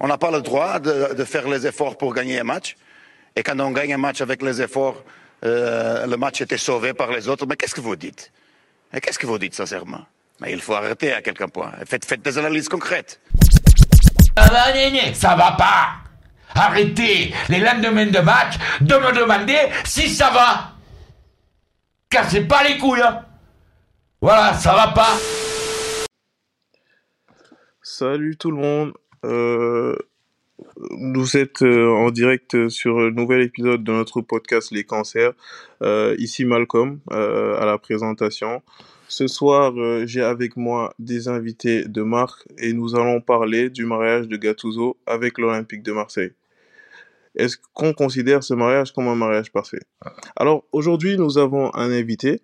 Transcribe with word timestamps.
On 0.00 0.08
n'a 0.08 0.18
pas 0.18 0.30
le 0.30 0.42
droit 0.42 0.78
de, 0.78 1.24
faire 1.24 1.48
les 1.48 1.66
efforts 1.66 1.96
pour 1.96 2.12
gagner 2.14 2.40
un 2.40 2.44
match. 2.44 2.76
Et 3.34 3.42
quand 3.42 3.58
on 3.60 3.70
gagne 3.70 3.94
un 3.94 3.98
match 3.98 4.20
avec 4.20 4.42
les 4.42 4.60
efforts, 4.60 5.02
euh, 5.44 6.06
le 6.06 6.16
match 6.16 6.40
était 6.40 6.58
sauvé 6.58 6.92
par 6.92 7.10
les 7.10 7.28
autres. 7.28 7.46
Mais 7.46 7.56
qu'est-ce 7.56 7.74
que 7.74 7.80
vous 7.80 7.96
dites? 7.96 8.32
Qu'est-ce 8.92 9.18
que 9.18 9.26
vous 9.26 9.38
dites 9.38 9.54
sincèrement? 9.54 10.04
Mais 10.40 10.52
il 10.52 10.60
faut 10.60 10.74
arrêter 10.74 11.12
à 11.12 11.22
quelqu'un 11.22 11.48
point. 11.48 11.72
Faites, 11.86 12.04
faites 12.04 12.22
des 12.22 12.38
analyses 12.38 12.68
concrètes. 12.68 13.20
Ça 14.36 14.44
va, 14.44 15.14
ça 15.14 15.34
va 15.34 15.52
pas. 15.52 16.06
Arrêtez 16.54 17.34
les 17.48 17.58
lendemains 17.58 18.06
de 18.06 18.18
match 18.18 18.54
de 18.80 18.94
me 18.94 19.12
demander 19.12 19.58
si 19.84 20.08
ça 20.08 20.30
va. 20.30 20.72
Cassez 22.08 22.42
pas 22.42 22.62
les 22.64 22.78
couilles. 22.78 23.02
Hein. 23.02 23.24
Voilà, 24.20 24.54
ça 24.54 24.74
va 24.74 24.88
pas. 24.88 25.16
Salut 27.82 28.36
tout 28.36 28.50
le 28.50 28.56
monde. 28.56 28.92
Euh, 29.26 29.96
vous 30.90 31.36
êtes 31.36 31.62
euh, 31.62 31.88
en 31.88 32.10
direct 32.10 32.68
sur 32.68 32.98
un 32.98 33.10
nouvel 33.10 33.42
épisode 33.42 33.82
de 33.82 33.92
notre 33.92 34.20
podcast 34.20 34.70
Les 34.70 34.84
cancers. 34.84 35.32
Euh, 35.82 36.14
ici 36.18 36.44
Malcolm 36.44 37.00
à 37.10 37.64
la 37.64 37.78
présentation. 37.78 38.62
Ce 39.08 39.28
soir, 39.28 39.72
j'ai 40.06 40.22
avec 40.22 40.56
moi 40.56 40.92
des 40.98 41.28
invités 41.28 41.84
de 41.84 42.02
marque 42.02 42.44
et 42.58 42.72
nous 42.72 42.96
allons 42.96 43.20
parler 43.20 43.70
du 43.70 43.84
mariage 43.84 44.26
de 44.26 44.36
Gattuso 44.36 44.96
avec 45.06 45.38
l'Olympique 45.38 45.84
de 45.84 45.92
Marseille. 45.92 46.32
Est-ce 47.36 47.56
qu'on 47.72 47.92
considère 47.92 48.42
ce 48.42 48.54
mariage 48.54 48.92
comme 48.92 49.06
un 49.06 49.14
mariage 49.14 49.52
parfait? 49.52 49.82
Alors 50.34 50.64
aujourd'hui, 50.72 51.18
nous 51.18 51.38
avons 51.38 51.72
un 51.76 51.92
invité 51.92 52.40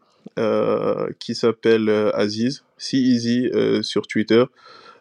qui 1.18 1.34
s'appelle 1.34 1.90
Aziz, 2.14 2.62
si 2.78 2.98
easy 3.12 3.50
sur 3.82 4.06
Twitter. 4.06 4.44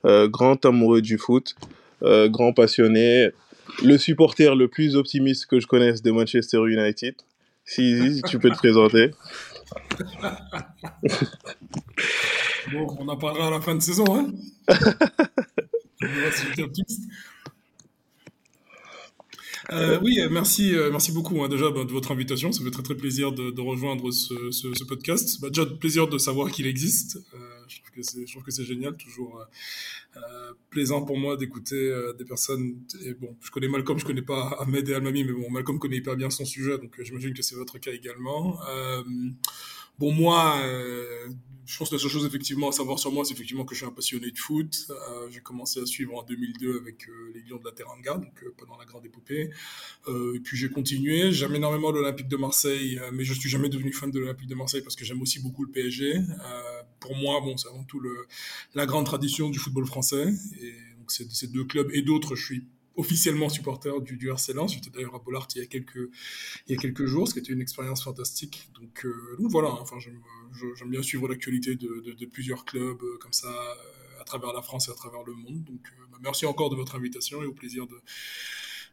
Euh, 0.05 0.27
grand 0.27 0.65
amoureux 0.65 1.01
du 1.01 1.17
foot, 1.17 1.55
euh, 2.01 2.27
grand 2.27 2.53
passionné, 2.53 3.29
le 3.83 3.97
supporter 3.97 4.55
le 4.55 4.67
plus 4.67 4.95
optimiste 4.95 5.45
que 5.45 5.59
je 5.59 5.67
connaisse 5.67 6.01
de 6.01 6.12
Manchester 6.12 6.57
United. 6.67 7.15
Si, 7.65 8.15
si 8.15 8.21
tu 8.23 8.39
peux 8.39 8.49
te 8.49 8.55
présenter. 8.55 9.11
bon, 12.71 12.87
on 12.99 13.07
en 13.07 13.17
parlera 13.17 13.48
à 13.48 13.51
la 13.51 13.61
fin 13.61 13.76
de 13.76 13.81
saison. 13.81 14.05
Hein 14.09 14.31
Euh, 19.71 19.99
oui, 20.01 20.20
merci, 20.29 20.76
euh, 20.76 20.90
merci 20.91 21.12
beaucoup 21.12 21.43
hein, 21.43 21.49
déjà 21.49 21.70
bah, 21.70 21.84
de 21.84 21.91
votre 21.91 22.12
invitation. 22.12 22.51
Ça 22.51 22.63
fait 22.63 22.71
très 22.71 22.84
très 22.84 22.95
plaisir 22.95 23.31
de, 23.31 23.51
de 23.51 23.62
rejoindre 23.62 24.12
ce, 24.12 24.51
ce, 24.51 24.73
ce 24.73 24.84
podcast. 24.84 25.40
Bah, 25.41 25.49
déjà 25.49 25.65
plaisir 25.65 26.07
de 26.07 26.17
savoir 26.17 26.51
qu'il 26.51 26.67
existe. 26.67 27.17
Euh, 27.34 27.37
je 27.67 27.82
trouve 28.32 28.43
que 28.43 28.51
c'est, 28.51 28.65
génial, 28.65 28.95
toujours 28.98 29.39
euh, 29.39 29.45
euh 30.17 30.54
plaisant 30.70 31.04
pour 31.04 31.17
moi 31.17 31.37
d'écouter 31.37 31.76
euh, 31.76 32.13
des 32.13 32.26
personnes. 32.26 32.76
Et 33.05 33.13
bon, 33.13 33.35
je 33.41 33.51
connais 33.51 33.67
Malcolm, 33.67 33.99
je 33.99 34.05
connais 34.05 34.21
pas 34.21 34.57
Ahmed 34.59 34.87
et 34.89 34.93
Almami, 34.93 35.23
mais 35.23 35.34
bon, 35.34 35.49
Malcolm 35.49 35.79
connaît 35.79 35.98
hyper 35.98 36.15
bien 36.15 36.29
son 36.29 36.45
sujet, 36.45 36.77
donc 36.77 36.99
j'imagine 37.01 37.34
que 37.34 37.41
c'est 37.41 37.55
votre 37.55 37.77
cas 37.77 37.91
également. 37.91 38.59
Bon, 40.02 40.12
moi 40.12 40.60
je 41.71 41.77
pense 41.77 41.90
que 41.90 41.96
la 41.96 42.02
seule 42.02 42.12
chose 42.12 42.26
effectivement 42.26 42.70
à 42.70 42.71
savoir 42.74 42.99
sur 42.99 43.12
moi, 43.12 43.24
c'est 43.24 43.34
effectivement 43.34 43.63
que 43.63 43.74
je 43.74 43.80
suis 43.80 43.88
un 43.88 43.91
passionné 43.91 44.30
de 44.32 44.38
foot. 44.38 44.88
Euh, 44.90 45.30
j'ai 45.32 45.40
commencé 45.40 45.80
à 45.80 45.85
suivre 45.85 46.16
en 46.18 46.24
2002 46.24 46.80
avec 46.80 47.07
euh, 47.07 47.32
les 47.34 47.41
Lions 47.41 47.60
de 47.60 47.66
la 47.66 47.71
Teranga, 47.71 48.16
donc 48.16 48.44
euh, 48.44 48.54
pendant 48.57 48.77
la 48.77 48.85
grande 48.85 49.05
épopée. 49.05 49.49
et 50.07 50.40
puis 50.44 50.57
j'ai 50.57 50.70
continué. 50.70 51.32
J'aime 51.32 51.55
énormément 51.55 51.91
l'Olympique 51.91 52.27
de 52.27 52.38
Marseille, 52.38 52.99
mais 53.13 53.24
je 53.24 53.34
suis 53.34 53.49
jamais 53.49 53.70
devenu 53.70 53.94
fan 53.94 54.12
de 54.12 54.20
l'Olympique 54.20 54.49
de 54.49 54.55
Marseille 54.55 54.82
parce 54.82 54.96
que 54.96 55.05
j'aime 55.05 55.22
aussi 55.22 55.40
beaucoup 55.40 55.63
le 55.63 55.72
PSG. 55.72 56.20
pour 56.99 57.16
moi, 57.16 57.40
bon, 57.41 57.55
c'est 57.55 57.70
avant 57.70 57.84
tout 57.85 58.02
la 58.74 58.85
grande 58.85 59.05
tradition 59.05 59.49
du 59.49 59.60
football 59.60 59.85
français. 59.85 60.34
Et 60.62 60.74
donc 60.98 61.12
ces 61.12 61.48
deux 61.48 61.63
clubs 61.63 61.90
et 61.94 62.02
d'autres, 62.02 62.35
je 62.35 62.44
suis 62.44 62.63
officiellement 62.95 63.49
supporter 63.49 64.01
du, 64.01 64.17
du 64.17 64.29
RC. 64.29 64.53
J'étais 64.67 64.89
d'ailleurs 64.89 65.16
à 65.16 65.19
Bollard 65.19 65.47
il 65.56 65.59
y 65.59 65.63
a 65.63 65.67
quelques 65.67 66.09
il 66.67 66.75
y 66.75 66.78
a 66.78 66.81
quelques 66.81 67.06
jours, 67.06 67.28
ce 67.28 67.33
qui 67.33 67.39
était 67.39 67.53
une 67.53 67.61
expérience 67.61 68.03
fantastique. 68.03 68.69
Donc, 68.79 69.06
euh, 69.06 69.35
donc 69.39 69.51
voilà, 69.51 69.69
enfin 69.69 69.97
j'aime 70.00 70.89
bien 70.89 71.01
suivre 71.01 71.27
l'actualité 71.27 71.75
de, 71.75 72.01
de, 72.05 72.13
de, 72.13 72.25
plusieurs 72.25 72.66
clubs 72.66 73.01
euh, 73.01 73.17
comme 73.19 73.33
ça 73.33 73.47
euh, 73.47 74.21
à 74.21 74.23
travers 74.23 74.53
la 74.53 74.61
France 74.61 74.88
et 74.88 74.91
à 74.91 74.95
travers 74.95 75.23
le 75.23 75.33
monde. 75.33 75.63
Donc 75.63 75.81
bah, 76.11 76.17
merci 76.21 76.45
encore 76.45 76.69
de 76.69 76.75
votre 76.75 76.95
invitation 76.95 77.41
et 77.43 77.45
au 77.45 77.53
plaisir 77.53 77.88
de 77.88 77.95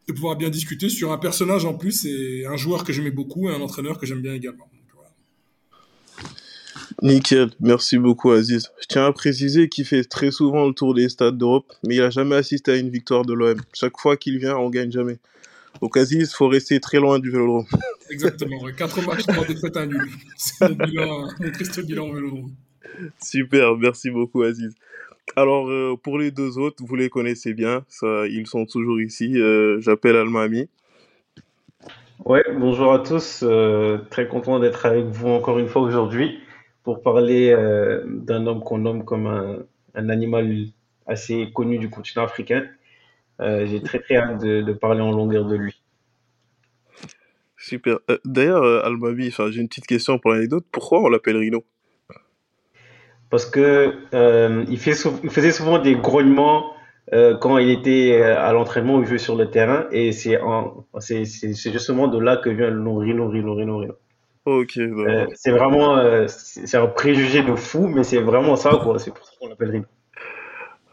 de 0.07 0.13
pouvoir 0.15 0.37
bien 0.37 0.49
discuter 0.49 0.89
sur 0.89 1.13
un 1.13 1.19
personnage 1.19 1.67
en 1.67 1.75
plus 1.75 2.07
et 2.07 2.47
un 2.47 2.57
joueur 2.57 2.83
que 2.83 2.95
j'aimais 2.95 3.11
beaucoup 3.11 3.51
et 3.51 3.53
un 3.53 3.61
entraîneur 3.61 3.99
que 3.99 4.07
j'aime 4.07 4.23
bien 4.23 4.33
également. 4.33 4.71
Nickel, 7.01 7.51
merci 7.61 7.97
beaucoup 7.97 8.33
Aziz. 8.33 8.73
Je 8.81 8.87
tiens 8.87 9.07
à 9.07 9.13
préciser 9.13 9.69
qu'il 9.69 9.85
fait 9.85 10.03
très 10.03 10.33
souvent 10.33 10.67
le 10.67 10.75
tour 10.75 10.95
des 10.95 11.09
stades 11.09 11.39
d'Europe, 11.39 11.73
mais 11.87 11.95
il 11.95 12.01
n'a 12.01 12.11
jamais 12.11 12.35
assisté 12.35 12.73
à 12.73 12.77
une 12.77 12.91
victoire 12.91 13.25
de 13.25 13.33
l'OM. 13.35 13.57
Chaque 13.73 13.97
fois 13.99 14.17
qu'il 14.17 14.39
vient, 14.39 14.57
on 14.57 14.69
gagne 14.69 14.91
jamais. 14.91 15.19
Donc 15.81 15.97
Aziz, 15.97 16.29
il 16.33 16.35
faut 16.35 16.49
rester 16.49 16.81
très 16.81 16.99
loin 16.99 17.21
du 17.21 17.31
vélodrome. 17.31 17.67
Exactement, 18.11 18.59
4 18.77 19.07
matchs, 19.07 19.27
3 19.27 19.45
défaites, 19.47 19.77
à 19.77 19.87
nul. 19.87 20.09
C'est 20.37 20.69
mon, 20.69 20.75
bilan, 20.75 21.29
mon 21.39 21.51
triste 21.53 21.87
bilan 21.87 22.09
au 22.09 22.15
vélodrome. 22.15 22.51
Super, 23.23 23.77
merci 23.77 24.11
beaucoup 24.11 24.43
Aziz. 24.43 24.75
Alors, 25.37 25.71
euh, 25.71 25.95
pour 26.03 26.19
les 26.19 26.33
deux 26.33 26.59
autres, 26.59 26.83
vous 26.85 26.97
les 26.97 27.11
connaissez 27.11 27.55
bien, 27.55 27.85
ça, 27.89 28.27
ils 28.27 28.47
sont 28.49 28.67
toujours 28.67 29.01
ici. 29.01 29.41
Euh, 29.41 29.79
J'appelle 29.81 30.17
Almami. 30.17 30.69
Ouais, 32.25 32.43
bonjour 32.59 32.93
à 32.93 32.99
tous. 32.99 33.45
Euh, 33.45 33.99
très 34.11 34.27
content 34.27 34.59
d'être 34.59 34.85
avec 34.85 35.05
vous 35.05 35.29
encore 35.29 35.61
une 35.61 35.69
fois 35.69 35.83
aujourd'hui 35.83 36.41
pour 36.89 37.03
parler 37.03 37.51
euh, 37.51 38.03
d'un 38.07 38.47
homme 38.47 38.61
qu'on 38.65 38.79
nomme 38.79 39.05
comme 39.05 39.27
un, 39.27 39.59
un, 39.95 40.09
animal 40.09 40.69
assez 41.05 41.51
connu 41.53 41.77
du 41.77 41.91
continent 41.91 42.25
africain. 42.25 42.65
Euh, 43.43 43.67
j'ai 43.67 43.83
très 43.83 43.99
très 43.99 44.17
hâte 44.17 44.41
de, 44.41 44.63
de, 44.63 44.73
parler 44.73 45.03
en 45.03 45.11
longueur 45.11 45.45
de 45.45 45.55
lui. 45.55 45.83
Super. 47.59 47.99
Euh, 48.09 48.17
D'ailleurs, 48.25 48.63
euh, 48.63 48.81
Almabi, 48.87 49.31
j'ai 49.31 49.61
une 49.61 49.69
petite 49.69 49.87
question 49.87 50.19
pour 50.19 50.33
l'anecdote. 50.33 50.65
Pourquoi 50.73 51.03
on 51.03 51.11
l'appelle 51.11 51.37
Rhino? 51.37 51.63
Parce 53.29 53.45
que 53.45 53.95
il, 54.71 54.79
fait 54.79 54.97
il, 55.23 55.31
faisait 55.31 55.53
souvent 55.53 55.79
des 55.79 55.95
grognements 55.95 56.73
quand 57.13 57.59
il 57.59 57.69
était 57.69 58.23
à 58.23 58.51
l'entraînement 58.55 58.95
ou 58.95 59.05
jouait 59.05 59.19
sur 59.19 59.37
le 59.37 59.51
terrain, 59.51 59.87
et 59.93 60.13
c'est 60.13 60.39
justement 61.71 62.09
de 62.09 62.19
là 62.19 62.39
que 62.39 62.49
vient 62.49 62.71
le 62.71 62.81
nom 62.81 62.97
Rhino, 62.97 63.29
Rhino, 63.29 63.55
Rhino, 63.55 63.77
Rhino. 63.77 63.95
Ok. 64.45 64.79
Euh, 64.79 65.27
c'est 65.35 65.51
vraiment, 65.51 65.99
euh, 65.99 66.27
c'est 66.29 66.77
un 66.77 66.87
préjugé 66.87 67.43
de 67.43 67.55
fou, 67.55 67.87
mais 67.89 68.05
c'est 68.05 68.21
vraiment 68.21 68.57
ça, 68.57 68.79
quoi. 68.83 68.99
C'est 68.99 69.13
pour 69.13 69.25
ça 69.25 69.33
qu'on 69.39 69.49
l'appelle 69.49 69.71
Rino. 69.71 69.87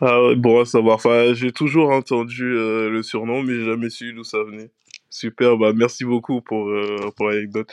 Ah 0.01 0.21
ouais, 0.21 0.35
bon 0.35 0.59
à 0.59 0.65
savoir. 0.65 0.95
Enfin, 0.95 1.33
j'ai 1.33 1.53
toujours 1.53 1.89
entendu 1.91 2.43
euh, 2.43 2.89
le 2.89 3.01
surnom, 3.01 3.43
mais 3.43 3.53
j'ai 3.53 3.65
jamais 3.65 3.89
su 3.89 4.13
d'où 4.13 4.23
ça 4.25 4.43
venait. 4.43 4.69
Super, 5.09 5.55
bah 5.55 5.71
merci 5.73 6.03
beaucoup 6.03 6.41
pour, 6.41 6.67
euh, 6.67 7.09
pour 7.15 7.29
l'anecdote. 7.29 7.69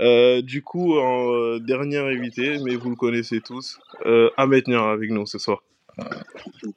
Euh, 0.00 0.40
du 0.40 0.62
coup, 0.62 0.96
en 0.98 1.32
euh, 1.32 1.58
dernier 1.58 1.98
invité, 1.98 2.58
mais 2.64 2.76
vous 2.76 2.90
le 2.90 2.96
connaissez 2.96 3.40
tous, 3.40 3.80
euh, 4.06 4.30
Ahmed 4.36 4.68
Niar 4.68 4.86
avec 4.86 5.10
nous 5.10 5.26
ce 5.26 5.38
soir. 5.38 5.64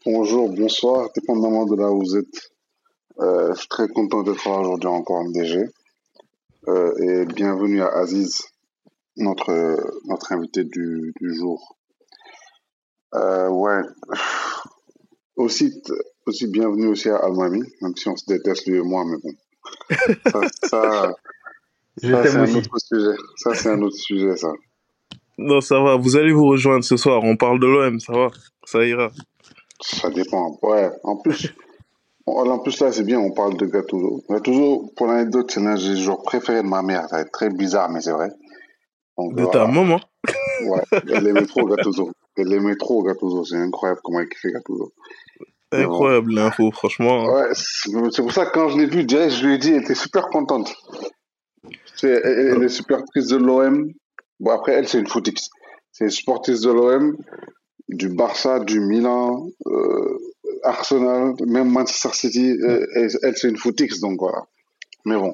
Bonjour, 0.04 0.50
bonsoir, 0.50 1.10
dépendamment 1.16 1.68
de 1.68 1.76
là 1.76 1.92
où 1.92 2.00
vous 2.00 2.18
êtes. 2.18 2.52
je 3.20 3.54
suis 3.56 3.68
très 3.68 3.88
content 3.88 4.24
d'être 4.24 4.50
là 4.50 4.58
aujourd'hui 4.58 4.88
encore 4.88 5.24
MDG. 5.26 5.70
Euh, 6.68 6.94
et 6.98 7.26
bienvenue 7.26 7.82
à 7.82 7.90
Aziz, 7.90 8.46
notre, 9.18 9.52
notre 10.06 10.32
invité 10.32 10.64
du, 10.64 11.14
du 11.20 11.36
jour. 11.36 11.78
Euh, 13.16 13.50
ouais. 13.50 13.82
Aussi, 15.36 15.74
aussi 16.26 16.48
bienvenue 16.48 16.88
aussi 16.88 17.10
à 17.10 17.18
Almami, 17.18 17.64
même 17.82 17.96
si 17.98 18.08
on 18.08 18.16
se 18.16 18.26
déteste 18.28 18.66
lui 18.68 18.78
et 18.78 18.82
moi, 18.82 19.04
mais 19.06 19.18
bon. 19.22 19.32
Ça, 20.32 20.42
ça, 20.70 21.16
ça 22.02 22.24
c'est 22.24 22.38
un 22.38 22.56
autre 22.56 22.80
sujet. 22.80 23.18
Ça, 23.36 23.56
c'est 23.56 23.70
un 23.70 23.82
autre 23.82 23.98
sujet, 23.98 24.38
ça. 24.38 24.54
Non, 25.38 25.60
ça 25.60 25.82
va. 25.82 25.98
Vous 25.98 26.16
allez 26.16 26.32
vous 26.32 26.46
rejoindre 26.46 26.86
ce 26.86 26.96
soir. 26.96 27.24
On 27.24 27.36
parle 27.36 27.60
de 27.60 27.68
l'OM, 27.68 28.00
ça 28.00 28.14
va. 28.14 28.28
Ça 28.64 28.86
ira. 28.86 29.12
Ça 29.82 30.10
dépend. 30.10 30.58
Ouais. 30.62 30.90
En 31.04 31.18
plus, 31.18 31.54
en 32.26 32.60
plus, 32.60 32.80
là, 32.80 32.92
c'est 32.92 33.04
bien, 33.04 33.20
on 33.20 33.32
parle 33.32 33.58
de 33.58 33.66
Gattuso. 33.66 34.24
Gattuso, 34.30 34.92
pour 34.96 35.08
l'anecdote, 35.08 35.52
c'est 35.52 35.60
l'un 35.60 35.76
des 35.76 35.98
joueurs 35.98 36.22
préférés 36.24 36.64
de 36.64 36.68
ma 36.68 36.82
mère. 36.82 37.08
Ça 37.10 37.18
va 37.18 37.22
être 37.24 37.32
très 37.32 37.50
bizarre, 37.50 37.90
mais 37.90 38.02
c'est 38.02 38.12
vrai. 38.12 38.30
Donc, 39.18 39.36
de 39.36 39.46
ta 39.46 39.68
maman 39.68 40.00
Ouais, 40.66 40.82
elle 41.12 41.28
aimait 41.28 41.46
trop 41.46 41.66
Gattuso. 41.66 42.12
Elle 42.38 42.54
aimait 42.54 42.76
trop 42.78 43.04
Gattuso. 43.04 43.44
C'est 43.46 43.58
incroyable 43.58 44.00
comment 44.04 44.20
elle 44.22 44.30
kiffait 44.30 44.52
Gattuso. 44.52 44.94
Incroyable 45.72 46.28
bon. 46.28 46.36
l'info, 46.36 46.72
franchement. 46.72 47.26
Ouais, 47.26 47.50
c'est 47.54 48.22
pour 48.22 48.32
ça 48.32 48.46
que 48.46 48.52
quand 48.52 48.70
je 48.70 48.78
l'ai 48.78 48.86
vu, 48.86 49.04
direct, 49.04 49.34
je 49.34 49.46
lui 49.46 49.56
ai 49.56 49.58
dit, 49.58 49.72
elle 49.72 49.82
était 49.82 49.96
super 49.96 50.28
contente. 50.28 50.74
C'est, 51.96 52.22
elle, 52.24 52.56
elle 52.56 52.64
est 52.64 52.70
super 52.70 53.04
triste 53.06 53.32
de 53.32 53.38
l'OM. 53.38 53.92
Bon, 54.40 54.52
après, 54.52 54.74
elle, 54.74 54.88
c'est 54.88 55.00
une 55.00 55.08
footix. 55.08 55.50
C'est 55.92 56.06
une 56.06 56.12
sportive 56.12 56.62
de 56.62 56.72
l'OM, 56.72 57.18
du 57.90 58.10
Barça, 58.10 58.60
du 58.60 58.80
Milan, 58.80 59.48
euh, 59.68 60.20
Arsenal, 60.64 61.36
même 61.46 61.70
Manchester 61.70 62.10
City, 62.14 62.52
euh, 62.52 62.86
elle, 62.96 63.10
elle 63.22 63.38
c'est 63.38 63.50
une 63.50 63.58
footix, 63.58 64.00
donc 64.00 64.20
voilà. 64.20 64.44
Mais 65.06 65.16
bon, 65.16 65.34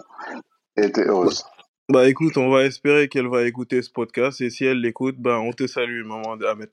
elle 0.76 0.86
était 0.86 1.06
heureuse. 1.06 1.44
Bah 1.90 2.08
écoute, 2.08 2.38
on 2.38 2.50
va 2.50 2.66
espérer 2.66 3.08
qu'elle 3.08 3.28
va 3.28 3.44
écouter 3.44 3.82
ce 3.82 3.90
podcast 3.90 4.42
et 4.42 4.50
si 4.50 4.66
elle 4.66 4.82
l'écoute, 4.82 5.16
bah 5.18 5.40
on 5.40 5.52
te 5.52 5.68
salue, 5.68 6.04
maman 6.06 6.36
Ahmed. 6.48 6.70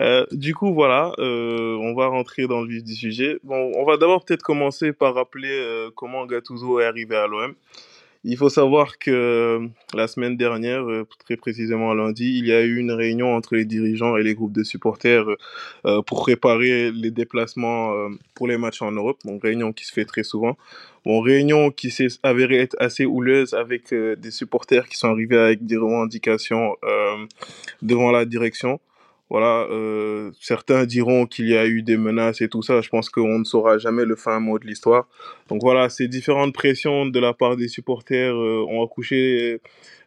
Euh, 0.00 0.24
du 0.30 0.54
coup, 0.54 0.72
voilà, 0.72 1.10
euh, 1.18 1.76
on 1.80 1.92
va 1.92 2.06
rentrer 2.06 2.46
dans 2.46 2.60
le 2.60 2.68
vif 2.68 2.84
du 2.84 2.94
sujet. 2.94 3.40
Bon, 3.42 3.72
on 3.74 3.84
va 3.84 3.96
d'abord 3.96 4.24
peut-être 4.24 4.44
commencer 4.44 4.92
par 4.92 5.12
rappeler 5.12 5.88
comment 5.96 6.24
Gattuso 6.24 6.78
est 6.78 6.84
arrivé 6.84 7.16
à 7.16 7.26
l'OM. 7.26 7.52
Il 8.24 8.36
faut 8.36 8.48
savoir 8.48 8.98
que 8.98 9.10
euh, 9.10 9.68
la 9.94 10.08
semaine 10.08 10.36
dernière, 10.36 10.82
euh, 10.82 11.06
très 11.24 11.36
précisément 11.36 11.94
lundi, 11.94 12.38
il 12.38 12.46
y 12.46 12.52
a 12.52 12.62
eu 12.62 12.76
une 12.76 12.90
réunion 12.90 13.34
entre 13.34 13.54
les 13.54 13.64
dirigeants 13.64 14.16
et 14.16 14.24
les 14.24 14.34
groupes 14.34 14.52
de 14.52 14.64
supporters 14.64 15.24
euh, 15.86 16.02
pour 16.02 16.22
préparer 16.22 16.90
les 16.90 17.12
déplacements 17.12 17.94
pour 18.34 18.48
les 18.48 18.58
matchs 18.58 18.82
en 18.82 18.90
Europe. 18.90 19.18
Donc, 19.24 19.42
réunion 19.42 19.72
qui 19.72 19.84
se 19.84 19.92
fait 19.92 20.04
très 20.04 20.24
souvent. 20.24 20.56
Bon, 21.04 21.20
réunion 21.20 21.70
qui 21.70 21.90
s'est 21.90 22.08
avérée 22.24 22.58
être 22.58 22.76
assez 22.80 23.06
houleuse 23.06 23.54
avec 23.54 23.94
des 23.94 24.30
supporters 24.30 24.88
qui 24.88 24.96
sont 24.96 25.08
arrivés 25.08 25.38
avec 25.38 25.64
des 25.64 25.76
revendications 25.76 26.76
devant 27.82 28.10
la 28.10 28.24
direction. 28.24 28.80
Voilà, 29.30 29.66
euh, 29.70 30.30
certains 30.40 30.86
diront 30.86 31.26
qu'il 31.26 31.48
y 31.48 31.56
a 31.56 31.66
eu 31.66 31.82
des 31.82 31.98
menaces 31.98 32.40
et 32.40 32.48
tout 32.48 32.62
ça. 32.62 32.80
Je 32.80 32.88
pense 32.88 33.10
qu'on 33.10 33.38
ne 33.38 33.44
saura 33.44 33.76
jamais 33.76 34.06
le 34.06 34.16
fin 34.16 34.40
mot 34.40 34.58
de 34.58 34.66
l'histoire. 34.66 35.06
Donc 35.48 35.60
voilà, 35.60 35.90
ces 35.90 36.08
différentes 36.08 36.54
pressions 36.54 37.04
de 37.06 37.20
la 37.20 37.34
part 37.34 37.56
des 37.56 37.68
supporters 37.68 38.34
euh, 38.34 38.64
ont 38.68 38.82
accouché 38.82 39.60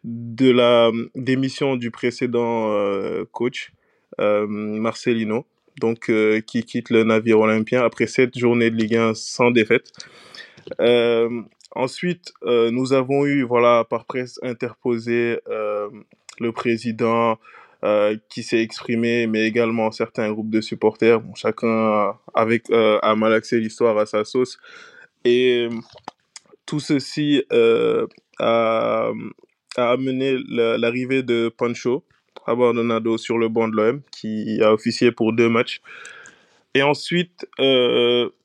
de 0.04 0.50
la 0.50 0.92
démission 1.16 1.76
du 1.76 1.92
précédent 1.92 2.72
euh, 2.72 3.24
coach, 3.32 3.72
euh, 4.20 4.48
Marcelino, 4.48 5.46
donc 5.80 6.10
euh, 6.10 6.42
qui 6.42 6.64
quitte 6.64 6.90
le 6.90 7.04
navire 7.04 7.40
olympien 7.40 7.84
après 7.84 8.08
sept 8.08 8.38
journées 8.38 8.72
de 8.72 8.76
Ligue 8.76 8.96
1 8.96 9.14
sans 9.14 9.52
défaite. 9.52 9.92
Euh, 10.80 11.42
ensuite, 11.76 12.34
euh, 12.44 12.72
nous 12.72 12.94
avons 12.94 13.26
eu, 13.26 13.44
voilà, 13.44 13.86
par 13.90 14.06
presse 14.06 14.40
interposée, 14.44 15.40
euh, 15.50 15.90
le 16.40 16.52
président 16.52 17.38
euh, 17.84 18.16
qui 18.30 18.44
s'est 18.44 18.62
exprimé, 18.62 19.26
mais 19.28 19.48
également 19.48 19.92
certains 19.92 20.32
groupes 20.32 20.52
de 20.52 20.62
supporters, 20.62 21.22
chacun 21.36 22.14
avec 22.34 22.70
euh, 22.70 23.00
a 23.02 23.16
malaxé 23.16 23.60
l'histoire 23.60 23.98
à 23.98 24.06
sa 24.06 24.24
sauce. 24.24 24.58
Et 25.26 25.68
euh, 25.68 25.76
tout 26.66 26.80
ceci 26.80 27.44
euh, 27.52 28.06
a, 28.40 29.12
a 29.78 29.92
amené 29.92 30.38
la- 30.48 30.78
l'arrivée 30.78 31.24
de 31.24 31.50
Pancho 31.50 32.04
Abandonado 32.46 33.18
sur 33.18 33.38
le 33.38 33.50
banc 33.50 33.68
de 33.68 33.76
l'OM, 33.76 34.02
qui 34.12 34.62
a 34.62 34.74
officié 34.74 35.12
pour 35.12 35.34
deux 35.34 35.50
matchs. 35.50 35.82
Et 36.74 36.84
ensuite, 36.84 37.46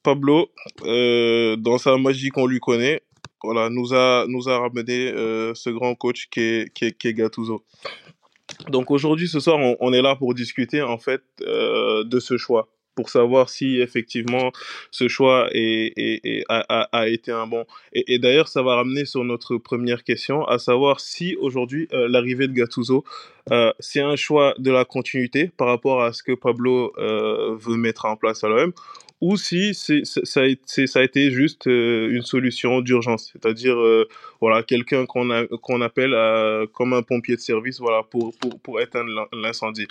Pablo, 0.03 0.50
dans 0.82 1.79
sa 1.79 1.97
magie 1.97 2.31
qu'on 2.31 2.47
lui 2.47 2.59
connaît, 2.59 3.03
voilà, 3.43 3.71
nous 3.71 3.94
a, 3.94 4.27
nous 4.27 4.49
a 4.49 4.59
ramené 4.59 5.12
ce 5.55 5.71
grand 5.71 5.94
coach 5.94 6.29
qui 6.31 6.41
est, 6.41 6.73
qui 6.75 6.87
est, 6.87 6.93
qui. 6.99 7.15
Donc 8.69 8.91
aujourd'hui, 8.91 9.29
ce 9.29 9.41
soir, 9.41 9.58
on, 9.81 9.93
est 9.93 10.03
là 10.03 10.17
pour 10.17 10.35
discuter 10.35 10.82
en 10.82 10.99
fait 10.99 11.23
euh, 11.43 12.05
de 12.05 12.20
ce 12.20 12.37
choix, 12.37 12.69
pour 12.94 13.11
savoir 13.11 13.49
si 13.49 13.81
effectivement 13.81 14.53
ce 14.91 15.08
choix 15.08 15.49
est, 15.53 15.93
est- 15.97 16.20
est- 16.25 16.44
a, 16.49 16.88
a- 16.93 17.08
été 17.08 17.32
un 17.32 17.47
bon. 17.47 17.64
Et, 17.93 18.19
d'ailleurs, 18.19 18.49
ça 18.49 18.62
va 18.62 18.76
ramener 18.76 19.05
sur 19.05 19.25
notre 19.25 19.56
première 19.56 20.05
question, 20.05 20.44
à 20.47 20.58
savoir 20.58 21.00
si 21.00 21.37
aujourd'hui 21.37 21.88
euh, 21.93 22.08
l'arrivée 22.08 22.49
de 22.49 22.53
Gattuso, 22.53 23.05
euh, 23.53 23.73
c'est 23.79 24.00
un 24.00 24.17
choix 24.17 24.55
de 24.58 24.70
la 24.70 24.85
continuité 24.85 25.50
par 25.56 25.69
rapport 25.69 26.03
à 26.03 26.12
ce 26.12 26.23
que 26.23 26.32
Pablo 26.32 26.93
veut 26.99 27.76
mettre 27.76 28.06
en 28.06 28.17
place 28.17 28.43
à 28.43 28.49
l'OM, 28.49 28.73
ou 29.21 29.37
si 29.39 29.73
c'est, 29.73 30.05
ça, 30.05 30.41
a 30.41 31.03
été, 31.03 31.31
juste 31.31 31.67
euh, 31.69 32.11
une 32.11 32.23
solution 32.23 32.83
d'urgence, 32.83 33.33
c'est-à-dire 33.33 33.77
euh, 33.79 34.07
voilà 34.41 34.63
quelqu'un 34.63 35.07
qu'on 35.07 35.47
qu'on 35.63 35.81
appelle 35.81 36.13
euh, 36.13 36.67
comme 36.67 36.93
un 36.93 37.03
pompier 37.03 37.37
de 37.37 37.41
service 37.41 37.81
voilà 37.81 38.03
pour 38.03 38.37
pour, 38.39 38.61
pour 38.61 38.81
éteindre 38.81 39.11
l'in- 39.11 39.29
l'incendie. 39.33 39.87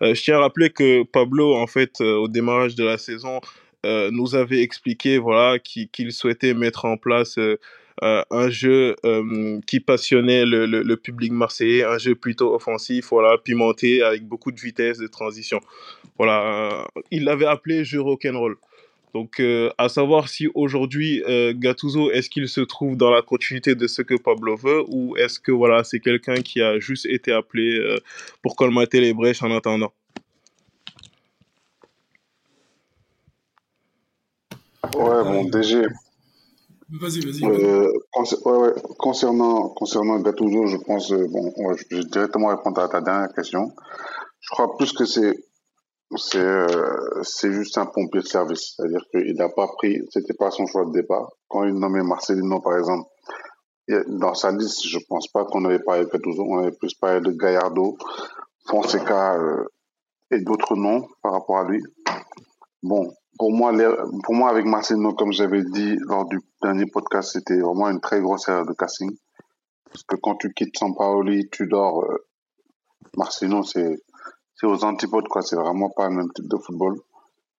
Je 0.00 0.20
tiens 0.22 0.36
à 0.36 0.40
rappeler 0.40 0.70
que 0.70 1.02
Pablo 1.02 1.54
en 1.54 1.66
fait 1.66 2.00
au 2.00 2.26
démarrage 2.28 2.74
de 2.74 2.84
la 2.84 2.96
saison 2.96 3.40
nous 3.84 4.34
avait 4.34 4.62
expliqué 4.62 5.18
voilà 5.18 5.58
qu'il 5.58 6.12
souhaitait 6.12 6.54
mettre 6.54 6.86
en 6.86 6.96
place 6.96 7.38
un 8.02 8.48
jeu 8.48 8.96
qui 9.66 9.80
passionnait 9.80 10.46
le, 10.46 10.64
le, 10.64 10.96
public 10.96 11.32
marseillais, 11.32 11.84
un 11.84 11.98
jeu 11.98 12.14
plutôt 12.14 12.54
offensif, 12.54 13.08
voilà, 13.10 13.36
pimenté 13.36 14.02
avec 14.02 14.24
beaucoup 14.26 14.52
de 14.52 14.60
vitesse 14.60 14.96
de 14.96 15.06
transition. 15.06 15.60
Voilà, 16.16 16.86
il 17.10 17.24
l'avait 17.24 17.46
appelé 17.46 17.84
jeu 17.84 18.00
rock'n'roll. 18.00 18.56
Donc, 19.14 19.40
euh, 19.40 19.70
à 19.76 19.88
savoir 19.88 20.28
si 20.28 20.48
aujourd'hui, 20.54 21.22
euh, 21.26 21.52
Gattuso, 21.54 22.10
est-ce 22.12 22.30
qu'il 22.30 22.48
se 22.48 22.60
trouve 22.60 22.96
dans 22.96 23.10
la 23.10 23.22
continuité 23.22 23.74
de 23.74 23.86
ce 23.86 24.02
que 24.02 24.14
Pablo 24.14 24.56
veut 24.56 24.84
ou 24.88 25.16
est-ce 25.16 25.40
que 25.40 25.50
voilà, 25.52 25.82
c'est 25.84 26.00
quelqu'un 26.00 26.34
qui 26.42 26.62
a 26.62 26.78
juste 26.78 27.06
été 27.06 27.32
appelé 27.32 27.78
euh, 27.78 27.96
pour 28.42 28.54
colmater 28.56 29.00
les 29.00 29.12
brèches 29.12 29.42
en 29.42 29.50
attendant? 29.56 29.92
Ouais, 34.94 35.22
bon, 35.24 35.46
Euh, 35.46 35.50
DG, 35.50 35.82
vas-y, 36.90 37.20
vas-y. 37.20 37.40
vas-y. 37.40 37.44
euh, 37.64 37.92
concer- 38.12 38.36
ouais, 38.44 38.58
ouais, 38.58 38.72
concernant, 38.98 39.68
concernant 39.70 40.20
Gattuso, 40.20 40.66
je 40.66 40.76
pense, 40.76 41.12
euh, 41.12 41.26
bon, 41.28 41.52
ouais, 41.56 41.74
je 41.90 41.96
vais 41.96 42.04
directement 42.04 42.48
répondre 42.48 42.80
à 42.80 42.88
ta 42.88 43.00
dernière 43.00 43.32
question. 43.34 43.72
Je 44.40 44.48
crois 44.50 44.76
plus 44.76 44.92
que 44.92 45.04
c'est, 45.04 45.34
c'est, 46.16 46.38
euh, 46.38 47.22
c'est 47.22 47.52
juste 47.52 47.78
un 47.78 47.86
pompier 47.86 48.20
de 48.20 48.26
service. 48.26 48.74
C'est-à-dire 48.76 49.04
qu'il 49.10 49.34
n'a 49.36 49.48
pas 49.48 49.68
pris, 49.76 50.00
c'était 50.10 50.34
pas 50.34 50.50
son 50.50 50.66
choix 50.66 50.84
de 50.84 50.92
départ. 50.92 51.30
Quand 51.48 51.64
il 51.64 51.74
nommait 51.74 52.02
Marcelino, 52.02 52.60
par 52.60 52.76
exemple, 52.78 53.08
dans 54.06 54.34
sa 54.34 54.52
liste, 54.52 54.86
je 54.86 54.98
pense 55.08 55.28
pas 55.28 55.44
qu'on 55.44 55.64
avait 55.64 55.80
parlé 55.80 56.04
de 56.04 56.10
Gattuso, 56.10 56.44
on 56.48 56.58
avait 56.58 56.76
plus 56.76 56.94
parlé 56.94 57.20
de 57.20 57.32
Gallardo, 57.32 57.96
Fonseca, 58.68 59.34
euh, 59.36 59.64
et 60.30 60.40
d'autres 60.40 60.76
noms 60.76 61.08
par 61.22 61.32
rapport 61.32 61.58
à 61.58 61.64
lui. 61.64 61.82
Bon, 62.82 63.12
pour 63.36 63.52
moi, 63.52 63.72
les- 63.72 63.92
pour 64.24 64.34
moi, 64.34 64.50
avec 64.50 64.64
Marcelino, 64.64 65.12
comme 65.14 65.32
j'avais 65.32 65.62
dit 65.62 65.96
lors 66.08 66.24
du 66.26 66.40
dernier 66.62 66.86
podcast, 66.86 67.30
c'était 67.32 67.58
vraiment 67.58 67.88
une 67.88 68.00
très 68.00 68.20
grosse 68.20 68.48
erreur 68.48 68.64
de 68.64 68.72
casting. 68.74 69.10
Parce 69.86 70.04
que 70.04 70.16
quand 70.16 70.36
tu 70.36 70.52
quittes 70.52 70.78
Sampaoli, 70.78 71.48
tu 71.50 71.66
dors, 71.66 72.04
euh, 72.04 72.16
Marcelino, 73.16 73.64
c'est, 73.64 73.96
c'est 74.60 74.66
aux 74.66 74.84
antipodes, 74.84 75.28
quoi. 75.28 75.40
C'est 75.40 75.56
vraiment 75.56 75.88
pas 75.88 76.08
le 76.08 76.16
même 76.16 76.32
type 76.32 76.48
de 76.48 76.56
football. 76.58 77.00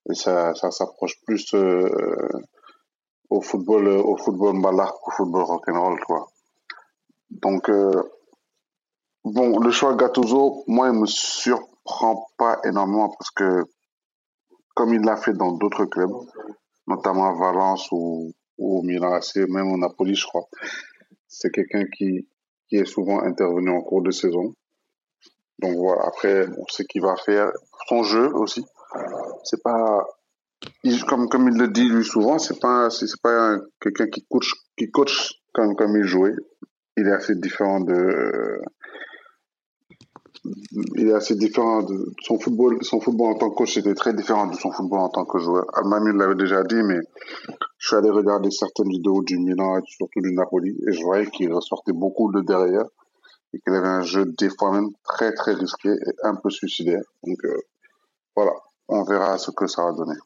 Et 0.09 0.13
ça, 0.13 0.53
ça 0.53 0.69
s'approche 0.69 1.19
plus, 1.25 1.51
euh, 1.55 1.89
au 3.29 3.41
football, 3.41 3.87
au 3.87 4.17
football 4.17 4.57
mbala 4.57 4.91
qu'au 5.01 5.11
football 5.11 5.43
rock'n'roll, 5.43 5.99
quoi. 6.05 6.27
Donc, 7.31 7.69
euh, 7.69 8.03
bon, 9.23 9.59
le 9.59 9.71
choix 9.71 9.95
Gattuso, 9.95 10.63
moi, 10.67 10.89
il 10.89 10.99
me 10.99 11.07
surprend 11.07 12.27
pas 12.37 12.59
énormément 12.65 13.09
parce 13.09 13.31
que, 13.31 13.63
comme 14.75 14.93
il 14.93 15.01
l'a 15.01 15.17
fait 15.17 15.33
dans 15.33 15.53
d'autres 15.53 15.85
clubs, 15.85 16.13
notamment 16.87 17.29
à 17.29 17.33
Valence 17.33 17.87
ou, 17.91 18.31
ou 18.59 18.79
au 18.79 18.81
Milan 18.83 19.13
AC, 19.13 19.37
même 19.49 19.71
au 19.71 19.77
Napoli, 19.77 20.13
je 20.13 20.27
crois. 20.27 20.47
C'est 21.27 21.51
quelqu'un 21.51 21.85
qui, 21.97 22.27
qui 22.67 22.75
est 22.75 22.85
souvent 22.85 23.21
intervenu 23.21 23.71
en 23.71 23.81
cours 23.81 24.03
de 24.03 24.11
saison. 24.11 24.53
Donc 25.61 25.75
voilà, 25.77 26.01
après, 26.07 26.47
on 26.57 26.65
sait 26.67 26.85
qu'il 26.85 27.01
va 27.01 27.15
faire 27.17 27.51
son 27.87 28.03
jeu 28.03 28.33
aussi. 28.33 28.65
C'est 29.43 29.61
pas, 29.63 30.05
comme, 31.07 31.27
comme 31.29 31.47
il 31.49 31.57
le 31.57 31.67
dit 31.67 31.87
lui 31.87 32.03
souvent, 32.03 32.39
c'est 32.39 32.59
pas, 32.59 32.89
c'est 32.89 33.05
pas 33.21 33.53
un- 33.53 33.61
quelqu'un 33.79 34.07
qui 34.07 34.25
coach, 34.29 34.51
qui 34.77 34.89
comme, 34.91 35.75
comme 35.75 35.97
il 35.97 36.03
jouait. 36.03 36.35
Il 36.97 37.07
est 37.07 37.13
assez 37.13 37.35
différent 37.35 37.79
de, 37.79 38.61
il 40.95 41.07
est 41.07 41.13
assez 41.13 41.35
différent 41.35 41.83
de 41.83 42.13
son 42.23 42.39
football. 42.39 42.77
Son 42.81 42.99
football 42.99 43.33
en 43.33 43.37
tant 43.37 43.49
que 43.49 43.55
coach 43.55 43.77
était 43.77 43.93
très 43.93 44.13
différent 44.13 44.47
de 44.47 44.55
son 44.55 44.71
football 44.71 44.99
en 44.99 45.09
tant 45.09 45.25
que 45.25 45.39
joueur. 45.39 45.65
Almami 45.73 46.17
l'avait 46.17 46.35
déjà 46.35 46.63
dit, 46.63 46.81
mais 46.83 46.99
je 47.77 47.87
suis 47.87 47.95
allé 47.95 48.09
regarder 48.09 48.51
certaines 48.51 48.89
vidéos 48.89 49.21
du 49.23 49.37
Milan 49.37 49.77
et 49.77 49.81
surtout 49.85 50.21
du 50.21 50.33
Napoli 50.33 50.75
et 50.87 50.91
je 50.91 51.01
voyais 51.03 51.27
qu'il 51.27 51.53
ressortait 51.53 51.93
beaucoup 51.93 52.31
de 52.31 52.41
derrière 52.41 52.85
et 53.53 53.59
qu'il 53.59 53.73
avait 53.73 53.87
un 53.87 54.03
jeu 54.03 54.25
des 54.25 54.49
fois 54.49 54.71
même 54.71 54.89
très 55.03 55.33
très 55.33 55.53
risqué 55.53 55.89
et 55.89 56.13
un 56.23 56.35
peu 56.35 56.49
suicidaire. 56.49 57.03
Donc 57.23 57.37
euh, 57.43 57.57
voilà, 58.35 58.53
on 58.87 59.03
verra 59.03 59.37
ce 59.37 59.51
que 59.51 59.67
ça 59.67 59.83
va 59.83 59.91
donner. 59.91 60.17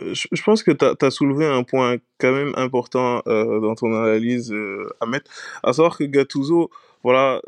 Euh, 0.00 0.14
je, 0.14 0.42
pense 0.42 0.62
que 0.62 0.70
tu 0.70 1.04
as, 1.04 1.10
soulevé 1.10 1.46
un 1.46 1.64
point 1.64 1.96
quand 2.18 2.32
même 2.32 2.52
important 2.56 3.22
euh, 3.26 3.60
dans 3.60 3.74
ton 3.74 3.94
analyse, 3.94 4.54
Ahmed, 5.00 5.22
à 5.62 5.72
savoir 5.72 5.98
que 5.98 6.04
Gattuso, 6.04 6.70
voilà, 7.02 7.40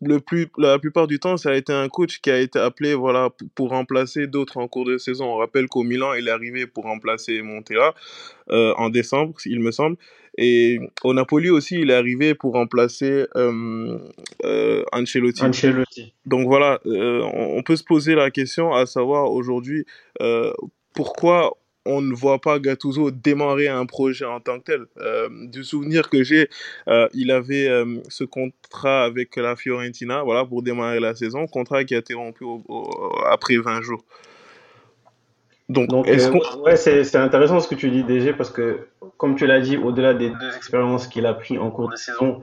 le 0.00 0.20
plus, 0.20 0.48
la 0.58 0.78
plupart 0.78 1.06
du 1.06 1.18
temps, 1.18 1.36
ça 1.36 1.50
a 1.50 1.54
été 1.54 1.72
un 1.72 1.88
coach 1.88 2.20
qui 2.20 2.30
a 2.30 2.38
été 2.38 2.58
appelé 2.58 2.94
voilà, 2.94 3.30
pour, 3.54 3.70
remplacer 3.70 4.26
d'autres 4.26 4.58
en 4.58 4.68
cours 4.68 4.84
de 4.84 4.96
saison. 4.96 5.26
On 5.26 5.36
rappelle 5.36 5.66
qu'au 5.66 5.82
Milan, 5.82 6.14
il 6.14 6.28
est 6.28 6.30
arrivé 6.30 6.66
pour 6.66 6.84
remplacer 6.84 7.42
Montella 7.42 7.94
en 8.48 8.88
décembre, 8.90 9.34
il 9.44 9.60
me 9.60 9.72
semble. 9.72 9.96
Et 10.36 10.80
au 11.02 11.14
Napoli 11.14 11.50
aussi, 11.50 11.76
il 11.80 11.90
est 11.90 11.94
arrivé 11.94 12.34
pour 12.34 12.54
remplacer 12.54 13.26
euh, 13.36 13.98
euh, 14.44 14.82
Ancelotti. 14.92 15.44
Ancelotti. 15.44 16.12
Donc 16.26 16.46
voilà, 16.46 16.80
euh, 16.86 17.22
on 17.22 17.62
peut 17.62 17.76
se 17.76 17.84
poser 17.84 18.14
la 18.14 18.30
question 18.30 18.74
à 18.74 18.86
savoir 18.86 19.30
aujourd'hui 19.30 19.84
pourquoi 20.94 21.56
on 21.86 22.00
ne 22.00 22.14
voit 22.14 22.40
pas 22.40 22.58
Gattuso 22.58 23.10
démarrer 23.10 23.68
un 23.68 23.86
projet 23.86 24.24
en 24.24 24.40
tant 24.40 24.58
que 24.58 24.64
tel. 24.64 24.86
Euh, 24.98 25.28
du 25.48 25.64
souvenir 25.64 26.08
que 26.08 26.22
j'ai, 26.22 26.48
euh, 26.88 27.08
il 27.12 27.30
avait 27.30 27.68
euh, 27.68 28.00
ce 28.08 28.24
contrat 28.24 29.04
avec 29.04 29.36
la 29.36 29.56
Fiorentina, 29.56 30.22
voilà, 30.22 30.44
pour 30.44 30.62
démarrer 30.62 31.00
la 31.00 31.14
saison, 31.14 31.46
contrat 31.46 31.84
qui 31.84 31.94
a 31.94 31.98
été 31.98 32.14
rompu 32.14 32.44
après 33.30 33.56
20 33.56 33.82
jours. 33.82 34.04
Donc, 35.68 36.06
ouais, 36.06 36.76
c'est 36.76 37.16
intéressant 37.16 37.60
ce 37.60 37.68
que 37.68 37.74
tu 37.74 37.90
dis, 37.90 38.04
DG, 38.04 38.32
parce 38.34 38.50
que, 38.50 38.88
comme 39.16 39.34
tu 39.34 39.46
l'as 39.46 39.60
dit, 39.60 39.76
au-delà 39.76 40.14
des 40.14 40.28
deux 40.28 40.56
expériences 40.56 41.06
qu'il 41.06 41.26
a 41.26 41.34
pris 41.34 41.58
en 41.58 41.70
cours 41.70 41.90
de 41.90 41.96
saison 41.96 42.40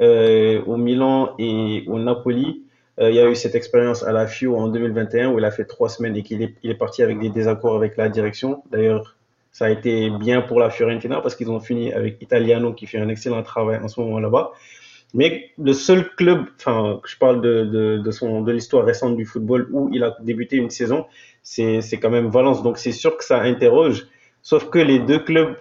au 0.00 0.76
Milan 0.76 1.34
et 1.38 1.84
au 1.86 1.98
Napoli, 1.98 2.62
euh, 3.00 3.10
il 3.10 3.16
y 3.16 3.20
a 3.20 3.28
eu 3.28 3.34
cette 3.34 3.54
expérience 3.54 4.02
à 4.02 4.12
la 4.12 4.26
FIO 4.26 4.56
en 4.56 4.68
2021 4.68 5.30
où 5.30 5.38
il 5.38 5.44
a 5.44 5.50
fait 5.50 5.64
trois 5.64 5.88
semaines 5.88 6.16
et 6.16 6.22
qu'il 6.22 6.42
est, 6.42 6.54
il 6.62 6.70
est 6.70 6.74
parti 6.74 7.02
avec 7.02 7.18
des 7.18 7.30
désaccords 7.30 7.74
avec 7.74 7.96
la 7.96 8.08
direction. 8.08 8.62
D'ailleurs, 8.70 9.16
ça 9.50 9.66
a 9.66 9.70
été 9.70 10.10
bien 10.10 10.42
pour 10.42 10.60
la 10.60 10.70
Fiorentina 10.70 11.20
parce 11.20 11.34
qu'ils 11.34 11.50
ont 11.50 11.60
fini 11.60 11.92
avec 11.92 12.20
Italiano 12.20 12.72
qui 12.72 12.86
fait 12.86 12.98
un 12.98 13.08
excellent 13.08 13.42
travail 13.42 13.80
en 13.82 13.88
ce 13.88 14.00
moment 14.00 14.18
là-bas. 14.18 14.52
Mais 15.14 15.50
le 15.58 15.72
seul 15.74 16.08
club, 16.16 16.46
enfin, 16.58 17.00
je 17.04 17.16
parle 17.16 17.42
de, 17.42 17.64
de, 17.64 17.98
de, 17.98 18.52
l'histoire 18.52 18.84
récente 18.84 19.16
du 19.16 19.26
football 19.26 19.68
où 19.70 19.90
il 19.92 20.02
a 20.04 20.16
débuté 20.20 20.56
une 20.56 20.70
saison, 20.70 21.04
c'est, 21.42 21.82
c'est 21.82 21.98
quand 21.98 22.10
même 22.10 22.28
Valence. 22.28 22.62
Donc 22.62 22.78
c'est 22.78 22.92
sûr 22.92 23.16
que 23.16 23.24
ça 23.24 23.40
interroge. 23.40 24.06
Sauf 24.40 24.70
que 24.70 24.78
les 24.78 24.98
deux 24.98 25.18
clubs 25.18 25.56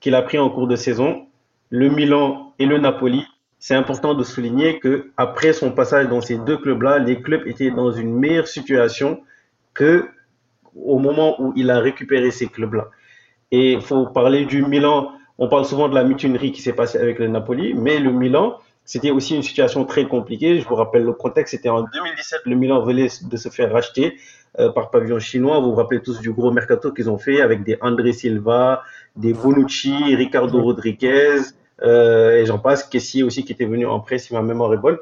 qu'il 0.00 0.14
a 0.14 0.22
pris 0.22 0.38
en 0.38 0.48
cours 0.48 0.66
de 0.66 0.76
saison, 0.76 1.26
le 1.70 1.90
Milan 1.90 2.54
et 2.58 2.66
le 2.66 2.78
Napoli, 2.78 3.24
c'est 3.58 3.74
important 3.74 4.14
de 4.14 4.22
souligner 4.22 4.78
que 4.78 5.10
après 5.16 5.52
son 5.52 5.72
passage 5.72 6.08
dans 6.08 6.20
ces 6.20 6.38
deux 6.38 6.56
clubs-là, 6.56 6.98
les 6.98 7.20
clubs 7.20 7.46
étaient 7.46 7.70
dans 7.70 7.90
une 7.90 8.14
meilleure 8.14 8.48
situation 8.48 9.20
que 9.74 10.08
au 10.74 10.98
moment 10.98 11.40
où 11.40 11.52
il 11.56 11.70
a 11.70 11.80
récupéré 11.80 12.30
ces 12.30 12.46
clubs-là. 12.46 12.88
Et 13.50 13.72
il 13.72 13.80
faut 13.80 14.06
parler 14.06 14.44
du 14.44 14.62
Milan. 14.62 15.12
On 15.38 15.48
parle 15.48 15.64
souvent 15.64 15.88
de 15.88 15.94
la 15.94 16.04
mutinerie 16.04 16.52
qui 16.52 16.62
s'est 16.62 16.72
passée 16.72 16.98
avec 16.98 17.18
le 17.18 17.28
Napoli, 17.28 17.74
mais 17.74 17.98
le 17.98 18.10
Milan, 18.10 18.58
c'était 18.86 19.10
aussi 19.10 19.36
une 19.36 19.42
situation 19.42 19.84
très 19.84 20.06
compliquée. 20.06 20.58
Je 20.58 20.66
vous 20.66 20.76
rappelle 20.76 21.04
le 21.04 21.12
contexte, 21.12 21.54
c'était 21.54 21.68
en 21.68 21.82
2017, 21.82 22.40
le 22.46 22.56
Milan 22.56 22.80
venait 22.82 23.08
de 23.20 23.36
se 23.36 23.48
faire 23.50 23.70
racheter 23.70 24.16
euh, 24.58 24.70
par 24.70 24.90
pavillon 24.90 25.18
chinois. 25.18 25.60
Vous 25.60 25.70
vous 25.70 25.76
rappelez 25.76 26.00
tous 26.00 26.20
du 26.20 26.32
gros 26.32 26.50
mercato 26.50 26.92
qu'ils 26.92 27.10
ont 27.10 27.18
fait 27.18 27.42
avec 27.42 27.62
des 27.64 27.76
André 27.82 28.12
Silva, 28.14 28.82
des 29.16 29.34
Bonucci, 29.34 30.14
Ricardo 30.14 30.62
Rodriguez, 30.62 31.40
euh, 31.82 32.40
et 32.40 32.46
j'en 32.46 32.58
passe. 32.58 32.84
Kessier 32.84 33.22
aussi 33.22 33.44
qui 33.44 33.52
était 33.52 33.66
venu 33.66 33.86
en 33.86 34.00
prêt 34.00 34.18
si 34.18 34.32
ma 34.32 34.40
mémoire 34.40 34.72
est 34.72 34.78
bonne. 34.78 34.98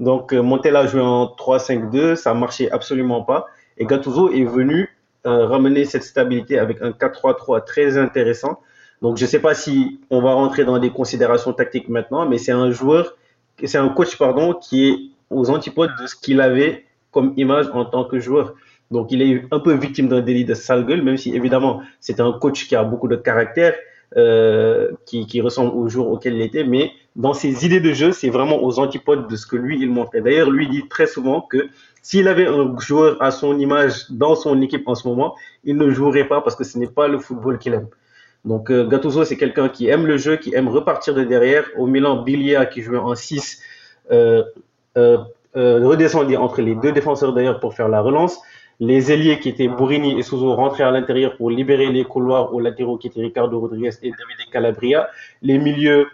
Donc 0.00 0.32
euh, 0.32 0.42
Montella 0.42 0.80
a 0.80 0.86
joué 0.86 1.02
en 1.02 1.26
3-5-2, 1.26 2.16
ça 2.16 2.34
marchait 2.34 2.70
absolument 2.70 3.22
pas. 3.22 3.46
Et 3.78 3.84
Gattuso 3.84 4.32
est 4.32 4.44
venu 4.44 4.88
euh, 5.26 5.46
ramener 5.46 5.84
cette 5.84 6.02
stabilité 6.02 6.58
avec 6.58 6.80
un 6.80 6.90
4-3-3 6.90 7.64
très 7.64 7.98
intéressant. 7.98 8.60
Donc 9.02 9.18
je 9.18 9.24
ne 9.24 9.28
sais 9.28 9.38
pas 9.38 9.54
si 9.54 10.00
on 10.10 10.22
va 10.22 10.32
rentrer 10.32 10.64
dans 10.64 10.78
des 10.78 10.90
considérations 10.90 11.52
tactiques 11.52 11.88
maintenant, 11.88 12.26
mais 12.26 12.38
c'est 12.38 12.52
un 12.52 12.70
joueur, 12.70 13.16
c'est 13.64 13.78
un 13.78 13.88
coach 13.88 14.16
pardon, 14.16 14.54
qui 14.54 14.88
est 14.88 14.96
aux 15.30 15.50
antipodes 15.50 15.92
de 16.00 16.06
ce 16.06 16.16
qu'il 16.16 16.40
avait 16.40 16.84
comme 17.10 17.34
image 17.36 17.66
en 17.72 17.84
tant 17.84 18.04
que 18.04 18.18
joueur. 18.18 18.54
Donc 18.90 19.12
il 19.12 19.22
est 19.22 19.44
un 19.50 19.60
peu 19.60 19.74
victime 19.74 20.08
d'un 20.08 20.20
délit 20.20 20.44
de 20.44 20.54
sale 20.54 20.84
gueule, 20.84 21.02
même 21.02 21.16
si 21.16 21.34
évidemment 21.34 21.82
c'est 22.00 22.20
un 22.20 22.32
coach 22.32 22.66
qui 22.66 22.74
a 22.74 22.82
beaucoup 22.82 23.08
de 23.08 23.16
caractère, 23.16 23.74
euh, 24.16 24.90
qui, 25.06 25.26
qui, 25.26 25.40
ressemble 25.40 25.70
au 25.76 25.88
jour 25.88 26.10
auquel 26.10 26.34
il 26.34 26.42
était, 26.42 26.64
mais 26.64 26.90
dans 27.14 27.32
ses 27.32 27.64
idées 27.64 27.78
de 27.78 27.92
jeu, 27.92 28.10
c'est 28.10 28.28
vraiment 28.28 28.64
aux 28.64 28.80
antipodes 28.80 29.28
de 29.28 29.36
ce 29.36 29.46
que 29.46 29.54
lui, 29.54 29.80
il 29.80 29.88
montrait. 29.88 30.20
D'ailleurs, 30.20 30.50
lui 30.50 30.68
dit 30.68 30.88
très 30.88 31.06
souvent 31.06 31.40
que 31.40 31.68
s'il 32.02 32.26
avait 32.26 32.46
un 32.46 32.76
joueur 32.78 33.22
à 33.22 33.30
son 33.30 33.58
image 33.58 34.10
dans 34.10 34.34
son 34.34 34.60
équipe 34.62 34.88
en 34.88 34.96
ce 34.96 35.06
moment, 35.06 35.36
il 35.62 35.76
ne 35.76 35.90
jouerait 35.90 36.26
pas 36.26 36.40
parce 36.40 36.56
que 36.56 36.64
ce 36.64 36.76
n'est 36.78 36.88
pas 36.88 37.06
le 37.06 37.18
football 37.18 37.58
qu'il 37.58 37.74
aime. 37.74 37.88
Donc 38.44 38.70
euh, 38.70 38.86
Gattuso, 38.86 39.24
c'est 39.24 39.36
quelqu'un 39.36 39.68
qui 39.68 39.88
aime 39.88 40.06
le 40.06 40.16
jeu, 40.16 40.36
qui 40.36 40.54
aime 40.54 40.68
repartir 40.68 41.14
de 41.14 41.24
derrière. 41.24 41.64
Au 41.76 41.86
Milan, 41.86 42.22
Bilia, 42.22 42.66
qui 42.66 42.82
jouait 42.82 42.98
en 42.98 43.14
6, 43.14 43.60
euh, 44.10 44.42
euh, 44.96 45.18
euh, 45.56 45.86
redescendait 45.86 46.36
entre 46.36 46.62
les 46.62 46.74
deux 46.74 46.92
défenseurs 46.92 47.32
d'ailleurs 47.32 47.60
pour 47.60 47.74
faire 47.74 47.88
la 47.88 48.00
relance. 48.00 48.38
Les 48.78 49.12
ailiers 49.12 49.40
qui 49.40 49.50
étaient 49.50 49.68
Bourini 49.68 50.18
et 50.18 50.22
Souzo 50.22 50.54
rentraient 50.54 50.84
à 50.84 50.90
l'intérieur 50.90 51.36
pour 51.36 51.50
libérer 51.50 51.90
les 51.90 52.04
couloirs 52.04 52.54
aux 52.54 52.60
latéraux 52.60 52.96
qui 52.96 53.08
étaient 53.08 53.20
Ricardo 53.20 53.60
Rodriguez 53.60 53.90
et 54.02 54.10
David 54.10 54.50
Calabria. 54.50 55.10
Les 55.42 55.58
milieux 55.58 56.06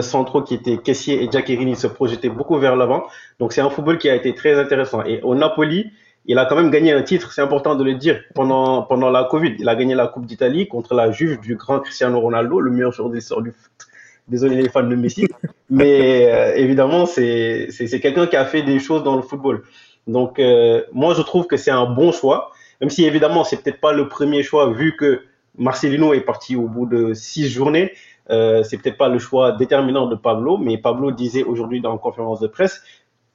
centraux 0.00 0.42
qui 0.42 0.54
étaient 0.54 0.78
Kessier 0.78 1.24
et 1.24 1.28
Giaccherini 1.28 1.74
se 1.74 1.88
projetaient 1.88 2.28
beaucoup 2.28 2.56
vers 2.58 2.76
l'avant. 2.76 3.02
Donc 3.40 3.52
c'est 3.52 3.60
un 3.60 3.68
football 3.68 3.98
qui 3.98 4.08
a 4.08 4.14
été 4.14 4.32
très 4.32 4.56
intéressant. 4.60 5.02
Et 5.04 5.20
au 5.22 5.34
Napoli, 5.34 5.90
il 6.26 6.38
a 6.38 6.46
quand 6.46 6.56
même 6.56 6.70
gagné 6.70 6.92
un 6.92 7.02
titre, 7.02 7.32
c'est 7.32 7.40
important 7.40 7.74
de 7.74 7.84
le 7.84 7.94
dire, 7.94 8.20
pendant, 8.34 8.82
pendant 8.82 9.10
la 9.10 9.24
Covid. 9.24 9.56
Il 9.58 9.68
a 9.68 9.74
gagné 9.74 9.94
la 9.94 10.06
Coupe 10.06 10.26
d'Italie 10.26 10.68
contre 10.68 10.94
la 10.94 11.10
Juve 11.10 11.40
du 11.40 11.56
grand 11.56 11.80
Cristiano 11.80 12.20
Ronaldo, 12.20 12.60
le 12.60 12.70
meilleur 12.70 12.92
joueur 12.92 13.08
de 13.08 13.14
l'histoire 13.14 13.42
du 13.42 13.52
foot. 13.52 13.72
Désolé 14.28 14.56
les 14.56 14.68
fans 14.68 14.82
de 14.82 14.94
Messi. 14.94 15.26
Mais 15.70 16.30
euh, 16.30 16.54
évidemment, 16.56 17.06
c'est 17.06 17.68
quelqu'un 18.02 18.26
qui 18.26 18.36
a 18.36 18.44
fait 18.44 18.62
des 18.62 18.78
choses 18.78 19.02
dans 19.02 19.16
le 19.16 19.22
football. 19.22 19.62
Donc, 20.06 20.38
euh, 20.38 20.82
moi, 20.92 21.14
je 21.14 21.22
trouve 21.22 21.46
que 21.46 21.56
c'est 21.56 21.70
un 21.70 21.86
bon 21.86 22.12
choix, 22.12 22.50
même 22.80 22.90
si 22.90 23.04
évidemment, 23.04 23.44
c'est 23.44 23.62
peut-être 23.62 23.80
pas 23.80 23.92
le 23.92 24.08
premier 24.08 24.42
choix 24.42 24.70
vu 24.72 24.96
que 24.96 25.22
Marcelino 25.56 26.12
est 26.12 26.20
parti 26.20 26.56
au 26.56 26.68
bout 26.68 26.86
de 26.86 27.14
six 27.14 27.48
journées. 27.48 27.92
Euh, 28.30 28.62
c'est 28.62 28.78
peut-être 28.78 28.96
pas 28.96 29.08
le 29.08 29.18
choix 29.18 29.52
déterminant 29.52 30.06
de 30.06 30.14
Pablo, 30.14 30.56
mais 30.56 30.78
Pablo 30.78 31.10
disait 31.10 31.42
aujourd'hui 31.42 31.80
dans 31.80 31.92
une 31.92 31.98
conférence 31.98 32.40
de 32.40 32.46
presse 32.46 32.82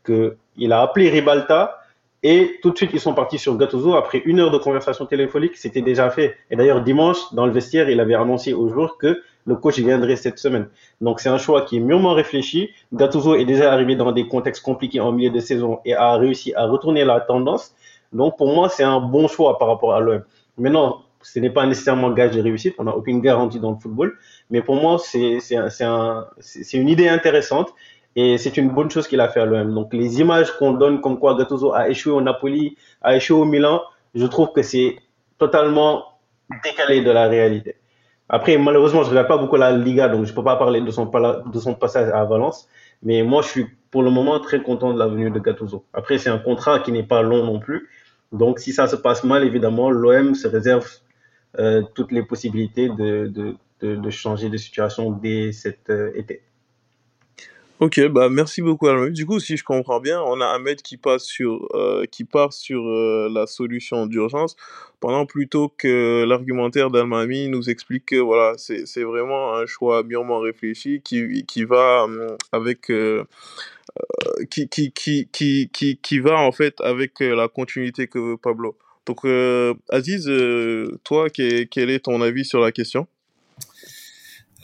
qu'il 0.05 0.71
a 0.71 0.81
appelé 0.81 1.09
Ribalta 1.09 1.79
et 2.27 2.57
tout 2.63 2.71
de 2.71 2.77
suite 2.77 2.89
ils 2.91 2.99
sont 2.99 3.13
partis 3.13 3.37
sur 3.37 3.55
Gattuso. 3.55 3.93
Après 3.93 4.17
une 4.25 4.39
heure 4.39 4.49
de 4.49 4.57
conversation 4.57 5.05
téléphonique, 5.05 5.55
c'était 5.57 5.83
déjà 5.83 6.09
fait. 6.09 6.35
Et 6.49 6.55
d'ailleurs 6.55 6.81
dimanche 6.81 7.19
dans 7.33 7.45
le 7.45 7.51
vestiaire, 7.51 7.87
il 7.87 7.99
avait 7.99 8.15
annoncé 8.15 8.51
aux 8.51 8.67
joueurs 8.67 8.97
que 8.97 9.21
le 9.45 9.55
coach 9.55 9.77
viendrait 9.77 10.15
cette 10.15 10.39
semaine. 10.39 10.67
Donc 11.01 11.19
c'est 11.19 11.29
un 11.29 11.37
choix 11.37 11.61
qui 11.61 11.77
est 11.77 11.79
mûrement 11.79 12.13
réfléchi. 12.13 12.71
Gattuso 12.91 13.35
est 13.35 13.45
déjà 13.45 13.71
arrivé 13.71 13.95
dans 13.95 14.11
des 14.11 14.27
contextes 14.27 14.63
compliqués 14.63 14.99
en 15.01 15.11
milieu 15.11 15.29
de 15.29 15.39
saison 15.39 15.81
et 15.85 15.93
a 15.93 16.17
réussi 16.17 16.51
à 16.55 16.65
retourner 16.65 17.05
la 17.05 17.19
tendance. 17.19 17.75
Donc 18.11 18.37
pour 18.37 18.51
moi, 18.55 18.69
c'est 18.69 18.83
un 18.83 18.99
bon 18.99 19.27
choix 19.27 19.59
par 19.59 19.67
rapport 19.67 19.93
à 19.93 19.99
l'OM. 19.99 20.23
Maintenant, 20.57 21.03
ce 21.21 21.39
n'est 21.39 21.51
pas 21.51 21.67
nécessairement 21.67 22.09
gage 22.11 22.35
de 22.35 22.41
réussite, 22.41 22.75
on 22.79 22.85
n'a 22.85 22.95
aucune 22.95 23.19
garantie 23.19 23.59
dans 23.59 23.71
le 23.71 23.77
football, 23.77 24.15
mais 24.51 24.61
pour 24.61 24.75
moi, 24.75 24.99
c'est 24.99 25.39
un, 25.55 26.25
une 26.73 26.89
idée 26.89 27.07
intéressante 27.07 27.73
et 28.15 28.37
c'est 28.37 28.57
une 28.57 28.69
bonne 28.69 28.89
chose 28.89 29.07
qu'il 29.07 29.19
a 29.19 29.27
fait 29.29 29.41
à 29.41 29.45
l'OM. 29.45 29.73
Donc 29.73 29.93
les 29.93 30.19
images 30.21 30.51
qu'on 30.57 30.73
donne 30.73 31.01
comme 31.01 31.19
quoi 31.19 31.35
Gattuso 31.35 31.73
a 31.73 31.89
échoué 31.89 32.13
au 32.13 32.21
Napoli, 32.21 32.77
a 33.01 33.15
échoué 33.15 33.37
au 33.37 33.45
Milan, 33.45 33.81
je 34.13 34.25
trouve 34.25 34.51
que 34.53 34.61
c'est 34.61 34.97
totalement 35.37 36.05
décalé 36.63 37.01
de 37.01 37.11
la 37.11 37.27
réalité. 37.27 37.75
Après, 38.27 38.57
malheureusement, 38.57 39.03
je 39.03 39.07
ne 39.07 39.11
regarde 39.11 39.27
pas 39.27 39.37
beaucoup 39.37 39.55
la 39.55 39.71
Liga, 39.71 40.09
donc 40.09 40.25
je 40.25 40.31
ne 40.31 40.35
peux 40.35 40.43
pas 40.43 40.55
parler 40.55 40.81
de 40.81 40.89
son, 40.89 41.05
passage 41.75 42.09
à 42.11 42.23
Valence. 42.25 42.67
Mais 43.03 43.21
moi, 43.21 43.43
je 43.43 43.49
suis 43.49 43.65
pour 43.91 44.01
le 44.01 44.09
moment 44.09 44.39
très 44.39 44.63
content 44.63 44.93
de 44.93 44.97
la 44.99 45.07
venue 45.07 45.29
de 45.29 45.39
Gattuso. 45.39 45.85
Après, 45.93 46.17
c'est 46.17 46.29
un 46.29 46.39
contrat 46.39 46.79
qui 46.79 46.91
n'est 46.91 47.03
pas 47.03 47.21
long 47.21 47.45
non 47.45 47.59
plus. 47.59 47.87
Donc, 48.31 48.59
si 48.59 48.73
ça 48.73 48.87
se 48.87 48.95
passe 48.95 49.23
mal, 49.23 49.43
évidemment, 49.43 49.91
l'OM 49.91 50.33
se 50.33 50.47
réserve 50.47 50.89
euh, 51.59 51.83
toutes 51.93 52.11
les 52.11 52.23
possibilités 52.23 52.89
de, 52.89 53.55
changer 54.09 54.49
de 54.49 54.57
situation 54.57 55.11
dès 55.11 55.51
cet 55.51 55.89
euh, 55.91 56.11
été. 56.15 56.41
Ok, 57.81 57.99
bah 58.07 58.29
merci 58.29 58.61
beaucoup 58.61 58.87
Almami. 58.87 59.11
Du 59.11 59.25
coup, 59.25 59.41
si 59.41 59.57
je 59.57 59.63
comprends 59.65 59.99
bien, 59.99 60.21
on 60.21 60.39
a 60.39 60.45
Ahmed 60.47 60.81
qui 60.81 60.95
passe 60.95 61.25
sur, 61.25 61.67
euh, 61.73 62.05
qui 62.09 62.23
part 62.23 62.53
sur 62.53 62.81
euh, 62.87 63.27
la 63.29 63.47
solution 63.47 64.05
d'urgence, 64.05 64.55
pendant 65.01 65.25
plutôt 65.25 65.67
que 65.77 66.23
l'argumentaire 66.25 66.89
d'Almami 66.89 67.49
nous 67.49 67.69
explique 67.69 68.05
que 68.05 68.15
voilà, 68.15 68.53
c'est 68.57 68.85
c'est 68.87 69.03
vraiment 69.03 69.55
un 69.55 69.65
choix 69.65 70.03
mûrement 70.03 70.39
réfléchi 70.39 71.01
qui 71.03 71.43
qui 71.45 71.65
va 71.65 72.05
euh, 72.09 72.37
avec 72.53 72.89
qui, 74.49 74.69
qui 74.69 74.91
qui 74.91 75.27
qui 75.31 75.69
qui 75.71 75.97
qui 75.97 76.19
va 76.19 76.39
en 76.39 76.51
fait 76.53 76.79
avec 76.81 77.19
la 77.19 77.47
continuité 77.49 78.07
que 78.07 78.19
veut 78.19 78.37
Pablo. 78.37 78.77
Donc 79.05 79.25
Aziz, 79.89 80.31
toi, 81.03 81.29
quel 81.29 81.89
est 81.89 82.05
ton 82.05 82.21
avis 82.21 82.45
sur 82.45 82.61
la 82.61 82.71
question? 82.71 83.07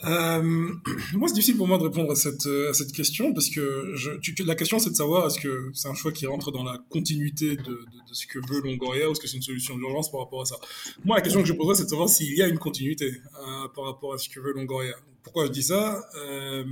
Euh, 0.04 0.42
moi, 1.14 1.28
c'est 1.28 1.34
difficile 1.34 1.56
pour 1.56 1.66
moi 1.66 1.78
de 1.78 1.84
répondre 1.84 2.10
à 2.10 2.14
cette, 2.14 2.46
à 2.46 2.72
cette 2.72 2.92
question 2.92 3.32
parce 3.32 3.48
que 3.50 3.92
je, 3.94 4.12
tu, 4.20 4.34
la 4.44 4.54
question, 4.54 4.78
c'est 4.78 4.90
de 4.90 4.96
savoir 4.96 5.26
est-ce 5.26 5.40
que 5.40 5.70
c'est 5.74 5.88
un 5.88 5.94
choix 5.94 6.12
qui 6.12 6.26
rentre 6.26 6.50
dans 6.50 6.64
la 6.64 6.78
continuité 6.90 7.56
de, 7.56 7.62
de, 7.62 7.72
de 8.08 8.14
ce 8.14 8.26
que 8.26 8.38
veut 8.38 8.60
Longoria 8.62 9.08
ou 9.08 9.12
est-ce 9.12 9.20
que 9.20 9.28
c'est 9.28 9.36
une 9.36 9.42
solution 9.42 9.76
d'urgence 9.76 10.10
par 10.10 10.20
rapport 10.20 10.42
à 10.42 10.46
ça? 10.46 10.56
Moi, 11.04 11.16
la 11.16 11.22
question 11.22 11.40
que 11.40 11.48
je 11.48 11.52
poserais, 11.52 11.74
c'est 11.74 11.84
de 11.84 11.90
savoir 11.90 12.08
s'il 12.08 12.36
y 12.36 12.42
a 12.42 12.48
une 12.48 12.58
continuité 12.58 13.06
euh, 13.06 13.68
par 13.74 13.84
rapport 13.84 14.14
à 14.14 14.18
ce 14.18 14.28
que 14.28 14.40
veut 14.40 14.52
Longoria. 14.52 14.94
Pourquoi 15.22 15.46
je 15.46 15.52
dis 15.52 15.62
ça? 15.62 16.04
Euh, 16.16 16.64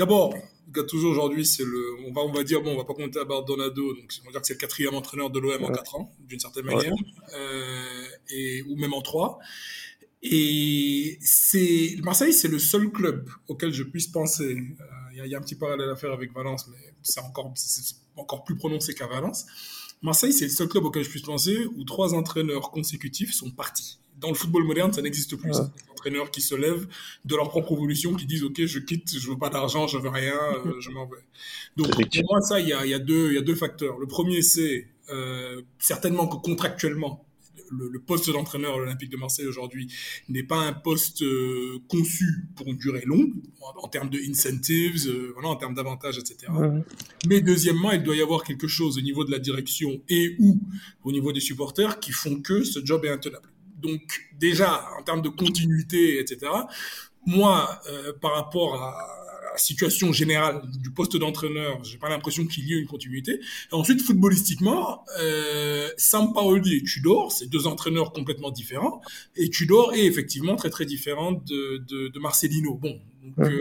D'abord, 0.00 0.34
toujours 0.88 1.12
aujourd'hui, 1.12 1.44
c'est 1.44 1.62
le, 1.62 1.96
on 2.06 2.12
va, 2.12 2.22
on 2.22 2.32
va 2.32 2.42
dire, 2.42 2.62
bon, 2.62 2.72
on 2.72 2.78
va 2.78 2.84
pas 2.84 2.94
compter 2.94 3.18
à 3.18 3.24
Bardonado, 3.26 3.92
donc 3.94 4.10
on 4.22 4.26
va 4.26 4.30
dire 4.32 4.40
que 4.40 4.46
c'est 4.46 4.54
le 4.54 4.58
quatrième 4.58 4.94
entraîneur 4.94 5.28
de 5.28 5.38
l'OM 5.38 5.62
en 5.62 5.70
quatre 5.70 5.94
ans, 5.94 6.10
d'une 6.20 6.40
certaine 6.40 6.64
manière, 6.64 6.90
ouais. 6.90 6.98
euh, 7.34 8.04
et, 8.30 8.62
ou 8.62 8.76
même 8.76 8.94
en 8.94 9.02
trois. 9.02 9.38
Et 10.22 11.18
c'est 11.22 11.96
Marseille, 12.02 12.32
c'est 12.32 12.48
le 12.48 12.58
seul 12.58 12.90
club 12.90 13.28
auquel 13.48 13.72
je 13.72 13.82
puisse 13.82 14.06
penser. 14.06 14.56
Il 15.14 15.20
euh, 15.20 15.26
y, 15.26 15.30
y, 15.30 15.34
a 15.34 15.38
un 15.38 15.40
petit 15.40 15.54
parallèle 15.54 15.88
à 15.88 15.96
faire 15.96 16.12
avec 16.12 16.32
Valence, 16.34 16.68
mais 16.68 16.92
c'est 17.02 17.20
encore, 17.20 17.52
encore 18.16 18.44
plus 18.44 18.56
prononcé 18.56 18.94
qu'à 18.94 19.06
Valence. 19.06 19.46
Marseille, 20.02 20.32
c'est 20.32 20.46
le 20.46 20.50
seul 20.50 20.68
club 20.68 20.84
auquel 20.84 21.04
je 21.04 21.10
puisse 21.10 21.22
penser 21.22 21.66
où 21.76 21.84
trois 21.84 22.14
entraîneurs 22.14 22.70
consécutifs 22.70 23.34
sont 23.34 23.50
partis 23.50 23.98
Dans 24.18 24.28
le 24.28 24.34
football 24.34 24.64
moderne, 24.64 24.92
ça 24.92 25.02
n'existe 25.02 25.36
plus. 25.36 25.50
Ouais. 25.50 25.64
Des 25.64 25.90
entraîneurs 25.90 26.30
qui 26.30 26.40
se 26.40 26.54
lèvent 26.54 26.86
de 27.24 27.36
leur 27.36 27.48
propre 27.50 27.72
évolution, 27.72 28.14
qui 28.14 28.26
disent 28.26 28.44
ok, 28.44 28.64
je 28.64 28.78
quitte, 28.78 29.18
je 29.18 29.30
veux 29.30 29.38
pas 29.38 29.50
d'argent, 29.50 29.86
je 29.86 29.98
veux 29.98 30.08
rien, 30.08 30.38
euh, 30.66 30.80
je 30.80 30.90
m'en 30.90 31.06
vais. 31.06 31.18
Donc 31.76 31.90
pour 31.90 32.24
moi, 32.30 32.40
ça, 32.40 32.60
il 32.60 32.68
y 32.68 32.72
a, 32.72 32.86
y 32.86 32.94
a 32.94 32.98
deux, 32.98 33.28
il 33.30 33.34
y 33.34 33.38
a 33.38 33.42
deux 33.42 33.54
facteurs. 33.54 33.98
Le 33.98 34.06
premier, 34.06 34.40
c'est 34.42 34.88
euh, 35.10 35.60
certainement 35.78 36.26
que 36.26 36.36
contractuellement, 36.36 37.26
le, 37.70 37.88
le, 37.88 38.00
poste 38.00 38.30
d'entraîneur 38.30 38.74
à 38.74 38.78
l'Olympique 38.78 39.10
de 39.10 39.16
Marseille 39.16 39.46
aujourd'hui 39.46 39.92
n'est 40.28 40.42
pas 40.42 40.58
un 40.58 40.72
poste 40.72 41.22
euh, 41.22 41.78
conçu 41.88 42.48
pour 42.56 42.68
une 42.68 42.76
durée 42.76 43.04
longue 43.04 43.32
en, 43.60 43.84
en 43.84 43.88
termes 43.88 44.10
de 44.10 44.18
incentives, 44.18 45.06
euh, 45.06 45.30
voilà, 45.34 45.48
en 45.48 45.56
termes 45.56 45.74
d'avantages, 45.74 46.18
etc. 46.18 46.52
Mais 47.26 47.40
deuxièmement, 47.40 47.92
il 47.92 48.02
doit 48.02 48.16
y 48.16 48.22
avoir 48.22 48.44
quelque 48.44 48.68
chose 48.68 48.98
au 48.98 49.00
niveau 49.00 49.24
de 49.24 49.30
la 49.30 49.38
direction 49.38 50.02
et 50.08 50.36
ou 50.38 50.60
au 51.04 51.12
niveau 51.12 51.32
des 51.32 51.40
supporters 51.40 52.00
qui 52.00 52.12
font 52.12 52.40
que 52.40 52.64
ce 52.64 52.84
job 52.84 53.04
est 53.04 53.10
intenable. 53.10 53.48
Donc 53.80 54.28
déjà, 54.38 54.84
en 54.98 55.02
termes 55.02 55.22
de 55.22 55.28
continuité, 55.28 56.20
etc., 56.20 56.50
moi, 57.26 57.80
euh, 57.88 58.12
par 58.20 58.34
rapport 58.34 58.74
à, 58.82 59.19
situation 59.60 60.12
générale 60.12 60.62
du 60.82 60.90
poste 60.90 61.16
d'entraîneur, 61.16 61.82
j'ai 61.84 61.98
pas 61.98 62.08
l'impression 62.08 62.46
qu'il 62.46 62.66
y 62.66 62.74
ait 62.74 62.78
une 62.78 62.86
continuité. 62.86 63.34
Et 63.34 63.74
ensuite, 63.74 64.02
footballistiquement, 64.02 65.04
euh, 65.20 65.88
Sampaoli 65.96 66.76
et 66.76 66.82
Tudor, 66.82 67.32
c'est 67.32 67.48
deux 67.48 67.66
entraîneurs 67.66 68.12
complètement 68.12 68.50
différents. 68.50 69.00
Et 69.36 69.50
Tudor 69.50 69.94
est 69.94 70.04
effectivement 70.04 70.56
très 70.56 70.70
très 70.70 70.86
différent 70.86 71.32
de, 71.32 71.84
de, 71.88 72.08
de 72.08 72.18
Marcelino. 72.18 72.74
Bon, 72.74 73.00
donc, 73.22 73.46
euh, 73.46 73.60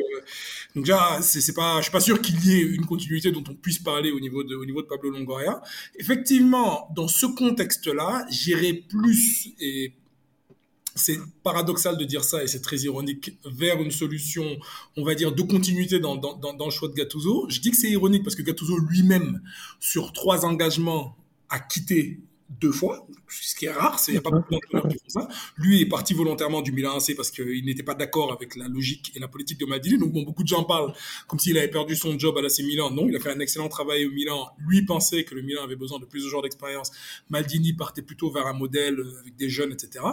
donc 0.75 0.85
déjà, 0.85 1.21
c'est 1.21 1.53
pas, 1.53 1.77
je 1.77 1.83
suis 1.83 1.91
pas 1.91 1.99
sûr 1.99 2.21
qu'il 2.21 2.43
y 2.45 2.53
ait 2.53 2.61
une 2.61 2.85
continuité 2.85 3.31
dont 3.31 3.43
on 3.49 3.53
puisse 3.53 3.79
parler 3.79 4.11
au 4.11 4.19
niveau 4.19 4.43
de, 4.43 4.55
au 4.55 4.65
niveau 4.65 4.81
de 4.81 4.87
Pablo 4.87 5.09
Longoria. 5.11 5.61
Effectivement, 5.97 6.89
dans 6.95 7.07
ce 7.07 7.25
contexte-là, 7.25 8.25
j'irai 8.29 8.73
plus 8.73 9.49
et 9.59 9.93
c'est 11.01 11.19
paradoxal 11.43 11.97
de 11.97 12.05
dire 12.05 12.23
ça 12.23 12.43
et 12.43 12.47
c'est 12.47 12.61
très 12.61 12.77
ironique 12.77 13.37
vers 13.45 13.81
une 13.81 13.91
solution, 13.91 14.45
on 14.97 15.03
va 15.03 15.15
dire, 15.15 15.31
de 15.31 15.41
continuité 15.41 15.99
dans, 15.99 16.15
le 16.15 16.71
choix 16.71 16.89
de 16.89 16.93
Gattuso. 16.93 17.47
Je 17.49 17.59
dis 17.59 17.71
que 17.71 17.77
c'est 17.77 17.89
ironique 17.89 18.23
parce 18.23 18.35
que 18.35 18.41
Gattuso 18.41 18.77
lui-même, 18.77 19.41
sur 19.79 20.13
trois 20.13 20.45
engagements, 20.45 21.15
a 21.49 21.59
quitté 21.59 22.19
deux 22.49 22.71
fois, 22.71 23.07
ce 23.27 23.55
qui 23.55 23.65
est 23.65 23.71
rare, 23.71 23.99
il 24.07 24.13
n'y 24.13 24.17
a 24.17 24.21
pas 24.21 24.31
beaucoup 24.31 24.53
d'entraîneurs 24.53 24.87
qui 24.87 24.97
font 24.97 25.21
ça. 25.21 25.27
Lui 25.57 25.81
est 25.81 25.85
parti 25.85 26.15
volontairement 26.15 26.61
du 26.61 26.71
Milan 26.71 26.97
AC 26.97 27.15
parce 27.15 27.29
qu'il 27.29 27.63
n'était 27.63 27.83
pas 27.83 27.93
d'accord 27.93 28.33
avec 28.33 28.55
la 28.55 28.67
logique 28.67 29.11
et 29.15 29.19
la 29.19 29.27
politique 29.27 29.59
de 29.59 29.65
Maldini. 29.65 29.99
Donc 29.99 30.11
bon, 30.11 30.23
beaucoup 30.23 30.41
de 30.41 30.47
gens 30.47 30.63
parlent 30.63 30.93
comme 31.27 31.37
s'il 31.37 31.57
avait 31.59 31.67
perdu 31.67 31.95
son 31.95 32.17
job 32.17 32.35
à 32.37 32.41
l'AC 32.41 32.59
Milan. 32.59 32.89
Non, 32.89 33.07
il 33.07 33.15
a 33.15 33.19
fait 33.19 33.31
un 33.31 33.39
excellent 33.39 33.69
travail 33.69 34.05
au 34.05 34.11
Milan. 34.11 34.49
Lui 34.57 34.83
pensait 34.83 35.23
que 35.25 35.35
le 35.35 35.43
Milan 35.43 35.63
avait 35.63 35.75
besoin 35.75 35.99
de 35.99 36.05
plus 36.05 36.23
de 36.23 36.27
joueurs 36.27 36.41
d'expérience. 36.41 36.91
Maldini 37.29 37.73
partait 37.73 38.01
plutôt 38.01 38.31
vers 38.31 38.47
un 38.47 38.53
modèle 38.53 38.97
avec 39.19 39.35
des 39.35 39.49
jeunes, 39.49 39.71
etc 39.71 40.03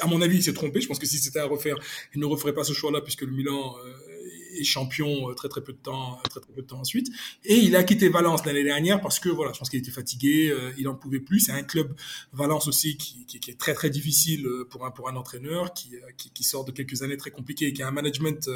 à 0.00 0.06
mon 0.06 0.22
avis, 0.22 0.38
il 0.38 0.42
s'est 0.42 0.52
trompé. 0.52 0.80
Je 0.80 0.88
pense 0.88 0.98
que 0.98 1.06
si 1.06 1.18
c'était 1.18 1.40
à 1.40 1.46
refaire, 1.46 1.76
il 2.14 2.20
ne 2.20 2.26
referait 2.26 2.54
pas 2.54 2.64
ce 2.64 2.72
choix-là 2.72 3.00
puisque 3.00 3.22
le 3.22 3.32
Milan 3.32 3.74
euh, 3.84 4.60
est 4.60 4.64
champion 4.64 5.30
euh, 5.30 5.34
très 5.34 5.48
très 5.48 5.62
peu 5.62 5.72
de 5.72 5.78
temps, 5.78 6.18
très 6.28 6.40
très 6.40 6.52
peu 6.52 6.62
de 6.62 6.66
temps 6.66 6.80
ensuite. 6.80 7.08
Et 7.44 7.56
il 7.56 7.76
a 7.76 7.84
quitté 7.84 8.08
Valence 8.08 8.44
l'année 8.44 8.64
dernière 8.64 9.00
parce 9.00 9.18
que 9.18 9.28
voilà, 9.28 9.52
je 9.52 9.58
pense 9.58 9.70
qu'il 9.70 9.78
était 9.78 9.90
fatigué, 9.90 10.50
euh, 10.50 10.72
il 10.78 10.88
en 10.88 10.94
pouvait 10.94 11.20
plus. 11.20 11.40
C'est 11.40 11.52
un 11.52 11.62
club 11.62 11.94
Valence 12.32 12.68
aussi 12.68 12.96
qui, 12.96 13.26
qui, 13.26 13.40
qui, 13.40 13.50
est 13.50 13.58
très 13.58 13.74
très 13.74 13.90
difficile 13.90 14.46
pour 14.70 14.84
un 14.86 14.90
pour 14.90 15.08
un 15.08 15.16
entraîneur 15.16 15.72
qui, 15.74 15.90
qui, 16.16 16.30
qui 16.30 16.44
sort 16.44 16.64
de 16.64 16.72
quelques 16.72 17.02
années 17.02 17.16
très 17.16 17.30
compliquées 17.30 17.66
et 17.66 17.72
qui 17.72 17.82
a 17.82 17.88
un 17.88 17.92
management 17.92 18.48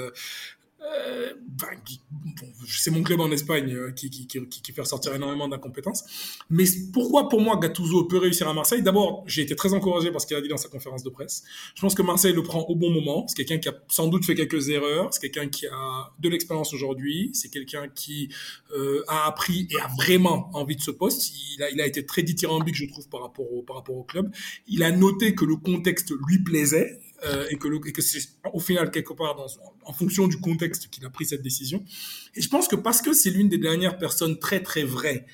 ben, 1.46 1.68
bon, 2.10 2.46
c'est 2.66 2.90
mon 2.90 3.02
club 3.02 3.20
en 3.20 3.30
Espagne 3.30 3.72
euh, 3.72 3.92
qui, 3.92 4.10
qui, 4.10 4.26
qui, 4.26 4.46
qui, 4.46 4.72
fait 4.72 4.82
ressortir 4.82 5.14
énormément 5.14 5.48
d'incompétences. 5.48 6.04
Mais 6.50 6.64
pourquoi 6.92 7.28
pour 7.28 7.40
moi 7.40 7.56
Gattuso 7.56 8.04
peut 8.04 8.18
réussir 8.18 8.48
à 8.48 8.54
Marseille? 8.54 8.82
D'abord, 8.82 9.24
j'ai 9.26 9.42
été 9.42 9.56
très 9.56 9.72
encouragé 9.72 10.10
par 10.10 10.20
ce 10.20 10.26
qu'il 10.26 10.36
a 10.36 10.40
dit 10.40 10.48
dans 10.48 10.56
sa 10.56 10.68
conférence 10.68 11.02
de 11.02 11.10
presse. 11.10 11.44
Je 11.74 11.80
pense 11.80 11.94
que 11.94 12.02
Marseille 12.02 12.34
le 12.34 12.42
prend 12.42 12.60
au 12.60 12.74
bon 12.74 12.90
moment. 12.90 13.26
C'est 13.26 13.36
quelqu'un 13.36 13.58
qui 13.58 13.68
a 13.68 13.74
sans 13.88 14.08
doute 14.08 14.24
fait 14.24 14.34
quelques 14.34 14.68
erreurs. 14.68 15.12
C'est 15.12 15.20
quelqu'un 15.20 15.48
qui 15.48 15.66
a 15.66 16.12
de 16.18 16.28
l'expérience 16.28 16.74
aujourd'hui. 16.74 17.30
C'est 17.32 17.48
quelqu'un 17.48 17.88
qui 17.88 18.28
euh, 18.76 19.02
a 19.08 19.26
appris 19.26 19.66
et 19.70 19.80
a 19.80 19.88
vraiment 19.96 20.50
envie 20.54 20.76
de 20.76 20.82
ce 20.82 20.90
poste. 20.90 21.32
Il 21.56 21.62
a, 21.62 21.70
il 21.70 21.80
a 21.80 21.86
été 21.86 22.04
très 22.04 22.22
dithyrambique, 22.22 22.74
je 22.74 22.86
trouve, 22.86 23.08
par 23.08 23.22
rapport 23.22 23.50
au, 23.52 23.62
par 23.62 23.76
rapport 23.76 23.96
au 23.96 24.04
club. 24.04 24.30
Il 24.68 24.82
a 24.82 24.92
noté 24.92 25.34
que 25.34 25.44
le 25.44 25.56
contexte 25.56 26.12
lui 26.28 26.38
plaisait 26.38 27.00
euh, 27.26 27.46
et 27.50 27.56
que, 27.56 28.02
c'est 28.02 28.20
au 28.52 28.60
final 28.60 28.90
quelque 28.90 29.12
part 29.12 29.36
en 29.84 29.92
fonction 29.92 30.28
du 30.28 30.38
contexte 30.38 30.88
qu'il 30.88 31.04
a 31.04 31.10
pris 31.10 31.26
cette 31.26 31.42
décision. 31.42 31.84
Et 32.34 32.40
je 32.40 32.48
pense 32.48 32.68
que 32.68 32.76
parce 32.76 33.02
que 33.02 33.12
c'est 33.12 33.30
l'une 33.30 33.48
des 33.48 33.58
dernières 33.58 33.98
personnes 33.98 34.38
très 34.38 34.62
très 34.62 34.84
vraies 34.84 35.26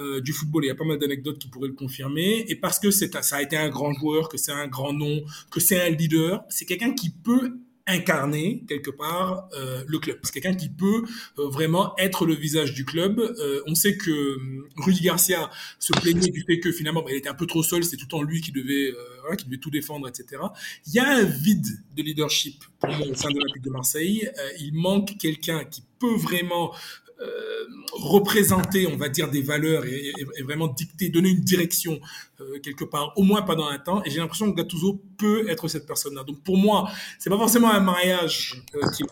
euh, 0.00 0.20
du 0.20 0.32
football, 0.32 0.64
il 0.64 0.68
y 0.68 0.70
a 0.70 0.74
pas 0.74 0.84
mal 0.84 0.98
d'anecdotes 0.98 1.38
qui 1.38 1.48
pourraient 1.48 1.68
le 1.68 1.74
confirmer, 1.74 2.44
et 2.48 2.56
parce 2.56 2.78
que 2.78 2.90
c'est 2.90 3.14
ça 3.22 3.36
a 3.36 3.42
été 3.42 3.56
un 3.56 3.68
grand 3.68 3.92
joueur, 3.92 4.28
que 4.28 4.38
c'est 4.38 4.52
un 4.52 4.66
grand 4.66 4.92
nom, 4.92 5.24
que 5.50 5.60
c'est 5.60 5.80
un 5.80 5.90
leader, 5.90 6.44
c'est 6.48 6.64
quelqu'un 6.64 6.94
qui 6.94 7.10
peut 7.10 7.58
incarner 7.86 8.64
quelque 8.66 8.90
part 8.90 9.48
euh, 9.52 9.84
le 9.86 9.98
club. 9.98 10.18
C'est 10.22 10.32
quelqu'un 10.32 10.54
qui 10.54 10.70
peut 10.70 11.04
euh, 11.38 11.48
vraiment 11.48 11.94
être 11.98 12.24
le 12.24 12.34
visage 12.34 12.72
du 12.72 12.84
club. 12.84 13.18
Euh, 13.20 13.62
on 13.66 13.74
sait 13.74 13.96
que 13.96 14.10
euh, 14.10 14.68
Rudy 14.76 15.02
Garcia 15.02 15.50
se 15.78 15.92
plaignait 15.92 16.30
du 16.30 16.44
fait 16.44 16.60
que 16.60 16.72
finalement 16.72 17.02
bah, 17.02 17.10
il 17.10 17.16
était 17.16 17.28
un 17.28 17.34
peu 17.34 17.46
trop 17.46 17.62
seul, 17.62 17.84
c'est 17.84 17.96
tout 17.96 18.06
le 18.06 18.10
temps 18.10 18.22
lui 18.22 18.40
qui 18.40 18.52
devait, 18.52 18.92
euh, 18.92 19.36
qui 19.36 19.44
devait 19.44 19.58
tout 19.58 19.70
défendre, 19.70 20.08
etc. 20.08 20.42
Il 20.86 20.94
y 20.94 20.98
a 20.98 21.08
un 21.08 21.24
vide 21.24 21.66
de 21.94 22.02
leadership 22.02 22.64
pour 22.80 22.90
au 22.90 23.14
sein 23.14 23.28
de 23.28 23.34
l'Olympique 23.34 23.62
de 23.62 23.70
Marseille. 23.70 24.30
il 24.60 24.72
manque 24.74 25.16
quelqu'un 25.18 25.64
qui 25.64 25.82
peut 25.98 26.16
vraiment 26.16 26.74
euh, 27.20 27.64
représenter, 27.92 28.86
on 28.86 28.96
va 28.96 29.08
dire, 29.08 29.30
des 29.30 29.42
valeurs 29.42 29.84
et, 29.86 30.08
et, 30.08 30.26
et 30.36 30.42
vraiment 30.42 30.68
dicter, 30.68 31.08
donner 31.08 31.30
une 31.30 31.40
direction 31.40 32.00
euh, 32.40 32.58
quelque 32.60 32.84
part, 32.84 33.12
au 33.16 33.22
moins 33.22 33.42
pendant 33.42 33.68
un 33.68 33.78
temps. 33.78 34.02
Et 34.04 34.10
j'ai 34.10 34.18
l'impression 34.18 34.50
que 34.52 34.56
Gattuso 34.56 35.00
peut 35.16 35.48
être 35.48 35.68
cette 35.68 35.86
personne-là. 35.86 36.24
Donc 36.24 36.42
pour 36.42 36.56
moi, 36.56 36.90
c'est 37.18 37.30
pas 37.30 37.38
forcément 37.38 37.70
un 37.70 37.80
mariage 37.80 38.62
euh, 38.74 38.90
qui 38.90 39.04
est 39.04 39.06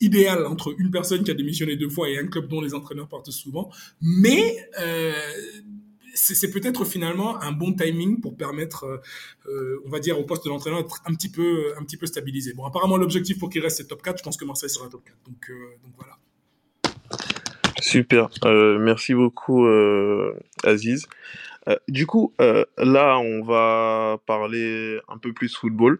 idéal 0.00 0.46
entre 0.46 0.74
une 0.78 0.90
personne 0.90 1.24
qui 1.24 1.30
a 1.30 1.34
démissionné 1.34 1.76
deux 1.76 1.88
fois 1.88 2.08
et 2.08 2.18
un 2.18 2.26
club 2.26 2.48
dont 2.48 2.60
les 2.60 2.74
entraîneurs 2.74 3.08
partent 3.08 3.30
souvent, 3.30 3.70
mais 4.00 4.68
euh, 4.80 5.12
c'est 6.14 6.50
peut-être 6.50 6.84
finalement 6.84 7.40
un 7.42 7.52
bon 7.52 7.72
timing 7.72 8.20
pour 8.20 8.36
permettre, 8.36 9.02
euh, 9.46 9.82
on 9.84 9.90
va 9.90 9.98
dire, 9.98 10.18
au 10.18 10.24
poste 10.24 10.44
de 10.44 10.50
l'entraîneur 10.50 10.82
d'être 10.82 11.02
un 11.06 11.14
petit 11.14 11.28
peu, 11.28 11.74
un 11.78 11.84
petit 11.84 11.96
peu 11.96 12.06
stabilisé. 12.06 12.54
Bon, 12.54 12.64
apparemment 12.64 12.96
l'objectif 12.96 13.38
pour 13.38 13.50
qu'il 13.50 13.62
reste 13.62 13.78
c'est 13.78 13.88
top 13.88 14.02
4. 14.02 14.18
Je 14.18 14.22
pense 14.22 14.36
que 14.36 14.44
Marseille 14.44 14.70
sera 14.70 14.88
top 14.88 15.04
4. 15.04 15.16
Donc, 15.26 15.50
euh, 15.50 15.54
donc 15.82 15.92
voilà. 15.96 16.18
Super, 17.84 18.30
euh, 18.46 18.78
merci 18.78 19.12
beaucoup 19.12 19.66
euh, 19.66 20.32
Aziz. 20.64 21.06
Euh, 21.68 21.76
du 21.86 22.06
coup, 22.06 22.32
là, 22.38 23.18
on 23.18 23.42
va 23.42 24.16
parler 24.24 24.98
un 25.06 25.18
peu 25.18 25.34
plus 25.34 25.54
football. 25.54 25.98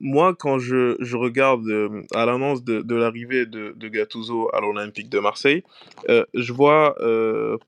moi, 0.00 0.34
quand 0.36 0.58
je, 0.58 0.96
je 0.98 1.16
regarde 1.16 1.64
à 2.12 2.26
l'annonce 2.26 2.64
de, 2.64 2.82
de 2.82 2.94
l'arrivée 2.96 3.46
de, 3.46 3.72
de 3.76 3.88
Gattuso 3.88 4.50
à 4.52 4.60
l'Olympique 4.60 5.08
de 5.08 5.20
Marseille, 5.20 5.62
je 6.08 6.52
vois 6.52 6.96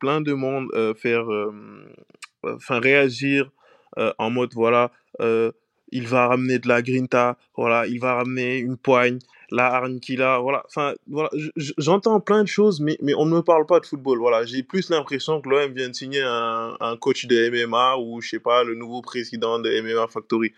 plein 0.01 0.21
de 0.21 0.33
monde 0.33 0.69
faire, 0.97 1.27
enfin 2.43 2.81
réagir 2.81 3.53
en 3.97 4.31
mode 4.31 4.53
voilà, 4.53 4.91
il 5.93 6.09
va 6.09 6.27
ramener 6.27 6.59
de 6.59 6.67
la 6.67 6.83
grinta, 6.83 7.39
voilà, 7.57 7.87
il 7.87 8.01
va 8.01 8.15
ramener 8.15 8.59
une 8.59 8.77
poigne, 8.77 9.21
la 9.51 9.67
hargne 9.67 10.01
qu'il 10.01 10.23
a, 10.23 10.39
voilà. 10.39 10.65
Enfin, 10.67 10.95
voilà, 11.09 11.31
j'entends 11.79 12.21
plein 12.21 12.43
de 12.43 12.49
choses, 12.49 12.81
mais, 12.81 12.97
mais 13.01 13.15
on 13.15 13.27
ne 13.27 13.37
me 13.37 13.43
parle 13.43 13.67
pas 13.67 13.81
de 13.81 13.87
football. 13.87 14.19
Voilà, 14.19 14.45
j'ai 14.45 14.63
plus 14.63 14.91
l'impression 14.91 15.41
que 15.41 15.49
l'OM 15.49 15.73
vient 15.73 15.89
de 15.89 15.95
signer 15.95 16.23
un, 16.23 16.77
un, 16.81 16.97
coach 16.97 17.27
de 17.27 17.51
MMA 17.51 17.97
ou, 17.99 18.21
je 18.21 18.31
sais 18.31 18.39
pas, 18.41 18.65
le 18.65 18.75
nouveau 18.75 19.03
président 19.03 19.59
de 19.59 19.81
MMA 19.81 20.09
Factory. 20.09 20.53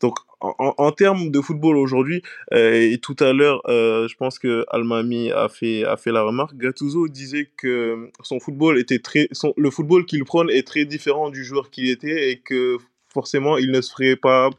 Donc, 0.00 0.18
en, 0.40 0.74
en 0.76 0.92
termes 0.92 1.30
de 1.30 1.40
football 1.40 1.76
aujourd'hui, 1.76 2.22
euh, 2.52 2.92
et 2.92 2.98
tout 2.98 3.16
à 3.20 3.32
l'heure, 3.32 3.62
euh, 3.68 4.08
je 4.08 4.16
pense 4.16 4.38
que 4.38 4.64
Almami 4.68 5.30
a 5.30 5.48
fait, 5.48 5.84
a 5.84 5.96
fait 5.96 6.12
la 6.12 6.22
remarque, 6.22 6.56
Gattuso 6.56 7.08
disait 7.08 7.50
que 7.56 8.10
son 8.22 8.40
football 8.40 8.78
était 8.78 8.98
très, 8.98 9.28
son, 9.32 9.54
le 9.56 9.70
football 9.70 10.04
qu'il 10.04 10.24
prône 10.24 10.50
est 10.50 10.66
très 10.66 10.84
différent 10.84 11.30
du 11.30 11.44
joueur 11.44 11.70
qu'il 11.70 11.88
était 11.88 12.30
et 12.30 12.40
que 12.40 12.76
forcément, 13.14 13.56
il 13.56 13.70
ne 13.70 13.80
se 13.80 13.92
ferait 13.92 14.16
pas 14.16 14.50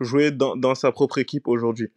jouer 0.00 0.32
dans, 0.32 0.56
dans 0.56 0.74
sa 0.74 0.92
propre 0.92 1.18
équipe 1.18 1.46
aujourd'hui. 1.48 1.90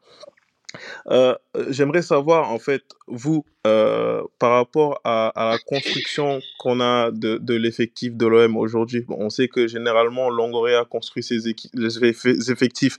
Euh, 1.09 1.36
J'aimerais 1.69 2.01
savoir, 2.01 2.51
en 2.51 2.59
fait, 2.59 2.83
vous, 3.07 3.45
euh, 3.67 4.23
par 4.39 4.51
rapport 4.51 4.99
à, 5.03 5.31
la 5.36 5.57
construction 5.59 6.39
qu'on 6.59 6.79
a 6.79 7.12
de, 7.12 7.38
de 7.38 7.53
l'effectif 7.53 8.15
de 8.15 8.25
l'OM 8.25 8.57
aujourd'hui, 8.57 9.01
bon, 9.01 9.15
on 9.19 9.29
sait 9.29 9.47
que 9.47 9.67
généralement, 9.67 10.29
Longoria 10.29 10.86
construit 10.86 11.23
ses 11.23 11.39
les 11.73 12.51
effectifs 12.51 12.97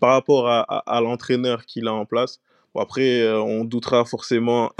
par 0.00 0.10
rapport 0.10 0.48
à, 0.48 1.00
l'entraîneur 1.00 1.66
qu'il 1.66 1.88
a 1.88 1.92
en 1.92 2.06
place. 2.06 2.40
Après, 2.78 3.22
euh, 3.22 3.40
on 3.40 3.64
doutera 3.64 4.04
forcément 4.04 4.70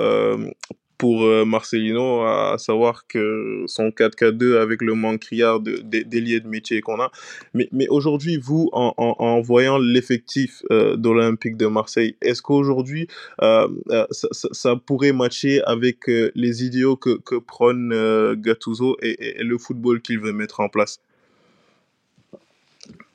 pour 0.98 1.24
euh, 1.24 1.44
Marcelino, 1.44 2.22
à 2.22 2.56
savoir 2.58 3.06
que 3.06 3.64
son 3.66 3.88
4-4-2 3.88 4.58
avec 4.58 4.82
le 4.82 4.94
manque 4.94 5.20
criard 5.20 5.60
de, 5.60 5.78
de, 5.78 6.02
de 6.02 6.48
métier 6.48 6.80
qu'on 6.80 7.00
a. 7.00 7.10
Mais, 7.54 7.68
mais 7.72 7.88
aujourd'hui, 7.88 8.38
vous, 8.38 8.68
en, 8.72 8.94
en, 8.96 9.40
voyant 9.40 9.78
l'effectif 9.78 10.62
euh, 10.70 10.96
de 10.96 11.08
l'Olympique 11.08 11.56
de 11.56 11.66
Marseille, 11.66 12.16
est-ce 12.22 12.42
qu'aujourd'hui, 12.42 13.08
euh, 13.42 13.68
euh 13.90 14.06
ça, 14.10 14.28
ça, 14.52 14.76
pourrait 14.76 15.12
matcher 15.12 15.62
avec 15.64 16.06
les 16.06 16.64
idéaux 16.64 16.96
que, 16.96 17.18
que 17.18 17.36
prône 17.36 18.34
Gattuso 18.34 18.96
et, 19.02 19.40
et, 19.40 19.42
le 19.42 19.58
football 19.58 20.00
qu'il 20.00 20.20
veut 20.20 20.32
mettre 20.32 20.60
en 20.60 20.68
place? 20.68 21.00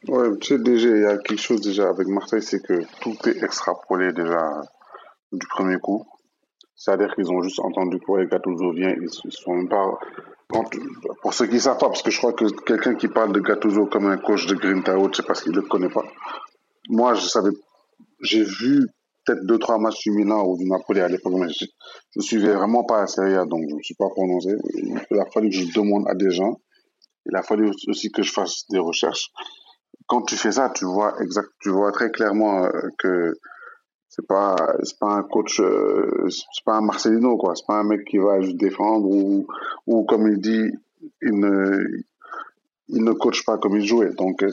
Ouais, 0.07 0.27
tu 0.39 0.47
sais, 0.47 0.59
déjà, 0.59 0.89
il 0.89 1.01
y 1.01 1.05
a 1.05 1.17
quelque 1.17 1.41
chose 1.41 1.61
déjà 1.61 1.89
avec 1.89 2.07
Marseille, 2.07 2.41
c'est 2.41 2.61
que 2.61 2.81
tout 3.01 3.15
est 3.27 3.43
extrapolé 3.43 4.11
déjà 4.13 4.63
du 5.31 5.47
premier 5.47 5.77
coup. 5.77 6.05
C'est-à-dire 6.81 7.13
qu'ils 7.13 7.31
ont 7.31 7.43
juste 7.43 7.59
entendu 7.59 7.99
que 7.99 8.17
les 8.17 8.25
Gattuso 8.25 8.71
vient, 8.71 8.89
ils, 8.89 9.07
ils 9.25 9.31
sont 9.31 9.53
même 9.53 9.69
pas. 9.69 9.99
Pour 11.21 11.31
ceux 11.31 11.45
qui 11.45 11.53
ne 11.53 11.59
savent 11.59 11.77
pas, 11.77 11.89
parce 11.89 12.01
que 12.01 12.09
je 12.09 12.17
crois 12.17 12.33
que 12.33 12.45
quelqu'un 12.63 12.95
qui 12.95 13.07
parle 13.07 13.33
de 13.33 13.39
Gattuso 13.39 13.85
comme 13.85 14.07
un 14.07 14.17
coach 14.17 14.47
de 14.47 14.55
Green 14.55 14.81
Tower, 14.81 15.09
c'est 15.13 15.23
parce 15.23 15.43
qu'il 15.43 15.51
ne 15.51 15.57
le 15.57 15.61
connaît 15.61 15.89
pas. 15.89 16.03
Moi, 16.89 17.13
je 17.13 17.27
savais, 17.27 17.51
j'ai 18.21 18.43
vu 18.43 18.87
peut-être 19.23 19.45
deux, 19.45 19.59
trois 19.59 19.77
matchs 19.77 20.01
du 20.05 20.11
Milan 20.11 20.43
ou 20.47 20.57
du 20.57 20.65
Napoli 20.65 21.01
à 21.01 21.07
l'époque, 21.07 21.33
mais 21.35 21.49
je, 21.49 21.65
ne 22.15 22.21
suivais 22.23 22.55
vraiment 22.55 22.83
pas 22.83 23.01
la 23.01 23.07
Serie 23.07 23.35
A, 23.35 23.45
donc 23.45 23.61
je 23.67 23.73
ne 23.73 23.77
me 23.77 23.83
suis 23.83 23.93
pas 23.93 24.09
prononcé. 24.09 24.49
Il 24.73 25.19
a 25.19 25.25
fallu 25.31 25.49
que 25.49 25.55
je 25.57 25.71
demande 25.75 26.07
à 26.09 26.15
des 26.15 26.31
gens. 26.31 26.59
Il 27.27 27.35
a 27.35 27.43
fallu 27.43 27.71
aussi 27.87 28.11
que 28.11 28.23
je 28.23 28.33
fasse 28.33 28.65
des 28.71 28.79
recherches. 28.79 29.31
Quand 30.07 30.23
tu 30.23 30.35
fais 30.35 30.53
ça, 30.53 30.71
tu 30.73 30.85
vois 30.85 31.13
exact, 31.21 31.49
tu 31.59 31.69
vois 31.69 31.91
très 31.91 32.09
clairement 32.09 32.65
euh, 32.65 32.69
que 32.97 33.35
c'est 34.21 34.27
pas 34.27 34.55
c'est 34.83 34.99
pas 34.99 35.13
un 35.13 35.23
coach 35.23 35.59
euh, 35.59 36.27
c'est 36.29 36.63
pas 36.63 36.75
un 36.75 36.81
Marcelino 36.81 37.37
quoi. 37.37 37.55
C'est 37.55 37.65
pas 37.65 37.79
un 37.79 37.83
mec 37.83 38.05
qui 38.05 38.17
va 38.17 38.41
juste 38.41 38.57
défendre 38.57 39.07
ou 39.07 39.47
ou 39.87 40.03
comme 40.03 40.27
il 40.27 40.39
dit 40.39 40.71
il 41.21 41.39
ne 41.39 42.03
il 42.89 43.03
ne 43.03 43.11
coach 43.13 43.45
pas 43.45 43.57
comme 43.57 43.77
il 43.77 43.85
jouait. 43.85 44.13
Donc 44.13 44.43
euh, 44.43 44.51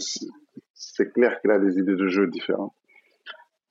c'est 0.74 1.12
clair 1.12 1.40
qu'il 1.40 1.50
a 1.50 1.58
des 1.58 1.78
idées 1.78 1.96
de 1.96 2.08
jeu 2.08 2.26
différentes. 2.28 2.72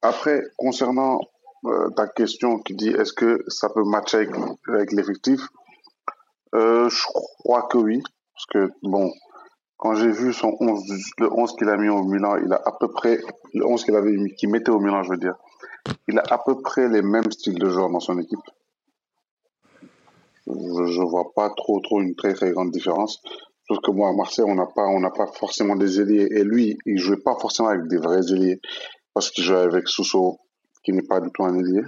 Après 0.01 0.43
concernant 0.57 1.19
euh, 1.65 1.89
ta 1.89 2.07
question 2.07 2.59
qui 2.59 2.75
dit 2.75 2.89
est-ce 2.89 3.13
que 3.13 3.43
ça 3.47 3.69
peut 3.69 3.83
matcher 3.83 4.29
avec, 4.67 4.91
l'effectif? 4.91 5.41
Euh, 6.53 6.89
je 6.89 7.03
crois 7.03 7.63
que 7.63 7.77
oui. 7.77 8.01
Parce 8.33 8.45
que 8.45 8.73
bon 8.83 9.11
quand 9.77 9.93
j'ai 9.93 10.11
vu 10.11 10.33
son 10.33 10.55
11 10.59 10.83
le 11.19 11.31
11 11.31 11.55
qu'il 11.55 11.69
a 11.69 11.77
mis 11.77 11.89
au 11.89 12.03
Milan 12.03 12.37
il 12.43 12.51
a 12.51 12.61
à 12.65 12.71
peu 12.79 12.87
près 12.87 13.19
le 13.53 13.65
11 13.65 13.83
qu'il 13.83 13.95
avait 13.95 14.15
qu'il 14.37 14.49
mettait 14.49 14.71
au 14.71 14.79
Milan 14.79 15.03
je 15.03 15.09
veux 15.11 15.17
dire 15.17 15.35
il 16.07 16.17
a 16.19 16.23
à 16.29 16.37
peu 16.37 16.61
près 16.61 16.89
les 16.89 17.01
mêmes 17.01 17.31
styles 17.31 17.59
de 17.59 17.69
joueurs 17.69 17.89
dans 17.89 17.99
son 17.99 18.19
équipe. 18.19 18.39
Je 20.47 20.51
ne 20.51 21.09
vois 21.09 21.31
pas 21.35 21.49
trop, 21.49 21.79
trop 21.81 22.01
une 22.01 22.15
très, 22.15 22.33
très 22.33 22.51
grande 22.51 22.71
différence. 22.71 23.21
Sauf 23.67 23.79
que 23.83 23.91
moi, 23.91 24.09
à 24.09 24.13
Marseille, 24.13 24.45
on 24.47 24.55
n'a 24.55 24.65
pas, 24.65 24.87
pas 25.11 25.31
forcément 25.33 25.75
des 25.75 25.99
ailiers. 25.99 26.27
Et 26.31 26.43
lui, 26.43 26.77
il 26.85 26.97
jouait 26.97 27.17
pas 27.17 27.35
forcément 27.35 27.69
avec 27.69 27.87
des 27.87 27.97
vrais 27.97 28.31
ailiers. 28.31 28.61
Parce 29.13 29.29
qu'il 29.29 29.43
jouait 29.43 29.57
avec 29.57 29.89
Sousso, 29.89 30.37
qui 30.83 30.93
n'est 30.93 31.01
pas 31.01 31.19
du 31.19 31.29
tout 31.31 31.43
un 31.43 31.57
ailier, 31.59 31.81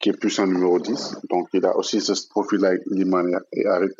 qui 0.00 0.08
est 0.08 0.18
plus 0.18 0.36
un 0.40 0.46
numéro 0.46 0.80
10. 0.80 1.18
Donc, 1.30 1.48
il 1.52 1.64
a 1.64 1.76
aussi 1.76 2.00
ce 2.00 2.28
profil-là 2.28 2.68
avec 2.68 2.82
Liman 2.86 3.28
et 3.52 3.66
Harit. 3.66 3.94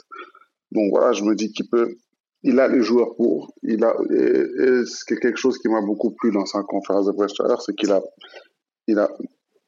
Donc, 0.72 0.90
voilà, 0.90 1.12
je 1.12 1.22
me 1.22 1.36
dis 1.36 1.52
qu'il 1.52 1.68
peut, 1.68 1.94
il 2.42 2.58
a 2.58 2.66
les 2.66 2.82
joueurs 2.82 3.14
pour. 3.16 3.52
Il 3.62 3.84
a, 3.84 3.94
et, 4.10 4.84
c'est 4.84 5.16
quelque 5.18 5.38
chose 5.38 5.58
qui 5.58 5.68
m'a 5.68 5.80
beaucoup 5.80 6.10
plu 6.10 6.32
dans 6.32 6.44
sa 6.44 6.62
conférence 6.62 7.06
de 7.06 7.12
presse 7.12 7.34
tout 7.34 7.44
à 7.44 7.48
l'heure, 7.48 7.62
c'est 7.62 7.74
qu'il 7.74 7.92
a, 7.92 8.02
il 8.86 8.98
a 8.98 9.08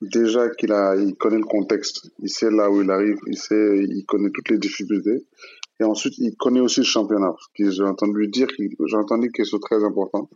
déjà 0.00 0.48
qu'il 0.50 0.72
a, 0.72 0.94
il 0.96 1.16
connaît 1.16 1.38
le 1.38 1.44
contexte, 1.44 2.08
il 2.20 2.30
sait 2.30 2.50
là 2.50 2.70
où 2.70 2.82
il 2.82 2.90
arrive, 2.90 3.18
il 3.26 3.36
sait, 3.36 3.78
il 3.78 4.04
connaît 4.06 4.30
toutes 4.30 4.50
les 4.50 4.58
difficultés. 4.58 5.26
Et 5.80 5.84
ensuite, 5.84 6.14
il 6.18 6.34
connaît 6.36 6.60
aussi 6.60 6.80
le 6.80 6.86
championnat. 6.86 7.34
J'ai 7.56 7.84
entendu 7.84 8.26
dire, 8.28 8.48
j'ai 8.58 8.96
entendu 8.96 9.30
que 9.30 9.44
c'est 9.44 9.60
très 9.60 9.84
important. 9.84 10.28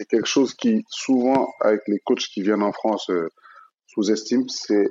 Et 0.00 0.04
quelque 0.04 0.26
chose 0.26 0.54
qui, 0.54 0.84
souvent, 0.88 1.48
avec 1.60 1.82
les 1.86 1.98
coachs 2.04 2.26
qui 2.32 2.42
viennent 2.42 2.62
en 2.62 2.72
France, 2.72 3.08
euh, 3.10 3.28
sous-estiment, 3.86 4.48
c'est 4.48 4.88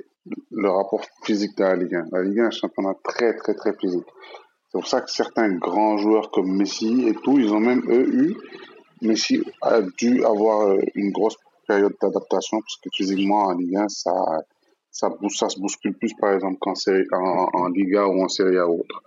le 0.50 0.70
rapport 0.70 1.04
physique 1.24 1.56
de 1.58 1.64
la 1.64 1.76
Ligue 1.76 1.94
1. 1.94 2.04
La 2.12 2.22
Ligue 2.22 2.40
1 2.40 2.42
est 2.44 2.46
un 2.46 2.50
championnat 2.50 2.94
très, 3.02 3.36
très, 3.36 3.54
très 3.54 3.74
physique. 3.76 4.06
C'est 4.72 4.78
pour 4.78 4.86
ça 4.86 5.00
que 5.02 5.10
certains 5.10 5.54
grands 5.56 5.98
joueurs 5.98 6.30
comme 6.30 6.56
Messi 6.56 7.08
et 7.08 7.14
tout, 7.14 7.38
ils 7.38 7.52
ont 7.52 7.60
même, 7.60 7.82
eux, 7.90 8.08
eu, 8.08 8.36
Messi 9.02 9.42
a 9.60 9.82
dû 9.82 10.24
avoir 10.24 10.68
euh, 10.68 10.78
une 10.94 11.10
grosse 11.10 11.36
période 11.72 11.94
d'adaptation 12.00 12.60
parce 12.60 12.76
que 12.82 12.90
physiquement 12.94 13.44
en 13.46 13.52
Ligue 13.52 13.76
1 13.76 13.88
ça 13.88 14.12
ça 14.90 15.08
ça 15.30 15.48
se 15.48 15.58
bouscule 15.58 15.94
plus 15.94 16.12
par 16.20 16.34
exemple 16.34 16.58
qu'en 16.60 16.74
en, 17.12 17.48
en, 17.60 17.68
Liga 17.68 18.06
ou 18.06 18.22
en 18.22 18.28
Serie 18.28 18.58
A 18.58 18.66
ou 18.68 18.80
autre. 18.80 19.02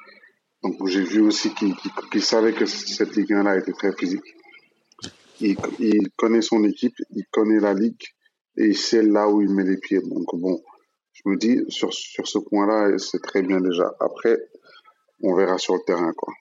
Donc 0.64 0.88
j'ai 0.88 1.04
vu 1.04 1.22
aussi 1.22 1.54
qu'il 1.54 2.24
savait 2.24 2.54
que 2.54 2.66
cette 2.66 3.16
Ligue 3.16 3.34
1 3.34 3.44
là 3.44 3.58
était 3.58 3.74
très 3.74 3.94
physique. 3.94 4.24
Il, 5.42 5.58
il, 5.80 6.10
connaît 6.16 6.42
son 6.42 6.64
équipe, 6.64 6.96
il 7.12 7.26
connaît 7.30 7.60
la 7.60 7.74
ligue 7.74 8.06
et 8.58 8.68
il 8.68 8.78
sait 8.78 9.04
là 9.04 9.28
où 9.30 9.42
il 9.42 9.50
met 9.50 9.66
les 9.66 9.78
pieds. 9.78 10.02
Donc 10.02 10.28
bon, 10.34 10.60
je 11.14 11.22
me 11.30 11.36
dis 11.38 11.58
sur 11.70 11.94
sur 11.94 12.28
ce 12.28 12.40
point-là 12.40 12.98
c'est 12.98 13.22
très 13.22 13.44
bien 13.44 13.60
déjà. 13.62 13.88
Après 14.00 14.38
on 15.22 15.36
verra 15.36 15.58
sur 15.58 15.76
le 15.76 15.82
terrain 15.86 16.14
quoi. 16.14 16.34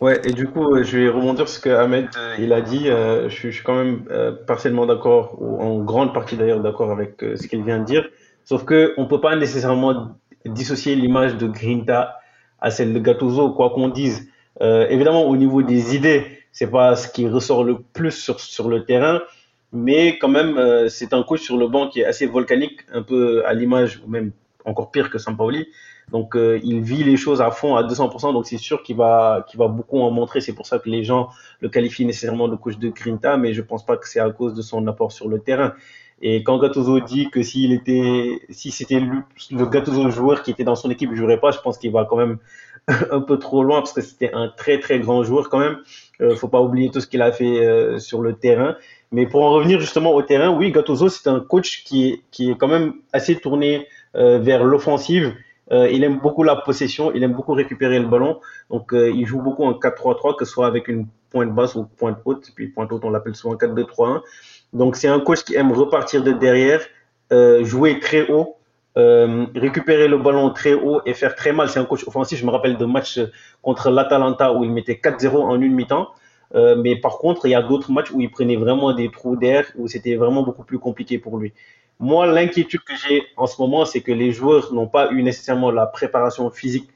Ouais, 0.00 0.20
et 0.24 0.32
du 0.32 0.46
coup, 0.46 0.82
je 0.82 0.98
vais 0.98 1.08
rebondir 1.08 1.48
sur 1.48 1.56
ce 1.56 1.60
que 1.60 1.70
Ahmed 1.70 2.08
euh, 2.18 2.36
il 2.38 2.52
a 2.52 2.60
dit. 2.60 2.88
Euh, 2.90 3.30
je, 3.30 3.48
suis, 3.48 3.62
quand 3.64 3.74
même 3.74 4.04
euh, 4.10 4.30
partiellement 4.30 4.84
d'accord, 4.84 5.36
ou 5.40 5.58
en 5.62 5.78
grande 5.78 6.12
partie 6.12 6.36
d'ailleurs 6.36 6.60
d'accord 6.60 6.90
avec 6.90 7.14
ce 7.20 7.46
qu'il 7.46 7.62
vient 7.64 7.78
de 7.78 7.84
dire. 7.84 8.06
Sauf 8.44 8.64
que 8.64 8.92
on 8.98 9.06
peut 9.06 9.20
pas 9.20 9.36
nécessairement 9.36 10.18
dissocier 10.44 10.96
l'image 10.96 11.36
de 11.36 11.46
Grinta 11.46 12.18
à 12.60 12.70
celle 12.70 12.92
de 12.92 12.98
Gattuso, 12.98 13.52
quoi 13.52 13.70
qu'on 13.70 13.88
dise. 13.88 14.30
évidemment, 14.60 15.24
au 15.24 15.36
niveau 15.36 15.62
des 15.62 15.96
idées, 15.96 16.24
c'est 16.52 16.70
pas 16.70 16.94
ce 16.94 17.08
qui 17.08 17.26
ressort 17.28 17.64
le 17.64 17.78
plus 17.78 18.12
sur, 18.12 18.38
sur 18.38 18.68
le 18.68 18.84
terrain, 18.84 19.20
mais 19.72 20.18
quand 20.18 20.28
même, 20.28 20.88
c'est 20.88 21.12
un 21.12 21.22
coach 21.22 21.40
sur 21.40 21.56
le 21.56 21.68
banc 21.68 21.88
qui 21.88 22.00
est 22.00 22.04
assez 22.04 22.26
volcanique, 22.26 22.80
un 22.92 23.02
peu 23.02 23.44
à 23.44 23.52
l'image, 23.54 24.00
ou 24.06 24.10
même 24.10 24.30
encore 24.64 24.90
pire 24.90 25.10
que 25.10 25.18
Sampaoli. 25.18 25.66
Donc 26.12 26.36
euh, 26.36 26.60
il 26.62 26.80
vit 26.82 27.02
les 27.02 27.16
choses 27.16 27.40
à 27.40 27.50
fond, 27.50 27.76
à 27.76 27.82
200%. 27.82 28.32
Donc 28.32 28.46
c'est 28.46 28.58
sûr 28.58 28.82
qu'il 28.82 28.96
va, 28.96 29.44
qu'il 29.48 29.58
va 29.58 29.68
beaucoup 29.68 30.00
en 30.00 30.10
montrer. 30.10 30.40
C'est 30.40 30.54
pour 30.54 30.66
ça 30.66 30.78
que 30.78 30.88
les 30.88 31.02
gens 31.02 31.28
le 31.60 31.68
qualifient 31.68 32.04
nécessairement 32.04 32.48
de 32.48 32.56
coach 32.56 32.78
de 32.78 32.88
Grinta, 32.88 33.36
mais 33.36 33.52
je 33.52 33.62
pense 33.62 33.84
pas 33.84 33.96
que 33.96 34.08
c'est 34.08 34.20
à 34.20 34.30
cause 34.30 34.54
de 34.54 34.62
son 34.62 34.86
apport 34.86 35.12
sur 35.12 35.28
le 35.28 35.40
terrain. 35.40 35.74
Et 36.22 36.42
quand 36.42 36.58
Gattuso 36.58 37.00
dit 37.00 37.28
que 37.30 37.42
s'il 37.42 37.72
était, 37.72 38.40
si 38.48 38.70
c'était 38.70 39.00
le, 39.00 39.22
le 39.50 39.66
Gattuso 39.66 40.08
joueur 40.10 40.42
qui 40.42 40.50
était 40.50 40.64
dans 40.64 40.76
son 40.76 40.90
équipe, 40.90 41.10
je 41.12 41.16
jouerait 41.16 41.40
pas, 41.40 41.50
je 41.50 41.58
pense 41.58 41.76
qu'il 41.76 41.92
va 41.92 42.06
quand 42.06 42.16
même 42.16 42.38
un 43.10 43.20
peu 43.20 43.38
trop 43.38 43.62
loin 43.62 43.80
parce 43.80 43.92
que 43.92 44.00
c'était 44.00 44.32
un 44.32 44.48
très 44.48 44.78
très 44.78 44.98
grand 45.00 45.24
joueur 45.24 45.50
quand 45.50 45.58
même. 45.58 45.78
Euh, 46.20 46.34
faut 46.36 46.48
pas 46.48 46.60
oublier 46.62 46.90
tout 46.90 47.00
ce 47.00 47.06
qu'il 47.06 47.20
a 47.20 47.32
fait 47.32 47.66
euh, 47.66 47.98
sur 47.98 48.22
le 48.22 48.34
terrain. 48.34 48.76
Mais 49.12 49.26
pour 49.26 49.44
en 49.44 49.50
revenir 49.50 49.78
justement 49.78 50.14
au 50.14 50.22
terrain, 50.22 50.50
oui, 50.50 50.72
Gattuso 50.72 51.08
c'est 51.08 51.28
un 51.28 51.40
coach 51.40 51.84
qui 51.84 52.08
est, 52.08 52.22
qui 52.30 52.50
est 52.50 52.56
quand 52.56 52.68
même 52.68 52.94
assez 53.12 53.36
tourné 53.36 53.86
euh, 54.14 54.38
vers 54.38 54.64
l'offensive 54.64 55.34
euh, 55.72 55.90
il 55.90 56.04
aime 56.04 56.18
beaucoup 56.18 56.42
la 56.42 56.56
possession, 56.56 57.12
il 57.14 57.22
aime 57.22 57.32
beaucoup 57.32 57.52
récupérer 57.52 57.98
le 57.98 58.06
ballon. 58.06 58.40
Donc, 58.70 58.92
euh, 58.92 59.10
il 59.10 59.26
joue 59.26 59.40
beaucoup 59.40 59.64
en 59.64 59.72
4-3-3, 59.72 60.36
que 60.36 60.44
ce 60.44 60.52
soit 60.52 60.66
avec 60.66 60.88
une 60.88 61.06
pointe 61.30 61.52
basse 61.54 61.74
ou 61.74 61.84
pointe 61.84 62.18
haute. 62.24 62.52
Puis, 62.54 62.68
pointe 62.68 62.92
haute, 62.92 63.04
on 63.04 63.10
l'appelle 63.10 63.34
souvent 63.34 63.56
4-2-3-1. 63.56 64.22
Donc, 64.72 64.96
c'est 64.96 65.08
un 65.08 65.20
coach 65.20 65.42
qui 65.42 65.56
aime 65.56 65.72
repartir 65.72 66.22
de 66.22 66.32
derrière, 66.32 66.80
euh, 67.32 67.64
jouer 67.64 67.98
très 68.00 68.30
haut, 68.30 68.56
récupérer 68.96 70.08
le 70.08 70.16
ballon 70.16 70.50
très 70.50 70.72
haut 70.72 71.02
et 71.04 71.12
faire 71.12 71.34
très 71.34 71.52
mal. 71.52 71.68
C'est 71.68 71.80
un 71.80 71.84
coach 71.84 72.06
offensif. 72.06 72.38
Je 72.38 72.46
me 72.46 72.50
rappelle 72.50 72.78
de 72.78 72.84
matchs 72.86 73.20
contre 73.60 73.90
l'Atalanta 73.90 74.54
où 74.54 74.64
il 74.64 74.72
mettait 74.72 74.94
4-0 74.94 75.36
en 75.36 75.60
une 75.60 75.74
mi-temps. 75.74 76.08
Mais 76.54 76.96
par 76.96 77.18
contre, 77.18 77.44
il 77.44 77.50
y 77.50 77.54
a 77.54 77.60
d'autres 77.60 77.92
matchs 77.92 78.10
où 78.10 78.22
il 78.22 78.30
prenait 78.30 78.56
vraiment 78.56 78.94
des 78.94 79.10
trous 79.10 79.36
d'air, 79.36 79.66
où 79.76 79.86
c'était 79.86 80.14
vraiment 80.14 80.42
beaucoup 80.42 80.62
plus 80.62 80.78
compliqué 80.78 81.18
pour 81.18 81.36
lui. 81.36 81.52
Moi, 81.98 82.26
l'inquiétude 82.26 82.80
que 82.80 82.94
j'ai 82.94 83.22
en 83.36 83.46
ce 83.46 83.60
moment, 83.60 83.86
c'est 83.86 84.02
que 84.02 84.12
les 84.12 84.32
joueurs 84.32 84.72
n'ont 84.72 84.86
pas 84.86 85.10
eu 85.12 85.22
nécessairement 85.22 85.70
la 85.70 85.86
préparation 85.86 86.50
physique 86.50 86.90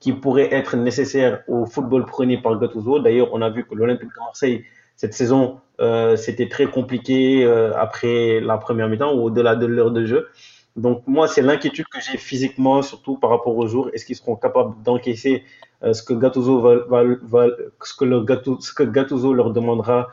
qui 0.00 0.12
pourrait 0.12 0.52
être 0.52 0.76
nécessaire 0.76 1.42
au 1.48 1.66
football 1.66 2.06
prôné 2.06 2.38
par 2.40 2.58
Gattuso. 2.58 2.98
D'ailleurs, 3.00 3.28
on 3.32 3.42
a 3.42 3.50
vu 3.50 3.66
que 3.66 3.74
l'Olympique 3.74 4.08
de 4.08 4.20
Marseille, 4.20 4.64
cette 4.96 5.14
saison, 5.14 5.60
euh, 5.80 6.16
c'était 6.16 6.48
très 6.48 6.66
compliqué 6.66 7.44
euh, 7.44 7.76
après 7.76 8.40
la 8.40 8.56
première 8.56 8.88
mi-temps 8.88 9.14
ou 9.14 9.24
au-delà 9.24 9.56
de 9.56 9.66
l'heure 9.66 9.90
de 9.90 10.06
jeu. 10.06 10.28
Donc 10.74 11.02
moi, 11.06 11.28
c'est 11.28 11.42
l'inquiétude 11.42 11.86
que 11.88 12.00
j'ai 12.00 12.18
physiquement, 12.18 12.82
surtout 12.82 13.16
par 13.18 13.30
rapport 13.30 13.56
aux 13.56 13.66
joueurs. 13.66 13.94
Est-ce 13.94 14.04
qu'ils 14.04 14.16
seront 14.16 14.36
capables 14.36 14.82
d'encaisser 14.82 15.44
euh, 15.82 15.92
ce 15.92 16.02
que 16.02 16.14
Gattuso 16.14 16.60
ce 18.60 19.32
leur 19.32 19.50
demandera 19.50 20.08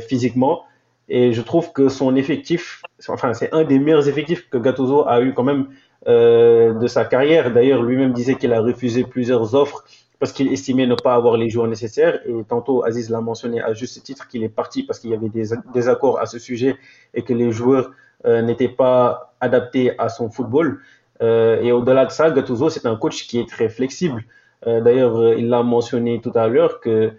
physiquement? 0.00 0.64
Et 1.08 1.32
je 1.32 1.40
trouve 1.42 1.72
que 1.72 1.88
son 1.88 2.16
effectif, 2.16 2.82
enfin, 3.08 3.32
c'est 3.32 3.52
un 3.54 3.64
des 3.64 3.78
meilleurs 3.78 4.08
effectifs 4.08 4.48
que 4.50 4.58
Gattuso 4.58 5.08
a 5.08 5.22
eu 5.22 5.32
quand 5.32 5.42
même 5.42 5.68
euh, 6.06 6.74
de 6.74 6.86
sa 6.86 7.04
carrière. 7.04 7.52
D'ailleurs, 7.52 7.82
lui-même 7.82 8.12
disait 8.12 8.34
qu'il 8.34 8.52
a 8.52 8.60
refusé 8.60 9.04
plusieurs 9.04 9.54
offres 9.54 9.84
parce 10.18 10.32
qu'il 10.32 10.52
estimait 10.52 10.86
ne 10.86 10.94
pas 10.94 11.14
avoir 11.14 11.36
les 11.36 11.48
joueurs 11.48 11.68
nécessaires. 11.68 12.20
Et 12.26 12.44
tantôt, 12.46 12.84
Aziz 12.84 13.08
l'a 13.08 13.22
mentionné 13.22 13.62
à 13.62 13.72
juste 13.72 14.02
titre 14.02 14.28
qu'il 14.28 14.42
est 14.42 14.50
parti 14.50 14.82
parce 14.82 14.98
qu'il 14.98 15.10
y 15.10 15.14
avait 15.14 15.30
des, 15.30 15.48
des, 15.72 15.88
accords 15.88 16.20
à 16.20 16.26
ce 16.26 16.38
sujet 16.38 16.76
et 17.14 17.22
que 17.22 17.32
les 17.32 17.52
joueurs 17.52 17.92
euh, 18.26 18.42
n'étaient 18.42 18.68
pas 18.68 19.34
adaptés 19.40 19.98
à 19.98 20.10
son 20.10 20.28
football. 20.30 20.80
Euh, 21.22 21.62
et 21.62 21.72
au-delà 21.72 22.04
de 22.04 22.10
ça, 22.10 22.30
Gattuso, 22.30 22.68
c'est 22.68 22.84
un 22.84 22.96
coach 22.96 23.26
qui 23.26 23.38
est 23.38 23.48
très 23.48 23.68
flexible. 23.68 24.24
D'ailleurs, 24.66 25.34
il 25.34 25.48
l'a 25.48 25.62
mentionné 25.62 26.20
tout 26.20 26.32
à 26.34 26.48
l'heure 26.48 26.80
que 26.80 27.12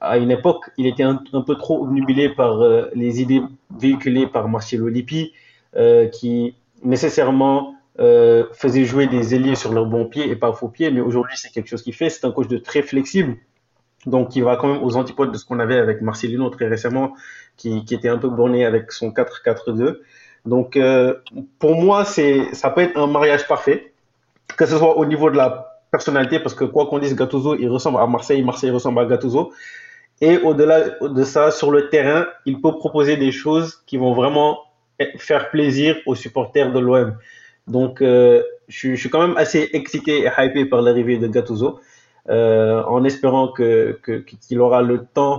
à 0.00 0.18
une 0.18 0.30
époque, 0.30 0.70
il 0.76 0.86
était 0.86 1.02
un, 1.02 1.16
peu 1.16 1.56
trop 1.56 1.82
obnubilé 1.82 2.28
par 2.28 2.62
euh, 2.62 2.90
les 2.94 3.20
idées 3.20 3.42
véhiculées 3.76 4.26
par 4.26 4.48
Marcelo 4.48 4.88
Lippi, 4.88 5.32
euh, 5.76 6.08
qui 6.08 6.54
nécessairement 6.82 7.74
euh, 8.00 8.44
faisait 8.52 8.84
jouer 8.84 9.06
des 9.06 9.34
ailiers 9.34 9.54
sur 9.54 9.72
leur 9.72 9.86
bon 9.86 10.06
pied 10.06 10.28
et 10.28 10.36
pas 10.36 10.52
faux 10.52 10.68
pied, 10.68 10.90
mais 10.90 11.00
aujourd'hui 11.00 11.36
c'est 11.36 11.50
quelque 11.50 11.68
chose 11.68 11.82
qu'il 11.82 11.94
fait. 11.94 12.10
C'est 12.10 12.24
un 12.26 12.32
coach 12.32 12.48
de 12.48 12.58
très 12.58 12.82
flexible. 12.82 13.36
Donc, 14.06 14.36
il 14.36 14.44
va 14.44 14.56
quand 14.56 14.68
même 14.68 14.82
aux 14.82 14.96
antipodes 14.96 15.32
de 15.32 15.38
ce 15.38 15.46
qu'on 15.46 15.58
avait 15.60 15.78
avec 15.78 16.02
Marcelino 16.02 16.50
très 16.50 16.68
récemment, 16.68 17.14
qui, 17.56 17.86
qui 17.86 17.94
était 17.94 18.10
un 18.10 18.18
peu 18.18 18.28
borné 18.28 18.66
avec 18.66 18.92
son 18.92 19.10
4-4-2. 19.10 20.00
Donc, 20.44 20.78
pour 21.58 21.74
moi, 21.82 22.04
ça 22.04 22.70
peut 22.70 22.82
être 22.82 22.98
un 22.98 23.06
mariage 23.06 23.48
parfait, 23.48 23.94
que 24.58 24.66
ce 24.66 24.76
soit 24.76 24.98
au 24.98 25.06
niveau 25.06 25.30
de 25.30 25.36
la 25.36 25.73
personnalité, 25.96 26.40
parce 26.40 26.56
que 26.58 26.64
quoi 26.64 26.86
qu'on 26.88 26.98
dise, 26.98 27.14
Gattuso, 27.14 27.54
il 27.64 27.68
ressemble 27.68 27.98
à 27.98 28.06
Marseille, 28.16 28.42
Marseille 28.42 28.72
ressemble 28.78 28.98
à 29.00 29.04
Gattuso. 29.04 29.52
Et 30.20 30.38
au-delà 30.38 30.78
de 31.18 31.24
ça, 31.32 31.52
sur 31.60 31.70
le 31.70 31.88
terrain, 31.88 32.26
il 32.46 32.60
peut 32.60 32.74
proposer 32.84 33.16
des 33.16 33.30
choses 33.30 33.68
qui 33.86 33.96
vont 34.02 34.12
vraiment 34.12 34.50
faire 35.18 35.50
plaisir 35.50 35.90
aux 36.06 36.16
supporters 36.16 36.72
de 36.72 36.80
l'OM. 36.80 37.16
Donc, 37.68 38.02
euh, 38.02 38.42
je, 38.66 38.96
suis 38.96 39.10
quand 39.12 39.24
même 39.26 39.36
assez 39.36 39.70
excité 39.72 40.24
et 40.24 40.30
hypé 40.36 40.64
par 40.64 40.82
l'arrivée 40.82 41.18
de 41.18 41.28
Gattuso, 41.28 41.78
euh, 42.28 42.82
en 42.96 43.04
espérant 43.04 43.46
que 43.56 44.00
qu'il 44.46 44.58
aura 44.66 44.82
le 44.82 44.98
temps 45.18 45.36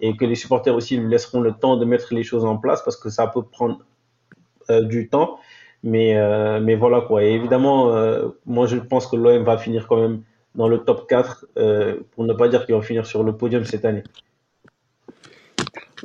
et 0.00 0.16
que 0.16 0.24
les 0.24 0.38
supporters 0.42 0.74
aussi 0.74 0.96
lui 0.96 1.08
laisseront 1.10 1.42
le 1.48 1.52
temps 1.52 1.76
de 1.76 1.84
mettre 1.84 2.14
les 2.14 2.24
choses 2.30 2.46
en 2.46 2.56
place, 2.56 2.80
parce 2.82 2.96
que 2.96 3.10
ça 3.10 3.26
peut 3.26 3.42
prendre 3.42 3.78
euh, 4.70 4.82
du 4.94 5.08
temps. 5.14 5.38
Mais, 5.82 6.16
euh, 6.16 6.60
mais 6.60 6.74
voilà 6.74 7.00
quoi. 7.02 7.22
Et 7.22 7.32
évidemment, 7.32 7.94
euh, 7.94 8.28
moi 8.46 8.66
je 8.66 8.76
pense 8.76 9.06
que 9.06 9.16
l'OM 9.16 9.44
va 9.44 9.58
finir 9.58 9.86
quand 9.86 10.00
même 10.00 10.22
dans 10.54 10.68
le 10.68 10.78
top 10.78 11.08
4, 11.08 11.46
pour 12.10 12.24
ne 12.24 12.32
pas 12.32 12.48
dire 12.48 12.66
qu'il 12.66 12.74
va 12.74 12.82
finir 12.82 13.06
sur 13.06 13.22
le 13.22 13.36
podium 13.36 13.64
cette 13.64 13.84
année. 13.84 14.02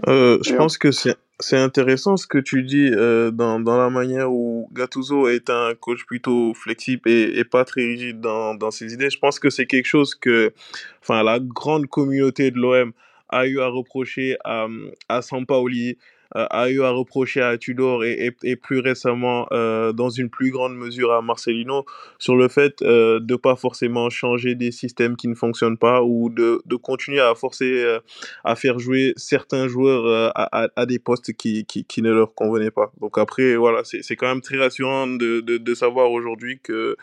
je 0.05 0.55
pense 0.55 0.77
que 0.77 0.91
c'est 0.91 1.15
c'est 1.39 1.57
intéressant 1.57 2.15
ce 2.15 2.27
que 2.27 2.37
tu 2.37 2.63
dis 2.63 2.89
euh, 2.91 3.31
dans, 3.31 3.59
dans 3.59 3.77
la 3.77 3.89
manière 3.89 4.31
où 4.31 4.69
Gattuso 4.71 5.27
est 5.27 5.49
un 5.49 5.73
coach 5.75 6.05
plutôt 6.05 6.53
flexible 6.53 7.09
et, 7.09 7.37
et 7.37 7.43
pas 7.43 7.65
très 7.65 7.81
rigide 7.81 8.21
dans, 8.21 8.55
dans 8.55 8.71
ses 8.71 8.93
idées. 8.93 9.09
Je 9.09 9.19
pense 9.19 9.39
que 9.39 9.49
c'est 9.49 9.65
quelque 9.65 9.85
chose 9.85 10.15
que 10.15 10.53
enfin, 11.01 11.23
la 11.23 11.39
grande 11.39 11.87
communauté 11.87 12.51
de 12.51 12.57
l'OM 12.57 12.93
a 13.29 13.47
eu 13.47 13.59
à 13.59 13.67
reprocher 13.67 14.37
à, 14.45 14.67
à 15.09 15.21
Sampaoli, 15.21 15.89
euh, 15.89 15.95
a 16.33 16.69
eu 16.69 16.81
à 16.81 16.89
reprocher 16.89 17.41
à 17.41 17.57
Tudor 17.57 18.03
et, 18.03 18.35
et, 18.43 18.55
plus 18.55 18.79
récemment, 18.79 19.47
euh, 19.51 19.93
dans 19.93 20.09
une 20.09 20.29
plus 20.29 20.51
grande 20.51 20.75
mesure, 20.75 21.11
à 21.11 21.21
Marcelino, 21.21 21.85
sur 22.17 22.35
le 22.35 22.47
fait 22.47 22.81
euh, 22.81 23.19
de 23.19 23.35
pas 23.35 23.55
forcément 23.55 24.09
changer 24.09 24.55
des 24.55 24.71
systèmes 24.71 25.15
qui 25.15 25.27
ne 25.27 25.35
fonctionnent 25.35 25.77
pas 25.77 26.01
ou 26.03 26.29
de, 26.29 26.61
de 26.65 26.75
continuer 26.75 27.21
à 27.21 27.35
forcer 27.35 27.83
euh, 27.83 27.99
à 28.43 28.55
faire 28.55 28.79
jouer 28.79 29.13
certains 29.15 29.67
joueurs 29.67 30.31
à, 30.35 30.63
à, 30.63 30.67
à, 30.75 30.85
des 30.85 30.99
postes 30.99 31.33
qui, 31.33 31.65
qui, 31.65 31.85
qui, 31.85 32.01
ne 32.01 32.11
leur 32.11 32.33
convenaient 32.33 32.71
pas. 32.71 32.91
Donc 32.99 33.17
après, 33.17 33.55
voilà, 33.55 33.81
c'est 33.83 34.15
quand 34.15 34.27
même 34.27 34.41
très 34.41 34.57
rassurant 34.57 35.07
de, 35.07 35.41
de, 35.41 35.57
de 35.57 35.73
savoir 35.75 36.11
aujourd'hui 36.11 36.59
que 36.61 36.97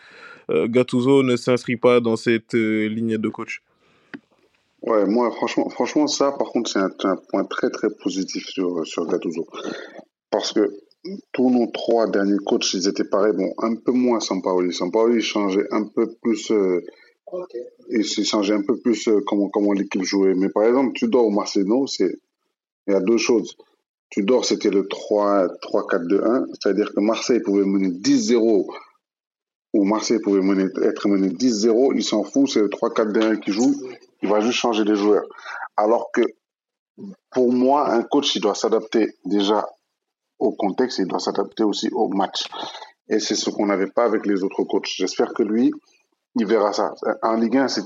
Gattuso 0.49 1.23
ne 1.23 1.37
s'inscrit 1.37 1.77
pas 1.77 2.01
dans 2.01 2.17
cette 2.17 2.53
ligne 2.53 3.17
de 3.17 3.29
coach. 3.29 3.61
Ouais, 4.81 5.05
moi, 5.05 5.29
franchement, 5.31 5.69
franchement, 5.69 6.07
ça, 6.07 6.31
par 6.31 6.49
contre, 6.49 6.71
c'est 6.71 6.79
un, 6.79 6.89
un, 7.03 7.15
point 7.29 7.45
très, 7.45 7.69
très 7.69 7.89
positif 8.01 8.47
sur, 8.47 8.85
sur 8.85 9.05
Gattuso. 9.05 9.45
Parce 10.31 10.53
que 10.53 10.71
tous 11.31 11.49
nos 11.49 11.67
trois 11.67 12.07
derniers 12.07 12.39
coachs, 12.45 12.73
ils 12.73 12.87
étaient 12.87 13.03
pareils. 13.03 13.33
Bon, 13.33 13.53
un 13.59 13.75
peu 13.75 13.91
moins 13.91 14.19
Sampaoli. 14.19 14.73
Sampaoli, 14.73 15.21
changeait 15.21 15.67
un 15.71 15.85
peu 15.85 16.11
plus, 16.21 16.51
euh, 16.51 16.81
okay. 17.31 17.63
il 17.89 18.03
changeait 18.03 18.55
un 18.55 18.63
peu 18.63 18.79
plus 18.79 19.07
euh, 19.07 19.21
comment, 19.25 19.49
comment 19.49 19.73
l'équipe 19.73 20.03
jouait. 20.03 20.33
Mais 20.33 20.49
par 20.49 20.63
exemple, 20.63 20.93
Tudor 20.93 21.27
ou 21.27 21.31
Marcelo, 21.31 21.85
c'est, 21.85 22.17
il 22.87 22.93
y 22.93 22.95
a 22.95 23.01
deux 23.01 23.17
choses. 23.17 23.55
Tudor, 24.09 24.45
c'était 24.45 24.71
le 24.71 24.83
3-4-2-1. 24.83 26.47
C'est-à-dire 26.59 26.91
que 26.93 26.99
Marseille 27.01 27.39
pouvait 27.41 27.65
mener 27.65 27.89
10-0 27.89 28.65
ou 29.73 29.83
Marseille 29.85 30.19
pouvait 30.19 30.41
mener, 30.41 30.65
être 30.81 31.07
mené 31.07 31.29
10-0. 31.29 31.93
Il 31.95 32.03
s'en 32.03 32.23
fout. 32.23 32.49
C'est 32.49 32.61
le 32.61 32.67
3-4-2-1 32.69 33.39
qui 33.39 33.51
joue 33.51 33.75
il 34.21 34.29
va 34.29 34.39
juste 34.39 34.57
changer 34.59 34.83
les 34.83 34.95
joueurs. 34.95 35.25
Alors 35.77 36.11
que 36.11 36.21
pour 37.31 37.51
moi, 37.51 37.91
un 37.91 38.03
coach, 38.03 38.35
il 38.35 38.41
doit 38.41 38.55
s'adapter 38.55 39.15
déjà 39.25 39.67
au 40.39 40.51
contexte, 40.51 40.99
il 40.99 41.07
doit 41.07 41.19
s'adapter 41.19 41.63
aussi 41.63 41.89
au 41.91 42.07
match. 42.09 42.47
Et 43.07 43.19
c'est 43.19 43.35
ce 43.35 43.49
qu'on 43.49 43.67
n'avait 43.67 43.89
pas 43.91 44.05
avec 44.05 44.25
les 44.25 44.43
autres 44.43 44.63
coachs. 44.63 44.87
J'espère 44.95 45.33
que 45.33 45.43
lui, 45.43 45.71
il 46.35 46.45
verra 46.45 46.73
ça. 46.73 46.93
En 47.21 47.35
Ligue 47.35 47.57
1, 47.57 47.67
c'est. 47.67 47.83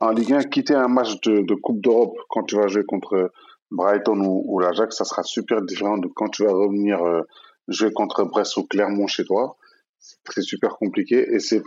En 0.00 0.10
Ligue 0.10 0.32
1, 0.32 0.44
quitter 0.44 0.74
un 0.74 0.88
match 0.88 1.20
de, 1.20 1.54
Coupe 1.54 1.80
d'Europe 1.80 2.16
quand 2.28 2.44
tu 2.44 2.56
vas 2.56 2.68
jouer 2.68 2.84
contre 2.84 3.30
Brighton 3.70 4.18
ou, 4.20 4.44
ou 4.46 4.58
l'Ajax, 4.58 4.96
ça 4.96 5.04
sera 5.04 5.22
super 5.22 5.62
différent 5.62 5.98
de 5.98 6.08
quand 6.08 6.28
tu 6.28 6.44
vas 6.44 6.52
revenir 6.52 7.02
euh, 7.02 7.20
jouer 7.68 7.92
contre 7.92 8.24
Brest 8.24 8.56
ou 8.56 8.64
Clermont 8.64 9.06
chez 9.06 9.24
toi. 9.24 9.56
C'est 9.98 10.42
super 10.42 10.76
compliqué 10.76 11.34
et 11.34 11.38
c'est 11.38 11.62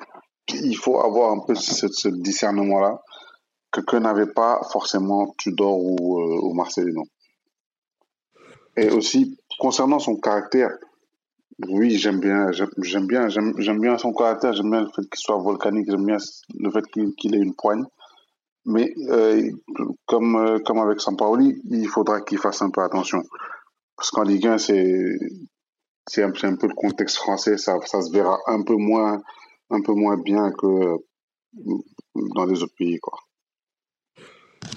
il 0.50 0.76
faut 0.76 1.00
avoir 1.00 1.32
un 1.32 1.40
peu 1.40 1.56
ce, 1.56 1.88
ce 1.88 2.10
discernement-là 2.10 3.02
que, 3.82 3.98
n'avait 3.98 4.28
pas 4.28 4.62
forcément 4.72 5.34
Tudor 5.38 5.78
ou, 5.78 6.20
euh, 6.20 6.40
ou 6.44 6.54
Marcelino. 6.54 7.04
Et 8.76 8.90
aussi, 8.90 9.38
concernant 9.60 10.00
son 10.00 10.16
caractère, 10.16 10.72
oui, 11.68 11.98
j'aime 11.98 12.20
bien, 12.20 12.52
j'aime 12.52 13.06
bien, 13.06 13.30
j'aime 13.30 13.80
bien 13.80 13.98
son 13.98 14.14
caractère, 14.14 14.54
j'aime 14.54 14.72
bien 14.72 14.82
le 14.82 14.88
fait 14.88 15.04
qu'il 15.04 15.20
soit 15.20 15.38
volcanique, 15.38 15.90
j'aime 15.90 16.06
bien 16.06 16.18
le 16.60 16.72
fait 16.72 16.86
qu'il 16.88 17.14
qu 17.16 17.28
ait 17.28 17.38
une 17.38 17.54
poigne. 17.54 17.84
Mais 18.66 18.94
euh, 19.10 19.52
comme, 20.06 20.36
euh, 20.38 20.60
comme 20.60 20.80
avec 20.80 21.02
Sampaoli, 21.02 21.62
il 21.70 21.88
faudra 21.88 22.22
qu'il 22.22 22.38
fasse 22.38 22.62
un 22.62 22.70
peu 22.70 22.82
attention. 22.82 23.22
Parce 23.96 24.10
qu'en 24.10 24.24
Ligue 24.24 24.48
1, 24.48 24.58
c'est 24.58 26.24
un, 26.24 26.32
un 26.44 26.56
peu 26.56 26.68
le 26.68 26.76
contexte 26.76 27.18
français, 27.18 27.58
ça, 27.58 27.78
ça 27.86 28.02
se 28.02 28.12
verra 28.12 28.40
un 28.48 28.64
peu 28.64 28.76
moins, 28.76 29.22
un 29.70 29.82
peu 29.82 29.94
moins 29.94 30.18
bien 30.18 30.52
que 30.52 30.98
dans 32.16 32.46
les 32.46 32.64
autres 32.64 32.76
pays. 32.78 33.00
Quoi. 33.00 33.20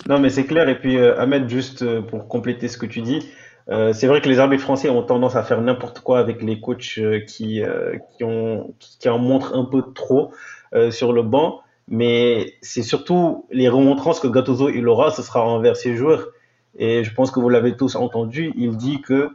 Non, 0.08 0.20
mais 0.20 0.30
c'est 0.30 0.44
clair. 0.44 0.68
Et 0.68 0.78
puis, 0.78 0.96
euh, 0.98 1.18
Ahmed, 1.18 1.48
juste 1.48 1.82
euh, 1.82 2.00
pour 2.00 2.28
compléter 2.28 2.68
ce 2.68 2.78
que 2.78 2.86
tu 2.86 3.02
dis, 3.02 3.28
euh, 3.68 3.92
c'est 3.92 4.06
vrai 4.06 4.20
que 4.20 4.28
les 4.28 4.38
arbitres 4.38 4.62
français 4.62 4.88
ont 4.88 5.02
tendance 5.02 5.34
à 5.34 5.42
faire 5.42 5.60
n'importe 5.60 6.00
quoi 6.00 6.20
avec 6.20 6.42
les 6.42 6.60
coachs 6.60 7.00
qui, 7.26 7.62
qui, 8.16 8.24
ont, 8.24 8.74
qui 8.78 9.08
en 9.08 9.18
montrent 9.18 9.56
un 9.56 9.64
peu 9.64 9.82
trop 9.94 10.32
sur 10.90 11.12
le 11.12 11.22
banc. 11.22 11.60
Mais 11.88 12.54
c'est 12.60 12.82
surtout 12.82 13.46
les 13.50 13.68
remontrances 13.68 14.20
que 14.20 14.26
Gattuso 14.26 14.68
il 14.68 14.86
aura, 14.88 15.10
ce 15.10 15.22
sera 15.22 15.44
envers 15.44 15.76
ses 15.76 15.96
joueurs. 15.96 16.28
Et 16.78 17.04
je 17.04 17.14
pense 17.14 17.30
que 17.30 17.40
vous 17.40 17.48
l'avez 17.48 17.76
tous 17.76 17.96
entendu. 17.96 18.52
Il 18.56 18.76
dit 18.76 19.00
que 19.00 19.30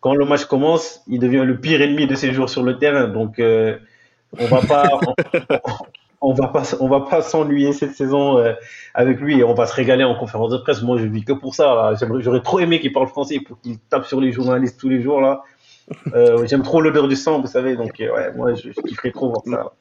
quand 0.00 0.14
le 0.14 0.24
match 0.24 0.46
commence, 0.46 1.02
il 1.06 1.18
devient 1.20 1.44
le 1.44 1.60
pire 1.60 1.80
ennemi 1.82 2.06
de 2.06 2.14
ses 2.14 2.32
joueurs 2.32 2.48
sur 2.48 2.62
le 2.62 2.78
terrain. 2.78 3.08
Donc, 3.08 3.40
on 3.40 4.46
va 4.46 4.60
pas, 4.62 4.88
on, 5.64 5.86
on 6.20 6.32
va 6.32 6.48
pas, 6.48 6.62
on 6.80 6.88
va 6.88 7.00
pas 7.00 7.22
s'ennuyer 7.22 7.72
cette 7.72 7.94
saison 7.94 8.38
euh, 8.38 8.52
avec 8.94 9.20
lui 9.20 9.38
et 9.38 9.44
on 9.44 9.54
va 9.54 9.66
se 9.66 9.74
régaler 9.74 10.04
en 10.04 10.14
conférence 10.14 10.50
de 10.50 10.58
presse. 10.58 10.82
Moi, 10.82 10.98
je 10.98 11.06
vis 11.06 11.24
que 11.24 11.32
pour 11.32 11.54
ça. 11.54 11.92
J'aurais 12.20 12.42
trop 12.42 12.60
aimé 12.60 12.80
qu'il 12.80 12.92
parle 12.92 13.08
français 13.08 13.40
pour 13.40 13.60
qu'il 13.60 13.78
tape 13.78 14.06
sur 14.06 14.20
les 14.20 14.32
journalistes 14.32 14.78
tous 14.80 14.88
les 14.88 15.02
jours 15.02 15.20
là. 15.20 15.42
Euh, 16.14 16.46
J'aime 16.48 16.62
trop 16.62 16.80
l'odeur 16.80 17.08
du 17.08 17.16
sang, 17.16 17.40
vous 17.40 17.46
savez. 17.46 17.76
Donc, 17.76 18.00
euh, 18.00 18.12
ouais, 18.12 18.32
moi, 18.34 18.54
je, 18.54 18.70
je 18.70 18.80
kifferais 18.80 19.12
trop 19.12 19.28
voir 19.28 19.42
ça. 19.44 19.50
Là. 19.50 19.72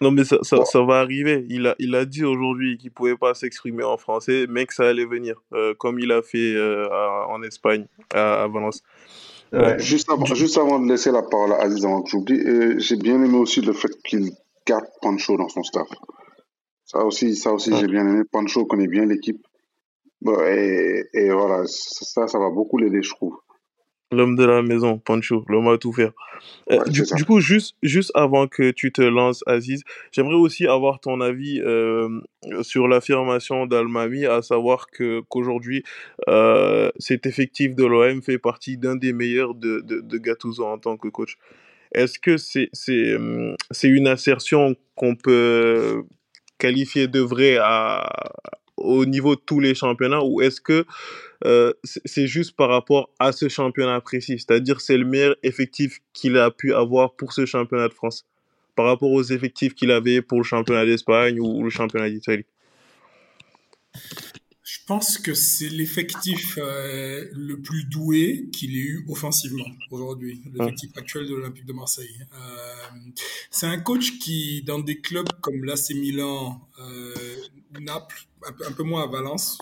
Non, 0.00 0.10
mais 0.10 0.24
ça, 0.24 0.38
ça, 0.42 0.64
ça, 0.64 0.82
va 0.82 0.98
arriver. 0.98 1.46
Il 1.48 1.68
a, 1.68 1.76
il 1.78 1.94
a 1.94 2.04
dit 2.04 2.24
aujourd'hui 2.24 2.76
qu'il 2.76 2.90
pouvait 2.90 3.16
pas 3.16 3.34
s'exprimer 3.34 3.84
en 3.84 3.96
français, 3.96 4.46
mais 4.48 4.66
que 4.66 4.74
ça 4.74 4.88
allait 4.88 5.04
venir, 5.04 5.40
euh, 5.52 5.74
comme 5.78 6.00
il 6.00 6.10
a 6.10 6.22
fait 6.22 6.54
euh, 6.56 6.88
à, 6.90 7.28
en 7.28 7.40
Espagne, 7.44 7.86
à, 8.12 8.42
à 8.42 8.48
Valence. 8.48 8.82
Ouais. 9.52 9.78
Juste, 9.78 10.10
avant, 10.10 10.24
juste 10.24 10.58
avant 10.58 10.80
de 10.80 10.88
laisser 10.88 11.12
la 11.12 11.22
parole 11.22 11.52
à 11.52 11.60
Aziz, 11.60 11.84
avant 11.84 12.02
que 12.02 12.10
j'oublie, 12.10 12.40
j'ai 12.80 12.96
bien 12.96 13.22
aimé 13.22 13.36
aussi 13.36 13.60
le 13.60 13.74
fait 13.74 13.90
qu'il 14.02 14.32
garde 14.66 14.86
Pancho 15.00 15.36
dans 15.36 15.48
son 15.48 15.62
staff. 15.62 15.88
Ça 16.84 17.04
aussi, 17.04 17.36
ça 17.36 17.52
aussi, 17.52 17.74
j'ai 17.74 17.86
bien 17.86 18.06
aimé. 18.06 18.22
Pancho 18.30 18.66
connaît 18.66 18.88
bien 18.88 19.06
l'équipe. 19.06 19.40
Bon, 20.20 20.38
et, 20.46 21.04
et, 21.14 21.30
voilà, 21.30 21.64
ça, 21.66 22.28
ça 22.28 22.38
va 22.38 22.50
beaucoup 22.50 22.78
l'aider, 22.78 23.02
je 23.02 23.10
trouve. 23.10 23.36
L'homme 24.12 24.36
de 24.36 24.44
la 24.44 24.62
maison, 24.62 24.98
Pancho, 24.98 25.42
l'homme 25.48 25.68
à 25.68 25.78
tout 25.78 25.92
faire. 25.92 26.12
Euh, 26.70 26.84
du, 26.84 27.24
coup, 27.24 27.40
juste, 27.40 27.76
juste 27.82 28.12
avant 28.14 28.46
que 28.46 28.70
tu 28.70 28.92
te 28.92 29.00
lances, 29.00 29.42
Aziz, 29.46 29.82
j'aimerais 30.12 30.34
aussi 30.34 30.66
avoir 30.66 31.00
ton 31.00 31.22
avis 31.22 31.60
euh, 31.62 32.20
sur 32.60 32.88
l'affirmation 32.88 33.66
d'Almami, 33.66 34.26
à 34.26 34.42
savoir 34.42 34.88
que 34.88 35.22
qu'aujourd'hui, 35.28 35.82
euh, 36.28 36.90
cet 36.98 37.24
effectif 37.24 37.74
de 37.74 37.86
l'OM 37.86 38.22
fait 38.22 38.38
partie 38.38 38.76
d'un 38.76 38.96
des 38.96 39.14
meilleurs 39.14 39.54
de, 39.54 39.80
de, 39.80 40.00
de 40.00 40.18
Gattuso 40.18 40.66
en 40.66 40.78
tant 40.78 40.98
que 40.98 41.08
coach. 41.08 41.38
Est-ce 41.94 42.18
que 42.18 42.36
c'est 42.38 42.68
c'est 42.72 43.16
c'est 43.70 43.88
une 43.88 44.06
assertion 44.06 44.76
qu'on 44.94 45.14
peut 45.16 46.04
qualifier 46.58 47.08
de 47.08 47.20
vraie 47.20 47.58
à 47.60 48.08
au 48.76 49.04
niveau 49.06 49.34
de 49.36 49.40
tous 49.40 49.60
les 49.60 49.74
championnats 49.74 50.22
ou 50.24 50.40
est-ce 50.42 50.60
que 50.60 50.84
c'est 51.84 52.26
juste 52.26 52.56
par 52.56 52.68
rapport 52.68 53.10
à 53.18 53.32
ce 53.32 53.48
championnat 53.48 54.00
précis? 54.00 54.38
C'est-à-dire 54.38 54.80
c'est 54.80 54.96
le 54.96 55.04
meilleur 55.04 55.36
effectif 55.42 56.00
qu'il 56.12 56.36
a 56.38 56.50
pu 56.50 56.74
avoir 56.74 57.14
pour 57.14 57.32
ce 57.32 57.46
championnat 57.46 57.88
de 57.88 57.94
France 57.94 58.26
par 58.74 58.86
rapport 58.86 59.10
aux 59.10 59.22
effectifs 59.22 59.74
qu'il 59.74 59.90
avait 59.90 60.22
pour 60.22 60.38
le 60.38 60.44
championnat 60.44 60.86
d'Espagne 60.86 61.38
ou 61.40 61.62
le 61.62 61.70
championnat 61.70 62.08
d'Italie? 62.10 62.46
Je 64.72 64.78
pense 64.86 65.18
que 65.18 65.34
c'est 65.34 65.68
l'effectif 65.68 66.56
euh, 66.56 67.28
le 67.32 67.60
plus 67.60 67.84
doué 67.84 68.48
qu'il 68.54 68.74
ait 68.74 68.80
eu 68.80 69.04
offensivement 69.06 69.66
aujourd'hui, 69.90 70.40
l'effectif 70.50 70.96
actuel 70.96 71.28
de 71.28 71.34
l'Olympique 71.34 71.66
de 71.66 71.74
Marseille. 71.74 72.26
Euh, 72.32 72.98
c'est 73.50 73.66
un 73.66 73.78
coach 73.78 74.18
qui, 74.18 74.62
dans 74.62 74.78
des 74.78 74.98
clubs 75.02 75.28
comme 75.42 75.62
l'AC 75.66 75.90
Milan, 75.90 76.66
euh, 76.78 77.14
Naples, 77.80 78.24
un 78.66 78.72
peu, 78.72 78.82
moins 78.82 79.02
à 79.02 79.08
Valence. 79.08 79.58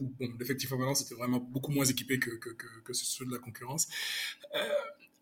Bon, 0.00 0.32
l'effectif 0.38 0.72
à 0.72 0.76
Valence 0.76 1.02
était 1.02 1.16
vraiment 1.16 1.38
beaucoup 1.38 1.70
moins 1.70 1.84
équipé 1.84 2.18
que, 2.18 2.30
que, 2.30 2.48
que, 2.50 2.92
ceux 2.94 3.26
de 3.26 3.32
la 3.32 3.38
concurrence. 3.38 3.88
Euh, 4.54 4.60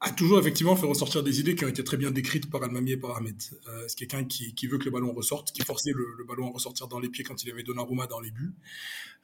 a 0.04 0.10
toujours 0.12 0.38
effectivement 0.38 0.76
fait 0.76 0.86
ressortir 0.86 1.22
des 1.22 1.40
idées 1.40 1.54
qui 1.54 1.64
ont 1.64 1.68
été 1.68 1.82
très 1.82 1.96
bien 1.96 2.10
décrites 2.10 2.50
par 2.50 2.62
Almami 2.62 2.92
et 2.92 2.96
par 2.96 3.16
Ahmed. 3.16 3.42
Euh, 3.68 3.84
c'est 3.88 3.96
quelqu'un 3.96 4.24
qui, 4.24 4.54
qui, 4.54 4.66
veut 4.66 4.78
que 4.78 4.84
le 4.84 4.90
ballon 4.90 5.12
ressorte, 5.12 5.52
qui 5.52 5.62
forçait 5.62 5.92
le, 5.92 6.24
ballon 6.24 6.48
à 6.48 6.52
ressortir 6.52 6.88
dans 6.88 6.98
les 6.98 7.08
pieds 7.08 7.24
quand 7.24 7.42
il 7.42 7.50
avait 7.50 7.62
Donnarumma 7.62 8.06
dans 8.06 8.20
les 8.20 8.30
buts, 8.30 8.54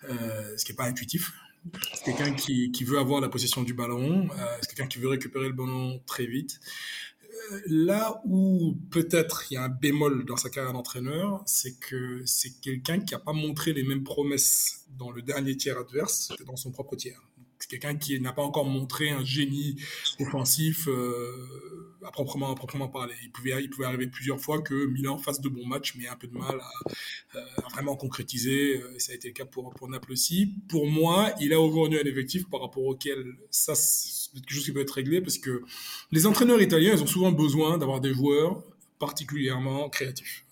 euh, 0.05 0.57
ce 0.57 0.65
qui 0.65 0.73
n'est 0.73 0.77
pas 0.77 0.87
intuitif. 0.87 1.33
C'est 1.93 2.05
quelqu'un 2.05 2.33
qui, 2.33 2.73
qui, 2.73 2.85
veut 2.85 2.99
avoir 2.99 3.21
la 3.21 3.29
possession 3.29 3.63
du 3.63 3.75
ballon, 3.75 4.29
euh, 4.31 4.57
c'est 4.63 4.69
quelqu'un 4.69 4.89
qui 4.89 4.99
veut 4.99 5.09
récupérer 5.09 5.49
le 5.49 5.55
ballon 5.55 6.01
très 6.07 6.25
vite. 6.27 6.59
Euh, 7.53 7.61
là 7.67 8.21
où 8.25 8.77
peut-être 8.91 9.45
il 9.51 9.55
y 9.55 9.57
a 9.59 9.65
un 9.65 9.69
bémol 9.69 10.25
dans 10.25 10.37
sa 10.37 10.49
carrière 10.49 10.73
d'entraîneur, 10.73 11.43
c'est 11.47 11.79
que 11.79 12.23
c'est 12.25 12.61
quelqu'un 12.61 13.01
qui 13.01 13.15
n'a 13.15 13.21
pas 13.21 13.35
montré 13.35 13.73
les 13.75 13.83
mêmes 13.83 14.05
promesses 14.05 14.87
dans 14.99 15.11
le 15.11 15.21
dernier 15.21 15.57
tiers 15.57 15.79
adverse 15.79 16.33
que 16.39 16.45
dans 16.45 16.57
son 16.57 16.71
propre 16.71 16.97
tiers 16.97 17.21
c'est 17.61 17.69
quelqu'un 17.69 17.97
qui 17.97 18.19
n'a 18.21 18.33
pas 18.33 18.43
encore 18.43 18.65
montré 18.65 19.11
un 19.11 19.25
génie 19.25 19.77
offensif 20.19 20.89
euh, 20.89 21.97
à, 22.05 22.11
proprement, 22.11 22.51
à 22.51 22.55
proprement 22.55 22.89
parler. 22.89 23.15
Il 23.23 23.31
pouvait, 23.31 23.63
il 23.63 23.69
pouvait 23.69 23.87
arriver 23.87 24.07
plusieurs 24.07 24.41
fois 24.41 24.63
que 24.63 24.87
Milan 24.87 25.19
fasse 25.19 25.41
de 25.41 25.49
bons 25.49 25.67
matchs, 25.67 25.95
mais 25.97 26.09
un 26.09 26.17
peu 26.17 26.27
de 26.27 26.37
mal 26.37 26.59
à, 26.59 27.39
euh, 27.39 27.45
vraiment 27.71 27.97
concrétiser. 27.97 28.81
Euh, 28.81 28.97
et 28.97 28.99
ça 28.99 29.13
a 29.13 29.15
été 29.15 29.29
le 29.29 29.35
cas 29.35 29.45
pour, 29.45 29.71
pour 29.75 29.89
Naples 29.89 30.13
aussi. 30.13 30.55
Pour 30.69 30.87
moi, 30.87 31.33
il 31.41 31.53
a 31.53 31.61
aujourd'hui 31.61 31.99
un 31.99 32.05
effectif 32.05 32.49
par 32.49 32.63
rapport 32.63 32.85
auquel 32.85 33.37
ça, 33.51 33.75
c'est 33.75 34.33
quelque 34.33 34.55
chose 34.55 34.65
qui 34.65 34.73
peut 34.73 34.81
être 34.81 34.91
réglé 34.95 35.21
parce 35.21 35.39
que 35.39 35.63
les 36.13 36.27
entraîneurs 36.27 36.63
italiens, 36.63 36.95
ils 36.95 37.03
ont 37.03 37.07
souvent 37.07 37.33
besoin 37.33 37.77
d'avoir 37.77 38.01
des 38.01 38.15
joueurs 38.15 38.65
particulièrement 39.01 39.89
créatif. 39.89 40.45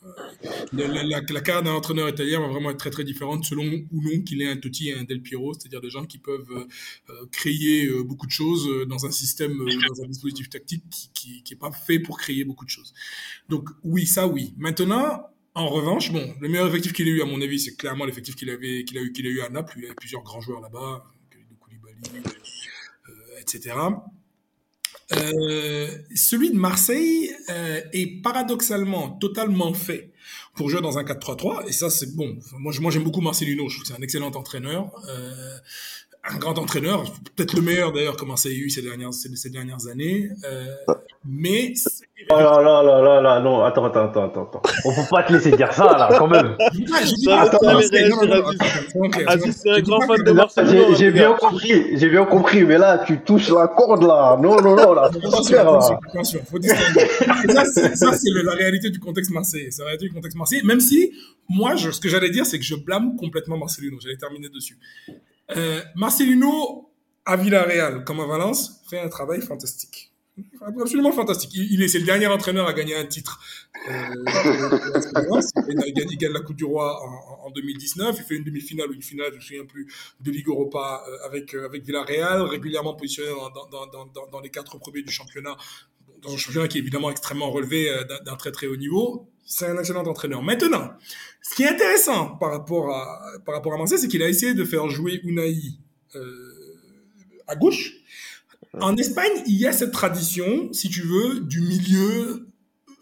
La, 0.72 0.88
la, 0.88 1.02
la, 1.04 1.40
carrière 1.42 1.62
d'un 1.62 1.74
entraîneur 1.74 2.08
italien 2.08 2.40
va 2.40 2.48
vraiment 2.48 2.70
être 2.70 2.78
très 2.78 2.90
très 2.90 3.04
différente 3.04 3.44
selon 3.44 3.64
ou 3.92 4.02
non 4.02 4.22
qu'il 4.22 4.40
ait 4.40 4.48
un 4.48 4.56
Totti 4.56 4.88
et 4.88 4.94
un 4.94 5.04
Del 5.04 5.20
Piero, 5.20 5.52
c'est-à-dire 5.52 5.82
des 5.82 5.90
gens 5.90 6.06
qui 6.06 6.18
peuvent 6.18 6.66
euh, 7.10 7.26
créer 7.30 7.86
euh, 7.86 8.02
beaucoup 8.02 8.26
de 8.26 8.32
choses 8.32 8.66
euh, 8.66 8.86
dans 8.86 9.04
un 9.04 9.10
système, 9.10 9.56
dans 9.58 10.02
un 10.02 10.06
dispositif 10.06 10.48
tactique 10.48 10.82
qui 11.12 11.42
qui 11.42 11.54
est 11.54 11.58
pas 11.58 11.70
fait 11.70 12.00
pour 12.00 12.18
créer 12.18 12.44
beaucoup 12.44 12.64
de 12.64 12.70
choses. 12.70 12.94
Donc 13.50 13.68
oui, 13.84 14.06
ça 14.06 14.26
oui. 14.26 14.54
Maintenant, 14.56 15.26
en 15.54 15.68
revanche, 15.68 16.10
bon, 16.10 16.34
le 16.40 16.48
meilleur 16.48 16.68
effectif 16.68 16.94
qu'il 16.94 17.06
a 17.06 17.10
eu 17.10 17.20
à 17.20 17.26
mon 17.26 17.42
avis, 17.42 17.60
c'est 17.60 17.76
clairement 17.76 18.06
l'effectif 18.06 18.34
qu'il 18.34 18.48
avait 18.48 18.84
qu'il 18.84 18.96
a 18.96 19.02
eu 19.02 19.12
qu'il 19.12 19.26
a 19.26 19.30
eu 19.30 19.40
à 19.42 19.50
Naples. 19.50 19.74
Il 19.76 19.84
avait 19.84 19.94
plusieurs 19.94 20.22
grands 20.22 20.40
joueurs 20.40 20.62
là-bas, 20.62 21.04
etc. 23.40 23.74
Euh, 25.16 25.88
celui 26.14 26.50
de 26.50 26.58
Marseille 26.58 27.34
euh, 27.48 27.80
est 27.92 28.22
paradoxalement 28.22 29.10
totalement 29.12 29.72
fait 29.72 30.12
pour 30.54 30.68
jouer 30.68 30.82
dans 30.82 30.98
un 30.98 31.02
4-3-3 31.02 31.66
et 31.66 31.72
ça 31.72 31.88
c'est 31.88 32.14
bon. 32.14 32.38
Moi, 32.58 32.72
j'aime 32.90 33.04
beaucoup 33.04 33.22
Marcelino, 33.22 33.68
je 33.68 33.76
trouve 33.76 33.82
que 33.84 33.88
c'est 33.88 33.98
un 33.98 34.02
excellent 34.02 34.30
entraîneur. 34.32 34.90
Euh, 35.08 35.56
un 36.24 36.38
grand 36.38 36.58
entraîneur, 36.58 37.04
peut-être 37.36 37.54
le 37.54 37.62
meilleur 37.62 37.92
d'ailleurs 37.92 38.16
que 38.16 38.24
Marseille 38.24 38.54
a 38.54 38.58
eu 38.58 38.70
ces 38.70 38.82
dernières, 38.82 39.12
ces, 39.14 39.50
dernières 39.50 39.86
années. 39.90 40.28
Euh, 40.44 40.66
mais. 41.24 41.72
Oh 42.30 42.36
là 42.36 42.60
là 42.60 42.82
là 42.82 43.00
là 43.00 43.20
là, 43.20 43.40
non, 43.40 43.62
attends, 43.62 43.84
attends, 43.86 44.06
attends, 44.06 44.24
attends. 44.26 44.62
On 44.84 44.94
peut 44.94 45.08
pas 45.08 45.22
te 45.22 45.32
laisser 45.32 45.52
dire 45.52 45.72
ça 45.72 45.84
là, 45.96 46.10
quand 46.18 46.26
même. 46.26 46.56
c'est 49.52 49.70
un 49.70 49.80
grand 49.80 50.00
fan 50.02 50.22
de 50.22 50.32
Marseille. 50.32 50.94
J'ai 50.98 51.10
bien 51.10 51.32
compris, 51.34 51.96
j'ai 51.96 52.10
bien 52.10 52.24
compris, 52.26 52.64
mais 52.64 52.76
là, 52.76 53.04
tu 53.06 53.20
touches 53.20 53.50
la 53.50 53.68
corde 53.68 54.02
là. 54.02 54.36
Non, 54.40 54.60
non, 54.60 54.76
non, 54.76 54.92
là, 54.92 55.04
attention, 55.04 55.58
attention, 55.58 55.98
attention, 56.08 56.40
faut 56.50 56.58
distinguer. 56.58 57.06
Ça, 57.94 58.12
c'est 58.12 58.30
la 58.44 58.52
réalité 58.52 58.90
du 58.90 58.98
contexte 58.98 59.30
marseillais. 59.30 59.70
C'est 59.70 59.82
la 59.82 59.86
réalité 59.86 60.08
du 60.08 60.14
contexte 60.14 60.36
marseillais, 60.36 60.62
même 60.64 60.80
si, 60.80 61.12
moi, 61.48 61.76
ce 61.76 61.98
que 62.00 62.08
j'allais 62.08 62.30
dire, 62.30 62.44
c'est 62.44 62.58
que 62.58 62.64
je 62.64 62.74
blâme 62.74 63.16
complètement 63.16 63.56
Marcelino. 63.56 63.96
J'allais 64.00 64.16
terminer 64.16 64.48
dessus. 64.48 64.76
Euh, 65.56 65.82
Marcelino, 65.94 66.90
à 67.24 67.36
Villarreal 67.36 68.04
comme 68.04 68.20
à 68.20 68.26
Valence, 68.26 68.82
fait 68.88 69.00
un 69.00 69.08
travail 69.08 69.40
fantastique. 69.40 70.12
Absolument 70.60 71.12
fantastique. 71.12 71.50
Il, 71.54 71.82
est, 71.82 71.88
c'est 71.88 71.98
le 71.98 72.04
dernier 72.04 72.26
entraîneur 72.26 72.66
à 72.66 72.72
gagner 72.72 72.94
un 72.94 73.06
titre. 73.06 73.40
Euh, 73.88 73.92
il, 75.68 75.94
gagne, 75.94 76.32
la 76.32 76.40
Coupe 76.40 76.56
du 76.56 76.64
Roi 76.64 77.00
en, 77.44 77.50
2019. 77.50 78.16
Il 78.18 78.24
fait 78.24 78.36
une 78.36 78.44
demi-finale 78.44 78.90
ou 78.90 78.94
une 78.94 79.02
finale, 79.02 79.28
je 79.28 79.32
ne 79.32 79.36
me 79.36 79.40
souviens 79.40 79.64
plus, 79.64 79.92
de 80.20 80.30
Ligue 80.30 80.48
Europa 80.48 81.02
euh, 81.08 81.26
avec, 81.26 81.54
euh, 81.54 81.66
avec 81.66 81.84
Villarreal, 81.84 82.42
régulièrement 82.42 82.94
positionné 82.94 83.30
dans, 83.30 83.68
dans, 83.68 83.86
dans, 83.86 84.26
dans, 84.30 84.40
les 84.40 84.50
quatre 84.50 84.78
premiers 84.78 85.02
du 85.02 85.12
championnat, 85.12 85.56
dans 86.22 86.32
un 86.32 86.36
championnat 86.36 86.68
qui 86.68 86.78
est 86.78 86.82
évidemment 86.82 87.10
extrêmement 87.10 87.50
relevé 87.50 87.90
d'un 88.24 88.36
très 88.36 88.52
très 88.52 88.66
haut 88.66 88.76
niveau. 88.76 89.28
C'est 89.50 89.66
un 89.66 89.78
excellent 89.78 90.04
entraîneur. 90.04 90.42
Maintenant, 90.42 90.90
ce 91.40 91.54
qui 91.54 91.62
est 91.62 91.68
intéressant 91.68 92.36
par 92.36 92.50
rapport 92.50 92.94
à, 92.94 93.18
par 93.46 93.54
rapport 93.54 93.72
à 93.72 93.78
Marseille, 93.78 93.98
c'est 93.98 94.06
qu'il 94.06 94.22
a 94.22 94.28
essayé 94.28 94.52
de 94.52 94.62
faire 94.62 94.90
jouer 94.90 95.20
Unai 95.24 95.56
euh, 96.14 96.76
à 97.46 97.56
gauche. 97.56 97.94
En 98.78 98.94
Espagne, 98.98 99.32
il 99.46 99.56
y 99.56 99.66
a 99.66 99.72
cette 99.72 99.90
tradition, 99.90 100.70
si 100.74 100.90
tu 100.90 101.00
veux, 101.00 101.40
du 101.40 101.62
milieu 101.62 102.46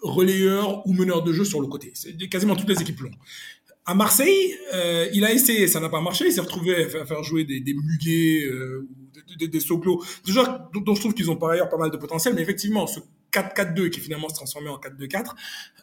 relayeur 0.03 0.87
ou 0.87 0.93
meneur 0.93 1.25
de 1.25 1.33
jeu 1.33 1.45
sur 1.45 1.61
le 1.61 1.67
côté. 1.67 1.93
Quasiment 2.31 2.55
toutes 2.55 2.69
les 2.69 2.81
équipes 2.81 3.01
l'ont. 3.01 3.11
À 3.85 3.95
Marseille, 3.95 4.57
euh, 4.73 5.09
il 5.13 5.25
a 5.25 5.33
essayé, 5.33 5.67
ça 5.67 5.81
n'a 5.81 5.89
pas 5.89 6.01
marché. 6.01 6.27
Il 6.27 6.33
s'est 6.33 6.41
retrouvé 6.41 6.77
à 6.77 7.07
faire 7.07 7.25
jouer 7.25 7.43
des, 7.43 7.59
des 7.59 7.75
Muguet, 7.75 8.45
euh, 8.47 8.89
des, 9.37 9.49
des, 9.49 9.61
Soglo, 9.61 10.01
déjà 10.25 10.71
dont 10.73 10.95
je 10.95 11.01
trouve 11.01 11.13
qu'ils 11.13 11.29
ont 11.29 11.37
par 11.37 11.51
ailleurs 11.51 11.69
pas 11.69 11.77
mal 11.77 11.91
de 11.91 11.97
potentiel. 11.97 12.35
Mais 12.35 12.43
effectivement, 12.43 12.87
ce 12.87 13.01
4-4-2 13.37 13.90
qui 13.90 14.01
finalement 14.01 14.29
se 14.29 14.35
transformait 14.35 14.70
en 14.70 14.79
4-2-4 14.79 15.35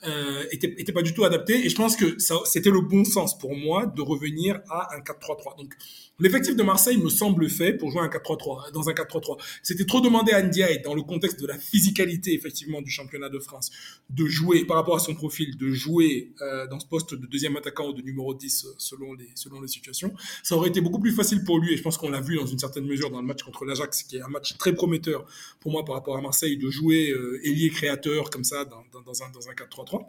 euh, 0.05 0.45
était, 0.51 0.73
était, 0.77 0.91
pas 0.91 1.01
du 1.01 1.13
tout 1.13 1.23
adapté. 1.23 1.65
Et 1.65 1.69
je 1.69 1.75
pense 1.75 1.95
que 1.95 2.17
c'était 2.45 2.69
le 2.69 2.81
bon 2.81 3.05
sens 3.05 3.37
pour 3.37 3.55
moi 3.55 3.85
de 3.85 4.01
revenir 4.01 4.59
à 4.69 4.95
un 4.95 4.99
4-3-3 4.99 5.57
donc 5.57 5.73
l'effectif 6.19 6.55
de 6.55 6.63
Marseille 6.63 6.97
me 6.97 7.09
semble 7.09 7.49
fait 7.49 7.73
pour 7.73 7.91
jouer 7.91 8.01
un 8.01 8.07
4-3-3 8.07 8.71
dans 8.71 8.89
un 8.89 8.93
4-3-3 8.93 9.39
c'était 9.61 9.85
trop 9.85 10.01
demandé 10.01 10.31
à 10.31 10.41
Ndiaye 10.41 10.81
dans 10.81 10.93
le 10.93 11.01
contexte 11.01 11.39
de 11.41 11.47
la 11.47 11.57
physicalité 11.57 12.33
effectivement 12.33 12.81
du 12.81 12.89
championnat 12.89 13.29
de 13.29 13.39
France 13.39 13.71
de 14.09 14.25
jouer 14.25 14.65
par 14.65 14.77
rapport 14.77 14.95
à 14.95 14.99
son 14.99 15.15
profil 15.15 15.57
de 15.57 15.71
jouer 15.71 16.33
euh, 16.41 16.67
dans 16.67 16.79
ce 16.79 16.85
poste 16.85 17.13
de 17.13 17.25
deuxième 17.25 17.55
attaquant 17.55 17.89
ou 17.89 17.93
de 17.93 18.01
numéro 18.01 18.33
10 18.33 18.67
selon 18.77 19.13
les 19.13 19.29
selon 19.35 19.61
les 19.61 19.67
situations 19.67 20.13
ça 20.43 20.55
aurait 20.55 20.69
été 20.69 20.81
beaucoup 20.81 20.99
plus 20.99 21.13
facile 21.13 21.43
pour 21.43 21.59
lui 21.59 21.73
et 21.73 21.77
je 21.77 21.81
pense 21.83 21.97
qu'on 21.97 22.09
l'a 22.09 22.21
vu 22.21 22.35
dans 22.35 22.45
une 22.45 22.59
certaine 22.59 22.85
mesure 22.85 23.09
dans 23.09 23.21
le 23.21 23.27
match 23.27 23.43
contre 23.43 23.65
l'Ajax 23.65 24.03
qui 24.03 24.17
est 24.17 24.21
un 24.21 24.27
match 24.27 24.57
très 24.57 24.73
prometteur 24.73 25.25
pour 25.59 25.71
moi 25.71 25.83
par 25.85 25.95
rapport 25.95 26.17
à 26.17 26.21
Marseille 26.21 26.57
de 26.57 26.69
jouer 26.69 27.11
euh, 27.11 27.39
ailier 27.43 27.69
créateur 27.69 28.29
comme 28.29 28.43
ça 28.43 28.65
dans, 28.65 28.83
dans, 29.01 29.23
un, 29.23 29.29
dans 29.29 29.49
un 29.49 29.53
4-3-3. 29.53 30.05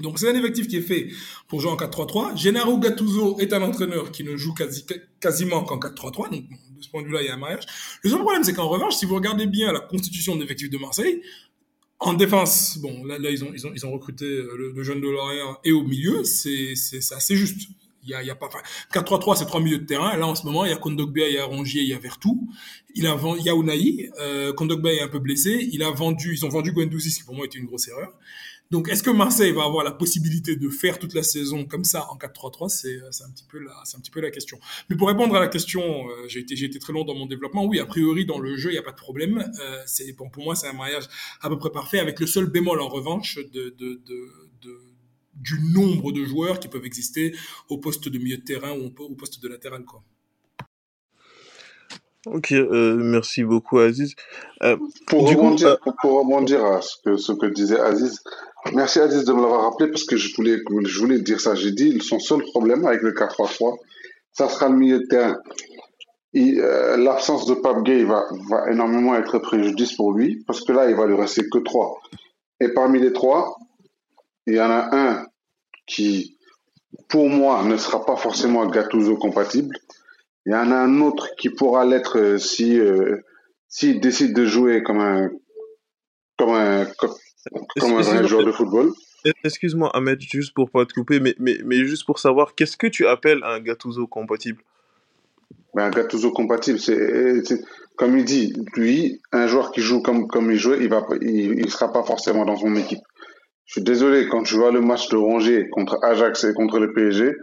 Donc 0.00 0.18
c'est 0.18 0.28
un 0.28 0.34
effectif 0.34 0.68
qui 0.68 0.76
est 0.76 0.82
fait 0.82 1.08
pour 1.48 1.60
jouer 1.60 1.70
en 1.70 1.76
4-3-3. 1.76 2.36
Gennaro 2.36 2.78
Gattuso 2.78 3.38
est 3.38 3.52
un 3.52 3.62
entraîneur 3.62 4.10
qui 4.10 4.24
ne 4.24 4.36
joue 4.36 4.54
quasi, 4.54 4.84
quasiment 5.20 5.64
qu'en 5.64 5.78
4-3-3. 5.78 6.30
Donc 6.30 6.44
de 6.48 6.82
ce 6.82 6.88
point 6.88 7.02
de 7.02 7.06
vue-là, 7.06 7.22
il 7.22 7.26
y 7.26 7.30
a 7.30 7.34
un 7.34 7.38
mariage. 7.38 7.64
Le 8.02 8.10
seul 8.10 8.20
problème, 8.20 8.44
c'est 8.44 8.54
qu'en 8.54 8.68
revanche, 8.68 8.96
si 8.96 9.06
vous 9.06 9.14
regardez 9.14 9.46
bien 9.46 9.72
la 9.72 9.80
constitution 9.80 10.36
de 10.36 10.42
l'effectif 10.42 10.70
de 10.70 10.78
Marseille, 10.78 11.22
en 11.98 12.12
défense, 12.12 12.78
bon, 12.78 13.04
là, 13.04 13.18
là 13.18 13.30
ils, 13.30 13.42
ont, 13.44 13.50
ils, 13.54 13.66
ont, 13.66 13.72
ils 13.74 13.86
ont 13.86 13.92
recruté 13.92 14.26
le, 14.26 14.72
le 14.74 14.82
jeune 14.82 15.00
de 15.00 15.08
l'Orient 15.08 15.58
et 15.64 15.72
au 15.72 15.82
milieu, 15.82 16.24
c'est 16.24 16.74
assez 17.12 17.36
juste. 17.36 17.68
Il 18.02 18.10
y 18.10 18.14
a, 18.14 18.22
y 18.22 18.30
a 18.30 18.36
pas, 18.36 18.48
4-3-3, 18.92 19.36
c'est 19.36 19.46
trois 19.46 19.60
milieux 19.60 19.78
de 19.78 19.84
terrain. 19.84 20.16
Là, 20.16 20.28
en 20.28 20.36
ce 20.36 20.46
moment, 20.46 20.64
il 20.64 20.70
y 20.70 20.72
a 20.72 20.76
Kondogbia, 20.76 21.28
il 21.28 21.34
y 21.34 21.38
a 21.38 21.44
Rongier, 21.44 21.82
il 21.82 21.88
y 21.88 21.94
a 21.94 21.98
Vertou. 21.98 22.48
Il 22.94 23.04
a 23.04 23.18
il 23.36 23.44
y 23.44 23.50
a 23.50 23.54
Unai. 23.54 24.10
Euh, 24.20 24.52
Kondogbia 24.52 24.92
est 24.92 25.00
un 25.00 25.08
peu 25.08 25.18
blessé. 25.18 25.68
Il 25.72 25.82
a 25.82 25.90
vendu, 25.90 26.34
ils 26.34 26.46
ont 26.46 26.48
vendu 26.48 26.70
Guendouzi, 26.70 27.10
ce 27.10 27.18
qui 27.18 27.24
pour 27.24 27.34
moi 27.34 27.46
était 27.46 27.58
une 27.58 27.66
grosse 27.66 27.88
erreur. 27.88 28.12
Donc, 28.70 28.88
est-ce 28.88 29.02
que 29.02 29.10
Marseille 29.10 29.52
va 29.52 29.64
avoir 29.64 29.84
la 29.84 29.92
possibilité 29.92 30.56
de 30.56 30.68
faire 30.68 30.98
toute 30.98 31.14
la 31.14 31.22
saison 31.22 31.64
comme 31.64 31.84
ça 31.84 32.06
en 32.10 32.16
4-3-3 32.16 32.68
C'est, 32.68 32.98
c'est 33.10 33.24
un 33.24 33.30
petit 33.30 33.44
peu 33.48 33.58
la, 33.58 33.72
c'est 33.84 33.96
un 33.96 34.00
petit 34.00 34.10
peu 34.10 34.20
la 34.20 34.30
question. 34.30 34.58
Mais 34.90 34.96
pour 34.96 35.08
répondre 35.08 35.34
à 35.36 35.40
la 35.40 35.48
question, 35.48 35.82
euh, 35.82 36.28
j'ai 36.28 36.40
été, 36.40 36.56
j'ai 36.56 36.66
été 36.66 36.78
très 36.78 36.92
long 36.92 37.04
dans 37.04 37.14
mon 37.14 37.26
développement. 37.26 37.64
Oui, 37.64 37.78
a 37.78 37.86
priori, 37.86 38.26
dans 38.26 38.38
le 38.38 38.56
jeu, 38.56 38.70
il 38.70 38.74
n'y 38.74 38.78
a 38.78 38.82
pas 38.82 38.92
de 38.92 38.96
problème. 38.96 39.38
Euh, 39.60 39.82
c'est, 39.86 40.12
bon, 40.12 40.28
pour 40.30 40.44
moi, 40.44 40.54
c'est 40.54 40.68
un 40.68 40.72
mariage 40.72 41.04
à 41.40 41.48
peu 41.48 41.58
près 41.58 41.70
parfait 41.70 42.00
avec 42.00 42.18
le 42.18 42.26
seul 42.26 42.46
bémol 42.46 42.80
en 42.80 42.88
revanche 42.88 43.36
de, 43.36 43.74
de, 43.78 44.00
de, 44.06 44.30
de 44.62 44.80
du 45.38 45.60
nombre 45.72 46.12
de 46.12 46.24
joueurs 46.24 46.58
qui 46.58 46.68
peuvent 46.68 46.86
exister 46.86 47.34
au 47.68 47.78
poste 47.78 48.08
de 48.08 48.18
milieu 48.18 48.38
de 48.38 48.42
terrain 48.42 48.72
ou 48.72 48.86
au 48.86 49.14
poste 49.14 49.42
de 49.42 49.48
latéral. 49.48 49.84
Quoi. 49.84 50.02
Ok, 52.26 52.52
euh, 52.52 52.96
merci 52.96 53.44
beaucoup 53.44 53.78
Aziz. 53.78 54.14
Euh, 54.62 54.76
pour, 55.06 55.28
rebondir, 55.28 55.78
coup, 55.78 55.92
pour, 56.00 56.18
rebondir, 56.18 56.64
à 56.64 56.82
ce 56.82 56.96
que, 57.04 57.16
ce 57.16 57.32
que 57.32 57.46
disait 57.46 57.78
Aziz, 57.78 58.20
merci 58.74 59.00
Aziz 59.00 59.24
de 59.24 59.32
me 59.32 59.40
l'avoir 59.42 59.70
rappelé 59.70 59.90
parce 59.90 60.04
que 60.04 60.16
je 60.16 60.34
voulais, 60.34 60.58
je 60.84 60.98
voulais 60.98 61.20
dire 61.20 61.40
ça. 61.40 61.54
J'ai 61.54 61.72
dit 61.72 62.00
son 62.00 62.18
seul 62.18 62.42
problème 62.42 62.86
avec 62.86 63.02
le 63.02 63.12
4-3-3, 63.12 63.78
ça 64.32 64.48
sera 64.48 64.68
le 64.68 64.76
milieu 64.76 65.00
de 65.00 65.06
terrain. 65.06 65.36
Euh, 66.36 66.96
l'absence 66.98 67.46
de 67.46 67.54
Pape 67.54 67.82
Gay 67.82 68.04
va, 68.04 68.26
va 68.50 68.70
énormément 68.70 69.14
être 69.14 69.38
préjudice 69.38 69.94
pour 69.94 70.12
lui 70.12 70.44
parce 70.46 70.62
que 70.62 70.72
là, 70.72 70.90
il 70.90 70.96
va 70.96 71.06
lui 71.06 71.16
rester 71.16 71.48
que 71.48 71.58
trois. 71.58 72.00
Et 72.60 72.68
parmi 72.68 73.00
les 73.00 73.12
trois, 73.12 73.56
il 74.46 74.54
y 74.54 74.60
en 74.60 74.70
a 74.70 74.88
un 74.94 75.26
qui, 75.86 76.36
pour 77.08 77.28
moi, 77.28 77.62
ne 77.64 77.76
sera 77.76 78.04
pas 78.04 78.16
forcément 78.16 78.66
Gattuso 78.66 79.16
compatible. 79.16 79.76
Il 80.44 80.52
y 80.52 80.54
en 80.54 80.70
a 80.70 80.76
un 80.76 81.00
autre 81.00 81.30
qui 81.36 81.48
pourra 81.50 81.84
l'être 81.84 82.18
euh, 82.18 82.38
si 82.38 82.78
euh, 82.78 83.22
s'il 83.68 84.00
décide 84.00 84.34
de 84.34 84.44
jouer 84.44 84.82
comme 84.82 85.00
un 85.00 85.30
comme 86.38 86.54
un 86.54 86.86
comme, 87.78 87.92
un 87.92 88.02
vrai 88.02 88.26
joueur 88.26 88.44
de 88.44 88.52
football. 88.52 88.92
excuse-moi, 89.44 89.90
Ahmed, 89.94 90.20
juste 90.20 90.54
pour 90.54 90.70
pas 90.70 90.84
te 90.86 90.92
couper, 90.92 91.20
mais, 91.20 91.34
mais, 91.38 91.58
mais 91.64 91.84
juste 91.84 92.04
pour 92.04 92.18
savoir, 92.18 92.54
qu'est-ce 92.54 92.76
que 92.76 92.86
tu 92.86 93.06
appelles 93.06 93.42
un 93.44 93.60
Gattuso 93.60 94.06
compatible? 94.06 94.62
Mais 95.74 95.82
un 95.82 95.90
Gattuso 95.90 96.30
compatible, 96.32 96.78
c'est, 96.78 97.42
comme 97.96 98.16
il 98.16 98.24
dit, 98.24 98.54
lui, 98.74 99.20
un 99.32 99.46
joueur 99.46 99.72
qui 99.72 99.80
joue 99.80 100.00
comme, 100.02 100.26
comme 100.26 100.50
il 100.50 100.58
jouait, 100.58 100.78
il 100.80 100.88
pas- 100.88 101.06
il, 101.20 101.58
il 101.60 101.70
sera 101.70 101.92
pas 101.92 102.02
forcément 102.02 102.44
dans 102.44 102.56
son 102.56 102.74
équipe. 102.76 103.00
Je 103.66 103.72
suis 103.72 103.82
désolé, 103.82 104.28
quand 104.28 104.42
tu 104.44 104.54
vois 104.54 104.70
le 104.70 104.80
match 104.80 105.08
de 105.08 105.16
Rongier 105.16 105.68
contre 105.70 105.98
Ajax 106.04 106.44
et 106.44 106.54
contre 106.54 106.78
le 106.78 106.92
PSG, 106.92 107.34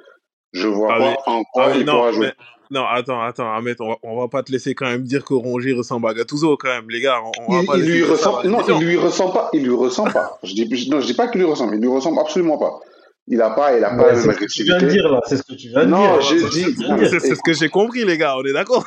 je 0.54 0.68
vois 0.68 0.93
Ah, 0.93 0.97
pas 0.99 1.10
mais- 1.12 1.18
en 1.26 1.43
quoi 1.43 1.72
Ah, 1.74 1.76
il 1.78 1.86
non, 1.86 1.93
pourra 1.97 2.12
jouer. 2.12 2.32
Non, 2.74 2.86
attends, 2.86 3.22
attends, 3.22 3.54
Ahmed, 3.54 3.78
on 3.80 3.90
va, 3.90 3.96
on 4.04 4.20
va 4.20 4.28
pas 4.28 4.44
te 4.44 4.52
laisser 4.52 4.74
quand 4.76 4.86
même 4.88 5.04
dire 5.04 5.24
que 5.24 5.34
Rongier 5.34 5.74
ressemble 5.74 6.08
à 6.10 6.14
Gattuso 6.14 6.58
quand 6.58 6.68
même, 6.70 6.90
les 6.90 7.00
gars. 7.02 7.20
On, 7.24 7.32
on 7.48 7.54
va 7.56 7.62
Il, 7.62 7.66
pas 7.66 7.78
il 7.78 7.82
laisser 7.84 7.94
lui 7.94 8.04
ressemble, 8.04 8.48
non, 8.50 8.60
il 8.68 8.86
lui 8.86 8.98
ressemble 8.98 9.34
pas, 9.34 9.50
il 9.54 9.64
lui 9.64 9.74
ressemble 9.76 10.12
pas. 10.14 10.38
Je 10.44 10.54
dis, 10.54 10.76
je- 10.76 10.90
non, 10.90 11.00
je 11.00 11.06
dis 11.08 11.14
pas 11.14 11.28
qu'il 11.28 11.40
lui 11.42 11.48
ressemble, 11.48 11.76
il 11.76 11.82
lui 11.82 11.88
ressemble 11.88 12.20
absolument 12.20 12.58
pas. 12.58 12.80
Il 13.28 13.42
a 13.42 13.52
pas, 13.52 13.78
il 13.78 13.84
a 13.86 13.92
pas 13.92 14.04
Ouais, 14.08 14.14
la 14.14 14.16
c'est 14.20 14.32
ce 14.34 14.38
que 14.38 14.46
tu 14.46 14.64
viens 14.64 14.78
de 14.80 14.88
dire 14.88 15.08
là, 15.10 15.22
c'est 15.28 15.38
ce 15.38 15.44
que 15.44 15.54
tu 15.54 15.70
viens 15.70 15.86
de 15.86 15.90
Non, 15.90 16.02
dire. 16.02 16.22
j'ai 16.22 16.40
C'est 16.40 16.50
ce 16.50 16.66
que 16.66 16.70
dit- 16.72 17.20
C'est 17.22 17.36
ce 17.36 17.42
que 17.42 17.54
j'ai 17.54 17.70
compris, 17.70 18.04
les 18.04 18.18
gars, 18.18 18.36
on 18.38 18.44
est 18.44 18.52
d'accord 18.52 18.84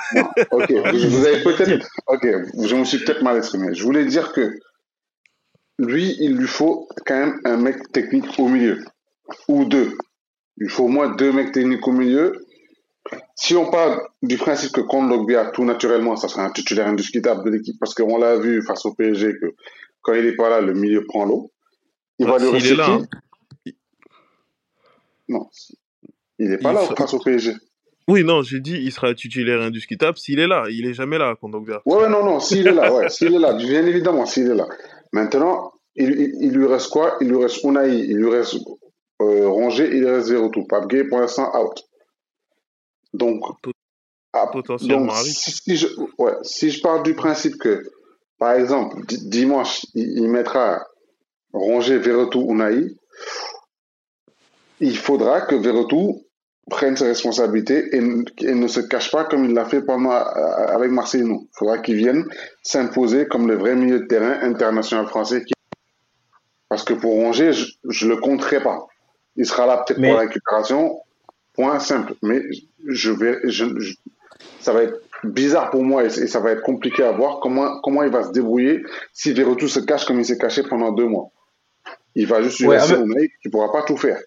Ok, 0.51 0.71
vous 0.71 1.25
avez 1.25 1.43
peut-être, 1.43 1.87
ok, 2.07 2.27
je 2.67 2.75
me 2.77 2.85
suis 2.85 2.99
peut-être 2.99 3.23
mal 3.23 3.39
exprimé. 3.39 3.75
Je 3.75 3.83
voulais 3.83 4.05
dire 4.05 4.33
que 4.33 4.51
lui, 5.79 6.17
il 6.21 6.37
lui 6.37 6.47
faut 6.47 6.89
quand 7.07 7.15
même 7.19 7.41
un 7.45 7.57
mec 7.57 7.77
technique 7.93 8.27
au 8.39 8.49
milieu. 8.49 8.85
Ou 9.49 9.65
deux. 9.65 9.97
Il 10.59 10.69
faut 10.71 10.85
au 10.85 10.89
moins 10.89 11.15
deux 11.17 11.33
mecs 11.33 11.53
techniques 11.53 11.87
au 11.87 11.93
milieu. 11.93 12.46
Si 13.35 13.55
on 13.55 13.71
parle 13.71 14.01
du 14.23 14.37
principe 14.37 14.73
que 14.73 14.81
Kondogbia, 14.81 15.47
tout 15.47 15.65
naturellement, 15.65 16.17
ça 16.17 16.29
sera 16.29 16.45
un 16.45 16.51
titulaire 16.51 16.87
indiscutable 16.89 17.45
de 17.45 17.51
l'équipe, 17.51 17.77
parce 17.79 17.95
qu'on 17.95 18.19
l'a 18.19 18.37
vu 18.39 18.63
face 18.63 18.85
au 18.87 18.95
PSG 18.95 19.35
que 19.41 19.55
quand 20.03 20.15
il 20.15 20.27
est 20.27 20.37
pas 20.37 20.49
là, 20.49 20.61
le 20.61 20.75
milieu 20.75 21.05
prend 21.05 21.25
l'eau. 21.25 21.53
Il 22.19 22.27
va 22.27 22.33
Bah, 22.33 22.39
s'il 22.39 22.49
est 22.49 22.53
rester 22.53 22.75
là, 22.77 22.99
qui? 23.65 23.77
Non. 25.29 25.49
Il 26.39 26.53
est 26.53 26.59
pas 26.59 26.71
Il 26.73 26.75
là 26.75 26.95
face 26.97 27.15
au 27.15 27.19
PSG. 27.19 27.55
Oui, 28.09 28.23
non, 28.23 28.43
j'ai 28.43 28.61
dit 28.61 28.77
il 28.77 28.93
sera 28.93 29.13
titulaire 29.15 29.61
indiscutable 29.61 30.17
s'il 30.17 30.39
est 30.39 30.47
là. 30.47 30.65
Il 30.71 30.87
est 30.87 30.95
jamais 30.95 31.19
là, 31.19 31.35
Kondogbia. 31.41 31.83
Ouais, 31.87 32.09
non, 32.09 32.25
non, 32.25 32.39
s'il 32.39 32.67
est 32.69 32.73
là, 32.73 32.93
ouais, 32.93 33.09
s'il 33.09 33.35
est 33.35 33.39
là, 33.39 33.55
bien 33.55 33.85
évidemment, 33.85 34.27
s'il 34.27 34.49
est 34.49 34.55
là. 34.55 34.69
Maintenant, 35.13 35.73
il, 35.97 36.11
il, 36.11 36.37
il 36.41 36.53
lui 36.53 36.67
reste 36.67 36.89
quoi? 36.91 37.17
Il 37.21 37.29
lui 37.29 37.43
reste 37.43 37.65
Unai, 37.65 37.99
il 37.99 38.17
lui 38.17 38.31
reste 38.31 38.57
euh, 39.23 39.71
il 39.71 40.01
lui 40.01 40.09
reste 40.09 40.29
Verretou. 40.29 40.67
Pape 40.67 40.89
Gay, 40.89 41.05
pour 41.05 41.19
l'instant, 41.19 41.51
out. 41.59 41.83
Donc, 43.17 43.43
ah, 44.33 44.47
potentiellement 44.53 45.07
donc 45.07 45.23
si, 45.25 45.51
si 45.53 45.77
je, 45.77 45.87
ouais, 46.19 46.35
si 46.43 46.71
je 46.71 46.81
pars 46.83 47.03
du 47.03 47.15
principe 47.15 47.57
que, 47.59 47.91
par 48.39 48.53
exemple, 48.53 49.05
di- 49.07 49.29
dimanche, 49.29 49.87
il, 49.95 50.19
il 50.19 50.29
mettra 50.29 50.87
Rongier, 51.53 51.99
Verretou, 51.99 52.47
Unai, 52.53 52.95
il 54.81 54.97
faudra 54.97 55.41
que 55.43 55.55
Verretou 55.55 56.23
prenne 56.69 56.97
ses 56.97 57.07
responsabilités 57.07 57.97
et, 57.97 57.99
et 58.41 58.55
ne 58.55 58.67
se 58.69 58.81
cache 58.81 59.11
pas 59.11 59.25
comme 59.25 59.45
il 59.45 59.55
l'a 59.55 59.65
fait 59.65 59.83
pendant, 59.83 60.11
euh, 60.13 60.67
avec 60.69 60.91
Marcelino. 60.91 61.45
Il 61.45 61.57
faudra 61.57 61.79
qu'il 61.79 61.97
vienne 61.97 62.27
s'imposer 62.63 63.27
comme 63.27 63.47
le 63.49 63.57
vrai 63.57 63.75
milieu 63.77 64.01
de 64.01 64.07
terrain 64.07 64.39
international 64.43 65.07
français. 65.07 65.45
qui- 65.45 65.55
Parce 66.69 66.83
que 66.85 66.93
pour 66.95 67.13
Rongier, 67.13 67.53
je 67.53 68.07
ne 68.07 68.11
le 68.15 68.17
compterai 68.21 68.63
pas. 68.63 68.87
Il 69.37 69.47
sera 69.47 69.67
là 69.67 69.79
peut-être 69.87 69.99
Mais- 69.99 70.09
pour 70.09 70.17
la 70.19 70.27
récupération, 70.27 71.01
point 71.57 71.79
simple. 71.81 72.15
Mais 72.23 72.41
je 72.87 73.11
vais, 73.11 73.39
je, 73.45 73.65
je- 73.79 73.95
ça 74.61 74.73
va 74.73 74.83
être 74.83 75.01
bizarre 75.25 75.71
pour 75.71 75.83
moi 75.83 76.05
et, 76.05 76.07
et 76.07 76.27
ça 76.27 76.41
va 76.41 76.51
être 76.53 76.63
compliqué 76.63 77.03
à 77.03 77.13
voir 77.13 77.41
comment, 77.41 77.81
comment 77.83 78.03
il 78.03 78.11
va 78.11 78.23
se 78.25 78.33
débrouiller 78.33 78.83
si 79.13 79.33
Verretou 79.33 79.67
se 79.69 79.81
cache 79.81 80.05
comme 80.05 80.21
il 80.21 80.25
s'est 80.25 80.39
caché 80.39 80.63
pendant 80.63 80.93
deux 80.93 81.07
mois. 81.07 81.31
Il 82.15 82.27
va 82.27 82.43
juste 82.43 82.61
Ouais, 82.61 82.77
laisser 82.77 82.95
Ahmed- 82.95 83.07
Unai 83.07 83.29
qui 83.43 83.49
ne 83.49 83.51
pourra 83.51 83.73
pas 83.73 83.83
tout 83.83 83.97
faire. 83.97 84.19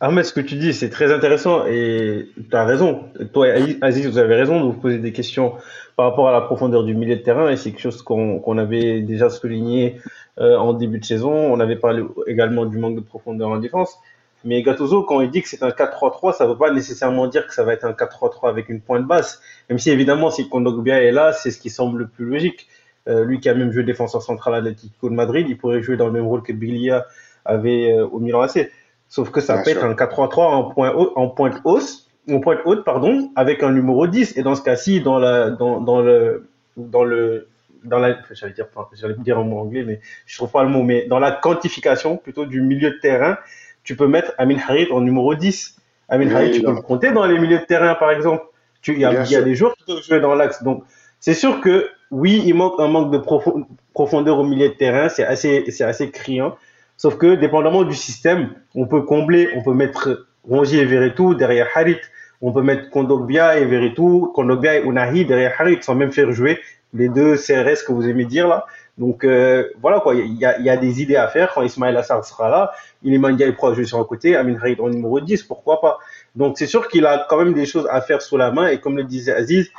Ahmed, 0.00 0.24
ce 0.24 0.32
que 0.32 0.40
tu 0.40 0.56
dis, 0.56 0.74
c'est 0.74 0.90
très 0.90 1.12
intéressant 1.12 1.64
et 1.66 2.28
tu 2.50 2.56
as 2.56 2.64
raison. 2.64 3.04
Toi 3.32 3.46
Aziz, 3.80 4.06
vous 4.06 4.18
avez 4.18 4.34
raison 4.34 4.60
de 4.60 4.64
vous 4.66 4.72
poser 4.78 4.98
des 4.98 5.12
questions 5.12 5.54
par 5.96 6.10
rapport 6.10 6.28
à 6.28 6.32
la 6.32 6.40
profondeur 6.42 6.82
du 6.84 6.94
milieu 6.94 7.16
de 7.16 7.22
terrain 7.22 7.48
et 7.48 7.56
c'est 7.56 7.70
quelque 7.70 7.80
chose 7.80 8.02
qu'on 8.02 8.40
qu'on 8.40 8.58
avait 8.58 9.00
déjà 9.00 9.30
souligné 9.30 10.00
euh, 10.40 10.56
en 10.56 10.72
début 10.74 10.98
de 10.98 11.04
saison. 11.04 11.32
On 11.32 11.60
avait 11.60 11.76
parlé 11.76 12.02
également 12.26 12.66
du 12.66 12.76
manque 12.78 12.96
de 12.96 13.00
profondeur 13.00 13.48
en 13.50 13.58
défense. 13.58 13.96
Mais 14.44 14.62
Gattuso, 14.62 15.02
quand 15.04 15.20
il 15.20 15.30
dit 15.30 15.42
que 15.42 15.48
c'est 15.48 15.62
un 15.62 15.70
4-3-3, 15.70 16.32
ça 16.34 16.44
ne 16.44 16.50
veut 16.50 16.58
pas 16.58 16.70
nécessairement 16.70 17.26
dire 17.26 17.46
que 17.46 17.54
ça 17.54 17.64
va 17.64 17.72
être 17.72 17.84
un 17.84 17.92
4-3-3 17.92 18.48
avec 18.48 18.68
une 18.68 18.80
pointe 18.80 19.06
basse. 19.06 19.40
Même 19.70 19.78
si 19.78 19.90
évidemment, 19.90 20.30
si 20.30 20.48
Kondogbia 20.48 21.02
est 21.02 21.12
là, 21.12 21.32
c'est 21.32 21.50
ce 21.50 21.58
qui 21.58 21.70
semble 21.70 21.98
le 22.00 22.06
plus 22.08 22.26
logique. 22.26 22.68
Euh, 23.08 23.24
lui 23.24 23.38
qui 23.40 23.48
a 23.50 23.54
même 23.54 23.70
joué 23.72 23.82
défenseur 23.84 24.22
central 24.22 24.54
à 24.54 24.58
l'Atlético 24.60 25.10
de 25.10 25.14
Madrid, 25.14 25.46
il 25.48 25.58
pourrait 25.58 25.82
jouer 25.82 25.96
dans 25.96 26.06
le 26.06 26.12
même 26.12 26.26
rôle 26.26 26.42
que 26.42 26.52
Biglia 26.52 27.06
avait 27.44 27.92
euh, 27.92 28.06
au 28.06 28.18
Milan 28.18 28.40
AC. 28.42 28.70
Sauf 29.08 29.30
que 29.30 29.40
ça 29.40 29.54
Bien 29.54 29.62
peut 29.64 29.70
sûr. 29.70 29.84
être 29.84 29.84
un 29.86 29.94
4-3-3 29.94 30.40
en, 30.40 30.64
point 30.70 30.92
haut- 30.94 31.12
en 31.16 31.28
pointe 31.28 31.60
hausse, 31.64 32.08
en 32.30 32.40
pointe 32.40 32.60
haute, 32.64 32.84
pardon, 32.84 33.30
avec 33.36 33.62
un 33.62 33.70
numéro 33.72 34.06
10. 34.06 34.36
Et 34.38 34.42
dans 34.42 34.54
ce 34.54 34.62
cas-ci, 34.62 35.00
dans 35.02 35.18
la, 35.18 35.50
dans, 35.50 35.80
dans 35.80 36.00
le, 36.00 36.48
dans 36.78 37.04
le, 37.04 37.48
dans 37.84 37.98
la, 37.98 38.16
j'allais 38.32 38.54
dire, 38.54 38.66
j'allais 38.94 39.14
dire 39.18 39.38
un 39.38 39.44
mot 39.44 39.58
anglais, 39.58 39.84
mais 39.84 40.00
je 40.26 40.36
trouve 40.38 40.50
pas 40.50 40.62
le 40.62 40.70
mot, 40.70 40.82
mais 40.82 41.06
dans 41.06 41.18
la 41.18 41.32
quantification 41.32 42.16
plutôt 42.16 42.46
du 42.46 42.62
milieu 42.62 42.90
de 42.90 42.98
terrain, 43.00 43.36
tu 43.84 43.96
peux 43.96 44.08
mettre 44.08 44.32
Amin 44.38 44.56
Harit 44.66 44.88
en 44.90 45.00
numéro 45.00 45.34
10. 45.34 45.76
Amin 46.08 46.26
Bien 46.26 46.36
Harit, 46.36 46.50
tu 46.52 46.62
peux 46.62 46.70
le 46.72 46.82
compter 46.82 47.12
dans 47.12 47.26
les 47.26 47.38
milieux 47.38 47.58
de 47.58 47.64
terrain, 47.64 47.94
par 47.94 48.10
exemple. 48.10 48.42
Il 48.86 48.98
y 48.98 49.04
a, 49.04 49.12
y 49.30 49.36
a 49.36 49.42
des 49.42 49.54
joueurs 49.54 49.74
qui 49.76 49.84
peuvent 49.84 50.02
jouer 50.02 50.20
dans 50.20 50.34
l'axe. 50.34 50.62
Donc, 50.62 50.84
c'est 51.20 51.34
sûr 51.34 51.60
que, 51.60 51.88
oui, 52.10 52.42
il 52.44 52.54
manque 52.54 52.74
un 52.78 52.88
manque 52.88 53.10
de 53.12 53.18
profo- 53.18 53.64
profondeur 53.94 54.38
au 54.38 54.44
milieu 54.44 54.68
de 54.68 54.74
terrain. 54.74 55.08
C'est 55.08 55.24
assez, 55.24 55.64
c'est 55.70 55.84
assez 55.84 56.10
criant. 56.10 56.56
Sauf 56.96 57.16
que, 57.16 57.34
dépendamment 57.34 57.84
du 57.84 57.94
système, 57.94 58.50
on 58.74 58.86
peut 58.86 59.02
combler, 59.02 59.48
on 59.56 59.62
peut 59.62 59.72
mettre 59.72 60.26
Rongier 60.48 60.82
et 60.82 60.84
Verretou 60.84 61.34
derrière 61.34 61.68
Harit. 61.74 61.96
On 62.42 62.52
peut 62.52 62.62
mettre 62.62 62.90
Kondogbia 62.90 63.58
et 63.58 63.64
Verretou, 63.64 64.30
Kondogbia 64.34 64.76
et 64.76 64.82
Unahi 64.82 65.24
derrière 65.24 65.54
Harit, 65.58 65.78
sans 65.82 65.94
même 65.94 66.12
faire 66.12 66.30
jouer 66.32 66.58
les 66.92 67.08
deux 67.08 67.36
CRS 67.36 67.84
que 67.86 67.92
vous 67.92 68.06
aimez 68.06 68.26
dire 68.26 68.46
là. 68.48 68.66
Donc 68.96 69.24
euh, 69.24 69.68
voilà 69.80 70.00
quoi, 70.00 70.14
il 70.14 70.34
y 70.34 70.44
a, 70.44 70.58
il 70.58 70.64
y 70.64 70.70
a 70.70 70.76
des 70.76 71.02
idées 71.02 71.16
à 71.16 71.26
faire 71.26 71.52
quand 71.52 71.62
Ismaël 71.62 71.96
Assar 71.96 72.24
sera 72.24 72.48
là. 72.48 72.72
Iliman 73.02 73.32
Ndiaye 73.32 73.52
pourra 73.52 73.74
jouer 73.74 73.84
sur 73.84 73.98
un 73.98 74.04
côté, 74.04 74.36
Amin 74.36 74.56
Harit 74.56 74.76
en 74.78 74.88
numéro 74.88 75.20
10, 75.20 75.42
pourquoi 75.42 75.80
pas. 75.80 75.98
Donc 76.36 76.58
c'est 76.58 76.66
sûr 76.66 76.86
qu'il 76.88 77.04
a 77.06 77.26
quand 77.28 77.38
même 77.38 77.54
des 77.54 77.66
choses 77.66 77.88
à 77.90 78.00
faire 78.00 78.22
sous 78.22 78.36
la 78.36 78.52
main 78.52 78.68
et 78.68 78.78
comme 78.78 78.96
le 78.96 79.04
disait 79.04 79.34
Aziz, 79.34 79.70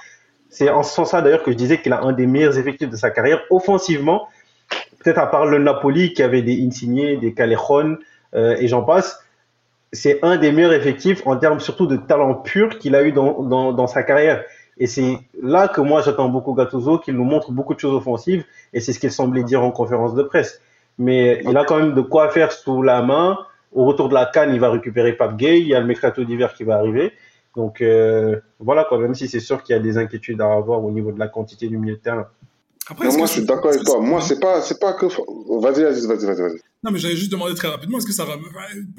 c'est 0.50 0.70
en 0.70 0.84
ce 0.84 0.94
sens-là 0.94 1.22
d'ailleurs 1.22 1.44
que 1.44 1.52
je 1.52 1.58
disais 1.58 1.82
qu'il 1.82 1.94
a 1.94 2.02
un 2.02 2.12
des 2.12 2.28
meilleurs 2.28 2.58
effectifs 2.58 2.90
de 2.90 2.96
sa 2.98 3.10
carrière 3.10 3.42
offensivement, 3.50 4.28
peut-être 5.02 5.20
à 5.20 5.28
part 5.28 5.46
le 5.46 5.60
Napoli 5.60 6.14
qui 6.14 6.22
avait 6.22 6.42
des 6.42 6.66
Insigne, 6.66 7.20
des 7.20 7.34
Callejon 7.34 7.98
euh, 8.34 8.58
et 8.60 8.68
j'en 8.68 8.84
passe. 8.84 9.22
C'est 9.94 10.20
un 10.24 10.36
des 10.36 10.52
meilleurs 10.52 10.74
effectifs 10.74 11.26
en 11.26 11.38
termes 11.38 11.62
surtout 11.62 11.88
de 11.88 11.96
talent 11.96 12.36
pur 12.36 12.80
qu'il 12.80 12.96
a 12.96 13.04
eu 13.04 13.14
dans, 13.14 13.44
dans, 13.44 13.72
dans 13.72 13.88
sa 13.88 14.04
carrière. 14.04 14.44
Et 14.78 14.88
c'est 14.88 15.20
là 15.42 15.68
que 15.68 15.82
moi 15.82 16.02
j'attends 16.02 16.30
beaucoup 16.30 16.54
Gattuso, 16.54 17.00
qu'il 17.00 17.16
nous 17.16 17.24
montre 17.24 17.52
beaucoup 17.52 17.74
de 17.74 17.80
choses 17.80 17.94
offensives, 17.94 18.44
et 18.74 18.82
c'est 18.82 18.92
ce 18.94 19.00
qu'il 19.00 19.12
semblait 19.12 19.44
dire 19.44 19.64
en 19.64 19.72
conférence 19.72 20.16
de 20.16 20.24
presse. 20.24 20.62
Mais 20.98 21.42
il 21.44 21.56
a 21.58 21.66
quand 21.66 21.78
même 21.78 21.94
de 21.94 22.02
quoi 22.02 22.30
faire 22.30 22.52
sous 22.52 22.82
la 22.82 23.02
main. 23.02 23.38
Au 23.74 23.86
retour 23.86 24.08
de 24.10 24.14
la 24.14 24.26
Cannes, 24.26 24.54
il 24.54 24.60
va 24.60 24.70
récupérer 24.70 25.14
Pape 25.14 25.36
Gay, 25.36 25.60
il 25.60 25.68
y 25.68 25.76
a 25.76 25.80
le 25.80 25.86
mercato 25.86 26.24
d'hiver 26.24 26.54
qui 26.54 26.64
va 26.64 26.78
arriver. 26.78 27.14
Donc 27.56 27.82
euh, 27.82 28.40
voilà, 28.60 28.84
quoi, 28.86 29.00
même 29.00 29.16
si 29.16 29.28
c'est 29.28 29.40
sûr 29.40 29.64
qu'il 29.64 29.76
y 29.76 29.80
a 29.80 29.82
des 29.82 29.98
inquiétudes 29.98 30.42
à 30.42 30.52
avoir 30.54 30.84
au 30.84 30.92
niveau 30.92 31.12
de 31.12 31.20
la 31.20 31.28
quantité 31.28 31.68
du 31.68 31.78
milieu 31.78 31.96
de 31.96 32.02
terrain. 32.02 32.28
Après, 32.88 33.08
Non, 33.08 33.18
moi, 33.18 33.26
je 33.28 33.32
suis 33.34 33.46
d'accord 33.46 33.72
avec 33.72 33.84
toi. 33.84 34.00
Moi, 34.00 34.22
c'est 34.22 34.40
pas, 34.40 34.62
c'est 34.62 34.80
pas 34.80 34.94
que. 34.94 35.06
Vas-y, 35.08 35.82
vas-y, 35.84 36.06
vas-y, 36.06 36.26
vas-y. 36.26 36.60
Non, 36.84 36.92
mais 36.92 37.00
j'allais 37.00 37.16
juste 37.16 37.32
demander 37.32 37.56
très 37.56 37.68
rapidement, 37.68 37.98
est-ce 37.98 38.06
que 38.06 38.14
ça 38.14 38.26
ramène, 38.26 38.46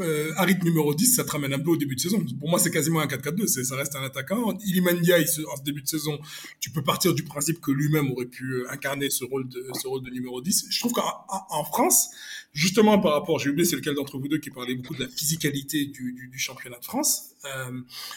euh, 0.01 0.33
Harit 0.39 0.57
numéro 0.65 0.93
10, 0.93 1.07
ça 1.15 1.23
te 1.23 1.31
ramène 1.31 1.53
un 1.53 1.61
peu 1.61 1.71
au 1.71 1.77
début 1.77 1.95
de 1.95 2.01
saison? 2.01 2.19
Pour 2.41 2.49
moi, 2.49 2.59
c'est 2.59 2.73
quasiment 2.73 2.99
un 2.99 3.07
4-4-2, 3.07 3.47
c'est, 3.47 3.63
ça 3.63 3.77
reste 3.77 3.95
un 3.95 4.03
attaquant. 4.03 4.59
Iliman 4.65 4.97
Ndiaye, 4.99 5.29
ce- 5.29 5.43
en 5.43 5.57
ce 5.57 5.63
début 5.63 5.83
de 5.83 5.87
saison, 5.87 6.19
tu 6.59 6.71
peux 6.71 6.83
partir 6.83 7.15
du 7.15 7.23
principe 7.23 7.61
que 7.61 7.71
lui-même 7.71 8.11
aurait 8.11 8.27
pu 8.27 8.55
euh, 8.55 8.65
incarner 8.73 9.09
ce 9.09 9.25
rôle 9.25 9.49
de, 9.49 9.65
ce 9.81 9.87
rôle 9.87 10.03
de 10.03 10.11
numéro 10.11 10.41
10. 10.41 10.67
Je 10.69 10.81
trouve 10.81 10.93
qu'en 10.95 11.05
en- 11.29 11.47
en 11.61 11.65
France, 11.65 12.09
justement 12.53 12.99
par 12.99 13.13
rapport, 13.13 13.39
j'ai 13.39 13.51
oublié 13.51 13.65
c'est 13.65 13.77
lequel 13.77 13.95
d'entre 13.95 14.19
vous 14.19 14.27
deux 14.27 14.39
qui 14.39 14.51
parlait 14.51 14.75
beaucoup 14.75 14.95
de 14.97 15.05
la 15.05 15.09
physicalité 15.09 15.87
du, 15.87 16.13
du, 16.13 16.27
du 16.27 16.39
championnat 16.41 16.81
de 16.81 16.85
France, 16.85 17.35
euh, 17.45 17.71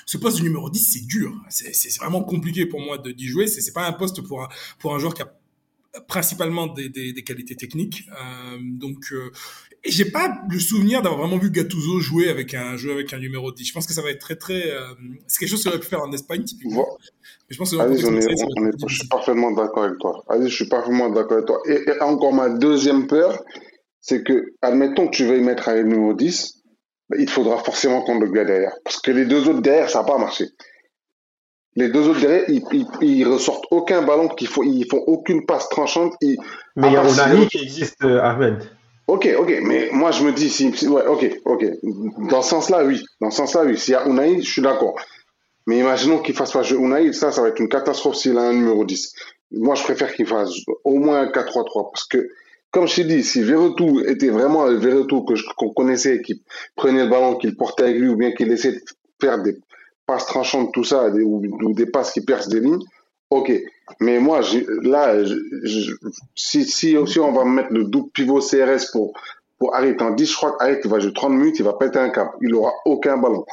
ce 0.07 0.17
poste 0.17 0.39
de 0.39 0.43
numéro 0.43 0.71
10, 0.71 0.79
c'est 0.93 1.05
dur. 1.05 1.31
C'est, 1.49 1.75
c'est 1.75 1.95
vraiment 1.97 2.23
compliqué 2.23 2.65
pour 2.65 2.79
moi 2.81 2.97
d'y 2.97 3.27
jouer. 3.27 3.45
C'est, 3.45 3.61
c'est 3.61 3.73
pas 3.73 3.85
un 3.85 3.93
poste 3.93 4.21
pour 4.21 4.41
un, 4.41 4.49
pour 4.79 4.95
un 4.95 4.99
joueur 4.99 5.13
qui 5.13 5.21
a 5.21 5.31
principalement 6.07 6.67
des, 6.67 6.89
des, 6.89 7.13
des 7.13 7.23
qualités 7.23 7.55
techniques. 7.55 8.03
Euh, 8.11 8.57
donc, 8.61 8.97
euh, 9.11 9.31
et 9.83 9.91
j'ai 9.91 10.05
pas 10.05 10.41
le 10.49 10.59
souvenir 10.59 11.01
d'avoir 11.01 11.21
vraiment 11.21 11.37
vu 11.37 11.51
Gattuso 11.51 11.99
jouer 11.99 12.29
avec 12.29 12.53
un 12.53 12.75
jeu 12.75 12.91
avec 12.91 13.13
un 13.13 13.19
numéro 13.19 13.51
10. 13.51 13.65
Je 13.65 13.73
pense 13.73 13.87
que 13.87 13.93
ça 13.93 14.01
va 14.01 14.09
être 14.09 14.19
très 14.19 14.35
très. 14.35 14.71
Euh, 14.71 14.93
c'est 15.27 15.39
quelque 15.39 15.49
chose 15.49 15.61
qu'il 15.61 15.69
aurait 15.69 15.79
pu 15.79 15.87
faire 15.87 16.01
en 16.01 16.11
Espagne 16.11 16.43
typiquement. 16.43 16.87
Mais 17.01 17.53
je 17.53 17.57
pense 17.57 17.71
que 17.71 17.77
contexte 17.77 18.05
on 18.05 18.15
est, 18.17 18.21
ça 18.21 18.45
on 18.57 18.67
est, 18.67 18.71
je 18.87 18.95
suis 18.95 19.07
parfaitement 19.07 19.51
d'accord 19.51 19.85
avec 19.85 19.99
toi. 19.99 20.23
Aziz, 20.27 20.49
je 20.49 20.55
suis 20.55 20.67
parfaitement 20.67 21.09
d'accord 21.09 21.37
avec 21.37 21.45
toi. 21.45 21.61
Et, 21.67 21.83
et 21.87 22.01
encore 22.01 22.33
ma 22.33 22.49
deuxième 22.49 23.07
peur, 23.07 23.41
c'est 24.01 24.23
que, 24.23 24.53
admettons 24.61 25.07
que 25.07 25.15
tu 25.15 25.25
veuilles 25.25 25.43
mettre 25.43 25.69
un 25.69 25.81
numéro 25.81 26.13
10, 26.13 26.63
ben, 27.09 27.19
il 27.19 27.29
faudra 27.29 27.57
forcément 27.63 28.01
qu'on 28.01 28.19
le 28.19 28.29
gars 28.29 28.45
derrière. 28.45 28.73
Parce 28.83 28.99
que 28.99 29.11
les 29.11 29.25
deux 29.25 29.47
autres 29.47 29.61
derrière, 29.61 29.89
ça 29.89 29.99
n'a 29.99 30.05
pas 30.05 30.17
marché. 30.17 30.45
Les 31.75 31.89
deux 31.89 32.07
autres 32.07 32.19
derrière, 32.19 32.43
ils, 32.49 32.63
ils, 32.71 32.85
ils 33.01 33.27
ressortent 33.27 33.65
aucun 33.71 34.01
ballon, 34.01 34.27
qu'ils 34.27 34.47
font, 34.47 34.63
ils 34.63 34.85
font 34.89 35.03
aucune 35.07 35.45
passe 35.45 35.69
tranchante. 35.69 36.13
Ils, 36.21 36.37
Mais 36.75 36.87
il 36.87 36.93
y 36.93 36.97
a 36.97 37.03
oui. 37.03 37.47
qui 37.47 37.59
existe, 37.59 38.03
euh, 38.03 38.19
Ahmed. 38.21 38.57
Ok, 39.07 39.27
ok, 39.39 39.59
mais 39.63 39.89
moi 39.91 40.11
je 40.11 40.23
me 40.23 40.31
dis, 40.31 40.49
si, 40.49 40.71
si- 40.75 40.87
ouais, 40.87 41.05
ok, 41.07 41.39
ok. 41.45 41.65
Dans 42.29 42.41
ce 42.41 42.49
sens-là, 42.49 42.83
oui. 42.85 43.03
Dans 43.21 43.31
ce 43.31 43.37
sens-là, 43.37 43.63
oui. 43.65 43.77
S'il 43.77 43.93
y 43.93 43.95
a 43.95 44.05
Unai, 44.07 44.41
je 44.41 44.51
suis 44.51 44.61
d'accord. 44.61 44.95
Mais 45.67 45.79
imaginons 45.79 46.19
qu'il 46.19 46.35
fasse 46.35 46.51
pas 46.51 46.63
jouer 46.63 46.79
Unai, 46.79 47.13
ça, 47.13 47.31
ça 47.31 47.41
va 47.41 47.47
être 47.49 47.59
une 47.59 47.69
catastrophe 47.69 48.15
s'il 48.15 48.37
a 48.37 48.41
un 48.41 48.53
numéro 48.53 48.83
10. 48.85 49.13
Moi, 49.51 49.75
je 49.75 49.83
préfère 49.83 50.13
qu'il 50.13 50.27
fasse 50.27 50.51
au 50.83 50.95
moins 50.97 51.21
un 51.21 51.25
4-3-3 51.31 51.91
parce 51.91 52.05
que, 52.07 52.27
comme 52.71 52.87
je 52.87 52.97
t'ai 52.97 53.03
dit, 53.03 53.23
si 53.23 53.41
Verretou 53.41 53.99
était 54.05 54.29
vraiment 54.29 54.65
le 54.65 54.75
Verretou 54.75 55.23
que 55.23 55.33
je- 55.35 55.45
qu'on 55.57 55.69
connaissait, 55.69 56.21
qui 56.21 56.43
prenait 56.75 57.03
le 57.05 57.09
ballon, 57.09 57.35
qu'il 57.35 57.55
portait 57.55 57.83
avec 57.85 57.97
lui 57.97 58.09
ou 58.09 58.15
bien 58.15 58.31
qu'il 58.31 58.51
essayait 58.51 58.75
de 58.75 58.81
faire 59.19 59.41
des 59.41 59.57
passes 60.09 60.25
tranchantes, 60.25 60.73
tout 60.73 60.83
ça, 60.91 61.09
des- 61.11 61.21
ou, 61.21 61.35
ou 61.67 61.73
des 61.73 61.85
passes 61.85 62.11
qui 62.13 62.21
percent 62.21 62.49
des 62.49 62.59
lignes, 62.65 62.83
ok. 63.29 63.49
Mais 63.99 64.19
moi, 64.19 64.41
là, 64.83 65.23
je- 65.23 65.35
je- 65.63 65.91
si, 66.35 66.65
si 66.65 66.97
aussi 66.97 67.19
on 67.19 67.31
va 67.31 67.43
mettre 67.45 67.71
le 67.71 67.83
double 67.85 68.09
pivot 68.11 68.41
CRS 68.41 68.83
pour, 68.91 69.13
pour 69.57 69.75
Harit 69.75 69.95
en 69.99 70.11
10, 70.11 70.29
je 70.31 70.35
crois 70.35 70.55
qu'Harit 70.57 70.79
va 70.85 70.99
jouer 70.99 71.13
30 71.13 71.33
minutes, 71.33 71.59
il 71.59 71.65
va 71.65 71.73
péter 71.73 71.99
un 71.99 72.09
câble. 72.09 72.31
Il 72.41 72.53
aura 72.55 72.71
aucun 72.85 73.17
ballon. 73.17 73.45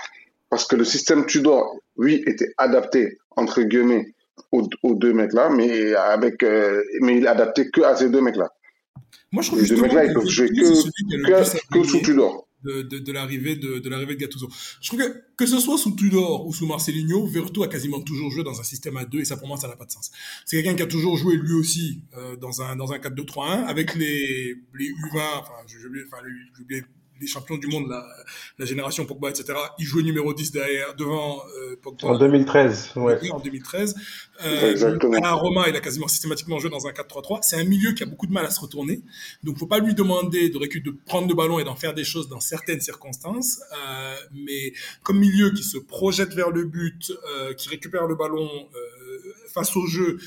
Parce 0.51 0.65
que 0.67 0.77
le 0.77 0.85
système 0.85 1.27
Tudor, 1.27 1.77
lui, 1.99 2.23
était 2.27 2.53
adapté, 2.59 3.19
entre 3.37 3.63
guillemets, 3.63 4.07
aux, 4.53 4.63
aux 4.83 4.95
deux 4.95 5.13
mecs-là, 5.13 5.51
mais 5.51 5.95
avec, 5.95 6.43
euh, 6.43 6.83
mais 7.01 7.17
il 7.19 7.25
est 7.25 7.29
adapté 7.29 7.69
que 7.71 7.81
à 7.83 7.97
ces 7.97 8.09
deux 8.09 8.21
mecs-là. 8.21 8.49
Moi, 9.33 9.43
je 9.43 9.49
trouve 9.49 9.61
Les 9.63 9.69
deux 9.69 9.77
mecs-là, 9.83 10.05
ils 10.05 10.09
que 10.15 10.15
peuvent 10.15 10.29
jouer 10.29 10.49
que, 10.49 10.65
sous 11.85 12.01
Tudor. 12.01 12.46
De, 12.65 12.83
de, 12.83 12.99
de 12.99 13.13
l'arrivée 13.13 13.57
de, 13.57 13.79
de 13.79 13.89
l'arrivée 13.89 14.15
de 14.15 14.21
Gattuso. 14.21 14.49
Je 14.81 14.89
trouve 14.89 15.01
que 15.01 15.25
que 15.37 15.47
ce 15.47 15.59
soit 15.61 15.77
sous 15.79 15.95
Tudor 15.95 16.47
ou 16.47 16.53
sous 16.53 16.67
Marcelinho, 16.67 17.27
Vertu 17.27 17.63
a 17.63 17.69
quasiment 17.69 18.01
toujours 18.01 18.31
joué 18.31 18.43
dans 18.43 18.59
un 18.59 18.65
système 18.65 18.97
à 18.97 19.05
deux 19.05 19.21
et 19.21 19.25
ça 19.25 19.37
pour 19.37 19.49
moi 19.49 19.57
ça 19.57 19.69
n'a 19.69 19.77
pas 19.77 19.85
de 19.85 19.91
sens. 19.93 20.11
C'est 20.45 20.57
quelqu'un 20.57 20.77
qui 20.77 20.83
a 20.83 20.87
toujours 20.87 21.17
joué 21.17 21.37
lui 21.37 21.55
aussi 21.55 22.03
euh, 22.17 22.37
dans 22.37 22.63
un 22.63 22.77
dans 22.77 22.93
un 22.93 22.99
4-2-3-1 22.99 23.65
avec 23.65 23.95
les 23.95 24.57
les 24.75 24.89
U20, 24.89 25.41
enfin 25.41 25.53
j'ai 25.67 25.87
oublié, 25.87 26.05
enfin 26.07 26.23
les, 27.21 27.27
champions 27.27 27.57
du 27.57 27.67
monde, 27.67 27.89
la, 27.89 28.07
la 28.59 28.67
génération 28.67 29.05
Pogba, 29.07 29.31
etc. 29.31 29.55
Il 29.79 29.85
jouait 29.85 30.03
numéro 30.03 30.33
10 30.35 30.53
derrière, 30.53 30.95
devant 30.97 31.43
euh, 31.59 31.77
Pogba. 31.83 32.09
En 32.09 32.19
2013, 32.19 32.93
ouais. 32.97 33.19
Oui, 33.23 33.31
en 33.31 33.41
2013. 33.41 33.95
Euh, 34.45 34.71
Exactement. 34.71 35.19
à 35.23 35.33
Roma, 35.33 35.65
il 35.69 35.77
a 35.77 35.81
quasiment 35.81 36.09
systématiquement 36.09 36.59
joué 36.59 36.71
dans 36.71 36.87
un 36.87 36.91
4-3-3. 36.91 37.39
C'est 37.43 37.57
un 37.57 37.65
milieu 37.65 37.93
qui 37.93 38.03
a 38.03 38.07
beaucoup 38.07 38.27
de 38.27 38.33
mal 38.33 38.45
à 38.45 38.51
se 38.51 38.61
retourner. 38.61 39.01
Donc, 39.43 39.59
faut 39.59 39.67
pas 39.67 39.79
lui 39.79 39.95
demander 39.95 40.51
de, 40.51 40.59
récu- 40.59 40.83
de 40.83 40.91
prendre 41.07 41.29
le 41.29 41.35
ballon 41.35 41.59
et 41.59 41.65
d'en 41.65 41.77
faire 41.77 41.95
des 41.95 42.05
choses 42.05 42.29
dans 42.29 42.41
certaines 42.41 42.81
circonstances. 42.81 43.61
Euh, 43.73 44.15
mais 44.35 44.73
comme 45.03 45.19
milieu 45.19 45.51
qui 45.53 45.63
se 45.63 45.79
projette 45.79 46.35
vers 46.35 46.51
le 46.51 46.65
but, 46.65 47.13
euh, 47.39 47.55
qui 47.55 47.69
récupère 47.69 48.07
le 48.07 48.15
ballon 48.15 48.49
euh, 48.75 49.35
face 49.53 49.75
au 49.77 49.87
jeu, 49.87 50.19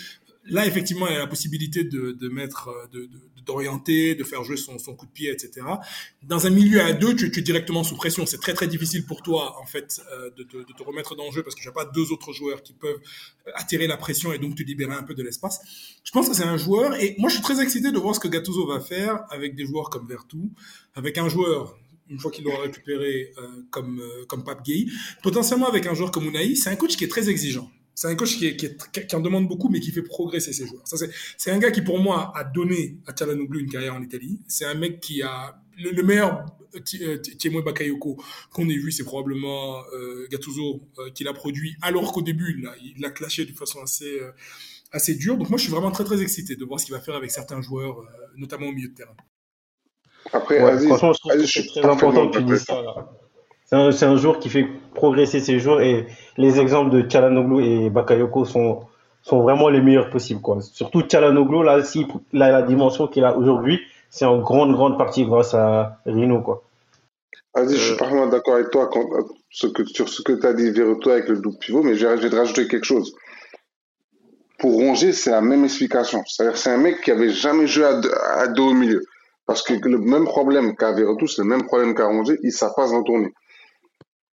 là, 0.49 0.65
effectivement, 0.65 1.07
il 1.07 1.15
a 1.15 1.19
la 1.19 1.27
possibilité 1.27 1.83
de, 1.83 2.11
de 2.11 2.29
mettre, 2.29 2.69
euh, 2.69 2.87
de, 2.91 2.99
de- 3.05 3.19
d'orienter, 3.45 4.13
de 4.15 4.23
faire 4.23 4.43
jouer 4.43 4.57
son, 4.57 4.77
son 4.77 4.93
coup 4.95 5.05
de 5.07 5.11
pied, 5.11 5.31
etc. 5.31 5.65
Dans 6.21 6.45
un 6.45 6.49
milieu 6.51 6.81
à 6.81 6.93
deux, 6.93 7.15
tu, 7.15 7.31
tu 7.31 7.39
es 7.39 7.41
directement 7.41 7.83
sous 7.83 7.95
pression. 7.95 8.25
C'est 8.27 8.37
très 8.37 8.53
très 8.53 8.67
difficile 8.67 9.05
pour 9.05 9.23
toi, 9.23 9.57
en 9.59 9.65
fait, 9.65 10.01
euh, 10.13 10.29
de, 10.37 10.43
de 10.43 10.73
te 10.77 10.83
remettre 10.83 11.15
dans 11.15 11.25
le 11.25 11.31
jeu 11.31 11.41
parce 11.41 11.55
que 11.55 11.61
tu 11.61 11.67
n'as 11.67 11.73
pas 11.73 11.85
deux 11.85 12.11
autres 12.11 12.31
joueurs 12.33 12.61
qui 12.61 12.73
peuvent 12.73 12.99
attirer 13.55 13.87
la 13.87 13.97
pression 13.97 14.33
et 14.33 14.37
donc 14.37 14.55
te 14.55 14.61
libérer 14.63 14.93
un 14.93 15.03
peu 15.03 15.15
de 15.15 15.23
l'espace. 15.23 15.59
Je 16.03 16.11
pense 16.11 16.29
que 16.29 16.35
c'est 16.35 16.43
un 16.43 16.57
joueur 16.57 16.93
et 17.01 17.15
moi 17.17 17.29
je 17.29 17.35
suis 17.35 17.43
très 17.43 17.59
excité 17.61 17.91
de 17.91 17.97
voir 17.97 18.13
ce 18.13 18.19
que 18.19 18.27
Gattuso 18.27 18.67
va 18.67 18.79
faire 18.79 19.23
avec 19.31 19.55
des 19.55 19.65
joueurs 19.65 19.89
comme 19.89 20.07
Vertu, 20.07 20.37
avec 20.93 21.17
un 21.17 21.29
joueur 21.29 21.75
une 22.09 22.19
fois 22.19 22.31
qu'il 22.31 22.43
l'aura 22.43 22.61
récupéré 22.63 23.31
euh, 23.37 23.47
comme 23.69 23.99
euh, 23.99 24.25
comme 24.27 24.43
Pape 24.43 24.63
Gay, 24.65 24.87
potentiellement 25.23 25.67
avec 25.67 25.85
un 25.85 25.93
joueur 25.93 26.11
comme 26.11 26.25
Unai. 26.25 26.55
C'est 26.55 26.69
un 26.69 26.75
coach 26.75 26.97
qui 26.97 27.03
est 27.03 27.07
très 27.07 27.29
exigeant. 27.29 27.69
C'est 27.99 28.07
un 28.07 28.15
coach 28.15 28.37
qui, 28.37 28.45
est, 28.47 28.55
qui, 28.55 28.65
est- 28.67 29.07
qui 29.07 29.15
en 29.17 29.19
demande 29.19 29.49
beaucoup, 29.49 29.67
mais 29.67 29.81
qui 29.81 29.91
fait 29.91 30.01
progresser 30.01 30.53
ses 30.53 30.65
joueurs. 30.65 30.87
Ça, 30.87 30.95
c'est, 30.95 31.09
c'est 31.37 31.51
un 31.51 31.59
gars 31.59 31.69
qui, 31.69 31.81
pour 31.81 31.99
moi, 31.99 32.31
a 32.33 32.45
donné 32.45 32.95
à 33.05 33.11
Çalhanoğlu 33.11 33.59
une 33.59 33.69
carrière 33.69 33.93
en 33.93 34.01
Italie. 34.01 34.39
C'est 34.47 34.63
un 34.63 34.73
mec 34.73 35.01
qui 35.01 35.21
a 35.21 35.61
le, 35.77 35.89
le 35.91 36.03
meilleur 36.03 36.45
euh, 36.75 36.79
Ti- 36.79 37.03
euh, 37.03 37.17
Tiemoué 37.17 37.61
Bakayoko 37.61 38.15
qu'on 38.53 38.69
ait 38.69 38.77
vu, 38.77 38.93
c'est 38.93 39.03
probablement 39.03 39.83
euh, 39.93 40.27
Gattuso 40.31 40.81
euh, 40.99 41.09
qui 41.13 41.25
l'a 41.25 41.33
produit, 41.33 41.75
alors 41.81 42.13
qu'au 42.13 42.21
début, 42.21 42.61
là, 42.61 42.73
il 42.81 43.01
l'a 43.01 43.09
clashé 43.09 43.43
de 43.43 43.51
façon 43.51 43.81
assez 43.81 44.19
euh, 44.21 44.31
assez 44.93 45.15
dure. 45.15 45.35
Donc 45.37 45.49
moi, 45.49 45.57
je 45.57 45.63
suis 45.63 45.71
vraiment 45.71 45.91
très 45.91 46.05
très 46.05 46.21
excité 46.21 46.55
de 46.55 46.63
voir 46.63 46.79
ce 46.79 46.85
qu'il 46.85 46.95
va 46.95 47.01
faire 47.01 47.15
avec 47.15 47.31
certains 47.31 47.61
joueurs, 47.61 47.99
euh, 47.99 48.05
notamment 48.37 48.67
au 48.67 48.71
milieu 48.71 48.87
de 48.87 48.95
terrain. 48.95 49.15
Après, 50.31 50.63
Ouais, 50.63 50.71
Aziz, 50.71 50.87
franchement, 50.87 51.11
je 51.13 51.19
trouve 51.19 51.31
Aziz, 51.33 51.43
que 51.43 51.47
je 51.47 51.53
c'est 51.53 51.61
suis 51.63 51.69
très 51.81 51.83
important 51.89 52.29
que 52.29 52.37
tu 52.37 52.43
dises 52.45 52.63
ça. 52.63 52.81
là. 52.81 53.11
C'est 53.71 53.75
un, 53.75 54.11
un 54.11 54.15
joueur 54.17 54.39
qui 54.39 54.49
fait 54.49 54.67
progresser 54.95 55.39
ses 55.41 55.59
joueurs 55.59 55.81
et 55.81 56.07
les 56.37 56.59
exemples 56.59 56.89
de 56.89 57.01
Çalhanoğlu 57.01 57.63
et 57.63 57.89
Bakayoko 57.91 58.43
sont, 58.45 58.79
sont 59.21 59.41
vraiment 59.43 59.69
les 59.69 59.81
meilleurs 59.81 60.09
possibles. 60.09 60.41
Quoi. 60.41 60.59
Surtout 60.61 61.03
Çalhanoğlu, 61.03 61.63
là, 61.63 61.83
si, 61.83 62.07
là, 62.33 62.51
la 62.51 62.63
dimension 62.63 63.07
qu'il 63.07 63.23
a 63.23 63.37
aujourd'hui, 63.37 63.79
c'est 64.09 64.25
en 64.25 64.39
grande, 64.39 64.73
grande 64.73 64.97
partie 64.97 65.23
grâce 65.25 65.53
à 65.53 65.99
Rino. 66.07 66.41
Quoi. 66.41 66.63
Aziz, 67.53 67.77
je 67.77 67.81
Euh, 67.83 67.87
suis 67.89 67.97
parfaitement 67.97 68.27
d'accord 68.27 68.55
avec 68.55 68.71
toi 68.71 68.89
quand, 68.91 69.01
euh, 69.01 69.23
ce 69.51 69.67
que, 69.67 69.85
sur 69.85 70.09
ce 70.09 70.21
que 70.23 70.33
tu 70.33 70.47
as 70.47 70.53
dit, 70.53 70.71
Verretou, 70.71 71.09
avec 71.11 71.27
le 71.27 71.37
double 71.37 71.57
pivot, 71.59 71.83
mais 71.83 71.93
je 71.95 72.07
vais 72.07 72.17
je 72.17 72.23
vais 72.23 72.29
te 72.29 72.35
rajouter 72.35 72.67
quelque 72.67 72.85
chose. 72.85 73.13
Pour 74.57 74.73
Rongier, 74.73 75.13
c'est 75.13 75.31
la 75.31 75.41
même 75.41 75.63
explication. 75.63 76.23
C'est-à-dire 76.25 76.57
c'est 76.57 76.71
un 76.71 76.77
mec 76.77 77.01
qui 77.01 77.11
avait 77.11 77.29
jamais 77.29 77.67
joué 77.67 77.85
à, 77.85 78.01
deux- 78.01 78.11
à 78.13 78.47
deux 78.47 78.63
au 78.63 78.73
milieu. 78.73 79.03
Parce 79.45 79.61
que 79.63 79.73
le 79.73 79.97
même 79.97 80.25
problème 80.25 80.75
qu'a 80.75 80.91
Verretou, 80.91 81.27
c'est 81.27 81.41
le 81.41 81.47
même 81.47 81.63
problème 81.65 81.93
qu'a 81.95 82.05
Rongier, 82.07 82.37
ils 82.43 82.51
savent 82.51 82.73
pas 82.75 82.87
se 82.87 82.93
retourner. 82.95 83.31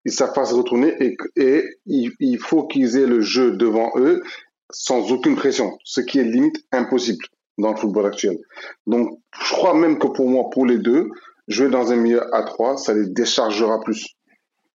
Ils 0.05 0.11
savent 0.11 0.33
retourner 0.35 0.95
et, 1.35 1.63
il, 1.85 2.37
faut 2.39 2.67
qu'ils 2.67 2.97
aient 2.97 3.07
le 3.07 3.21
jeu 3.21 3.51
devant 3.51 3.91
eux 3.95 4.21
sans 4.69 5.11
aucune 5.11 5.35
pression, 5.35 5.77
ce 5.83 6.01
qui 6.01 6.19
est 6.19 6.23
limite 6.23 6.57
impossible 6.71 7.23
dans 7.57 7.71
le 7.71 7.77
football 7.77 8.07
actuel. 8.07 8.37
Donc, 8.87 9.19
je 9.39 9.53
crois 9.53 9.73
même 9.73 9.99
que 9.99 10.07
pour 10.07 10.27
moi, 10.27 10.49
pour 10.49 10.65
les 10.65 10.79
deux, 10.79 11.09
jouer 11.47 11.69
dans 11.69 11.91
un 11.91 11.95
milieu 11.95 12.33
à 12.35 12.43
3, 12.43 12.77
ça 12.77 12.93
les 12.93 13.07
déchargera 13.07 13.79
plus. 13.81 14.15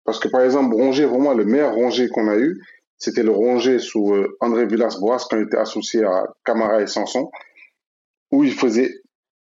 Parce 0.05 0.19
que 0.19 0.29
par 0.29 0.43
exemple, 0.43 0.75
Rongier, 0.75 1.07
pour 1.07 1.33
le 1.33 1.45
meilleur 1.45 1.75
Rongier 1.75 2.09
qu'on 2.09 2.29
a 2.29 2.37
eu, 2.37 2.61
c'était 2.99 3.23
le 3.23 3.31
Rongier 3.31 3.79
sous 3.79 4.15
euh, 4.15 4.37
André 4.41 4.67
Villas-Boas 4.67 5.27
quand 5.31 5.37
il 5.39 5.45
était 5.45 5.57
associé 5.57 6.05
à 6.05 6.25
Camara 6.45 6.83
et 6.83 6.87
Sanson, 6.87 7.31
où 8.31 8.45
il 8.45 8.53
faisait 8.53 8.95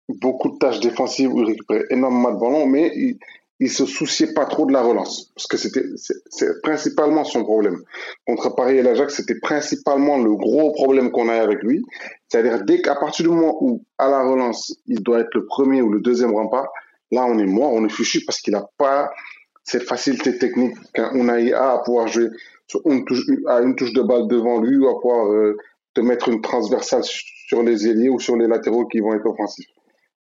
beaucoup 0.08 0.50
de 0.50 0.58
tâches 0.58 0.80
défensives, 0.80 1.32
où 1.32 1.42
il 1.42 1.48
récupérait 1.48 1.86
énormément 1.90 2.32
de 2.32 2.40
ballons, 2.40 2.66
mais 2.66 2.92
il, 2.96 3.18
il 3.60 3.70
se 3.70 3.86
souciait 3.86 4.34
pas 4.34 4.46
trop 4.46 4.66
de 4.66 4.72
la 4.72 4.82
relance, 4.82 5.32
parce 5.36 5.48
que 5.48 5.58
c'était 5.58 5.84
c'est 6.30 6.62
principalement 6.62 7.26
son 7.26 7.44
problème. 7.44 7.82
Contre 8.26 8.56
Paris 8.56 8.78
et 8.78 8.82
l'Ajax, 8.82 9.16
c'était 9.16 9.40
principalement 9.40 10.18
le 10.18 10.34
gros 10.36 10.72
problème 10.72 11.12
qu'on 11.12 11.28
a 11.28 11.36
avec 11.36 11.62
lui. 11.64 11.84
C'est-à-dire 12.30 12.64
dès 12.64 12.82
qu'à 12.82 12.96
partir 12.96 13.24
du 13.24 13.32
moment 13.32 13.58
où 13.62 13.84
à 13.98 14.10
la 14.10 14.24
relance, 14.24 14.76
il 14.88 15.04
doit 15.04 15.20
être 15.20 15.34
le 15.34 15.46
premier 15.46 15.82
ou 15.82 15.90
le 15.90 16.00
deuxième 16.00 16.34
rempart, 16.34 16.70
là 17.12 17.26
on 17.26 17.38
est 17.38 17.46
mort, 17.46 17.74
on 17.74 17.86
est 17.86 17.92
fichu 17.92 18.24
parce 18.26 18.40
qu'il 18.40 18.54
n'a 18.54 18.70
pas 18.78 19.12
cette 19.66 19.84
facilité 19.84 20.38
technique 20.38 20.76
qu'un 20.94 21.28
a 21.28 21.74
à 21.74 21.80
pouvoir 21.80 22.08
jouer 22.08 22.30
sur 22.68 22.82
une 22.86 23.04
touche, 23.04 23.26
à 23.48 23.60
une 23.60 23.76
touche 23.76 23.94
de 23.94 24.02
balle 24.02 24.28
devant 24.28 24.62
lui 24.62 24.78
ou 24.78 24.88
à 24.88 25.00
pouvoir 25.02 25.32
euh, 25.32 25.58
te 25.94 26.02
mettre 26.02 26.30
une 26.30 26.42
transversale 26.42 27.04
sur 27.04 27.62
les 27.64 27.88
ailiers 27.88 28.10
ou 28.10 28.20
sur 28.20 28.38
les 28.38 28.48
latéraux 28.48 28.86
qui 28.86 29.00
vont 29.00 29.14
être 29.14 29.26
offensifs. 29.26 29.68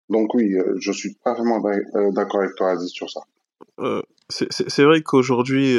Donc 0.09 0.33
oui, 0.33 0.55
euh, 0.55 0.75
je 0.79 0.91
suis 0.91 1.15
parfaitement 1.23 1.63
euh, 1.65 2.11
d'accord 2.11 2.41
avec 2.41 2.55
toi, 2.55 2.71
Aziz, 2.71 2.89
sur 2.89 3.09
ça. 3.09 3.21
Euh, 3.79 4.01
c'est 4.29 4.83
vrai 4.83 5.01
qu'aujourd'hui, 5.01 5.75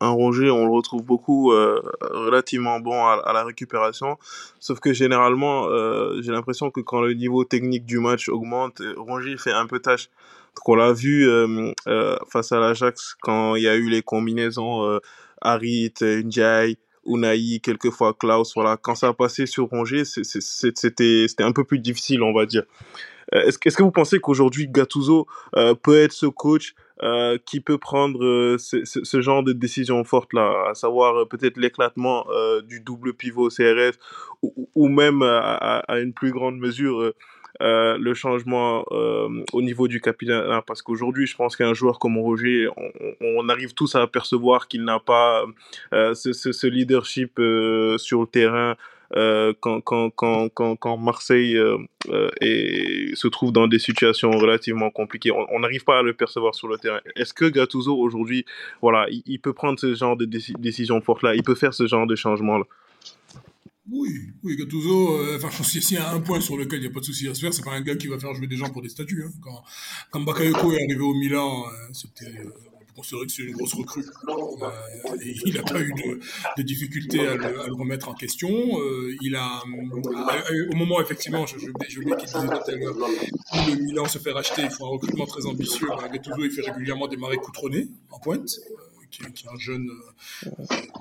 un 0.00 0.10
Rongier, 0.10 0.50
on 0.50 0.66
le 0.66 0.70
retrouve 0.72 1.02
beaucoup 1.02 1.50
relativement 1.50 2.78
bon 2.78 3.06
à, 3.06 3.32
la 3.32 3.42
récupération. 3.42 4.18
Sauf 4.60 4.80
que 4.80 4.92
généralement, 4.92 5.66
j'ai 6.20 6.30
l'impression 6.30 6.70
que 6.70 6.82
quand 6.82 7.00
le 7.00 7.14
niveau 7.14 7.44
technique 7.44 7.86
du 7.86 7.98
match 7.98 8.28
augmente, 8.28 8.82
Rongier 8.98 9.38
fait 9.38 9.52
un 9.52 9.66
peu 9.66 9.78
tâche. 9.78 10.10
Donc, 10.56 10.68
on 10.68 10.74
l'a 10.74 10.92
vu 10.92 11.26
face 12.28 12.52
à 12.52 12.60
l'Ajax 12.60 13.16
quand 13.22 13.54
il 13.54 13.62
y 13.62 13.68
a 13.68 13.76
eu 13.76 13.88
les 13.88 14.02
combinaisons 14.02 15.00
Harit, 15.40 15.94
Ndiaye, 16.02 16.76
Unai, 17.06 17.60
quelquefois 17.62 18.12
Klaus. 18.12 18.52
Voilà, 18.54 18.76
quand 18.76 18.94
ça 18.94 19.08
a 19.08 19.14
passé 19.14 19.46
sur 19.46 19.70
Rongier, 19.70 20.04
c'était 20.04 21.44
un 21.44 21.52
peu 21.52 21.64
plus 21.64 21.78
difficile, 21.78 22.22
on 22.22 22.34
va 22.34 22.44
dire. 22.44 22.64
Euh, 23.34 23.42
Est-ce 23.42 23.76
que 23.76 23.82
vous 23.82 23.90
pensez 23.90 24.18
qu'aujourd'hui 24.18 24.68
Gattuso 24.68 25.26
euh, 25.56 25.74
peut 25.74 25.98
être 25.98 26.12
ce 26.12 26.26
coach 26.26 26.74
euh, 27.02 27.38
qui 27.44 27.60
peut 27.60 27.78
prendre 27.78 28.56
ce, 28.56 29.20
genre 29.20 29.42
de 29.42 29.52
décision 29.52 30.02
forte 30.04 30.32
là, 30.32 30.68
à 30.70 30.74
savoir 30.74 31.28
peut-être 31.28 31.58
l'éclatement 31.58 32.26
du 32.64 32.80
double 32.80 33.12
pivot 33.12 33.48
CRS 33.48 33.98
ou, 34.42 34.88
même 34.88 35.22
à, 35.22 35.84
une 35.98 36.14
plus 36.14 36.30
grande 36.30 36.58
mesure 36.58 37.12
le 37.60 38.14
changement 38.14 38.84
au 38.90 39.62
niveau 39.62 39.88
du 39.88 40.00
capitaine 40.00 40.42
parce 40.66 40.80
qu'aujourd'hui 40.80 41.26
je 41.26 41.36
pense 41.36 41.54
qu'un 41.54 41.74
joueur 41.74 41.98
comme 41.98 42.16
Roger 42.16 42.68
on, 43.20 43.48
arrive 43.50 43.74
tous 43.74 43.94
à 43.94 44.00
apercevoir 44.00 44.66
qu'il 44.66 44.84
n'a 44.84 44.98
pas 44.98 45.44
ce, 45.92 46.66
leadership 46.66 47.34
sur 47.98 48.20
le 48.22 48.26
terrain 48.26 48.76
quand, 49.12 49.80
quand, 49.80 50.10
quand, 50.10 50.48
quand, 50.48 50.76
quand 50.76 50.96
Marseille 50.96 51.56
euh, 51.56 52.30
euh, 52.42 53.14
se 53.14 53.28
trouve 53.28 53.52
dans 53.52 53.66
des 53.68 53.78
situations 53.78 54.30
relativement 54.30 54.90
compliquées. 54.90 55.30
On 55.30 55.60
n'arrive 55.60 55.84
pas 55.84 55.98
à 55.98 56.02
le 56.02 56.14
percevoir 56.14 56.54
sur 56.54 56.68
le 56.68 56.78
terrain. 56.78 57.00
Est-ce 57.16 57.34
que 57.34 57.46
Gattuso 57.46 57.96
aujourd'hui, 57.96 58.44
voilà, 58.82 59.06
il, 59.10 59.40
peut 59.40 59.52
prendre 59.52 59.78
ce 59.78 59.94
genre 59.94 60.16
de 60.16 60.26
déci- 60.26 60.58
décision 60.58 61.00
forte 61.00 61.22
là, 61.22 61.34
il 61.34 61.42
peut 61.42 61.54
faire 61.54 61.74
ce 61.74 61.86
genre 61.86 62.06
de 62.06 62.14
changement 62.14 62.58
là. 62.58 62.64
Oui, 63.90 64.32
oui, 64.42 64.56
Gattuso, 64.56 65.20
euh, 65.20 65.36
enfin, 65.36 65.50
s'il 65.62 65.96
y 65.96 66.00
a 66.00 66.12
un 66.12 66.20
point 66.20 66.40
sur 66.40 66.56
lequel 66.56 66.80
il 66.80 66.82
n'y 66.82 66.88
a 66.88 66.90
pas 66.90 67.00
de 67.00 67.04
souci 67.04 67.28
à 67.28 67.34
se 67.34 67.40
faire, 67.40 67.54
c'est 67.54 67.64
pas 67.64 67.74
un 67.74 67.82
gars 67.82 67.94
qui 67.94 68.08
va 68.08 68.18
faire 68.18 68.34
jouer 68.34 68.48
des 68.48 68.56
gens 68.56 68.68
pour 68.70 68.82
des 68.82 68.88
statuts. 68.88 69.24
Hein. 69.24 69.30
Quand, 69.40 69.62
quand 70.10 70.20
Bakayoko 70.20 70.72
est 70.72 70.82
arrivé 70.82 71.00
au 71.00 71.14
Milan, 71.14 71.64
euh, 71.66 71.88
c'était, 71.92 72.36
euh, 72.38 72.52
on 72.96 73.00
considérait 73.00 73.26
que 73.26 73.32
c'est 73.32 73.42
une 73.42 73.52
grosse 73.52 73.74
recrue. 73.74 74.04
Euh, 74.28 75.16
il 75.44 75.54
n'a 75.54 75.62
pas 75.62 75.80
eu 75.80 75.92
de, 76.56 76.62
difficulté 76.62 77.26
à 77.26 77.34
le, 77.34 77.74
remettre 77.74 78.08
en 78.08 78.14
question. 78.14 78.48
Euh, 78.80 79.14
il 79.20 79.36
a, 79.36 79.62
au 80.72 80.76
moment 80.76 81.00
effectivement, 81.00 81.44
je, 81.44 81.58
je, 81.58 81.66
je 81.66 82.00
qu'il 82.00 82.14
disait 82.14 82.14
tout 82.24 82.70
à 82.70 82.74
l'heure, 82.74 82.96
où 82.96 83.70
le 83.70 83.76
Milan 83.82 84.06
se 84.06 84.18
fait 84.18 84.32
racheter, 84.32 84.62
il 84.62 84.70
faut 84.70 84.86
un 84.86 84.90
recrutement 84.90 85.26
très 85.26 85.44
ambitieux. 85.46 85.88
Gattuso, 86.12 86.44
il 86.44 86.50
fait 86.50 86.62
régulièrement 86.62 87.06
démarrer 87.06 87.36
Coutronnet 87.36 87.88
en 88.10 88.18
pointe 88.18 88.48
qui, 89.10 89.22
est 89.22 89.48
un 89.48 89.58
jeune, 89.58 89.88
euh, 89.88 90.50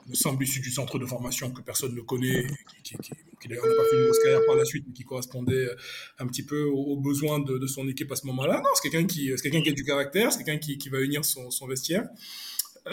me 0.07 0.15
semble 0.15 0.43
issu 0.43 0.59
du 0.59 0.71
centre 0.71 0.99
de 0.99 1.05
formation 1.05 1.51
que 1.51 1.61
personne 1.61 1.95
ne 1.95 2.01
connaît, 2.01 2.47
qui, 2.83 2.95
qui, 3.41 3.49
n'a 3.49 3.55
pas 3.55 3.61
fait 3.89 3.97
une 3.97 4.03
grosse 4.05 4.19
carrière 4.19 4.45
par 4.45 4.55
la 4.55 4.65
suite, 4.65 4.85
mais 4.87 4.93
qui 4.93 5.03
correspondait 5.03 5.67
un 6.19 6.27
petit 6.27 6.43
peu 6.43 6.63
aux, 6.63 6.97
besoins 6.97 7.39
de, 7.39 7.65
son 7.67 7.87
équipe 7.87 8.11
à 8.11 8.15
ce 8.15 8.25
moment-là. 8.27 8.61
Non, 8.61 8.69
c'est 8.75 8.89
quelqu'un 8.89 9.07
qui, 9.07 9.31
quelqu'un 9.41 9.61
qui 9.61 9.69
a 9.69 9.73
du 9.73 9.83
caractère, 9.83 10.31
c'est 10.31 10.43
quelqu'un 10.43 10.59
qui, 10.59 10.89
va 10.89 10.99
unir 10.99 11.23
son, 11.25 11.67
vestiaire. 11.67 12.07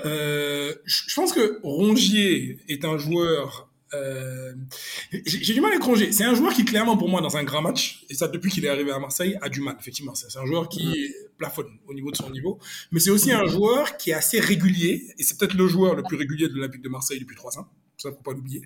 Euh, 0.05 0.75
je 0.85 1.15
pense 1.15 1.33
que 1.33 1.61
Rongier 1.63 2.59
est 2.69 2.85
un 2.85 2.97
joueur 2.97 3.72
euh, 3.95 4.55
j'ai 5.27 5.55
du 5.55 5.61
mal 5.61 5.73
avec 5.73 5.83
Rongier. 5.83 6.13
C'est 6.13 6.25
un 6.25 6.35
joueur 6.35 6.53
qui, 6.55 6.65
clairement, 6.65 6.97
pour 6.97 7.09
moi, 7.09 7.21
dans 7.21 7.37
un 7.37 7.45
grand 7.45 7.63
match, 7.63 8.05
et 8.09 8.15
ça 8.15 8.29
depuis 8.29 8.51
qu'il 8.51 8.65
est 8.65 8.69
arrivé 8.69 8.91
à 8.91 8.99
Marseille, 8.99 9.37
a 9.43 9.49
du 9.49 9.61
mal, 9.61 9.77
effectivement. 9.79 10.15
C'est 10.15 10.39
un 10.39 10.47
joueur 10.47 10.69
qui 10.69 11.15
plafonne 11.39 11.79
au 11.87 11.95
niveau 11.95 12.11
de 12.11 12.17
son 12.17 12.31
niveau. 12.31 12.59
Mais 12.91 13.01
c'est 13.01 13.11
aussi 13.11 13.33
un 13.33 13.47
joueur 13.47 13.97
qui 13.97 14.11
est 14.11 14.15
assez 14.15 14.41
régulier, 14.41 15.15
et 15.19 15.23
c'est 15.23 15.39
peut-être 15.39 15.55
le 15.55 15.67
joueur 15.67 15.95
le 15.95 16.03
plus 16.03 16.17
régulier 16.17 16.49
de 16.49 16.55
l'Olympique 16.55 16.83
de 16.83 16.89
Marseille 16.89 17.21
depuis 17.21 17.37
trois 17.37 17.59
ans. 17.59 17.69
Ça, 17.99 18.11
faut 18.11 18.23
pas 18.23 18.33
l'oublier. 18.33 18.63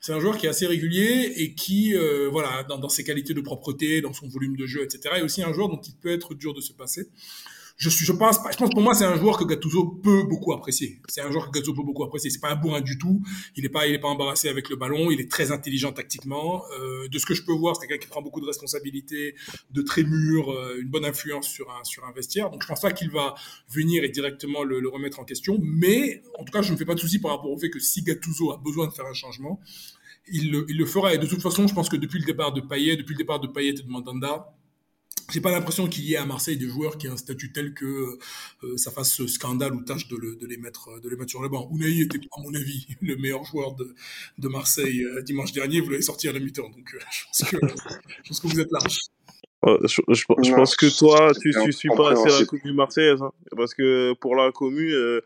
C'est 0.00 0.12
un 0.12 0.18
joueur 0.18 0.36
qui 0.38 0.46
est 0.46 0.48
assez 0.48 0.66
régulier 0.66 1.32
et 1.36 1.54
qui, 1.54 1.94
euh, 1.94 2.28
voilà, 2.32 2.64
dans, 2.64 2.78
dans, 2.78 2.88
ses 2.88 3.04
qualités 3.04 3.32
de 3.32 3.40
propreté, 3.40 4.00
dans 4.00 4.12
son 4.12 4.26
volume 4.26 4.56
de 4.56 4.66
jeu, 4.66 4.82
etc., 4.82 5.16
est 5.18 5.22
aussi 5.22 5.42
un 5.42 5.52
joueur 5.52 5.68
dont 5.68 5.80
il 5.80 5.94
peut 5.94 6.10
être 6.10 6.34
dur 6.34 6.52
de 6.52 6.60
se 6.60 6.72
passer 6.72 7.08
je 7.82 7.88
suis, 7.90 8.06
je 8.06 8.12
pense, 8.12 8.38
je 8.48 8.56
pense 8.56 8.70
pour 8.70 8.80
moi 8.80 8.94
c'est 8.94 9.04
un 9.04 9.16
joueur 9.16 9.36
que 9.36 9.42
Gattuso 9.42 9.84
peut 10.04 10.22
beaucoup 10.22 10.52
apprécier. 10.52 11.00
C'est 11.08 11.20
un 11.20 11.32
joueur 11.32 11.50
que 11.50 11.58
Gattuso 11.58 11.74
peut 11.74 11.82
beaucoup 11.82 12.04
apprécier. 12.04 12.30
C'est 12.30 12.38
pas 12.38 12.52
un 12.52 12.54
bourrin 12.54 12.80
du 12.80 12.96
tout. 12.96 13.20
Il 13.56 13.64
est 13.64 13.70
pas, 13.70 13.88
il 13.88 13.94
est 13.94 13.98
pas 13.98 14.06
embarrassé 14.06 14.48
avec 14.48 14.70
le 14.70 14.76
ballon. 14.76 15.10
Il 15.10 15.20
est 15.20 15.28
très 15.28 15.50
intelligent 15.50 15.90
tactiquement. 15.90 16.62
Euh, 16.78 17.08
de 17.08 17.18
ce 17.18 17.26
que 17.26 17.34
je 17.34 17.42
peux 17.42 17.52
voir, 17.52 17.74
c'est 17.74 17.88
quelqu'un 17.88 18.04
qui 18.04 18.08
prend 18.08 18.22
beaucoup 18.22 18.40
de 18.40 18.46
responsabilités, 18.46 19.34
de 19.72 19.82
très 19.82 20.04
mûr, 20.04 20.52
euh, 20.52 20.78
une 20.80 20.90
bonne 20.90 21.04
influence 21.04 21.48
sur 21.48 21.72
un 21.72 21.82
sur 21.82 22.04
un 22.04 22.12
vestiaire. 22.12 22.50
Donc 22.50 22.62
je 22.62 22.68
pense 22.68 22.80
pas 22.80 22.92
qu'il 22.92 23.10
va 23.10 23.34
venir 23.68 24.04
et 24.04 24.10
directement 24.10 24.62
le, 24.62 24.78
le, 24.78 24.88
remettre 24.88 25.18
en 25.18 25.24
question. 25.24 25.58
Mais 25.60 26.22
en 26.38 26.44
tout 26.44 26.52
cas, 26.52 26.62
je 26.62 26.68
ne 26.68 26.74
me 26.74 26.78
fais 26.78 26.84
pas 26.84 26.94
de 26.94 27.00
soucis 27.00 27.18
par 27.18 27.32
rapport 27.32 27.50
au 27.50 27.58
fait 27.58 27.70
que 27.70 27.80
si 27.80 28.02
Gattuso 28.02 28.52
a 28.52 28.58
besoin 28.58 28.86
de 28.86 28.92
faire 28.92 29.06
un 29.06 29.14
changement, 29.14 29.58
il 30.28 30.52
le, 30.52 30.66
il 30.68 30.78
le 30.78 30.86
fera. 30.86 31.14
Et 31.14 31.18
de 31.18 31.26
toute 31.26 31.42
façon, 31.42 31.66
je 31.66 31.74
pense 31.74 31.88
que 31.88 31.96
depuis 31.96 32.20
le 32.20 32.26
départ 32.26 32.52
de 32.52 32.60
Payet, 32.60 32.96
depuis 32.96 33.14
le 33.14 33.18
départ 33.18 33.40
de 33.40 33.48
Payet 33.48 33.70
et 33.70 33.82
de 33.82 33.88
Mandanda, 33.88 34.54
j'ai 35.32 35.40
pas 35.40 35.50
l'impression 35.50 35.86
qu'il 35.88 36.04
y 36.04 36.14
ait 36.14 36.18
à 36.18 36.26
Marseille 36.26 36.56
des 36.56 36.68
joueurs 36.68 36.98
qui 36.98 37.06
aient 37.06 37.10
un 37.10 37.16
statut 37.16 37.52
tel 37.52 37.74
que 37.74 38.18
euh, 38.64 38.76
ça 38.76 38.90
fasse 38.90 39.24
scandale 39.26 39.74
ou 39.74 39.82
tâche 39.82 40.08
de, 40.08 40.16
le, 40.16 40.36
de, 40.36 40.46
les 40.46 40.56
mettre 40.56 41.00
de 41.00 41.08
les 41.08 41.16
mettre 41.16 41.30
sur 41.30 41.42
le 41.42 41.48
banc. 41.48 41.68
Unai 41.72 42.00
était 42.00 42.20
à 42.36 42.40
mon 42.40 42.54
avis 42.54 42.86
le 43.00 43.16
meilleur 43.16 43.44
joueur 43.44 43.74
de, 43.74 43.94
de 44.38 44.48
Marseille 44.48 45.04
euh, 45.04 45.22
dimanche 45.22 45.52
dernier. 45.52 45.80
Vous 45.80 45.90
l'avez 45.90 46.02
sorti 46.02 46.28
à 46.28 46.32
la 46.32 46.40
mi-temps, 46.40 46.68
donc 46.70 46.94
euh, 46.94 46.98
je, 47.10 47.24
pense 47.24 47.50
que, 47.50 47.56
je 48.22 48.28
pense 48.28 48.40
que 48.40 48.46
vous 48.48 48.60
êtes 48.60 48.72
large. 48.72 49.00
Je, 49.64 50.02
je, 50.08 50.24
je, 50.42 50.54
pense 50.54 50.74
que 50.74 50.98
toi, 50.98 51.32
tu 51.40 51.50
ne 51.50 51.70
suis 51.70 51.88
pas 51.96 52.12
assez 52.12 52.40
la 52.40 52.44
commune 52.44 52.74
marseillaise. 52.74 53.22
Hein, 53.22 53.30
parce 53.56 53.74
que 53.74 54.12
pour 54.14 54.34
la 54.34 54.50
commune, 54.50 55.20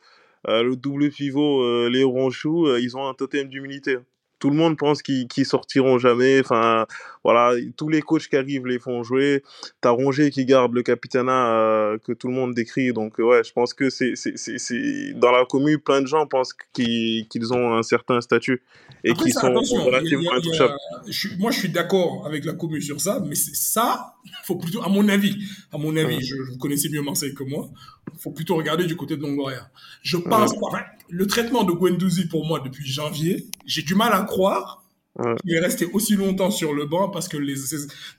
euh, 0.49 0.63
le 0.63 0.77
double 0.77 1.11
pivot, 1.11 1.63
euh, 1.63 1.89
les 1.91 2.05
Ronchou, 2.05 2.67
euh, 2.67 2.81
ils 2.81 2.97
ont 2.97 3.07
un 3.09 3.15
totem 3.15 3.49
d'humilité 3.49 3.99
tout 4.39 4.51
le 4.51 4.57
monde 4.57 4.77
pense 4.77 5.03
qu'ils 5.03 5.29
qu 5.29 5.45
sortiront 5.45 5.99
jamais. 5.99 6.41
Enfin, 6.41 6.87
voilà, 7.25 7.55
tous 7.77 7.89
les 7.89 8.03
coachs 8.03 8.29
qui 8.29 8.37
arrivent 8.37 8.67
les 8.67 8.79
font 8.79 9.03
jouer. 9.03 9.43
T'as 9.81 9.91
Rongier 9.91 10.31
qui 10.31 10.45
garde 10.45 10.75
le 10.75 10.83
capitanat 10.83 11.55
euh, 11.55 11.99
que 11.99 12.13
tout 12.13 12.29
le 12.29 12.35
monde 12.35 12.55
décrit. 12.55 12.93
Donc, 12.93 13.19
ouais, 13.19 13.43
je 13.45 13.53
pense 13.53 13.73
que 13.75 13.89
c'est 13.91 14.15
dans 15.15 15.33
la 15.33 15.45
commune, 15.45 15.79
plein 15.79 16.03
de 16.03 16.07
gens 16.07 16.27
pensent 16.27 16.55
qu'ils 16.73 17.27
qu 17.29 17.41
ont 17.53 17.75
un 17.75 17.83
certain 17.83 18.21
statut 18.21 18.63
et 19.05 19.15
qu'ils 19.15 19.33
sont 19.33 19.53
relativement 19.53 20.33
intouchables. 20.35 20.75
moi, 21.39 21.51
je 21.51 21.59
suis 21.59 21.71
d'accord 21.71 22.27
avec 22.27 22.45
la 22.45 22.53
commune 22.53 22.83
sur 22.83 23.01
ça, 23.01 23.23
mais 23.27 23.35
ça, 23.35 24.15
faut 24.45 24.57
plutôt, 24.57 24.83
à 24.83 24.89
mon 24.89 25.09
avis, 25.09 25.37
à 25.73 25.79
mon 25.79 25.97
avis, 25.97 26.17
ouais. 26.17 26.23
je, 26.23 26.37
vous 26.37 26.59
connaissez 26.59 26.89
mieux 26.89 27.03
Marseille 27.03 27.35
que 27.35 27.45
moi, 27.45 27.69
faut 28.19 28.31
plutôt 28.31 28.57
regarder 28.57 28.87
du 28.87 28.97
côté 28.97 29.17
de 29.17 29.23
Longoria. 29.23 29.71
Je 30.03 30.17
pense 30.17 30.53
ouais. 30.53 30.59
enfin, 30.63 30.85
le 31.09 31.27
traitement 31.27 31.65
de 31.65 31.73
Guendouzi 31.73 32.27
pour 32.27 32.47
moi 32.47 32.61
depuis 32.61 32.87
janvier, 32.87 33.47
j'ai 33.67 33.83
du 33.83 33.95
mal 33.95 34.13
à 34.13 34.23
croire 34.23 34.85
ouais. 35.19 35.35
qu'il 35.43 35.55
est 35.55 35.61
resté 35.61 35.87
aussi 35.93 36.15
longtemps 36.15 36.51
sur 36.51 36.73
le 36.73 36.87
banc 36.87 37.09
parce 37.11 37.29
que 37.29 37.37
les 37.37 37.55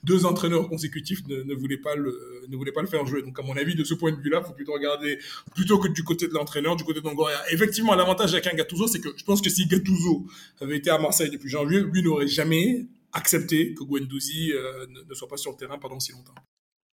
deux 0.04 0.26
entraîneurs 0.26 0.68
consécutifs 0.68 1.26
ne, 1.26 1.42
ne, 1.42 1.54
voulaient 1.54 1.78
pas 1.78 1.96
le, 1.96 2.42
ne 2.48 2.56
voulaient 2.56 2.72
pas 2.72 2.82
le 2.82 2.88
faire 2.88 3.04
jouer. 3.06 3.22
Donc, 3.22 3.38
à 3.38 3.42
mon 3.42 3.56
avis, 3.56 3.74
de 3.74 3.84
ce 3.84 3.94
point 3.94 4.12
de 4.12 4.20
vue-là, 4.20 4.42
faut 4.42 4.52
plutôt 4.52 4.72
regarder, 4.72 5.18
plutôt 5.54 5.78
que 5.78 5.88
du 5.88 6.04
côté 6.04 6.28
de 6.28 6.34
l'entraîneur, 6.34 6.76
du 6.76 6.84
côté 6.84 7.00
de 7.00 7.04
Longoria. 7.04 7.38
Effectivement, 7.50 7.94
l'avantage 7.94 8.32
avec 8.32 8.46
un 8.46 8.54
Gattuso, 8.54 8.86
c'est 8.86 9.00
que 9.00 9.10
je 9.16 9.24
pense 9.24 9.40
que 9.40 9.50
si 9.50 9.66
Gattuso 9.66 10.26
avait 10.60 10.76
été 10.76 10.90
à 10.90 10.98
Marseille 10.98 11.30
depuis 11.30 11.48
janvier, 11.48 11.80
lui 11.80 12.02
n'aurait 12.02 12.28
jamais 12.28 12.86
accepté 13.12 13.74
que 13.74 13.84
Guendouzi 13.84 14.52
euh, 14.52 14.86
ne, 14.88 15.08
ne 15.08 15.14
soit 15.14 15.28
pas 15.28 15.36
sur 15.36 15.50
le 15.50 15.56
terrain 15.56 15.78
pendant 15.78 15.98
si 15.98 16.12
longtemps. 16.12 16.34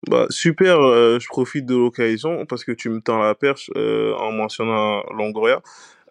Bah, 0.07 0.27
super, 0.29 0.79
euh, 0.79 1.19
je 1.19 1.27
profite 1.27 1.65
de 1.65 1.75
l'occasion 1.75 2.45
parce 2.45 2.63
que 2.63 2.71
tu 2.71 2.89
me 2.89 3.01
tends 3.01 3.19
la 3.19 3.35
perche 3.35 3.69
euh, 3.75 4.13
en 4.15 4.31
mentionnant 4.31 5.03
Longoria. 5.11 5.61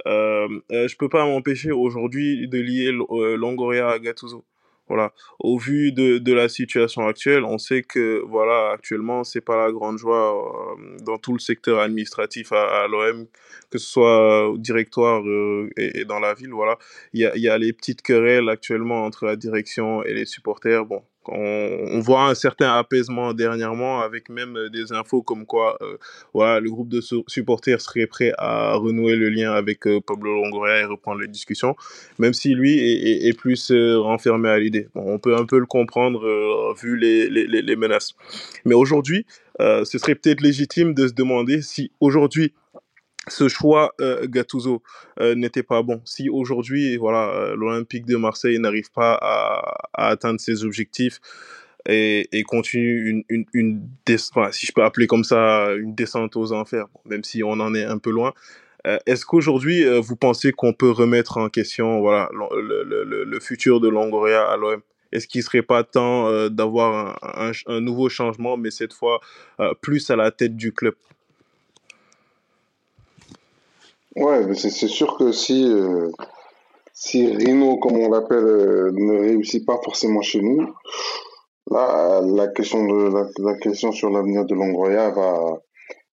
Euh, 0.07 0.49
je 0.71 0.97
peux 0.97 1.09
pas 1.09 1.25
m'empêcher 1.25 1.73
aujourd'hui 1.73 2.49
de 2.49 2.59
lier 2.59 2.93
Longoria 2.93 3.89
à 3.91 3.99
Gattuso. 3.99 4.45
Voilà. 4.89 5.13
Au 5.39 5.59
vu 5.59 5.93
de, 5.93 6.19
de 6.19 6.33
la 6.33 6.49
situation 6.49 7.07
actuelle, 7.07 7.45
on 7.45 7.59
sait 7.59 7.83
que 7.83 8.23
voilà, 8.27 8.71
actuellement, 8.73 9.23
c'est 9.23 9.43
pas 9.43 9.57
la 9.67 9.71
grande 9.71 9.99
joie 9.99 10.77
euh, 10.79 10.97
dans 11.05 11.19
tout 11.19 11.35
le 11.35 11.39
secteur 11.39 11.81
administratif 11.81 12.53
à, 12.53 12.87
l'OM, 12.89 13.27
que 13.71 13.79
ce 13.79 13.87
soit 13.87 14.49
au 14.49 14.57
directoire 14.59 15.23
euh, 15.27 15.69
et, 15.77 16.01
et, 16.01 16.05
dans 16.07 16.21
la 16.21 16.33
ville. 16.35 16.53
Voilà, 16.53 16.79
il 17.13 17.21
y 17.21 17.27
a, 17.27 17.37
y 17.37 17.49
a 17.49 17.59
les 17.59 17.73
petites 17.75 18.01
querelles 18.03 18.49
actuellement 18.49 19.05
entre 19.05 19.27
la 19.27 19.37
direction 19.37 20.03
et 20.05 20.15
les 20.15 20.25
supporters. 20.25 20.87
Bon, 20.87 21.03
on, 21.31 22.01
voit 22.01 22.29
un 22.29 22.35
certain 22.35 22.77
apaisement 22.77 23.35
dernièrement 23.35 24.01
avec 24.01 24.29
même 24.29 24.69
des 24.73 24.93
infos 24.93 25.23
comme 25.23 25.47
quoi 25.47 25.79
euh, 25.83 25.97
voilà, 26.35 26.61
le 26.61 26.71
groupe 26.71 26.89
de 26.89 27.01
supporters 27.27 27.81
serait 27.81 28.07
prêt 28.07 28.33
à 28.39 28.75
renouer 28.75 29.17
le 29.17 29.29
lien 29.29 29.53
avec 29.53 29.87
euh, 29.87 30.01
Pablo 30.01 30.33
Longoria 30.35 30.81
et 30.81 30.85
reprendre 30.85 31.21
les 31.21 31.29
discussions, 31.29 31.77
même 32.19 32.33
si 32.33 32.55
lui 32.55 32.79
est, 32.79 33.37
plus 33.39 33.71
euh, 33.71 33.99
renfermé 33.99 34.49
à 34.49 34.59
l'idée. 34.59 34.89
Bon, 34.95 35.03
on 35.07 35.19
peut 35.19 35.37
un 35.37 35.45
peu 35.45 35.59
le 35.59 35.67
comprendre 35.67 36.25
euh, 36.27 36.75
vu 36.81 36.97
les, 36.97 37.29
les, 37.29 37.77
menaces. 37.77 38.15
Mais 38.65 38.75
aujourd'hui, 38.75 39.27
euh, 39.61 39.85
ce 39.85 39.99
serait 39.99 40.15
peut-être 40.15 40.41
légitime 40.41 40.95
de 40.95 41.09
se 41.09 41.13
demander 41.13 41.63
si 41.63 41.91
aujourd'hui 42.01 42.53
ce 43.29 43.49
choix 43.49 43.95
euh, 44.01 44.27
Gattuso 44.27 44.83
euh, 45.21 45.35
n'était 45.35 45.63
pas 45.63 45.83
bon. 45.83 46.01
Si 46.05 46.29
aujourd'hui, 46.29 46.97
voilà, 46.97 47.31
euh, 47.31 47.57
l'Olympique 47.57 48.07
de 48.07 48.17
Marseille 48.17 48.59
n'arrive 48.59 48.91
pas 48.91 49.19
à, 49.21 50.09
atteindre 50.11 50.41
ses 50.41 50.65
objectifs 50.65 51.21
et, 51.87 52.43
continue 52.47 53.25
une, 53.29 53.89
si 54.07 54.67
je 54.67 54.73
peux 54.73 54.83
appeler 54.83 55.07
comme 55.07 55.25
ça, 55.25 55.73
une 55.75 55.95
descente 55.95 56.37
aux 56.37 56.53
enfers, 56.53 56.87
même 57.07 57.25
si 57.25 57.43
on 57.43 57.53
en 57.53 57.75
est 57.75 57.85
un 57.85 57.99
peu 57.99 58.11
loin. 58.11 58.35
Euh, 58.87 58.99
est-ce 59.07 59.25
qu'aujourd'hui, 59.25 59.85
vous 60.01 60.17
pensez 60.17 60.53
qu'on 60.53 60.75
peut 60.75 60.91
remettre 60.91 61.39
en 61.39 61.49
question, 61.49 62.01
voilà, 62.01 62.29
le, 62.33 62.85
le, 62.85 63.25
le, 63.25 63.41
futur 63.41 63.81
de 63.81 63.89
Longoria 63.89 64.45
à 64.45 64.57
l'OM 64.57 64.83
est-ce 65.11 65.27
qu'il 65.27 65.39
ne 65.39 65.45
serait 65.45 65.63
pas 65.63 65.85
temps 65.85 66.51
d'avoir 66.51 67.19
un, 67.23 67.81
nouveau 67.81 68.11
changement, 68.11 68.59
mais 68.59 68.71
cette 68.71 68.93
fois 68.93 69.21
plus 69.81 70.11
à 70.11 70.17
la 70.17 70.31
tête 70.31 70.55
du 70.55 70.75
club? 70.75 70.95
Ouais, 74.17 74.55
c'est 74.55 74.71
sûr 74.71 75.17
que 75.17 75.33
si, 75.33 75.65
euh, 75.71 76.11
si 76.93 77.27
Rino, 77.27 77.79
comme 77.79 77.97
on 77.99 78.11
l'appelle, 78.11 78.45
euh, 78.45 78.91
ne 78.95 79.19
réussit 79.19 79.65
pas 79.65 79.79
forcément 79.85 80.23
chez 80.23 80.41
nous, 80.41 80.67
là, 81.71 82.21
la 82.23 82.49
question, 82.49 82.85
de, 82.87 83.15
la, 83.15 83.29
la 83.39 83.59
question 83.59 83.93
sur 83.93 84.11
l'avenir 84.11 84.45
de 84.45 84.55
Longoria 84.55 85.11
va, 85.11 85.61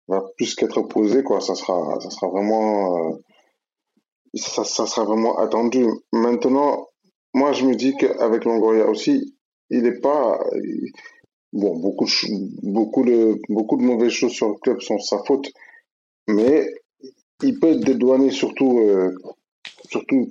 va 0.08 0.24
plus 0.38 0.56
qu'être 0.56 0.82
posée, 0.84 1.24
quoi. 1.24 1.42
Ça 1.42 1.56
sera, 1.56 2.00
ça 2.00 2.10
sera 2.10 2.28
vraiment, 2.30 3.10
euh, 3.12 3.16
ça, 4.36 4.64
ça 4.64 4.86
sera 4.86 5.06
vraiment 5.06 5.38
attendu. 5.40 5.86
Maintenant, 6.14 6.88
moi, 7.34 7.54
je 7.54 7.66
me 7.66 7.76
dis 7.76 7.96
qu'avec 7.98 8.46
Longoria 8.46 8.88
aussi, 8.88 9.36
il 9.72 9.84
n'est 9.84 10.00
pas, 10.00 10.40
bon, 11.54 11.78
beaucoup 11.78 12.08
beaucoup 12.64 13.04
de, 13.04 13.40
beaucoup 13.50 13.78
de 13.78 13.84
mauvaises 13.84 14.12
choses 14.12 14.32
sur 14.32 14.50
le 14.50 14.56
club 14.56 14.80
sont 14.82 15.00
sa 15.00 15.20
faute, 15.26 15.52
mais 16.28 16.68
il 17.42 17.60
peut 17.60 17.68
être 17.68 17.84
dédouané 17.84 18.32
surtout, 18.32 18.80
euh, 18.80 19.16
surtout 19.90 20.30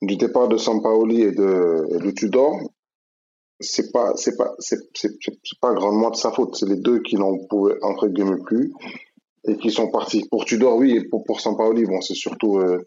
du 0.00 0.16
départ 0.16 0.48
de 0.48 0.56
Sampaoli 0.56 1.22
et 1.22 1.32
de, 1.32 2.10
Tudor. 2.10 2.60
C'est 3.60 3.92
pas, 3.92 4.12
c'est 4.16 4.36
pas, 4.36 4.54
c'est, 4.58 4.80
c'est, 4.94 5.12
pas 5.60 5.72
grandement 5.72 6.10
de 6.10 6.16
sa 6.16 6.32
faute. 6.32 6.56
C'est 6.56 6.68
les 6.68 6.76
deux 6.76 7.00
qui 7.00 7.14
n'en 7.14 7.38
pouvaient 7.46 7.78
entre 7.82 8.08
guillemets 8.08 8.42
plus 8.44 8.72
et 9.46 9.56
qui 9.56 9.70
sont 9.70 9.88
partis. 9.88 10.26
Pour 10.28 10.44
Tudor, 10.44 10.76
oui, 10.76 10.96
et 10.96 11.04
pour, 11.04 11.24
pour 11.24 11.40
Sampaoli, 11.40 11.84
bon, 11.84 12.00
c'est 12.00 12.14
surtout, 12.14 12.58
euh, 12.58 12.84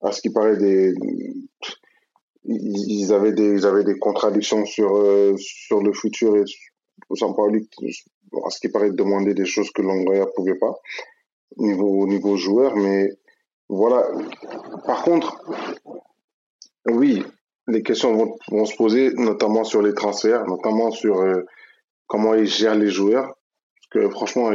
à 0.00 0.12
ce 0.12 0.22
qui 0.22 0.30
paraît 0.30 0.56
des, 0.56 0.94
ils 2.44 3.12
avaient 3.12 3.32
des, 3.32 3.52
ils 3.52 3.66
avaient 3.66 3.84
des 3.84 3.98
contradictions 3.98 4.64
sur, 4.64 4.96
euh, 4.96 5.34
sur 5.38 5.82
le 5.82 5.92
futur 5.92 6.36
et 6.36 6.44
Jean 7.14 7.32
Pauli, 7.34 7.68
à 8.44 8.50
ce 8.50 8.60
qui 8.60 8.68
paraît 8.68 8.90
demander 8.90 9.34
des 9.34 9.44
choses 9.44 9.70
que 9.70 9.82
Longoria 9.82 10.26
pouvait 10.34 10.58
pas 10.58 10.74
niveau 11.56 12.06
niveau 12.06 12.36
joueur, 12.36 12.76
mais 12.76 13.10
voilà. 13.68 14.06
Par 14.86 15.02
contre, 15.02 15.40
oui, 16.86 17.24
les 17.68 17.82
questions 17.82 18.14
vont, 18.14 18.36
vont 18.50 18.64
se 18.64 18.76
poser, 18.76 19.12
notamment 19.14 19.64
sur 19.64 19.82
les 19.82 19.94
transferts, 19.94 20.46
notamment 20.46 20.90
sur 20.90 21.20
euh, 21.20 21.44
comment 22.06 22.34
ils 22.34 22.46
gèrent 22.46 22.74
les 22.74 22.90
joueurs, 22.90 23.34
parce 23.74 23.88
que 23.90 24.10
franchement, 24.10 24.50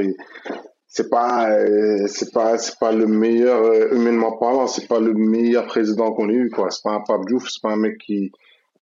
c'est 0.87 1.09
pas 1.09 1.49
euh, 1.51 2.07
c'est 2.07 2.31
pas 2.33 2.57
c'est 2.57 2.79
pas 2.79 2.91
le 2.91 3.07
meilleur 3.07 3.61
euh, 3.63 3.93
humainement 3.93 4.37
parlant 4.37 4.67
c'est 4.67 4.87
pas 4.87 4.99
le 4.99 5.13
meilleur 5.13 5.67
président 5.67 6.13
qu'on 6.13 6.29
ait 6.29 6.33
eu 6.33 6.49
quoi 6.49 6.71
c'est 6.71 6.81
pas 6.81 6.93
un 6.93 7.01
Pape 7.01 7.25
Diouf 7.27 7.49
c'est 7.49 7.61
pas 7.61 7.71
un 7.71 7.77
mec 7.77 7.97
qui 7.97 8.31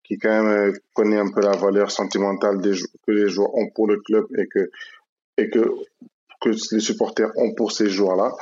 qui 0.04 0.16
quand 0.18 0.44
même 0.44 0.72
connaît 0.94 1.18
un 1.18 1.28
peu 1.28 1.40
la 1.40 1.56
valeur 1.56 1.90
sentimentale 1.90 2.62
que 2.62 3.10
les 3.10 3.28
joueurs 3.28 3.54
ont 3.54 3.68
pour 3.74 3.88
le 3.88 3.96
club 3.98 4.26
et 4.38 4.46
que 4.46 4.70
que 6.40 6.50
les 6.74 6.80
supporters 6.80 7.30
ont 7.36 7.54
pour 7.54 7.72
ces 7.72 7.88
joueurs-là. 7.88 8.32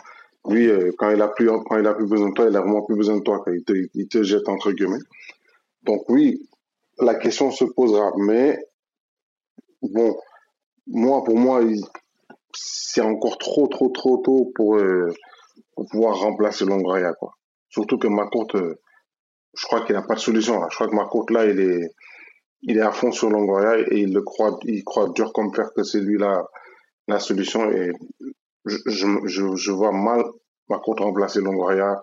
Lui, 0.49 0.69
euh, 0.69 0.91
quand 0.99 1.11
il 1.11 1.23
a 1.23 1.29
plus 1.29 1.47
quand 1.47 1.79
il 1.79 1.87
a 1.87 1.95
plus 1.95 2.07
besoin 2.07 2.29
de 2.29 2.35
toi, 2.35 2.47
il 2.49 2.57
a 2.57 2.61
vraiment 2.61 2.83
plus 2.83 2.97
besoin 2.97 3.17
de 3.17 3.23
toi. 3.23 3.43
Quand 3.45 3.53
il 3.53 4.09
te 4.09 4.23
jette 4.23 4.49
entre 4.49 4.73
guillemets. 4.73 5.03
Donc 5.85 6.05
oui, 6.09 6.49
la 7.01 7.15
question 7.15 7.51
se 7.51 7.65
posera, 7.65 8.13
mais 8.19 8.59
bon, 9.83 10.17
moi 10.87 11.25
pour 11.25 11.39
moi, 11.39 11.63
c'est 12.53 13.01
encore 13.01 13.39
trop 13.39 13.69
trop 13.69 13.89
trop 13.89 14.19
tôt 14.19 14.53
pour, 14.55 14.77
euh, 14.77 15.13
pouvoir 15.91 16.19
remplacer 16.19 16.65
Longoria 16.65 17.13
quoi. 17.15 17.33
Surtout 17.69 17.99
que 17.99 18.07
Macourte, 18.07 18.57
je 18.57 19.67
crois 19.67 19.85
qu'il 19.85 19.97
n'a 19.97 20.03
pas 20.03 20.15
de 20.15 20.21
solution. 20.21 20.61
Là. 20.61 20.69
Je 20.71 20.77
crois 20.77 20.89
que 20.89 20.95
Macourte, 20.95 21.31
là, 21.31 21.47
il 21.47 21.59
est, 21.59 21.91
il 22.63 22.79
est 22.79 22.83
à 22.83 22.93
fond 22.93 23.11
sur 23.11 23.31
Longoria 23.31 23.79
et 23.79 23.99
il 23.99 24.15
le 24.15 24.23
croit, 24.23 24.59
il 24.63 24.85
croit 24.85 25.09
dur 25.09 25.33
comme 25.33 25.53
fer 25.53 25.71
que 25.75 25.83
c'est 25.83 26.01
lui 26.01 26.17
la, 26.17 26.45
la 27.09 27.21
solution. 27.21 27.71
Et 27.71 27.93
je, 28.65 29.53
je, 29.57 29.73
vois 29.73 29.93
mal 29.93 30.25
Macourte 30.69 31.01
remplacer 31.01 31.41
Longoria 31.41 32.01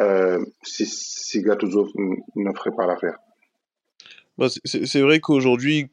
euh, 0.00 0.44
si, 0.62 0.86
si 0.86 1.42
Gattuso 1.42 1.88
ne 1.94 2.52
ferait 2.52 2.74
pas 2.76 2.86
l'affaire. 2.86 3.18
Bah, 4.38 4.46
c'est 4.64 5.00
vrai 5.02 5.20
qu'aujourd'hui, 5.20 5.90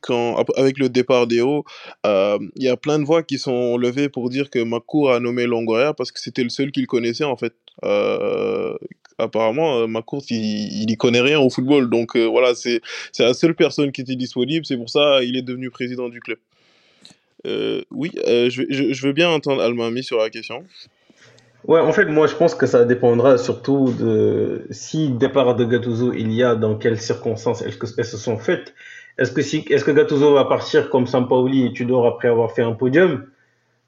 avec 0.56 0.80
le 0.80 0.88
départ 0.88 1.28
d'Eo, 1.28 1.66
euh, 2.06 2.40
il 2.56 2.64
y 2.64 2.70
a 2.70 2.78
plein 2.78 2.98
de 2.98 3.04
voix 3.04 3.22
qui 3.22 3.38
sont 3.38 3.78
levées 3.78 4.08
pour 4.08 4.30
dire 4.30 4.50
que 4.50 4.64
Macour 4.64 5.12
a 5.12 5.20
nommé 5.20 5.46
Longoria 5.46 5.94
parce 5.94 6.14
que 6.14 6.20
c'était 6.22 6.44
le 6.44 6.50
seul 6.50 6.72
qu'il 6.72 6.88
connaissait 6.88 7.26
en 7.26 7.36
fait. 7.36 7.54
Euh, 7.84 8.78
apparemment, 9.18 9.86
Macour, 9.90 10.24
il, 10.30 10.84
il 10.84 10.90
y 10.90 10.96
connaît 10.96 11.20
rien 11.20 11.42
au 11.42 11.50
football, 11.50 11.90
donc 11.90 12.16
voilà, 12.16 12.56
c'est 12.56 12.82
la 13.20 13.34
seule 13.34 13.54
personne 13.54 13.92
qui 13.92 14.00
était 14.00 14.16
disponible. 14.16 14.66
C'est 14.66 14.78
pour 14.78 14.90
ça 14.90 15.22
il 15.24 15.36
est 15.36 15.42
devenu 15.42 15.70
président 15.70 16.08
du 16.08 16.22
club. 16.22 16.40
Euh, 17.46 17.82
oui, 17.92 18.12
je, 18.16 18.64
je, 18.70 19.08
veux 19.08 19.14
bien 19.14 19.30
entendre 19.30 19.62
Almami 19.62 20.04
sur 20.04 20.18
la 20.18 20.30
question. 20.30 20.64
Ouais, 21.68 21.80
en 21.80 21.92
fait, 21.92 22.06
moi, 22.06 22.28
je 22.28 22.36
pense 22.36 22.56
que 22.56 22.66
ça 22.66 22.86
dépendra 22.86 23.38
surtout 23.38 23.92
de 23.92 24.66
si 24.72 25.10
départ 25.10 25.56
de 25.56 25.66
Gattuso 25.66 26.14
il 26.14 26.32
y 26.32 26.42
a, 26.42 26.56
dans 26.56 26.76
quelles 26.76 27.00
circonstances 27.00 27.62
que 27.62 27.86
elles 27.98 28.06
se 28.06 28.18
sont 28.18 28.38
faites. 28.38 28.74
Est-ce 29.18 29.32
que 29.32 29.42
si, 29.42 29.66
est-ce 29.70 29.84
que 29.84 29.92
Gattuso 29.92 30.34
va 30.34 30.46
partir 30.46 30.90
comme 30.90 31.08
Sampaoli 31.08 31.66
et 31.66 31.74
Tudor 31.74 32.06
après 32.08 32.30
avoir 32.30 32.52
fait 32.52 32.62
un 32.62 32.74
podium? 32.74 33.26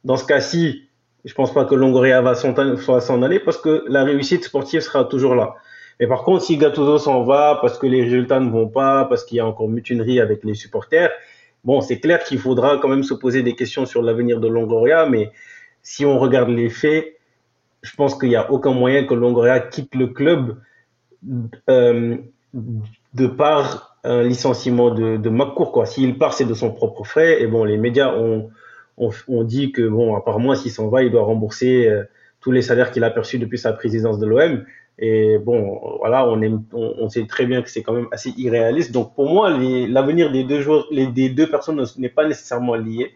Dans 0.04 0.18
ce 0.18 0.26
cas-ci, 0.26 0.90
je 1.24 1.34
pense 1.34 1.54
pas 1.54 1.66
que 1.66 1.76
Longoria 1.76 2.22
va 2.22 2.36
s'en 2.36 3.22
aller 3.22 3.40
parce 3.40 3.58
que 3.58 3.86
la 3.88 4.04
réussite 4.04 4.44
sportive 4.44 4.82
sera 4.82 5.06
toujours 5.06 5.36
là. 5.36 5.56
Mais 6.00 6.08
par 6.08 6.24
contre, 6.24 6.44
si 6.44 6.58
Gattuso 6.58 6.98
s'en 6.98 7.24
va 7.24 7.60
parce 7.62 7.78
que 7.78 7.88
les 7.88 8.02
résultats 8.04 8.40
ne 8.40 8.50
vont 8.50 8.68
pas, 8.68 9.06
parce 9.06 9.24
qu'il 9.24 9.38
y 9.38 9.40
a 9.40 9.46
encore 9.46 9.70
mutinerie 9.70 10.20
avec 10.20 10.44
les 10.44 10.56
supporters, 10.56 11.12
bon, 11.64 11.82
c'est 11.82 12.00
clair 12.00 12.24
qu'il 12.24 12.40
faudra 12.40 12.78
quand 12.78 12.88
même 12.88 13.04
se 13.04 13.14
poser 13.14 13.44
des 13.44 13.56
questions 13.56 13.86
sur 13.86 14.02
l'avenir 14.02 14.40
de 14.40 14.48
Longoria, 14.48 15.08
mais 15.08 15.32
si 15.82 16.06
on 16.06 16.20
regarde 16.20 16.50
les 16.50 16.70
faits, 16.70 17.18
je 17.82 17.96
pense 17.96 18.18
qu'il 18.18 18.30
n'y 18.30 18.36
a 18.36 18.52
aucun 18.52 18.74
moyen 18.74 19.06
que 19.06 19.14
Longoria 19.14 19.60
quitte 19.60 19.96
le 19.96 20.08
club 20.08 20.58
euh, 21.70 22.18
de 23.14 23.28
par 23.28 23.98
un 24.04 24.24
licenciement 24.24 24.92
de, 24.92 25.18
de 25.18 25.30
McCourt. 25.30 25.86
S'il 25.88 26.18
part, 26.18 26.34
c'est 26.34 26.46
de 26.46 26.54
son 26.54 26.72
propre 26.72 27.04
frais. 27.04 27.42
Et 27.42 27.48
bon, 27.48 27.64
les 27.64 27.78
médias 27.78 28.14
ont, 28.16 28.50
ont, 28.98 29.44
dit 29.44 29.72
que, 29.72 29.88
bon, 29.88 30.16
apparemment, 30.16 30.56
s'il 30.56 30.72
s'en 30.72 30.90
va, 30.90 31.04
il 31.04 31.12
doit 31.12 31.24
rembourser 31.24 31.88
euh, 31.88 32.04
tous 32.42 32.52
les 32.52 32.62
salaires 32.62 32.92
qu'il 32.92 33.04
a 33.04 33.10
perçus 33.10 33.40
depuis 33.40 33.58
sa 33.58 33.74
présidence 33.74 34.20
de 34.20 34.26
l'OM. 34.26 34.66
Et 35.02 35.38
bon, 35.38 35.80
voilà, 36.00 36.28
on, 36.28 36.42
aime, 36.42 36.64
on, 36.74 37.08
sait 37.08 37.26
très 37.26 37.46
bien 37.46 37.62
que 37.62 37.70
c'est 37.70 37.82
quand 37.82 37.94
même 37.94 38.10
assez 38.12 38.34
irréaliste. 38.36 38.92
Donc 38.92 39.16
pour 39.16 39.30
moi, 39.30 39.50
l'avenir 39.50 40.30
des 40.30 40.44
deux 40.44 40.62
joueurs, 40.62 40.88
des 40.92 41.30
deux 41.30 41.50
personnes 41.50 41.82
n'est 41.98 42.10
pas 42.10 42.28
nécessairement 42.28 42.76
lié. 42.76 43.14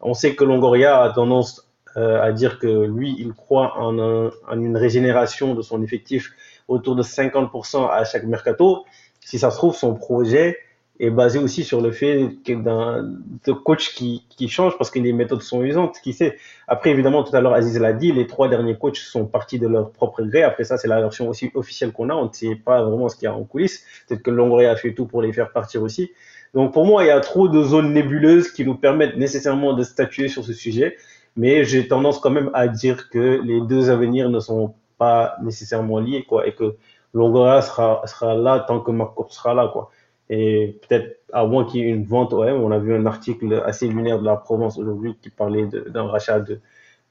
On 0.00 0.14
sait 0.14 0.36
que 0.36 0.44
Longoria 0.44 1.02
a 1.02 1.10
tendance 1.10 1.68
euh, 1.96 2.22
à 2.22 2.30
dire 2.30 2.60
que 2.60 2.86
lui, 2.86 3.16
il 3.18 3.32
croit 3.32 3.76
en, 3.76 4.30
une 4.52 4.76
régénération 4.76 5.54
de 5.54 5.62
son 5.62 5.82
effectif 5.82 6.30
autour 6.68 6.94
de 6.94 7.02
50% 7.02 7.90
à 7.90 8.04
chaque 8.04 8.24
mercato. 8.24 8.84
Si 9.20 9.40
ça 9.40 9.50
se 9.50 9.56
trouve, 9.56 9.74
son 9.74 9.94
projet 9.94 10.58
est 10.98 11.10
basé 11.10 11.38
aussi 11.38 11.64
sur 11.64 11.80
le 11.80 11.92
fait 11.92 12.30
d'un 12.48 13.02
de 13.44 13.52
coach 13.52 13.94
qui, 13.94 14.24
qui 14.30 14.48
change 14.48 14.76
parce 14.78 14.90
que 14.90 14.98
les 14.98 15.12
méthodes 15.12 15.42
sont 15.42 15.62
usantes. 15.62 15.96
Qui 16.02 16.12
sait 16.12 16.36
Après, 16.68 16.90
évidemment, 16.90 17.22
tout 17.22 17.34
à 17.34 17.40
l'heure, 17.40 17.54
Aziz 17.54 17.78
l'a 17.78 17.92
dit, 17.92 18.12
les 18.12 18.26
trois 18.26 18.48
derniers 18.48 18.76
coachs 18.76 18.96
sont 18.96 19.26
partis 19.26 19.58
de 19.58 19.66
leur 19.66 19.90
propre 19.90 20.22
gré. 20.22 20.42
Après 20.42 20.64
ça, 20.64 20.76
c'est 20.76 20.88
la 20.88 21.00
version 21.00 21.28
aussi 21.28 21.50
officielle 21.54 21.92
qu'on 21.92 22.08
a. 22.10 22.14
On 22.14 22.28
ne 22.28 22.32
sait 22.32 22.56
pas 22.56 22.82
vraiment 22.82 23.08
ce 23.08 23.16
qu'il 23.16 23.24
y 23.24 23.28
a 23.28 23.34
en 23.34 23.44
coulisses. 23.44 23.84
Peut-être 24.08 24.22
que 24.22 24.30
Longoria 24.30 24.72
a 24.72 24.76
fait 24.76 24.94
tout 24.94 25.06
pour 25.06 25.22
les 25.22 25.32
faire 25.32 25.52
partir 25.52 25.82
aussi. 25.82 26.10
Donc 26.54 26.72
pour 26.72 26.86
moi, 26.86 27.04
il 27.04 27.08
y 27.08 27.10
a 27.10 27.20
trop 27.20 27.48
de 27.48 27.62
zones 27.62 27.92
nébuleuses 27.92 28.50
qui 28.50 28.64
nous 28.64 28.76
permettent 28.76 29.16
nécessairement 29.16 29.74
de 29.74 29.82
statuer 29.82 30.28
sur 30.28 30.44
ce 30.44 30.52
sujet 30.52 30.96
mais 31.36 31.64
j'ai 31.64 31.86
tendance 31.86 32.18
quand 32.18 32.30
même 32.30 32.50
à 32.54 32.66
dire 32.66 33.10
que 33.10 33.40
les 33.44 33.60
deux 33.60 33.90
avenirs 33.90 34.30
ne 34.30 34.40
sont 34.40 34.74
pas 34.98 35.36
nécessairement 35.42 35.98
liés, 35.98 36.24
quoi, 36.26 36.46
et 36.46 36.54
que 36.54 36.76
Longoria 37.12 37.62
sera, 37.62 38.02
sera 38.06 38.34
là 38.34 38.60
tant 38.60 38.80
que 38.80 38.90
McCourt 38.90 39.32
sera 39.32 39.54
là, 39.54 39.68
quoi. 39.72 39.90
Et 40.28 40.78
peut-être, 40.88 41.20
moins 41.46 41.64
qu'il 41.64 41.80
y 41.80 41.84
ait 41.84 41.90
une 41.90 42.04
vente 42.04 42.32
OM, 42.32 42.62
on 42.62 42.70
a 42.70 42.78
vu 42.78 42.94
un 42.94 43.06
article 43.06 43.62
assez 43.64 43.88
lunaire 43.88 44.18
de 44.18 44.24
la 44.24 44.36
Provence 44.36 44.78
aujourd'hui 44.78 45.16
qui 45.22 45.30
parlait 45.30 45.66
d'un 45.66 46.06
rachat 46.06 46.40
de, 46.40 46.60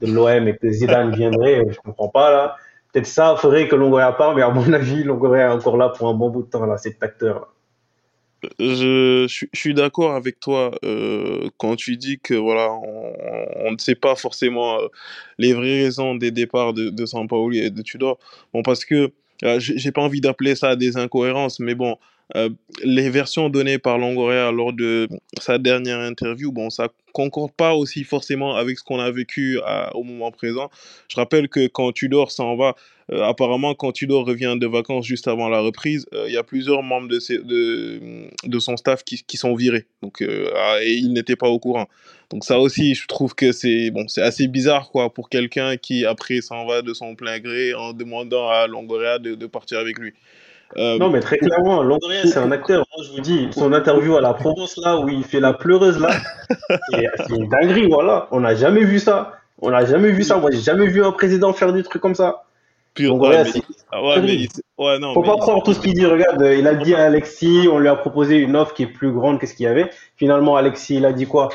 de 0.01 0.11
l'OM 0.11 0.47
et 0.47 0.57
que 0.57 0.69
Zidane 0.69 1.15
viendrait, 1.15 1.63
je 1.69 1.79
comprends 1.79 2.09
pas, 2.09 2.31
là. 2.31 2.55
Peut-être 2.91 3.07
ça 3.07 3.35
ferait 3.37 3.67
que 3.67 3.75
Longoria 3.75 4.11
part, 4.13 4.35
mais 4.35 4.41
à 4.41 4.49
mon 4.49 4.71
avis, 4.73 5.03
Longoria 5.03 5.47
est 5.47 5.53
encore 5.53 5.77
là 5.77 5.89
pour 5.89 6.07
un 6.07 6.13
bon 6.13 6.29
bout 6.29 6.43
de 6.43 6.49
temps, 6.49 6.65
là, 6.65 6.77
cet 6.77 7.01
acteur-là. 7.01 7.47
Je, 8.59 9.25
je, 9.27 9.45
suis 9.53 9.73
d'accord 9.73 10.13
avec 10.13 10.39
toi 10.39 10.71
euh, 10.83 11.49
quand 11.57 11.75
tu 11.75 11.97
dis 11.97 12.19
que 12.19 12.35
voilà, 12.35 12.71
on, 12.73 13.13
on, 13.65 13.71
ne 13.71 13.77
sait 13.79 13.95
pas 13.95 14.15
forcément 14.15 14.79
euh, 14.79 14.87
les 15.39 15.53
vraies 15.53 15.83
raisons 15.83 16.13
des 16.13 16.29
départs 16.29 16.73
de, 16.73 16.89
de 16.89 17.05
Sampaoli 17.07 17.59
et 17.59 17.69
de 17.71 17.81
Tudor. 17.81 18.19
Bon, 18.53 18.61
parce 18.61 18.85
que 18.85 19.11
euh, 19.43 19.59
j'ai 19.59 19.91
pas 19.91 20.01
envie 20.01 20.21
d'appeler 20.21 20.55
ça 20.55 20.75
des 20.75 20.95
incohérences, 20.97 21.59
mais 21.59 21.75
bon, 21.75 21.97
euh, 22.35 22.49
les 22.83 23.09
versions 23.09 23.49
données 23.49 23.77
par 23.77 23.97
Longoria 23.97 24.51
lors 24.51 24.73
de 24.73 25.07
sa 25.39 25.57
dernière 25.59 25.99
interview, 25.99 26.51
bon, 26.51 26.69
ça 26.69 26.89
concorde 27.13 27.51
pas 27.51 27.75
aussi 27.75 28.03
forcément 28.03 28.55
avec 28.55 28.79
ce 28.79 28.83
qu'on 28.83 28.99
a 28.99 29.09
vécu 29.09 29.59
au 29.93 30.03
moment 30.03 30.31
présent. 30.31 30.69
Je 31.07 31.15
rappelle 31.15 31.47
que 31.47 31.67
quand 31.67 31.93
Tudor 31.93 32.31
s'en 32.31 32.57
va, 32.57 32.75
euh, 33.11 33.23
apparemment, 33.23 33.73
quand 33.75 33.91
Tudor 33.91 34.25
revient 34.25 34.55
de 34.59 34.67
vacances 34.67 35.05
juste 35.05 35.27
avant 35.27 35.47
la 35.47 35.59
reprise, 35.59 36.07
euh, 36.13 36.25
il 36.27 36.33
y 36.33 36.37
a 36.37 36.43
plusieurs 36.43 36.83
membres 36.83 37.07
de, 37.07 37.19
de, 38.47 38.59
son 38.59 38.75
staff 38.75 39.03
qui, 39.03 39.37
sont 39.37 39.55
virés. 39.55 39.85
Donc, 40.01 40.21
ah, 40.55 40.79
et 40.81 40.93
il 40.93 41.13
n'était 41.13 41.35
pas 41.35 41.47
au 41.47 41.59
courant. 41.59 41.87
Donc 42.31 42.43
ça 42.43 42.59
aussi, 42.59 42.95
je 42.95 43.07
trouve 43.07 43.35
que 43.35 43.51
c'est 43.51 43.91
bon, 43.91 44.07
assez 44.17 44.47
bizarre 44.47 44.89
quoi 44.89 45.13
pour 45.13 45.29
quelqu'un 45.29 45.77
qui 45.77 46.05
après 46.05 46.41
s'en 46.41 46.65
va 46.65 46.81
de 46.81 46.93
son 46.93 47.15
plein 47.15 47.39
gré 47.39 47.75
en 47.75 47.93
demandant 47.93 48.49
à 48.49 48.65
Longoria 48.65 49.19
de 49.19 49.45
partir 49.45 49.77
avec 49.77 49.99
lui. 49.99 50.13
Euh, 50.77 50.97
non, 50.97 51.09
mais 51.09 51.19
très 51.19 51.37
clairement, 51.37 51.83
Longoria, 51.83 52.25
c'est 52.25 52.37
un 52.37 52.51
acteur. 52.51 52.85
Moi, 52.95 53.05
je 53.05 53.15
vous 53.15 53.21
dis, 53.21 53.47
son 53.51 53.71
interview 53.71 54.17
à 54.17 54.21
la 54.21 54.33
Provence, 54.33 54.77
là, 54.77 54.99
où 54.99 55.07
il 55.07 55.23
fait 55.23 55.39
la 55.39 55.53
pleureuse, 55.53 55.99
là, 55.99 56.11
c'est 56.91 57.29
une 57.29 57.47
dinguerie, 57.47 57.87
voilà. 57.87 58.27
On 58.31 58.41
n'a 58.41 58.55
jamais 58.55 58.83
vu 58.83 58.99
ça. 58.99 59.33
On 59.61 59.69
n'a 59.69 59.85
jamais 59.85 60.11
vu 60.11 60.23
ça. 60.23 60.37
Moi, 60.37 60.51
j'ai 60.51 60.59
jamais 60.59 60.87
vu 60.87 61.03
un 61.03 61.11
président 61.11 61.53
faire 61.53 61.71
des 61.71 61.83
trucs 61.83 62.01
comme 62.01 62.15
ça. 62.15 62.43
Pur, 62.93 63.11
Longoria, 63.11 63.43
ouais, 63.43 63.51
mais... 63.53 63.99
ouais, 63.99 64.21
mais... 64.21 64.83
ouais, 64.85 64.99
non, 64.99 65.13
Faut 65.13 65.21
mais... 65.21 65.27
pas 65.27 65.37
croire 65.37 65.63
tout 65.63 65.73
ce 65.73 65.79
qu'il 65.79 65.93
dit. 65.93 66.05
Regarde, 66.05 66.41
il 66.57 66.67
a 66.67 66.75
dit 66.75 66.93
à 66.93 67.05
Alexis, 67.05 67.67
on 67.71 67.79
lui 67.79 67.87
a 67.87 67.95
proposé 67.95 68.37
une 68.37 68.55
offre 68.55 68.73
qui 68.73 68.83
est 68.83 68.87
plus 68.87 69.11
grande 69.11 69.39
que 69.39 69.47
ce 69.47 69.53
qu'il 69.53 69.65
y 69.65 69.67
avait. 69.67 69.89
Finalement, 70.17 70.55
Alexis, 70.55 70.95
il 70.95 71.05
a 71.05 71.13
dit 71.13 71.25
quoi? 71.25 71.49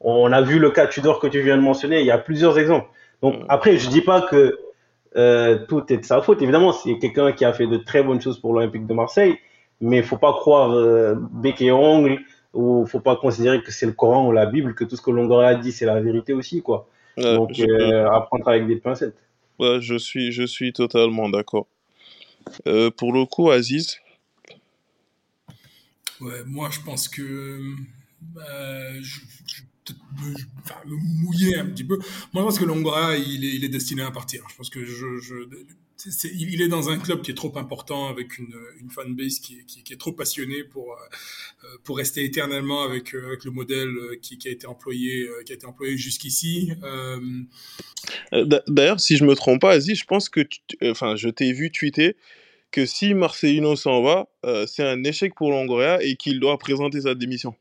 On 0.00 0.32
a 0.32 0.42
vu 0.42 0.58
le 0.58 0.70
cas 0.70 0.86
Tudor 0.86 1.20
que 1.20 1.26
tu 1.26 1.40
viens 1.40 1.56
de 1.56 1.62
mentionner. 1.62 2.00
Il 2.00 2.06
y 2.06 2.10
a 2.10 2.18
plusieurs 2.18 2.58
exemples. 2.58 2.88
Donc, 3.22 3.38
mm. 3.38 3.46
après, 3.48 3.78
je 3.78 3.88
dis 3.88 4.02
pas 4.02 4.22
que 4.22 4.58
euh, 5.16 5.64
tout 5.66 5.92
est 5.92 5.98
de 5.98 6.04
sa 6.04 6.22
faute. 6.22 6.42
Évidemment, 6.42 6.72
c'est 6.72 6.98
quelqu'un 6.98 7.32
qui 7.32 7.44
a 7.44 7.52
fait 7.52 7.66
de 7.66 7.76
très 7.76 8.02
bonnes 8.02 8.20
choses 8.20 8.38
pour 8.38 8.54
l'Olympique 8.54 8.86
de 8.86 8.94
Marseille, 8.94 9.38
mais 9.80 9.98
il 9.98 10.02
faut 10.02 10.16
pas 10.16 10.32
croire 10.32 10.72
euh, 10.72 11.14
bec 11.32 11.60
et 11.60 11.72
ongle 11.72 12.20
ou 12.54 12.86
faut 12.86 13.00
pas 13.00 13.16
considérer 13.16 13.62
que 13.62 13.72
c'est 13.72 13.86
le 13.86 13.92
Coran 13.92 14.26
ou 14.28 14.32
la 14.32 14.46
Bible, 14.46 14.74
que 14.74 14.84
tout 14.84 14.96
ce 14.96 15.02
que 15.02 15.10
Longoria 15.10 15.48
a 15.48 15.54
dit, 15.54 15.72
c'est 15.72 15.86
la 15.86 16.00
vérité 16.00 16.34
aussi, 16.34 16.62
quoi. 16.62 16.88
Donc, 17.16 17.50
je... 17.54 17.64
euh, 17.64 18.10
apprendre 18.10 18.48
avec 18.48 18.66
des 18.66 18.76
pincettes. 18.76 19.16
Ouais, 19.58 19.80
je 19.80 19.96
suis, 19.96 20.32
je 20.32 20.42
suis 20.44 20.72
totalement 20.72 21.28
d'accord. 21.28 21.66
Euh, 22.66 22.90
pour 22.90 23.12
le 23.12 23.24
coup, 23.26 23.50
Aziz? 23.50 23.98
Ouais, 26.20 26.42
moi, 26.46 26.68
je 26.70 26.80
pense 26.80 27.08
que 27.08 27.60
je, 28.36 29.20
mouiller 30.86 31.56
un 31.56 31.66
petit 31.66 31.84
peu. 31.84 31.98
Moi, 32.32 32.42
je 32.42 32.46
pense 32.46 32.58
que 32.58 32.64
Longoria, 32.64 33.16
il 33.16 33.64
est, 33.64 33.68
destiné 33.68 34.02
à 34.02 34.10
partir. 34.10 34.44
Je 34.50 34.56
pense 34.56 34.70
que 34.70 34.84
je, 34.84 35.04
est, 36.06 36.30
il 36.34 36.62
est 36.62 36.68
dans 36.68 36.90
un 36.90 36.98
club 36.98 37.22
qui 37.22 37.30
est 37.30 37.34
trop 37.34 37.56
important 37.56 38.08
avec 38.08 38.38
une, 38.38 38.54
fanbase 38.90 39.38
qui, 39.38 39.64
est 39.90 40.00
trop 40.00 40.12
passionnée 40.12 40.64
pour 40.64 40.92
euh, 40.92 41.66
pour 41.84 41.96
rester 41.96 42.24
éternellement 42.24 42.82
avec, 42.82 43.14
euh, 43.14 43.36
le 43.44 43.50
modèle 43.50 43.94
qui, 44.20 44.38
qui, 44.38 44.48
a 44.48 44.50
été 44.50 44.66
employé 44.66 45.28
employé 45.64 45.96
jusqu'ici. 45.96 46.72
Euh... 46.82 47.20
D'ailleurs, 48.68 49.00
si 49.00 49.16
je 49.16 49.24
me 49.24 49.34
trompe 49.34 49.60
pas, 49.60 49.72
Aziz, 49.72 49.98
je 49.98 50.04
pense 50.04 50.28
que 50.28 50.40
enfin, 50.84 51.16
je 51.16 51.28
t'ai 51.28 51.52
vu 51.52 51.70
tweeter 51.70 52.16
que 52.72 52.86
si 52.86 53.14
Marcelino 53.14 53.76
s'en 53.76 54.02
va, 54.02 54.28
euh, 54.44 54.66
c'est 54.66 54.82
un 54.82 55.04
échec 55.04 55.34
pour 55.34 55.50
Longoria 55.50 56.02
et 56.02 56.16
qu'il 56.16 56.40
doit 56.40 56.58
présenter 56.58 57.02
sa 57.02 57.14
démission. 57.14 57.54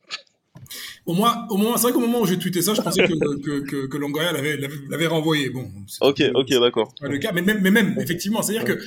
Au 1.05 1.13
moins, 1.13 1.47
au 1.49 1.57
moins 1.57 1.77
c'est 1.77 1.83
vrai 1.83 1.93
qu'au 1.93 1.99
moment 1.99 2.21
où 2.21 2.25
j'ai 2.25 2.37
tweeté 2.37 2.61
ça, 2.61 2.73
je 2.73 2.81
pensais 2.81 3.03
que, 3.03 3.41
que, 3.41 3.59
que, 3.61 3.87
que 3.87 3.97
Longoria 3.97 4.31
l'avait 4.31 5.07
renvoyé. 5.07 5.49
Bon, 5.49 5.69
ok, 6.01 6.23
ok, 6.33 6.49
d'accord. 6.59 6.93
Le 7.01 7.17
cas, 7.17 7.31
mais 7.31 7.41
même, 7.41 7.59
mais 7.61 7.71
même 7.71 7.95
effectivement, 7.99 8.41
c'est-à-dire 8.41 8.65
que 8.65 8.81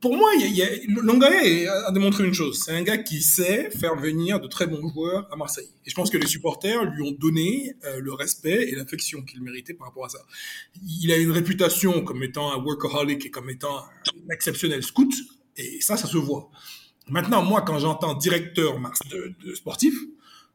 pour 0.00 0.16
moi, 0.16 0.30
il 0.38 0.54
y 0.54 0.62
a, 0.62 0.68
Longoria 1.02 1.86
a 1.86 1.92
démontré 1.92 2.24
une 2.24 2.32
chose. 2.32 2.62
C'est 2.64 2.72
un 2.72 2.82
gars 2.82 2.98
qui 2.98 3.20
sait 3.20 3.70
faire 3.70 3.96
venir 3.96 4.40
de 4.40 4.46
très 4.46 4.66
bons 4.66 4.88
joueurs 4.88 5.28
à 5.32 5.36
Marseille. 5.36 5.68
Et 5.84 5.90
je 5.90 5.94
pense 5.94 6.10
que 6.10 6.16
les 6.16 6.26
supporters 6.26 6.84
lui 6.84 7.02
ont 7.02 7.10
donné 7.10 7.74
euh, 7.84 8.00
le 8.00 8.12
respect 8.12 8.68
et 8.68 8.74
l'affection 8.76 9.22
qu'il 9.22 9.42
méritait 9.42 9.74
par 9.74 9.88
rapport 9.88 10.06
à 10.06 10.08
ça. 10.08 10.20
Il 11.02 11.10
a 11.12 11.16
une 11.16 11.32
réputation 11.32 12.02
comme 12.02 12.22
étant 12.22 12.52
un 12.52 12.62
workaholic 12.62 13.26
et 13.26 13.30
comme 13.30 13.50
étant 13.50 13.78
un 13.78 14.32
exceptionnel 14.32 14.82
scout. 14.82 15.12
Et 15.56 15.80
ça, 15.80 15.96
ça 15.96 16.06
se 16.06 16.16
voit. 16.16 16.50
Maintenant, 17.08 17.42
moi, 17.42 17.62
quand 17.62 17.78
j'entends 17.78 18.14
directeur 18.14 18.78
de, 19.10 19.34
de 19.44 19.54
sportif, 19.54 19.94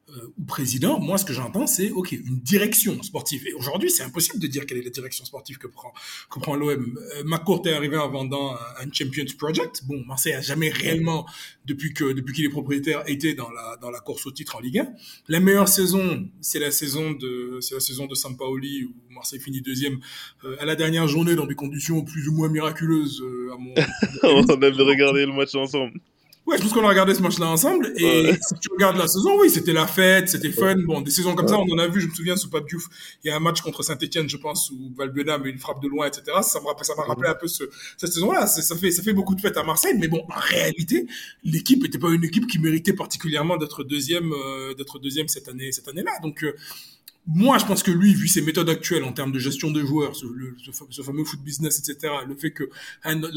euh, 0.09 0.33
ou 0.37 0.45
président, 0.45 0.99
moi, 0.99 1.17
ce 1.17 1.25
que 1.25 1.33
j'entends, 1.33 1.65
c'est 1.65 1.89
OK, 1.89 2.11
une 2.11 2.39
direction 2.39 3.01
sportive. 3.01 3.47
Et 3.47 3.53
aujourd'hui, 3.53 3.89
c'est 3.89 4.03
impossible 4.03 4.39
de 4.39 4.45
dire 4.45 4.67
quelle 4.67 4.77
est 4.77 4.83
la 4.83 4.91
direction 4.91 5.25
sportive 5.25 5.57
que 5.57 5.65
prend, 5.65 5.93
que 6.29 6.39
prend 6.39 6.55
l'OM. 6.55 6.99
Euh, 7.15 7.23
McCourt 7.25 7.65
est 7.65 7.73
arrivé 7.73 7.97
en 7.97 8.09
vendant 8.09 8.53
un, 8.53 8.91
Champions 8.91 9.25
Project. 9.37 9.83
Bon, 9.85 10.03
Marseille 10.05 10.33
a 10.33 10.41
jamais 10.41 10.69
réellement, 10.69 11.25
depuis 11.65 11.93
que 11.93 12.13
depuis 12.13 12.35
qu'il 12.35 12.45
est 12.45 12.49
propriétaire, 12.49 13.03
été 13.07 13.33
dans 13.33 13.49
la 13.49 13.77
dans 13.81 13.89
la 13.89 13.99
course 13.99 14.27
au 14.27 14.31
titre 14.31 14.55
en 14.55 14.59
Ligue 14.59 14.79
1. 14.79 14.93
La 15.27 15.39
meilleure 15.39 15.67
saison, 15.67 16.29
c'est 16.39 16.59
la 16.59 16.69
saison 16.69 17.11
de 17.11 17.57
c'est 17.61 17.73
la 17.73 17.81
saison 17.81 18.05
de 18.05 18.13
Sampaoli 18.13 18.83
où 18.83 18.93
Marseille 19.09 19.39
finit 19.39 19.61
deuxième 19.61 19.99
euh, 20.43 20.55
à 20.59 20.65
la 20.65 20.75
dernière 20.75 21.07
journée 21.07 21.35
dans 21.35 21.47
des 21.47 21.55
conditions 21.55 22.03
plus 22.03 22.27
ou 22.27 22.33
moins 22.33 22.49
miraculeuses. 22.49 23.21
Euh, 23.23 23.53
à 23.53 23.57
mon, 23.57 23.73
On 24.23 24.61
avait 24.61 24.69
regardé 24.69 25.25
le 25.25 25.33
match 25.33 25.55
ensemble. 25.55 25.99
Ouais, 26.45 26.57
je 26.57 26.61
pense 26.61 26.73
qu'on 26.73 26.85
a 26.85 26.89
regardé 26.89 27.15
ce 27.15 27.23
match-là 27.23 27.47
ensemble. 27.47 27.91
Et 27.97 28.33
si 28.33 28.53
tu 28.61 28.69
regardes 28.71 28.97
la 28.97 29.07
saison, 29.07 29.39
oui, 29.39 29.49
c'était 29.49 29.73
la 29.73 29.87
fête, 29.87 30.29
c'était 30.29 30.51
fun. 30.51 30.75
Bon, 30.85 31.01
des 31.01 31.09
saisons 31.09 31.33
comme 31.33 31.47
ça, 31.47 31.57
on 31.57 31.73
en 31.73 31.79
a 31.79 31.87
vu. 31.87 32.01
Je 32.01 32.07
me 32.07 32.13
souviens 32.13 32.37
sous 32.37 32.51
Pape 32.51 32.67
Diouf, 32.67 32.85
il 33.23 33.29
y 33.29 33.31
a 33.31 33.35
un 33.35 33.39
match 33.39 33.61
contre 33.61 33.81
Saint-Etienne, 33.81 34.29
je 34.29 34.37
pense, 34.37 34.69
où 34.69 34.93
Valbuena 34.95 35.39
met 35.39 35.49
une 35.49 35.57
frappe 35.57 35.81
de 35.81 35.87
loin, 35.87 36.05
etc. 36.05 36.23
Ça 36.43 36.59
m'a 36.61 36.83
ça 36.83 36.93
rappelé 36.95 37.29
un 37.29 37.33
peu 37.33 37.47
ce, 37.47 37.63
cette 37.97 38.13
saison-là. 38.13 38.45
Ça 38.45 38.75
fait, 38.75 38.91
ça 38.91 39.01
fait 39.01 39.13
beaucoup 39.13 39.33
de 39.33 39.41
fêtes 39.41 39.57
à 39.57 39.63
Marseille. 39.63 39.95
Mais 39.99 40.07
bon, 40.07 40.23
en 40.29 40.39
réalité, 40.39 41.07
l'équipe 41.43 41.81
n'était 41.81 41.97
pas 41.97 42.09
une 42.11 42.23
équipe 42.23 42.45
qui 42.45 42.59
méritait 42.59 42.93
particulièrement 42.93 43.57
d'être 43.57 43.83
deuxième, 43.83 44.31
euh, 44.31 44.75
d'être 44.75 44.99
deuxième 44.99 45.27
cette 45.27 45.47
année, 45.47 45.71
cette 45.71 45.87
année-là. 45.87 46.11
Donc, 46.21 46.43
euh, 46.43 46.53
moi, 47.27 47.57
je 47.57 47.65
pense 47.65 47.81
que 47.81 47.91
lui, 47.91 48.13
vu 48.13 48.27
ses 48.27 48.41
méthodes 48.41 48.69
actuelles 48.69 49.03
en 49.03 49.11
termes 49.11 49.31
de 49.31 49.39
gestion 49.39 49.71
de 49.71 49.81
joueurs, 49.81 50.15
ce, 50.15 51.01
fameux 51.01 51.23
foot 51.23 51.41
business, 51.41 51.79
etc., 51.79 52.13
le 52.27 52.35
fait 52.35 52.51
que 52.51 52.69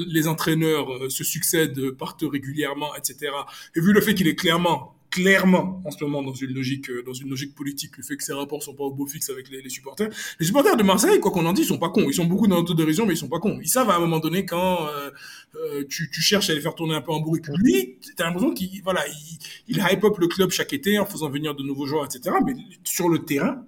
les 0.08 0.28
entraîneurs 0.28 0.92
euh, 0.92 1.08
se 1.08 1.24
succèdent, 1.24 1.92
partent 1.92 2.24
régulièrement, 2.30 2.94
etc., 2.96 3.32
et 3.74 3.80
vu 3.80 3.92
le 3.92 4.00
fait 4.00 4.14
qu'il 4.14 4.28
est 4.28 4.36
clairement 4.36 4.94
clairement 5.10 5.80
en 5.84 5.90
ce 5.90 6.02
moment 6.04 6.22
dans 6.22 6.34
une 6.34 6.52
logique 6.52 6.90
euh, 6.90 7.02
dans 7.02 7.12
une 7.12 7.30
logique 7.30 7.54
politique 7.54 7.96
le 7.96 8.02
fait 8.02 8.16
que 8.16 8.24
ses 8.24 8.32
rapports 8.32 8.62
sont 8.62 8.74
pas 8.74 8.84
au 8.84 8.90
beau 8.90 9.06
fixe 9.06 9.30
avec 9.30 9.48
les, 9.50 9.68
supporters 9.68 10.10
les 10.38 10.46
supporters 10.46 10.76
de 10.76 10.82
Marseille 10.82 11.20
quoi 11.20 11.30
qu'on 11.30 11.46
en 11.46 11.52
dise 11.52 11.64
ils 11.64 11.68
sont 11.68 11.78
pas 11.78 11.90
cons 11.90 12.06
ils 12.08 12.14
sont 12.14 12.26
beaucoup 12.26 12.46
dans 12.46 12.56
l'autodérision 12.56 13.06
mais 13.06 13.14
ils 13.14 13.18
sont 13.18 13.28
pas 13.28 13.38
cons 13.38 13.58
ils 13.62 13.68
savent 13.68 13.90
à 13.90 13.96
un 13.96 14.00
moment 14.00 14.18
donné 14.18 14.44
quand 14.44 14.86
euh, 14.86 15.10
euh, 15.56 15.84
tu, 15.88 16.10
tu 16.10 16.20
cherches 16.20 16.50
à 16.50 16.54
les 16.54 16.60
faire 16.60 16.74
tourner 16.74 16.94
un 16.94 17.00
peu 17.00 17.12
en 17.12 17.20
bourrique 17.20 17.46
lui 17.56 17.96
t'as 18.16 18.24
l'impression 18.24 18.52
qu'il 18.52 18.82
voilà 18.82 19.06
il, 19.08 19.38
il 19.68 19.78
hype 19.90 20.04
up 20.04 20.18
le 20.18 20.26
club 20.26 20.50
chaque 20.50 20.72
été 20.72 20.98
en 20.98 21.06
faisant 21.06 21.30
venir 21.30 21.54
de 21.54 21.62
nouveaux 21.62 21.86
joueurs 21.86 22.04
etc 22.04 22.36
mais 22.44 22.54
sur 22.84 23.08
le 23.08 23.20
terrain 23.20 23.64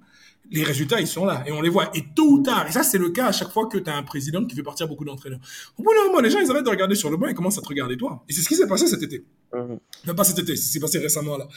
les 0.51 0.65
résultats, 0.65 1.01
ils 1.01 1.07
sont 1.07 1.25
là 1.25 1.43
et 1.47 1.53
on 1.53 1.61
les 1.61 1.69
voit. 1.69 1.91
Et 1.95 2.05
tôt 2.15 2.31
ou 2.31 2.43
tard, 2.43 2.67
et 2.69 2.73
ça, 2.73 2.83
c'est 2.83 2.99
le 2.99 3.11
cas 3.11 3.27
à 3.27 3.33
chaque 3.33 3.51
fois 3.51 3.67
que 3.67 3.79
tu 3.79 3.89
as 3.89 3.97
un 3.97 4.03
président 4.03 4.45
qui 4.45 4.57
fait 4.57 4.63
partir 4.63 4.89
beaucoup 4.89 5.05
d'entraîneurs. 5.05 5.41
Au 5.79 5.83
bout 5.83 5.91
d'un 5.95 6.07
moment, 6.07 6.21
les 6.21 6.31
gens, 6.31 6.41
ils 6.41 6.51
arrêtent 6.51 6.65
de 6.65 6.71
regarder 6.71 6.95
sur 6.95 7.11
le 7.11 7.17
banc 7.17 7.29
et 7.29 7.35
commencent 7.35 7.59
à 7.59 7.63
te 7.63 7.69
regarder 7.69 7.97
toi. 7.97 8.25
Et 8.29 8.33
c'est 8.33 8.43
ce 8.43 8.49
qui 8.49 8.57
s'est 8.57 8.67
passé 8.67 8.87
cet 8.87 9.03
été. 9.03 9.25
Mmh. 9.53 10.13
pas 10.15 10.23
cet 10.23 10.39
été, 10.39 10.55
c'est 10.55 10.79
passé 10.79 10.99
récemment 10.99 11.37
là. 11.37 11.49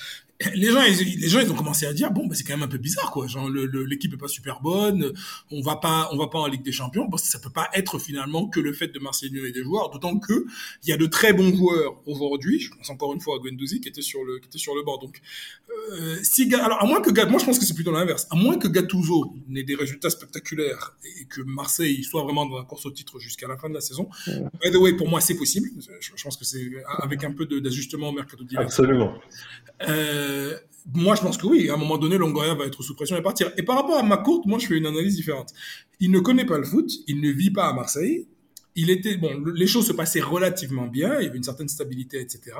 Les 0.56 0.72
gens, 0.72 0.82
ils, 0.82 1.20
les 1.20 1.30
gens, 1.30 1.40
ils 1.40 1.52
ont 1.52 1.56
commencé 1.56 1.86
à 1.86 1.94
dire 1.94 2.12
bon, 2.12 2.26
bah, 2.26 2.34
c'est 2.36 2.44
quand 2.44 2.54
même 2.54 2.64
un 2.64 2.68
peu 2.68 2.80
bizarre 2.80 3.12
quoi. 3.12 3.28
Genre, 3.28 3.48
l'équipe 3.50 4.12
est 4.12 4.18
pas 4.18 4.28
super 4.28 4.62
bonne, 4.62 5.14
on 5.52 5.62
va 5.62 5.76
pas, 5.76 6.10
on 6.12 6.18
va 6.18 6.28
pas 6.28 6.40
en 6.40 6.48
Ligue 6.48 6.64
des 6.64 6.72
Champions. 6.72 7.06
Bon, 7.08 7.18
ça 7.18 7.38
peut 7.38 7.52
pas 7.52 7.70
être 7.74 8.00
finalement 8.00 8.48
que 8.48 8.60
le 8.60 8.74
fait 8.74 8.88
de 8.88 9.00
Marseille 9.00 9.32
et 9.38 9.52
des 9.52 9.64
joueurs, 9.64 9.92
d'autant 9.92 10.18
que 10.18 10.46
il 10.84 10.90
y 10.90 10.92
a 10.92 10.98
de 10.98 11.06
très 11.06 11.34
bons 11.34 11.56
joueurs 11.56 12.02
aujourd'hui. 12.08 12.60
Je 12.60 12.72
pense 12.76 12.90
encore 12.90 13.14
une 13.14 13.22
fois 13.22 13.36
à 13.36 13.40
Guendouzi 13.40 13.80
qui 13.80 13.90
était 13.90 14.02
sur 14.02 14.24
le, 14.24 14.40
qui 14.40 14.48
était 14.48 14.58
sur 14.58 14.76
le 14.76 14.82
banc. 14.82 14.98
Donc, 14.98 15.22
euh, 15.92 16.18
si, 16.24 16.52
alors 16.56 16.82
à 16.82 16.86
moins 16.88 17.00
que 17.00 17.12
moi 17.30 17.40
je 17.40 17.46
pense 17.46 17.60
que 17.60 17.66
c'est 17.66 17.76
plutôt 17.76 17.92
l'inverse. 17.92 18.28
À 18.32 18.36
moins 18.36 18.58
que 18.58 18.68
Gattuso 18.68 19.36
n'ait 19.48 19.64
des 19.64 19.76
résultats 19.76 20.10
spectaculaires 20.10 20.98
et 21.22 21.26
que 21.26 21.42
Marseille 21.42 22.04
soit 22.04 22.24
vraiment 22.24 22.48
dans 22.48 22.58
la 22.58 22.66
course 22.66 22.88
au 22.88 22.92
titre 22.92 23.20
jusqu'à 23.20 23.48
la 23.48 23.56
fin 23.56 23.70
de 23.70 23.76
la 23.76 23.82
saison. 23.82 24.10
By 24.28 24.72
the 24.72 24.78
way, 24.78 24.94
pour 24.94 25.08
moi, 25.08 25.22
c'est 25.22 25.38
possible. 25.38 25.70
Je, 26.02 26.10
je 26.16 26.24
pense 26.24 26.38
que 26.38 26.44
c'est 26.44 26.72
avec 27.00 27.24
un 27.24 27.32
peu 27.32 27.46
d'ajustement 27.46 27.83
au 27.92 28.12
mercato 28.12 28.44
d'hiver. 28.44 28.64
Absolument. 28.64 29.14
Euh, 29.88 30.58
moi, 30.94 31.16
je 31.16 31.22
pense 31.22 31.38
que 31.38 31.48
oui. 31.48 31.70
À 31.70 31.74
un 31.74 31.78
moment 31.78 31.98
donné, 31.98 32.18
Longoria 32.18 32.54
va 32.54 32.66
être 32.66 32.84
sous 32.84 32.96
pression 32.96 33.16
et 33.16 33.22
partir. 33.22 33.52
Et 33.58 33.64
par 33.64 33.76
rapport 33.76 33.98
à 33.98 34.04
McCourt, 34.04 34.42
moi, 34.46 34.60
je 34.60 34.68
fais 34.68 34.78
une 34.78 34.86
analyse 34.86 35.16
différente. 35.16 35.54
Il 36.00 36.12
ne 36.12 36.20
connaît 36.20 36.46
pas 36.46 36.58
le 36.58 36.64
foot. 36.64 36.92
Il 37.08 37.22
ne 37.22 37.30
vit 37.30 37.52
pas 37.52 37.68
à 37.68 37.74
Marseille. 37.74 38.28
Il 38.76 38.90
était 38.90 39.18
bon, 39.18 39.44
les 39.54 39.68
choses 39.68 39.86
se 39.88 39.94
passaient 39.94 40.22
relativement 40.22 40.88
bien. 40.88 41.20
Il 41.20 41.26
y 41.26 41.28
avait 41.28 41.38
une 41.38 41.44
certaine 41.44 41.68
stabilité, 41.68 42.20
etc. 42.20 42.58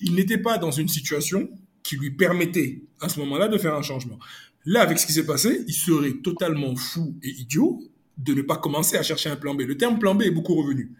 Il 0.00 0.14
n'était 0.14 0.38
pas 0.38 0.56
dans 0.56 0.70
une 0.70 0.88
situation 0.88 1.50
qui 1.82 1.96
lui 1.96 2.10
permettait 2.10 2.82
à 3.00 3.08
ce 3.08 3.20
moment-là 3.20 3.48
de 3.48 3.58
faire 3.58 3.74
un 3.74 3.82
changement. 3.82 4.18
Là, 4.64 4.82
avec 4.82 4.98
ce 4.98 5.06
qui 5.06 5.12
s'est 5.12 5.26
passé, 5.26 5.64
il 5.66 5.74
serait 5.74 6.14
totalement 6.22 6.74
fou 6.76 7.14
et 7.22 7.28
idiot 7.28 7.82
de 8.18 8.34
ne 8.34 8.42
pas 8.42 8.56
commencer 8.56 8.96
à 8.96 9.02
chercher 9.02 9.30
un 9.30 9.36
plan 9.36 9.54
B. 9.54 9.62
Le 9.62 9.76
terme 9.76 9.98
plan 9.98 10.14
B 10.14 10.22
est 10.22 10.30
beaucoup 10.30 10.54
revenu. 10.54 10.92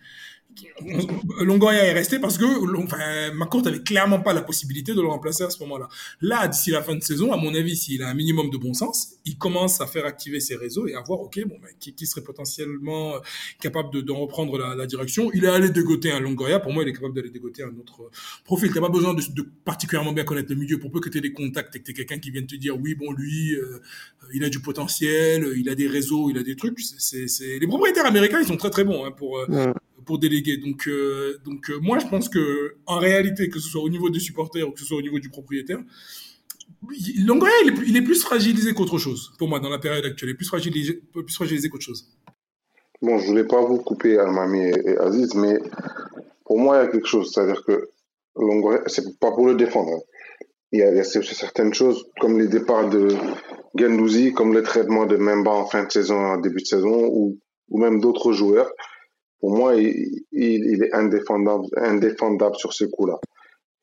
Longoria 1.40 1.84
est 1.84 1.92
resté 1.92 2.18
parce 2.18 2.38
que 2.38 2.44
enfin, 2.76 3.32
McCourt 3.34 3.66
avait 3.66 3.82
clairement 3.82 4.20
pas 4.20 4.32
la 4.32 4.42
possibilité 4.42 4.94
de 4.94 5.00
le 5.00 5.08
remplacer 5.08 5.44
à 5.44 5.50
ce 5.50 5.62
moment-là. 5.62 5.88
Là, 6.20 6.48
d'ici 6.48 6.70
la 6.70 6.82
fin 6.82 6.94
de 6.94 7.02
saison, 7.02 7.32
à 7.32 7.36
mon 7.36 7.54
avis, 7.54 7.76
s'il 7.76 8.02
a 8.02 8.08
un 8.08 8.14
minimum 8.14 8.50
de 8.50 8.56
bon 8.56 8.74
sens, 8.74 9.14
il 9.24 9.38
commence 9.38 9.80
à 9.80 9.86
faire 9.86 10.06
activer 10.06 10.40
ses 10.40 10.56
réseaux 10.56 10.86
et 10.86 10.94
à 10.94 11.00
voir, 11.00 11.20
ok, 11.20 11.40
bon, 11.46 11.56
ben, 11.62 11.70
qui, 11.78 12.06
serait 12.06 12.22
potentiellement 12.22 13.14
capable 13.60 14.02
de, 14.02 14.12
reprendre 14.12 14.58
la, 14.58 14.86
direction. 14.86 15.30
Il 15.32 15.44
est 15.44 15.48
allé 15.48 15.70
dégoter 15.70 16.10
un 16.10 16.20
Longoria. 16.20 16.58
Pour 16.58 16.72
moi, 16.72 16.82
il 16.82 16.88
est 16.88 16.92
capable 16.92 17.14
d'aller 17.14 17.30
dégoter 17.30 17.62
un 17.62 17.78
autre 17.78 18.10
profil. 18.44 18.72
T'as 18.72 18.80
pas 18.80 18.88
besoin 18.88 19.14
de, 19.14 19.22
particulièrement 19.64 20.12
bien 20.12 20.24
connaître 20.24 20.50
le 20.50 20.56
milieu 20.56 20.78
pour 20.78 20.90
peu 20.90 21.00
que 21.00 21.16
aies 21.16 21.20
des 21.20 21.32
contacts 21.32 21.76
et 21.76 21.80
que 21.80 21.84
tu 21.84 21.94
quelqu'un 21.94 22.18
qui 22.18 22.30
vienne 22.30 22.46
te 22.46 22.56
dire, 22.56 22.78
oui, 22.80 22.94
bon, 22.94 23.12
lui, 23.12 23.54
euh, 23.54 23.80
il 24.32 24.44
a 24.44 24.48
du 24.48 24.60
potentiel, 24.60 25.46
il 25.56 25.68
a 25.68 25.74
des 25.74 25.86
réseaux, 25.86 26.30
il 26.30 26.38
a 26.38 26.42
des 26.42 26.56
trucs. 26.56 26.80
C'est, 26.80 27.58
les 27.58 27.66
propriétaires 27.66 28.06
américains, 28.06 28.40
ils 28.40 28.46
sont 28.46 28.56
très 28.56 28.70
très 28.70 28.84
bons 28.84 29.04
hein, 29.04 29.12
pour, 29.12 29.32
ouais 29.48 29.72
pour 30.04 30.18
déléguer. 30.18 30.56
Donc, 30.56 30.86
euh, 30.88 31.38
donc 31.44 31.70
euh, 31.70 31.78
moi, 31.80 31.98
je 31.98 32.06
pense 32.06 32.28
que 32.28 32.76
en 32.86 32.98
réalité, 32.98 33.48
que 33.48 33.58
ce 33.58 33.68
soit 33.68 33.82
au 33.82 33.88
niveau 33.88 34.10
des 34.10 34.20
supporters 34.20 34.66
ou 34.68 34.72
que 34.72 34.80
ce 34.80 34.86
soit 34.86 34.98
au 34.98 35.02
niveau 35.02 35.18
du 35.18 35.30
propriétaire, 35.30 35.80
Longoria, 37.18 37.52
il 37.86 37.96
est, 37.96 38.02
plus 38.02 38.22
fragilisé 38.22 38.72
qu'autre 38.72 38.98
chose, 38.98 39.32
pour 39.38 39.48
moi, 39.48 39.60
dans 39.60 39.68
la 39.68 39.78
période 39.78 40.04
actuelle. 40.04 40.30
Il 40.30 40.32
est 40.32 40.36
plus 40.36 40.46
fragilisé, 40.46 41.02
plus 41.12 41.34
fragilisé 41.34 41.68
qu'autre 41.68 41.84
chose. 41.84 42.08
Bon, 43.02 43.18
je 43.18 43.26
voulais 43.26 43.44
pas 43.44 43.60
vous 43.60 43.78
couper, 43.78 44.18
Almami 44.18 44.62
et, 44.62 44.96
Aziz, 44.98 45.34
mais 45.34 45.58
pour 46.44 46.58
moi, 46.58 46.76
il 46.78 46.86
y 46.86 46.88
a 46.88 46.90
quelque 46.90 47.06
chose. 47.06 47.32
C'est-à-dire 47.32 47.64
que 47.64 47.90
Longoria, 48.36 48.82
c'est 48.86 49.18
pas 49.18 49.32
pour 49.32 49.46
le 49.46 49.54
défendre. 49.54 49.92
Hein. 49.94 50.46
Il 50.72 50.78
y, 50.78 50.82
a, 50.82 50.90
il 50.90 50.96
y 50.96 51.00
a 51.00 51.04
certaines 51.04 51.74
choses, 51.74 52.06
comme 52.20 52.38
les 52.38 52.46
départs 52.46 52.88
de 52.88 53.08
Gendouzi, 53.74 54.32
comme 54.32 54.54
le 54.54 54.62
traitement 54.62 55.04
de 55.04 55.16
Memba 55.16 55.50
en 55.50 55.66
fin 55.66 55.84
de 55.84 55.90
saison, 55.90 56.16
en 56.16 56.38
début 56.38 56.62
de 56.62 56.66
saison, 56.66 57.08
ou, 57.08 57.38
ou 57.68 57.78
même 57.78 58.00
d'autres 58.00 58.32
joueurs 58.32 58.70
pour 59.40 59.56
moi, 59.56 59.74
il, 59.74 60.82
est 60.82 60.92
indéfendable, 60.92 62.56
sur 62.56 62.72
ces 62.72 62.90
coups-là. 62.90 63.18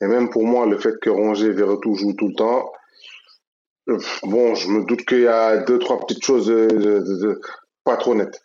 Et 0.01 0.05
même 0.05 0.29
pour 0.29 0.45
moi, 0.45 0.65
le 0.67 0.77
fait 0.77 0.93
que 1.01 1.09
Rongier 1.09 1.51
Verretou 1.51 1.95
joue 1.95 2.13
tout 2.13 2.27
le 2.27 2.35
temps, 2.35 2.71
bon, 4.23 4.53
je 4.53 4.69
me 4.69 4.85
doute 4.85 5.03
qu'il 5.05 5.21
y 5.21 5.27
a 5.27 5.57
deux, 5.57 5.79
trois 5.79 5.99
petites 5.99 6.23
choses 6.23 6.53
pas 7.83 7.97
trop 7.97 8.13
nettes. 8.13 8.39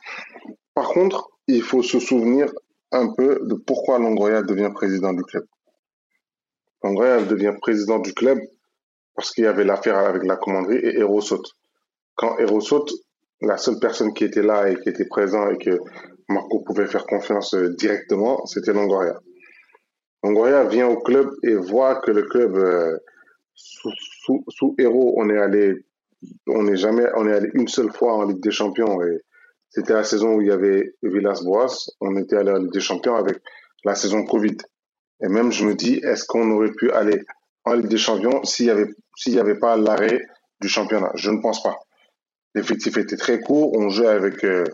Par 0.75 0.89
contre, 0.89 1.29
il 1.49 1.63
faut 1.63 1.83
se 1.83 2.01
souvenir 2.01 2.51
un 2.93 3.13
peu 3.13 3.41
de 3.43 3.55
pourquoi 3.55 3.99
Longoria 3.99 4.43
devient 4.43 4.71
président 4.75 5.13
du 5.13 5.23
club. 5.25 5.45
Longoria 6.83 7.23
devient 7.23 7.55
président 7.61 7.99
du 7.99 8.15
club 8.15 8.39
parce 9.15 9.33
qu'il 9.33 9.45
y 9.45 9.47
avait 9.47 9.65
l'affaire 9.65 9.99
avec 9.99 10.25
la 10.25 10.37
commanderie 10.37 10.79
et 10.79 10.99
Hero 11.01 11.21
saute. 11.21 11.51
Quand 12.15 12.39
Hero 12.39 12.61
saute, 12.61 12.93
la 13.41 13.57
seule 13.57 13.79
personne 13.81 14.15
qui 14.15 14.25
était 14.25 14.43
là 14.43 14.71
et 14.71 14.77
qui 14.77 14.89
était 14.89 15.07
présent 15.07 15.51
et 15.51 15.59
que 15.59 15.79
Marco 16.33 16.61
pouvait 16.61 16.87
faire 16.87 17.07
confiance 17.07 17.55
euh, 17.55 17.75
directement, 17.77 18.45
c'était 18.47 18.73
Longoria. 18.73 19.19
Longoria 20.23 20.65
vient 20.65 20.89
au 20.89 20.99
club 20.99 21.31
et 21.43 21.55
voit 21.55 22.01
que 22.01 22.11
le 22.11 22.23
club, 22.23 22.57
euh, 22.57 22.97
sous, 23.55 24.75
héros, 24.79 25.15
on 25.17 25.29
est 25.31 25.39
allé, 25.39 25.75
on 26.47 26.63
n'est 26.63 26.77
jamais, 26.77 27.07
on 27.17 27.27
est 27.27 27.33
allé 27.33 27.51
une 27.55 27.69
seule 27.69 27.93
fois 27.93 28.15
en 28.15 28.25
Ligue 28.25 28.43
des 28.43 28.51
Champions 28.51 29.03
et 29.03 29.19
c'était 29.71 29.95
la 29.95 30.05
saison 30.05 30.35
où 30.35 30.43
il 30.43 30.49
y 30.49 30.53
avait 30.53 30.95
Villas-Boas. 31.03 31.91
On 32.01 32.17
était 32.17 32.37
allé 32.37 32.53
en 32.53 32.59
Ligue 32.59 32.73
des 32.73 32.81
Champions 32.81 33.17
avec 33.17 33.39
la 33.85 33.95
saison 33.95 34.25
Covid. 34.25 34.57
Et 35.23 35.29
même, 35.29 35.51
je 35.51 35.65
me 35.65 35.75
dis, 35.75 35.95
est-ce 36.03 36.25
qu'on 36.27 36.51
aurait 36.51 36.73
pu 36.73 36.91
aller 36.91 37.23
en 37.65 37.75
Ligue 37.75 37.89
des 37.89 37.99
Champions 37.99 38.45
s'il 38.45 38.67
y 38.67 38.71
avait, 38.71 38.89
y 39.27 39.39
avait 39.39 39.59
pas 39.59 39.77
l'arrêt 39.77 40.21
du 40.61 40.69
championnat? 40.69 41.13
Je 41.15 41.31
ne 41.31 41.41
pense 41.41 41.63
pas. 41.63 41.77
L'effectif 42.55 42.99
était 42.99 43.17
très 43.17 43.41
court. 43.41 43.73
On 43.77 43.89
jouait 43.89 44.09
avec 44.09 44.45
euh, 44.45 44.65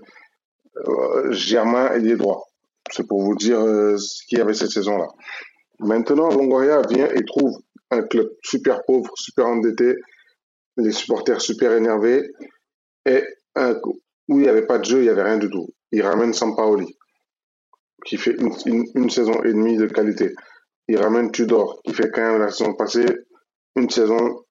Germain 1.30 1.92
et 1.94 2.00
les 2.00 2.16
droits. 2.16 2.44
C'est 2.90 3.06
pour 3.06 3.22
vous 3.22 3.34
dire 3.34 3.60
euh, 3.60 3.96
ce 3.98 4.24
qu'il 4.26 4.38
y 4.38 4.40
avait 4.40 4.54
cette 4.54 4.70
saison-là. 4.70 5.08
Maintenant, 5.80 6.30
Longoria 6.30 6.82
vient 6.88 7.08
et 7.08 7.24
trouve 7.24 7.58
un 7.90 8.02
club 8.02 8.28
super 8.42 8.82
pauvre, 8.84 9.10
super 9.16 9.46
endetté, 9.46 9.94
les 10.76 10.92
supporters 10.92 11.40
super 11.40 11.72
énervés 11.72 12.30
et 13.06 13.22
un, 13.54 13.74
où 13.84 14.38
il 14.38 14.38
n'y 14.38 14.48
avait 14.48 14.66
pas 14.66 14.78
de 14.78 14.84
jeu, 14.84 14.98
il 14.98 15.04
n'y 15.04 15.08
avait 15.08 15.22
rien 15.22 15.38
du 15.38 15.50
tout. 15.50 15.68
Il 15.92 16.02
ramène 16.02 16.32
Sampaoli, 16.32 16.96
qui 18.04 18.16
fait 18.16 18.36
une, 18.38 18.84
une 18.94 19.10
saison 19.10 19.42
et 19.42 19.52
demie 19.52 19.76
de 19.76 19.86
qualité. 19.86 20.34
Il 20.88 20.98
ramène 20.98 21.30
Tudor, 21.30 21.80
qui 21.84 21.94
fait 21.94 22.10
quand 22.10 22.22
même 22.22 22.40
la 22.40 22.50
saison 22.50 22.74
passée 22.74 23.06
une 23.76 23.90
saison 23.90 24.44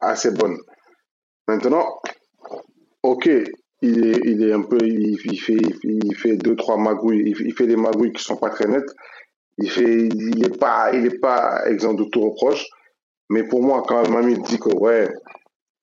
assez 0.00 0.30
bonne. 0.30 0.58
Maintenant, 1.48 2.00
ok, 3.02 3.28
il 3.86 4.42
est, 4.42 4.52
un 4.52 4.62
peu, 4.62 4.78
il, 4.82 5.18
fait, 5.40 5.56
il 5.82 6.14
fait 6.14 6.36
deux, 6.36 6.56
trois 6.56 6.76
magouilles, 6.76 7.34
il, 7.38 7.54
fait 7.54 7.66
des 7.66 7.76
magouilles 7.76 8.12
qui 8.12 8.22
sont 8.22 8.36
pas 8.36 8.50
très 8.50 8.66
nettes. 8.66 8.94
Il 9.58 9.70
fait, 9.70 10.08
il 10.08 10.44
est 10.44 10.58
pas, 10.58 10.92
il 10.92 11.06
est 11.06 11.18
pas 11.18 11.66
exempt 11.66 11.94
de 11.94 12.04
tout 12.04 12.20
reproche. 12.20 12.66
Mais 13.30 13.42
pour 13.44 13.62
moi, 13.62 13.82
quand 13.86 14.08
Mamie 14.08 14.38
dit 14.42 14.58
que 14.58 14.68
ouais, 14.68 15.08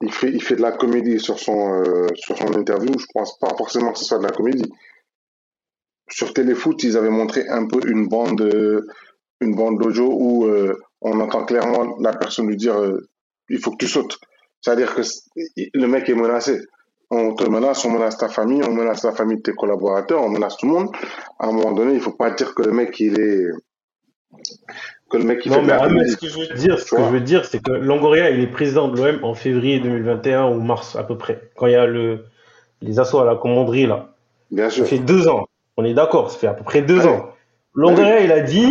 il 0.01 0.12
fait, 0.12 0.30
il 0.30 0.41
fait 0.41 0.56
de 0.56 0.62
la 0.62 0.72
comédie 0.72 1.20
sur 1.20 1.39
son, 1.39 1.74
euh, 1.74 2.08
sur 2.16 2.38
son 2.38 2.54
interview, 2.54 2.93
je 2.97 3.06
pense 3.14 3.38
pas 3.39 3.54
forcément 3.58 3.91
que 3.91 3.99
ce 3.99 4.06
soit 4.06 4.20
de 4.20 4.24
la 4.24 4.32
comédie. 4.32 4.72
Sur 6.10 6.34
Téléfoot, 6.34 6.82
ils 6.84 6.97
avaient 6.97 7.10
montré 7.10 7.47
un 7.47 7.66
peu 7.68 7.80
une 7.89 8.08
bande, 8.08 8.41
euh, 8.41 8.86
une 9.41 9.56
bande 9.56 9.80
d'audio 9.80 10.10
où 10.12 10.45
euh, 10.45 10.78
on 11.01 11.20
entend 11.20 11.45
clairement 11.45 11.97
la 11.99 12.14
personne 12.14 12.47
lui 12.47 12.58
dire 12.58 12.76
il 13.49 13.60
faut 13.60 13.72
que 13.72 13.78
tu 13.78 13.88
sautes. 13.88 14.18
C'est-à-dire 14.62 14.95
que 14.95 15.01
le 15.74 15.88
mec 15.88 16.08
est 16.08 16.16
menacé. 16.16 16.62
On 17.16 17.34
te 17.36 17.43
menace, 17.47 17.86
on 17.86 17.91
menace 17.91 18.18
ta 18.18 18.28
famille, 18.28 18.64
on 18.68 18.72
menace 18.74 19.03
la 19.03 19.11
famille 19.11 19.38
de 19.38 19.41
tes 19.43 19.53
collaborateurs, 19.53 20.22
on 20.24 20.30
menace 20.30 20.57
tout 20.57 20.66
le 20.68 20.74
monde. 20.74 20.89
À 21.39 21.47
un 21.47 21.51
moment 21.51 21.72
donné, 21.72 21.93
il 21.93 22.01
faut 22.01 22.11
pas 22.24 22.32
dire 22.32 22.55
que 22.55 22.64
le 22.64 22.72
mec 22.72 22.99
il 22.99 23.20
est 23.20 23.45
que 25.09 25.18
le 25.18 25.24
mec 25.26 25.45
il 25.45 25.51
Non, 25.51 25.57
fait 25.57 25.61
de 25.61 25.93
mais 25.93 26.03
la 26.03 26.07
ce 26.07 26.18
que 26.18 26.28
je 26.28 26.39
veux 26.39 26.55
dire, 26.55 26.80
ce 26.80 26.89
que 26.95 26.97
je 26.97 27.09
veux 27.09 27.20
dire, 27.22 27.45
c'est 27.45 27.61
que 27.61 27.72
Longoria, 27.72 28.32
il 28.32 28.39
est 28.39 28.47
président 28.47 28.88
de 28.88 28.97
l'OM 28.99 29.20
en 29.24 29.36
février 29.36 29.80
2021 29.80 30.47
ou 30.47 30.59
mars 30.61 30.95
à 30.95 31.03
peu 31.03 31.18
près, 31.18 31.51
quand 31.55 31.68
il 31.68 31.74
y 31.74 31.76
a 31.76 31.86
le, 31.86 32.26
les 32.82 32.99
assauts 32.99 33.20
à 33.20 33.26
la 33.26 33.36
commanderie 33.36 33.86
là. 33.86 34.09
Bien 34.49 34.70
Ça 34.70 34.78
sûr. 34.78 34.88
fait 34.88 34.99
deux 34.99 35.28
ans. 35.28 35.45
On 35.78 35.86
est 35.86 35.93
d'accord, 35.93 36.32
ça 36.32 36.38
fait 36.39 36.47
à 36.47 36.53
peu 36.53 36.64
près 36.64 36.82
deux 36.82 37.05
ans. 37.05 37.30
Longoria, 37.76 38.22
il 38.22 38.32
a 38.32 38.41
dit, 38.41 38.70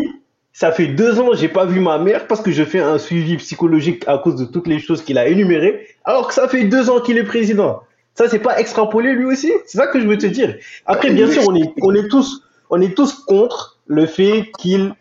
ça 0.52 0.70
fait 0.72 0.86
deux 0.88 1.18
ans, 1.20 1.30
j'ai 1.34 1.48
pas 1.48 1.64
vu 1.64 1.80
ma 1.80 1.98
mère 1.98 2.26
parce 2.26 2.40
que 2.40 2.50
je 2.50 2.64
fais 2.64 2.80
un 2.80 2.98
suivi 2.98 3.36
psychologique 3.36 4.04
à 4.06 4.18
cause 4.18 4.36
de 4.36 4.44
toutes 4.44 4.66
les 4.66 4.78
choses 4.78 5.02
qu'il 5.02 5.18
a 5.18 5.26
énumérées, 5.28 5.86
alors 6.04 6.28
que 6.28 6.34
ça 6.34 6.48
fait 6.48 6.64
deux 6.64 6.90
ans 6.90 7.00
qu'il 7.00 7.18
est 7.18 7.24
président. 7.24 7.82
Ça, 8.14 8.28
c'est 8.28 8.40
pas 8.40 8.58
extrapolé 8.58 9.12
lui 9.14 9.24
aussi? 9.24 9.52
C'est 9.66 9.78
ça 9.78 9.86
que 9.86 9.98
je 10.00 10.06
veux 10.06 10.18
te 10.18 10.26
dire. 10.26 10.56
Après, 10.86 11.10
bien 11.10 11.30
sûr, 11.30 11.42
on 11.48 11.54
est, 11.94 12.08
tous, 12.08 12.42
on 12.70 12.80
est 12.80 12.94
tous 12.94 13.14
contre 13.14 13.78
le 13.86 14.06
fait 14.06 14.50
qu'il, 14.58 14.94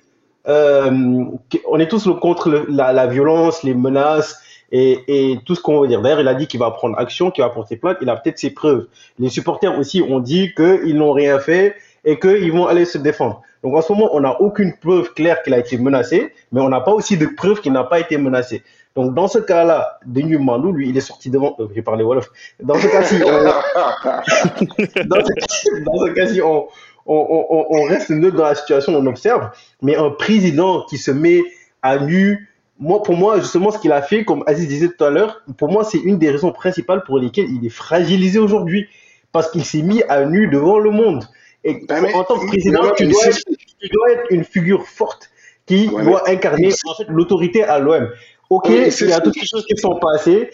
euh, 0.47 1.25
on 1.67 1.79
est 1.79 1.87
tous 1.87 2.09
contre 2.21 2.65
la 2.69 3.07
violence, 3.07 3.63
les 3.63 3.73
menaces 3.73 4.39
et, 4.71 4.99
et 5.07 5.39
tout 5.45 5.55
ce 5.55 5.61
qu'on 5.61 5.81
veut 5.81 5.87
dire. 5.87 6.01
D'ailleurs, 6.01 6.21
il 6.21 6.27
a 6.27 6.33
dit 6.33 6.47
qu'il 6.47 6.59
va 6.59 6.71
prendre 6.71 6.97
action, 6.97 7.31
qu'il 7.31 7.43
va 7.43 7.49
porter 7.49 7.75
plainte. 7.75 7.97
Il 8.01 8.09
a 8.09 8.15
peut-être 8.15 8.39
ses 8.39 8.51
preuves. 8.51 8.87
Les 9.19 9.29
supporters 9.29 9.77
aussi 9.77 10.01
ont 10.01 10.19
dit 10.19 10.53
qu'ils 10.55 10.95
n'ont 10.95 11.13
rien 11.13 11.39
fait 11.39 11.75
et 12.05 12.19
qu'ils 12.19 12.51
vont 12.51 12.67
aller 12.67 12.85
se 12.85 12.97
défendre. 12.97 13.41
Donc 13.63 13.75
en 13.75 13.81
ce 13.81 13.93
moment, 13.93 14.09
on 14.13 14.21
n'a 14.21 14.41
aucune 14.41 14.73
preuve 14.77 15.13
claire 15.13 15.43
qu'il 15.43 15.53
a 15.53 15.59
été 15.59 15.77
menacé, 15.77 16.33
mais 16.51 16.61
on 16.61 16.69
n'a 16.69 16.81
pas 16.81 16.91
aussi 16.91 17.17
de 17.17 17.27
preuve 17.27 17.61
qu'il 17.61 17.73
n'a 17.73 17.83
pas 17.83 17.99
été 17.99 18.17
menacé. 18.17 18.63
Donc 18.95 19.13
dans 19.13 19.27
ce 19.27 19.39
cas-là, 19.39 19.99
Denis 20.05 20.37
Mandou, 20.37 20.71
lui, 20.71 20.89
il 20.89 20.97
est 20.97 21.01
sorti 21.01 21.29
devant. 21.29 21.55
Euh, 21.59 21.67
J'ai 21.73 21.81
parlé 21.81 22.03
Wolof. 22.03 22.29
Dans 22.61 22.75
ce 22.75 22.87
cas-ci, 22.87 23.15
on, 23.25 23.29
dans 25.05 25.25
ce, 25.25 26.11
cas-ci, 26.13 26.41
on, 26.41 26.67
on, 27.05 27.45
on, 27.49 27.65
on 27.69 27.83
reste 27.83 28.09
neutre 28.09 28.35
dans 28.37 28.45
la 28.45 28.55
situation, 28.55 28.93
on 28.95 29.05
observe. 29.05 29.49
Mais 29.81 29.95
un 29.95 30.09
président 30.09 30.85
qui 30.89 30.97
se 30.97 31.11
met 31.11 31.41
à 31.81 31.99
nu, 31.99 32.49
moi, 32.79 33.01
pour 33.03 33.15
moi, 33.15 33.39
justement, 33.39 33.71
ce 33.71 33.79
qu'il 33.79 33.91
a 33.91 34.01
fait, 34.01 34.25
comme 34.25 34.43
Aziz 34.47 34.67
disait 34.67 34.89
tout 34.89 35.03
à 35.03 35.09
l'heure, 35.09 35.41
pour 35.57 35.71
moi, 35.71 35.83
c'est 35.83 35.99
une 35.99 36.17
des 36.17 36.29
raisons 36.29 36.51
principales 36.51 37.03
pour 37.03 37.19
lesquelles 37.19 37.49
il 37.49 37.65
est 37.65 37.69
fragilisé 37.69 38.39
aujourd'hui. 38.39 38.87
Parce 39.31 39.49
qu'il 39.49 39.63
s'est 39.63 39.81
mis 39.81 40.03
à 40.09 40.25
nu 40.25 40.47
devant 40.49 40.77
le 40.77 40.91
monde. 40.91 41.23
Et 41.63 41.85
Ben, 41.87 42.05
en 42.13 42.23
tant 42.25 42.37
que 42.37 42.47
président, 42.47 42.83
non, 42.83 42.91
tu 42.97 43.07
dois, 43.07 43.27
être, 43.27 43.39
tu 43.79 43.87
dois 43.89 44.11
être 44.11 44.25
une 44.29 44.43
figure 44.43 44.85
forte 44.87 45.29
qui 45.65 45.87
Ouais, 45.87 46.03
doit 46.03 46.29
incarner 46.29 46.73
en 46.85 46.95
fait, 46.95 47.05
l'autorité 47.07 47.63
à 47.63 47.79
l'OM. 47.79 48.09
Ok, 48.51 48.65
Oui, 48.67 48.89
il 48.99 49.07
y 49.07 49.13
a 49.13 49.21
toutes 49.21 49.37
les 49.37 49.47
choses 49.47 49.65
qui 49.65 49.77
sont 49.77 49.97
passées. 49.97 50.49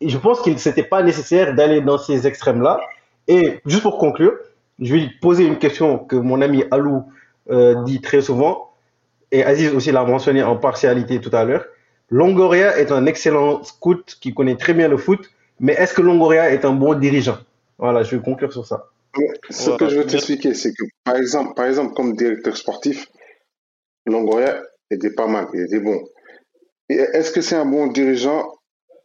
Je 0.00 0.16
pense 0.18 0.40
qu'il 0.40 0.54
n'était 0.54 0.84
pas 0.84 1.02
nécessaire 1.02 1.52
d'aller 1.52 1.80
dans 1.80 1.98
ces 1.98 2.28
extrêmes-là. 2.28 2.80
Et 3.26 3.58
juste 3.66 3.82
pour 3.82 3.98
conclure, 3.98 4.34
je 4.78 4.94
vais 4.94 5.08
poser 5.20 5.44
une 5.44 5.58
question 5.58 5.98
que 5.98 6.14
mon 6.14 6.40
ami 6.40 6.62
Alou 6.70 7.02
euh, 7.50 7.82
dit 7.82 8.00
très 8.00 8.20
souvent, 8.20 8.70
et 9.32 9.42
Aziz 9.42 9.74
aussi 9.74 9.90
l'a 9.90 10.04
mentionné 10.04 10.44
en 10.44 10.56
partialité 10.56 11.20
tout 11.20 11.34
à 11.34 11.44
l'heure. 11.44 11.64
Longoria 12.08 12.78
est 12.78 12.92
un 12.92 13.04
excellent 13.04 13.64
scout 13.64 14.16
qui 14.20 14.32
connaît 14.32 14.56
très 14.56 14.72
bien 14.72 14.86
le 14.86 14.96
foot, 14.96 15.28
mais 15.58 15.72
est-ce 15.72 15.92
que 15.92 16.02
Longoria 16.02 16.52
est 16.52 16.64
un 16.64 16.72
bon 16.72 16.94
dirigeant? 16.94 17.38
Voilà, 17.78 18.04
je 18.04 18.14
vais 18.14 18.22
conclure 18.22 18.52
sur 18.52 18.64
ça. 18.64 18.90
Ce 19.50 19.70
que 19.70 19.88
je 19.88 19.96
veux 19.96 20.06
t'expliquer, 20.06 20.54
c'est 20.54 20.72
que, 20.72 20.84
par 21.02 21.16
exemple, 21.16 21.54
par 21.54 21.66
exemple, 21.66 21.94
comme 21.94 22.14
directeur 22.14 22.56
sportif, 22.56 23.08
Longoria 24.06 24.62
était 24.88 25.12
pas 25.12 25.26
mal, 25.26 25.48
il 25.52 25.62
était 25.62 25.80
bon. 25.80 25.98
Est-ce 26.88 27.30
que 27.32 27.40
c'est 27.40 27.56
un 27.56 27.64
bon 27.66 27.86
dirigeant 27.88 28.52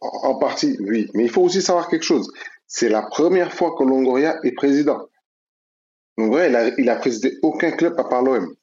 en 0.00 0.34
partie? 0.38 0.76
Oui. 0.80 1.08
Mais 1.14 1.24
il 1.24 1.30
faut 1.30 1.42
aussi 1.42 1.62
savoir 1.62 1.88
quelque 1.88 2.04
chose. 2.04 2.30
C'est 2.66 2.88
la 2.88 3.02
première 3.02 3.52
fois 3.52 3.74
que 3.76 3.82
Longoria 3.84 4.36
est 4.44 4.52
président. 4.52 5.00
Longoria, 6.18 6.48
il 6.48 6.56
a, 6.56 6.68
il 6.78 6.90
a 6.90 6.96
présidé 6.96 7.38
aucun 7.42 7.70
club 7.72 7.94
à 7.98 8.04
part 8.04 8.22
l'OM. 8.22 8.54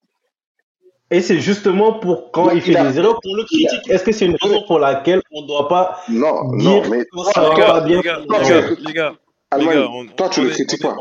Et 1.10 1.22
c'est 1.22 1.40
justement 1.40 2.00
pour 2.00 2.32
quand 2.32 2.46
Non, 2.48 2.52
il 2.52 2.62
fait 2.62 2.72
il 2.72 2.78
a- 2.78 2.92
des 2.92 2.98
erreurs, 3.00 3.20
pour 3.22 3.36
le 3.36 3.44
a- 3.44 3.46
critique. 3.46 3.90
Est-ce 3.90 4.04
que 4.04 4.12
c'est 4.12 4.26
une 4.26 4.36
raison 4.42 4.64
pour 4.68 4.78
laquelle 4.80 5.22
on 5.32 5.42
ne 5.44 5.48
doit 5.48 5.68
pas 5.70 6.02
Non, 6.10 6.52
dire 6.58 6.84
non, 6.84 6.90
mais 6.90 7.06
que 7.06 7.24
ça 7.34 7.42
les 7.50 7.62
va 7.62 7.66
pas 7.66 7.80
bien 7.82 7.98
les 7.98 8.04
gars, 8.04 8.22
Toi, 8.28 8.40
les 8.40 8.46
tu 8.46 8.52
gars, 8.52 8.62
le- 8.62 8.76
les 8.82 8.94
gars, 8.94 9.14
Allemagne, 9.52 9.78
gars, 9.80 9.90
on- 9.90 10.06
toi, 10.08 10.30
tu 10.30 10.42
on 10.42 10.44
le 10.44 10.50
est- 10.50 10.54
critiques 10.54 10.82
pas. 10.82 10.98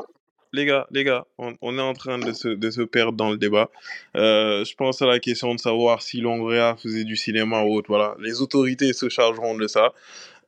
Les 0.56 0.64
gars, 0.64 0.86
les 0.90 1.04
gars, 1.04 1.24
on, 1.38 1.54
on 1.60 1.78
est 1.78 1.82
en 1.82 1.92
train 1.92 2.18
de 2.18 2.32
se, 2.32 2.48
de 2.48 2.70
se 2.70 2.82
perdre 2.82 3.16
dans 3.16 3.30
le 3.30 3.36
débat. 3.36 3.70
Euh, 4.16 4.64
je 4.64 4.74
pense 4.74 5.02
à 5.02 5.06
la 5.06 5.18
question 5.18 5.54
de 5.54 5.60
savoir 5.60 6.02
si 6.02 6.20
Longoria 6.20 6.76
faisait 6.82 7.04
du 7.04 7.16
cinéma 7.16 7.62
ou 7.62 7.76
autre. 7.76 7.88
Voilà, 7.88 8.16
les 8.20 8.40
autorités 8.40 8.92
se 8.92 9.08
chargeront 9.08 9.56
de 9.56 9.68
ça. 9.68 9.92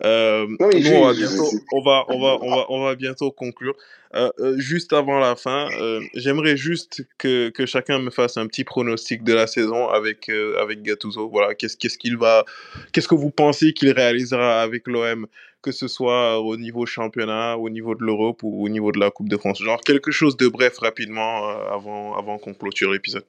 Euh, 0.05 0.47
Non, 0.61 0.71
nous, 0.73 0.93
on 0.93 1.07
va 1.07 1.13
bientôt, 1.13 1.51
on 1.73 1.83
va, 1.83 2.05
on 2.09 2.21
va, 2.21 2.39
on 2.41 2.51
va, 2.57 2.67
on 2.69 2.85
va 2.85 2.95
bientôt 2.95 3.31
conclure. 3.33 3.75
Euh, 4.15 4.31
juste 4.57 4.93
avant 4.93 5.19
la 5.19 5.35
fin, 5.37 5.69
euh, 5.81 6.01
j'aimerais 6.15 6.57
juste 6.57 7.05
que, 7.19 7.51
que 7.51 7.67
chacun 7.67 7.99
me 7.99 8.11
fasse 8.11 8.37
un 8.39 8.47
petit 8.47 8.65
pronostic 8.65 9.23
de 9.23 9.35
la 9.35 9.47
saison 9.47 9.89
avec 9.89 10.31
avec 10.63 10.83
Gattuso. 10.83 11.29
Voilà, 11.29 11.55
qu'est-ce 11.55 11.77
qu'est-ce 11.77 11.99
qu'il 11.99 12.17
va, 12.17 12.45
qu'est-ce 12.93 13.09
que 13.09 13.17
vous 13.17 13.31
pensez 13.31 13.73
qu'il 13.75 13.91
réalisera 13.91 14.63
avec 14.63 14.87
l'OM, 14.87 15.27
que 15.63 15.73
ce 15.73 15.89
soit 15.89 16.41
au 16.41 16.57
niveau 16.57 16.87
championnat, 16.87 17.57
au 17.59 17.69
niveau 17.69 17.95
de 17.95 18.05
l'Europe 18.05 18.41
ou 18.43 18.65
au 18.65 18.69
niveau 18.69 18.93
de 18.93 18.99
la 19.01 19.11
Coupe 19.11 19.29
de 19.29 19.37
France. 19.37 19.61
Genre 19.63 19.81
quelque 19.81 20.11
chose 20.11 20.37
de 20.37 20.49
bref 20.49 20.79
rapidement 20.79 21.49
euh, 21.51 21.75
avant 21.75 22.17
avant 22.17 22.39
qu'on 22.39 22.55
clôture 22.55 22.93
l'épisode. 22.93 23.25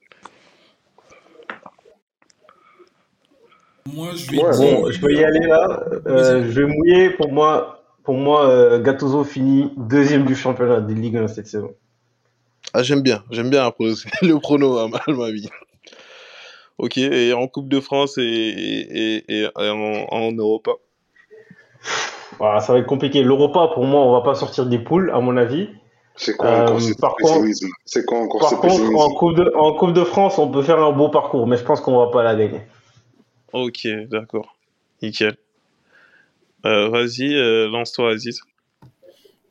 Moi, 3.92 4.10
je 4.14 4.30
vais 4.30 4.38
Ouais, 4.38 4.56
dire. 4.56 4.80
Bon, 4.80 4.90
je 4.90 5.00
peux 5.00 5.12
y 5.12 5.24
aller 5.24 5.40
là. 5.40 5.84
Euh, 6.06 6.44
je 6.48 6.60
vais 6.60 6.66
mouiller. 6.66 7.10
Pour 7.10 7.32
moi, 7.32 7.82
pour 8.04 8.16
moi 8.16 8.48
euh, 8.48 8.78
Gattuso 8.80 9.24
finit 9.24 9.72
deuxième 9.76 10.24
du 10.24 10.34
championnat 10.36 10.80
de 10.80 10.92
Ligue 10.94 11.16
1 11.16 11.28
cette 11.28 11.46
saison. 11.46 11.74
Ah, 12.72 12.82
j'aime 12.84 13.02
bien, 13.02 13.24
j'aime 13.30 13.50
bien 13.50 13.64
le 14.22 14.38
prono 14.38 14.78
à 14.78 14.88
ma, 14.88 15.00
ma 15.08 15.30
vie. 15.32 15.48
Ok, 16.78 16.98
et 16.98 17.32
en 17.32 17.48
Coupe 17.48 17.68
de 17.68 17.80
France 17.80 18.16
et, 18.16 18.22
et, 18.22 19.24
et, 19.28 19.42
et 19.42 19.48
en, 19.68 20.06
en 20.10 20.32
Europa? 20.32 20.72
Voilà, 22.40 22.60
ça 22.60 22.72
va 22.72 22.78
être 22.80 22.86
compliqué. 22.86 23.22
L'Europa, 23.22 23.70
pour 23.74 23.84
moi, 23.84 24.00
on 24.00 24.12
va 24.12 24.22
pas 24.22 24.34
sortir 24.34 24.66
des 24.66 24.78
poules, 24.78 25.10
à 25.12 25.20
mon 25.20 25.36
avis. 25.36 25.68
C'est 26.16 26.36
quoi 26.36 26.48
Euh, 26.48 26.62
encore 26.64 26.80
ce 26.80 26.94
par 26.94 27.14
contre- 27.14 27.34
pessimisme 27.34 27.68
C'est 27.84 28.04
quoi 28.04 28.18
encore 28.18 28.44
ce 28.48 28.54
Par 28.54 28.60
contre, 28.62 28.72
pessimisme 28.74 28.96
en 28.96 29.10
coupe, 29.14 29.36
de, 29.36 29.52
en 29.56 29.74
coupe 29.74 29.92
de 29.92 30.04
France, 30.04 30.38
on 30.38 30.50
peut 30.50 30.62
faire 30.62 30.82
un 30.82 30.90
beau 30.92 31.08
parcours, 31.08 31.46
mais 31.46 31.56
je 31.56 31.64
pense 31.64 31.80
qu'on 31.80 31.96
va 31.98 32.08
pas 32.10 32.22
la 32.22 32.34
gagner. 32.34 32.62
Ok, 33.52 33.86
d'accord. 34.10 34.56
Nickel. 35.02 35.36
Euh, 36.66 36.88
Vas-y, 36.88 37.34
euh, 37.34 37.68
lance-toi, 37.70 38.10
Aziz. 38.12 38.40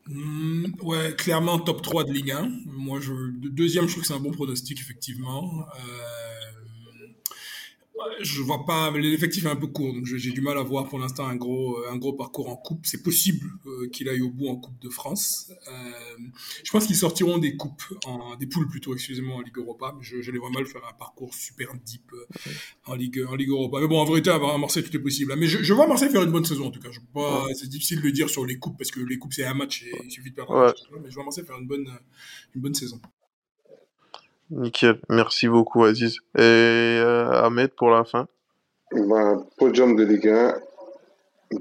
Hmm, 0.07 0.65
ouais, 0.83 1.13
clairement 1.15 1.59
top 1.59 1.81
3 1.83 2.03
de 2.03 2.11
Ligue 2.11 2.31
1. 2.31 2.49
Moi, 2.65 2.99
je, 3.01 3.11
de- 3.13 3.49
deuxième, 3.49 3.85
je 3.85 3.91
trouve 3.91 4.01
que 4.01 4.07
c'est 4.07 4.13
un 4.15 4.19
bon 4.19 4.31
pronostic, 4.31 4.79
effectivement. 4.79 5.43
Euh, 5.75 5.79
Je 8.21 8.41
vois 8.41 8.65
pas, 8.65 8.91
l'effectif 8.91 9.45
est 9.45 9.49
un 9.49 9.55
peu 9.55 9.67
court, 9.67 9.93
donc 9.93 10.05
j'ai 10.05 10.31
du 10.31 10.41
mal 10.41 10.57
à 10.57 10.63
voir 10.63 10.87
pour 10.87 10.99
l'instant 10.99 11.25
un 11.27 11.35
gros, 11.35 11.77
un 11.89 11.97
gros 11.97 12.13
parcours 12.13 12.49
en 12.49 12.55
coupe. 12.55 12.85
C'est 12.85 13.01
possible 13.01 13.47
euh, 13.65 13.87
qu'il 13.89 14.09
aille 14.09 14.21
au 14.21 14.29
bout 14.29 14.47
en 14.47 14.55
Coupe 14.57 14.79
de 14.81 14.89
France. 14.89 15.51
Euh, 15.67 15.71
je 16.63 16.71
pense 16.71 16.85
qu'ils 16.85 16.95
sortiront 16.95 17.37
des 17.37 17.55
coupes, 17.55 17.83
en, 18.05 18.35
des 18.35 18.47
poules 18.47 18.67
plutôt, 18.67 18.93
excusez-moi, 18.93 19.35
en 19.35 19.41
Ligue 19.41 19.57
Europa. 19.57 19.95
Je, 20.01 20.21
je 20.21 20.31
les 20.31 20.37
vois 20.37 20.49
mal 20.49 20.65
faire 20.65 20.81
un 20.89 20.93
parcours 20.93 21.33
super 21.33 21.73
deep 21.85 22.11
euh, 22.13 22.51
en 22.85 22.95
Ligue, 22.95 23.25
en 23.27 23.35
Ligue 23.35 23.49
Europa. 23.49 23.79
Mais 23.79 23.87
bon, 23.87 23.99
en 23.99 24.05
vérité, 24.05 24.29
à 24.29 24.57
Marseille, 24.57 24.83
tout 24.83 24.95
est 24.95 25.01
possible. 25.01 25.33
Mais 25.37 25.47
je, 25.47 25.63
je 25.63 25.73
vois 25.73 25.87
Marseille 25.87 26.09
faire 26.09 26.23
une 26.23 26.31
bonne 26.31 26.45
saison 26.45 26.67
en 26.67 26.71
tout 26.71 26.79
cas. 26.79 26.91
Je 26.91 26.99
pas, 27.13 27.45
c'est 27.55 27.69
difficile 27.69 28.01
de 28.01 28.09
dire 28.09 28.29
sur 28.29 28.45
les 28.45 28.57
coupes 28.59 28.77
parce 28.77 28.91
que 28.91 28.99
les 28.99 29.17
coupes 29.17 29.33
c'est 29.33 29.45
un 29.45 29.53
match 29.53 29.83
et 29.83 29.91
il 30.03 30.11
suffit 30.11 30.29
de 30.29 30.35
perdre 30.35 30.55
un 30.55 30.65
match. 30.67 30.79
Mais 31.01 31.09
je 31.09 31.15
vois 31.15 31.23
Marseille 31.23 31.45
faire 31.45 31.57
une 31.57 31.67
bonne, 31.67 31.89
une 32.55 32.61
bonne 32.61 32.73
saison. 32.75 32.99
Nickel, 34.51 34.99
merci 35.09 35.47
beaucoup 35.47 35.83
Aziz. 35.83 36.17
Et 36.37 36.41
euh, 36.41 37.31
Ahmed 37.43 37.71
pour 37.75 37.89
la 37.91 38.03
fin? 38.03 38.27
Ben, 38.91 39.43
podium 39.57 39.95
de 39.95 40.03
Ligue 40.03 40.27
1, 40.29 40.55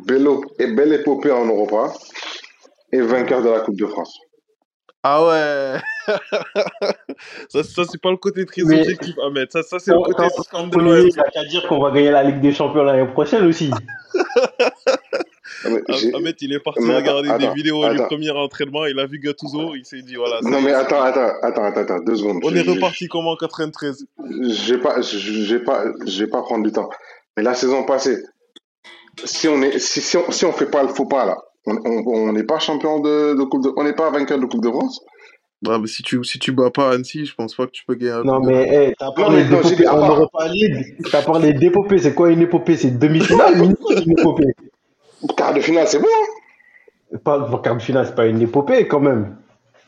belle, 0.06 0.26
et 0.58 0.66
belle 0.68 0.92
épopée 0.94 1.30
en 1.30 1.44
Europa 1.46 1.92
et 2.92 3.00
vainqueur 3.02 3.42
de 3.42 3.50
la 3.50 3.60
Coupe 3.60 3.76
de 3.78 3.86
France. 3.86 4.18
Ah 5.02 5.24
ouais 5.26 5.80
Ça, 7.50 7.62
ça 7.62 7.82
c'est 7.90 8.00
pas 8.00 8.10
le 8.10 8.16
côté 8.16 8.44
très 8.46 8.62
Mais- 8.62 8.80
objectif, 8.80 9.14
Ahmed. 9.24 9.48
Ça, 9.52 9.62
ça 9.62 9.78
c'est 9.78 9.92
le 9.92 10.00
côté 10.00 10.24
scandaleux. 10.42 11.08
Il 11.08 11.12
n'y 11.14 11.20
a 11.20 11.24
qu'à 11.30 11.44
dire 11.44 11.66
qu'on 11.68 11.80
va 11.80 11.90
gagner 11.90 12.10
la 12.10 12.22
Ligue 12.24 12.40
des 12.40 12.52
Champions 12.52 12.82
l'année 12.84 13.10
prochaine 13.12 13.44
aussi. 13.46 13.70
Ah, 14.14 14.14
mais 14.14 14.66
Ah- 14.68 14.72
j'ai- 14.90 15.47
Ahmed, 15.64 16.36
il 16.40 16.52
est 16.52 16.60
parti 16.60 16.80
regarder 16.82 17.28
attends, 17.30 17.38
des 17.38 17.54
vidéos 17.54 17.88
du 17.88 17.98
premier 17.98 18.30
entraînement, 18.30 18.86
il 18.86 18.98
a 18.98 19.06
vu 19.06 19.18
Gattuso, 19.18 19.74
il 19.74 19.84
s'est 19.84 20.02
dit 20.02 20.14
voilà. 20.14 20.40
Non 20.42 20.60
mais 20.60 20.72
attends, 20.72 21.02
attends, 21.02 21.32
attends, 21.42 21.64
attends, 21.64 21.80
attends, 21.80 22.00
deux 22.04 22.16
secondes. 22.16 22.40
On 22.44 22.54
est 22.54 22.64
Je- 22.64 22.70
reparti 22.70 23.08
comme 23.08 23.26
en 23.26 23.36
93. 23.36 24.06
Je 24.28 24.74
vais 24.74 24.80
pas, 24.80 25.00
je 25.00 25.18
je 25.18 25.54
vais 25.54 25.62
pas, 25.64 25.84
je 26.06 26.24
vais 26.24 26.30
pas 26.30 26.42
prendre 26.42 26.64
du 26.64 26.72
temps. 26.72 26.88
Mais 27.36 27.42
la 27.42 27.54
saison 27.54 27.84
passée, 27.84 28.18
si 29.24 29.48
on 29.48 29.60
est, 29.62 29.78
si, 29.78 30.00
si 30.00 30.16
on, 30.16 30.30
si 30.30 30.44
on 30.44 30.52
fait 30.52 30.70
pas 30.70 30.82
le 30.82 30.88
faux 30.88 31.06
pas 31.06 31.24
là, 31.26 31.36
on 31.66 32.32
n'est 32.32 32.44
pas 32.44 32.58
champion 32.58 33.00
de, 33.00 33.34
de 33.34 33.42
coupe 33.44 33.64
de, 33.64 33.70
on 33.76 33.84
n'est 33.84 33.92
pas 33.94 34.10
vainqueur 34.10 34.38
de 34.38 34.46
coupe 34.46 34.62
de 34.62 34.70
France? 34.70 35.00
Ah, 35.66 35.78
mais 35.80 35.88
si 35.88 36.04
tu 36.04 36.22
si 36.22 36.38
tu 36.38 36.52
bats 36.52 36.70
pas 36.70 36.92
Annecy, 36.92 37.26
je 37.26 37.34
pense 37.34 37.52
pas 37.56 37.66
que 37.66 37.72
tu 37.72 37.84
peux 37.84 37.96
gagner 37.96 38.12
un 38.12 38.22
Non, 38.22 38.38
de 38.38 38.46
mais 38.46 38.68
hey, 38.68 38.94
t'as 38.96 39.06
Non, 39.06 39.12
parlé 39.14 39.42
non, 39.44 39.56
d'épopée 39.60 39.88
en 39.88 40.06
Europa 40.06 40.46
League. 40.48 40.96
T'as 41.10 41.22
parlé 41.22 41.52
d'épopée. 41.52 41.98
C'est 41.98 42.14
quoi 42.14 42.30
une 42.30 42.42
épopée? 42.42 42.76
C'est 42.76 42.96
demi-finale, 42.96 43.54
une 43.56 44.12
épopée. 44.12 44.44
Quart 45.36 45.54
de 45.54 45.60
finale, 45.60 45.86
c'est 45.88 45.98
bon. 45.98 46.06
hein. 46.06 47.18
Pas 47.24 47.48
quart 47.62 47.76
de 47.76 47.82
finale, 47.82 48.06
c'est 48.06 48.14
pas 48.14 48.26
une 48.26 48.40
épopée 48.42 48.86
quand 48.86 49.00
même. 49.00 49.36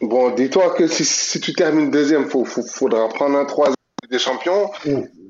Bon, 0.00 0.30
dis-toi 0.34 0.70
que 0.70 0.86
si, 0.86 1.04
si 1.04 1.40
tu 1.40 1.52
termines 1.52 1.90
deuxième, 1.90 2.24
faut, 2.26 2.44
faut- 2.44 2.62
faudra 2.62 3.08
prendre 3.08 3.38
un 3.38 3.44
troisième 3.44 3.74
des 4.10 4.18
champions, 4.18 4.70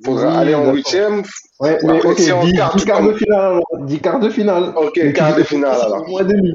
faudra 0.04 0.30
Oui, 0.30 0.36
aller 0.36 0.54
en 0.54 0.72
huitième. 0.72 1.22
Ouais, 1.58 1.78
mais 1.82 1.98
Après, 1.98 2.14
si 2.14 2.30
dis, 2.42 2.52
quart, 2.54 2.76
quart 2.86 3.02
de 3.02 3.12
finale 3.12 3.60
de 4.20 4.30
finale. 4.30 4.72
Ok, 4.76 5.12
quart 5.12 5.36
de 5.36 5.42
finale, 5.42 5.80
alors. 5.80 6.08
Moins 6.08 6.24
demi. 6.24 6.52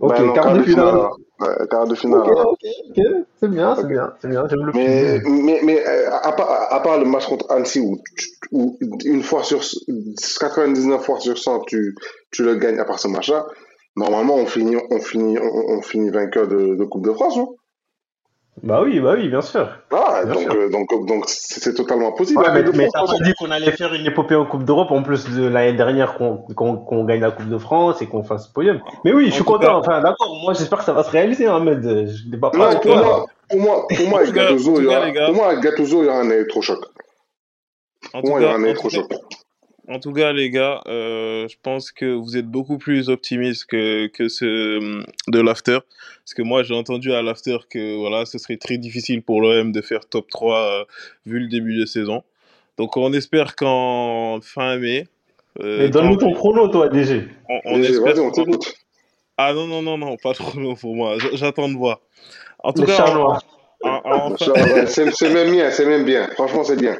Ok, 0.00 0.12
Ben 0.12 0.26
non, 0.26 0.32
quart 0.32 0.52
de 0.54 0.62
finale. 0.62 0.88
alors. 0.88 1.16
Ouais, 1.40 1.48
quart 1.68 1.86
de 1.86 1.94
finale. 1.94 2.20
Ok. 2.20 2.58
C'est 3.40 3.48
bien, 3.50 3.74
c'est 3.76 3.86
bien, 3.88 4.12
c'est 4.20 4.28
bien. 4.28 4.46
J'aime 4.48 4.66
le 4.66 4.72
Mais, 4.72 5.20
mais, 5.26 5.60
mais 5.64 5.86
euh, 5.86 6.10
à, 6.22 6.32
part, 6.32 6.72
à 6.72 6.80
part 6.82 6.98
le 6.98 7.04
match 7.04 7.26
contre 7.26 7.50
Annecy 7.50 7.80
où, 7.80 7.98
tu- 8.16 8.28
où 8.52 8.78
une 9.04 9.22
fois 9.22 9.42
sur 9.42 9.60
99 10.40 11.04
fois 11.04 11.18
sur 11.20 11.36
100 11.36 11.60
tu, 11.60 11.94
tu 12.30 12.44
le 12.44 12.54
gagnes 12.54 12.78
à 12.78 12.84
part 12.84 12.98
ce 13.00 13.08
match-là, 13.08 13.46
normalement 13.96 14.36
on 14.36 14.46
finit 14.46 14.76
on 14.90 15.00
finit 15.00 15.38
on, 15.38 15.72
on 15.78 15.82
finit 15.82 16.10
vainqueur 16.10 16.46
de, 16.48 16.76
de 16.76 16.84
Coupe 16.84 17.04
de 17.04 17.12
France. 17.12 17.36
non? 17.36 17.56
Bah 18.62 18.80
oui, 18.82 19.00
bah 19.00 19.14
oui, 19.16 19.28
bien 19.28 19.42
sûr. 19.42 19.68
Ah, 19.90 20.22
Bien 20.24 20.32
donc, 20.34 20.42
sûr. 20.42 20.52
euh, 20.54 20.70
donc 20.70 20.88
donc 21.06 21.24
c'est 21.28 21.60
c'est 21.60 21.74
totalement 21.74 22.12
possible. 22.12 22.38
Ouais, 22.40 22.46
la 22.46 22.54
mais, 22.54 22.62
mais 22.72 22.88
t'as 22.92 23.00
pas 23.04 23.12
dit 23.24 23.34
qu'on 23.34 23.50
allait 23.50 23.72
faire 23.72 23.92
une 23.92 24.06
épopée 24.06 24.36
en 24.36 24.46
Coupe 24.46 24.64
d'Europe 24.64 24.90
en 24.92 25.02
plus 25.02 25.28
de 25.28 25.44
l'année 25.46 25.72
dernière 25.76 26.14
qu'on 26.14 26.36
qu'on 26.38 26.76
qu'on 26.76 27.04
gagne 27.04 27.20
la 27.20 27.32
Coupe 27.32 27.48
de 27.48 27.58
France 27.58 28.00
et 28.00 28.06
qu'on 28.06 28.22
fasse 28.22 28.46
podium. 28.46 28.80
Mais 29.04 29.12
oui, 29.12 29.26
je 29.26 29.32
suis 29.32 29.42
En 29.42 29.46
content. 29.46 29.58
cas- 29.66 29.74
Enfin, 29.74 30.00
d'accord. 30.00 30.34
Moi, 30.42 30.54
j'espère 30.54 30.78
que 30.78 30.84
ça 30.84 30.92
va 30.92 31.02
se 31.02 31.10
réaliser, 31.10 31.46
Ahmed. 31.46 31.82
Je 31.82 32.36
pas. 32.36 32.52
Non, 32.54 32.78
pour 32.80 32.96
moi, 32.96 33.26
pour 33.50 33.60
moi, 33.60 33.86
pour 33.96 34.08
moi, 34.08 34.24
Gattuso, 34.24 34.78
il 34.80 34.84
y 34.84 34.86
aura- 34.86 35.26
pour 35.26 35.34
moi, 35.34 35.46
avec 35.48 35.60
Gattuso, 35.60 36.02
il 36.02 36.06
y 36.06 36.08
aura 36.08 36.20
un 36.20 36.30
électrochoc. 36.30 36.78
Pour 38.12 38.24
moi, 38.28 38.40
il 38.40 38.42
y 38.44 38.46
aura 38.46 38.54
un 38.54 38.64
électrochoc. 38.64 39.06
En 39.88 39.98
tout 40.00 40.12
cas, 40.12 40.32
les 40.32 40.50
gars, 40.50 40.80
euh, 40.86 41.46
je 41.48 41.56
pense 41.62 41.92
que 41.92 42.06
vous 42.14 42.36
êtes 42.36 42.46
beaucoup 42.46 42.78
plus 42.78 43.08
optimistes 43.08 43.66
que, 43.66 44.06
que 44.08 44.28
ce 44.28 45.02
de 45.30 45.40
l'after. 45.40 45.78
Parce 46.24 46.34
que 46.34 46.42
moi, 46.42 46.62
j'ai 46.62 46.74
entendu 46.74 47.12
à 47.12 47.22
l'after 47.22 47.58
que 47.68 47.96
voilà, 47.96 48.24
ce 48.24 48.38
serait 48.38 48.56
très 48.56 48.78
difficile 48.78 49.22
pour 49.22 49.40
l'OM 49.40 49.72
de 49.72 49.80
faire 49.82 50.06
top 50.08 50.28
3 50.30 50.58
euh, 50.80 50.84
vu 51.26 51.38
le 51.38 51.48
début 51.48 51.78
de 51.78 51.84
saison. 51.86 52.22
Donc, 52.78 52.96
on 52.96 53.12
espère 53.12 53.56
qu'en 53.56 54.40
fin 54.42 54.76
mai, 54.78 55.06
euh, 55.60 55.78
Mais 55.80 55.88
donne-nous 55.90 56.16
ton 56.16 56.32
chrono, 56.32 56.68
toi, 56.68 56.88
DG. 56.88 57.28
on, 57.48 57.60
on 57.66 57.76
DG, 57.78 57.90
espère 57.90 58.14
Vas-y, 58.14 58.20
on. 58.20 58.58
Ah 59.36 59.52
non, 59.52 59.66
non, 59.66 59.82
non, 59.82 59.98
non, 59.98 60.16
pas 60.16 60.32
trop 60.32 60.58
long 60.58 60.74
pour 60.76 60.94
moi. 60.94 61.16
J'attends 61.34 61.68
de 61.68 61.74
voir. 61.76 62.00
En 62.62 62.72
tout 62.72 62.82
Le 62.82 62.86
cas, 62.86 62.96
chat 62.96 63.10
en, 63.10 63.14
noir. 63.14 63.42
en- 63.82 63.88
en- 64.04 64.12
en 64.32 64.36
fin- 64.36 64.52
Ouais, 64.52 64.86
C'est 64.86 65.10
c'est 65.12 65.30
même 65.32 65.50
bien, 65.52 65.70
c'est 65.70 65.86
même 65.86 66.04
bien. 66.04 66.28
Franchement, 66.34 66.64
c'est 66.64 66.76
bien. 66.80 66.96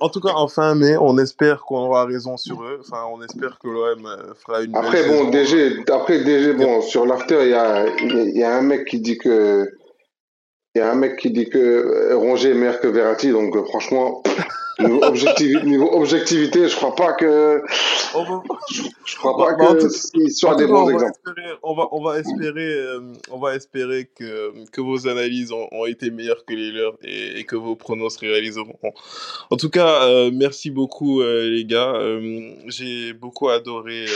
En 0.00 0.08
tout 0.08 0.20
cas, 0.20 0.30
en 0.30 0.48
fin 0.48 0.74
mai, 0.74 0.96
on 0.96 1.18
espère 1.18 1.60
qu'on 1.62 1.78
aura 1.80 2.06
raison 2.06 2.36
sur 2.36 2.62
eux. 2.62 2.80
Enfin, 2.80 3.04
on 3.12 3.22
espère 3.22 3.58
que 3.58 3.68
l'OM 3.68 4.06
euh, 4.06 4.34
fera 4.34 4.62
une 4.62 4.74
Après, 4.74 5.02
belle 5.02 5.24
bon. 5.24 5.30
DG, 5.30 5.84
après, 5.90 6.20
DG, 6.24 6.54
bon, 6.54 6.80
sur 6.80 7.06
l'after, 7.06 7.38
il 7.42 7.50
y 7.50 7.54
a, 7.54 7.86
y 7.98 8.42
a 8.42 8.56
un 8.56 8.62
mec 8.62 8.86
qui 8.86 9.00
dit 9.00 9.18
que, 9.18 9.70
il 10.74 10.78
y 10.78 10.82
a 10.82 10.90
un 10.90 10.94
mec 10.94 11.18
qui 11.18 11.30
dit 11.30 11.48
que 11.48 11.58
euh, 11.58 12.16
Rongier 12.16 12.50
est 12.50 12.54
meilleur 12.54 12.80
que 12.80 12.88
Verratti, 12.88 13.30
donc 13.30 13.54
euh, 13.56 13.64
franchement, 13.64 14.22
niveau, 14.80 15.02
objectif, 15.04 15.62
niveau 15.64 15.90
objectivité, 15.92 16.68
je 16.68 16.76
crois 16.76 16.94
pas 16.94 17.12
que, 17.14 17.62
va- 18.24 18.42
je 19.06 19.16
crois 19.16 19.36
Bah, 19.36 19.56
pas 19.56 19.74
bah, 19.74 19.74
que 19.80 19.88
soit 20.30 20.52
tout 20.52 20.56
des 20.58 20.66
bons 20.66 20.82
on 20.82 20.86
va 20.86 20.92
exemples. 20.92 21.12
espérer, 21.12 21.48
on 21.62 21.74
va, 21.74 21.88
on 21.92 22.02
va 22.02 22.18
espérer, 22.18 22.72
euh, 22.72 23.12
on 23.30 23.38
va 23.38 23.54
espérer 23.54 24.06
que, 24.14 24.52
que 24.70 24.80
vos 24.80 25.06
analyses 25.08 25.52
ont, 25.52 25.68
ont 25.72 25.86
été 25.86 26.10
meilleures 26.10 26.44
que 26.44 26.54
les 26.54 26.70
leurs 26.72 26.96
et, 27.02 27.40
et 27.40 27.44
que 27.44 27.56
vos 27.56 27.76
pronos 27.76 28.14
se 28.14 28.20
réaliseront. 28.20 28.78
En 29.50 29.56
tout 29.56 29.70
cas, 29.70 30.04
euh, 30.08 30.30
merci 30.32 30.70
beaucoup 30.70 31.20
euh, 31.22 31.48
les 31.50 31.64
gars. 31.64 31.94
J'ai 32.66 33.12
beaucoup 33.12 33.48
adoré 33.48 34.06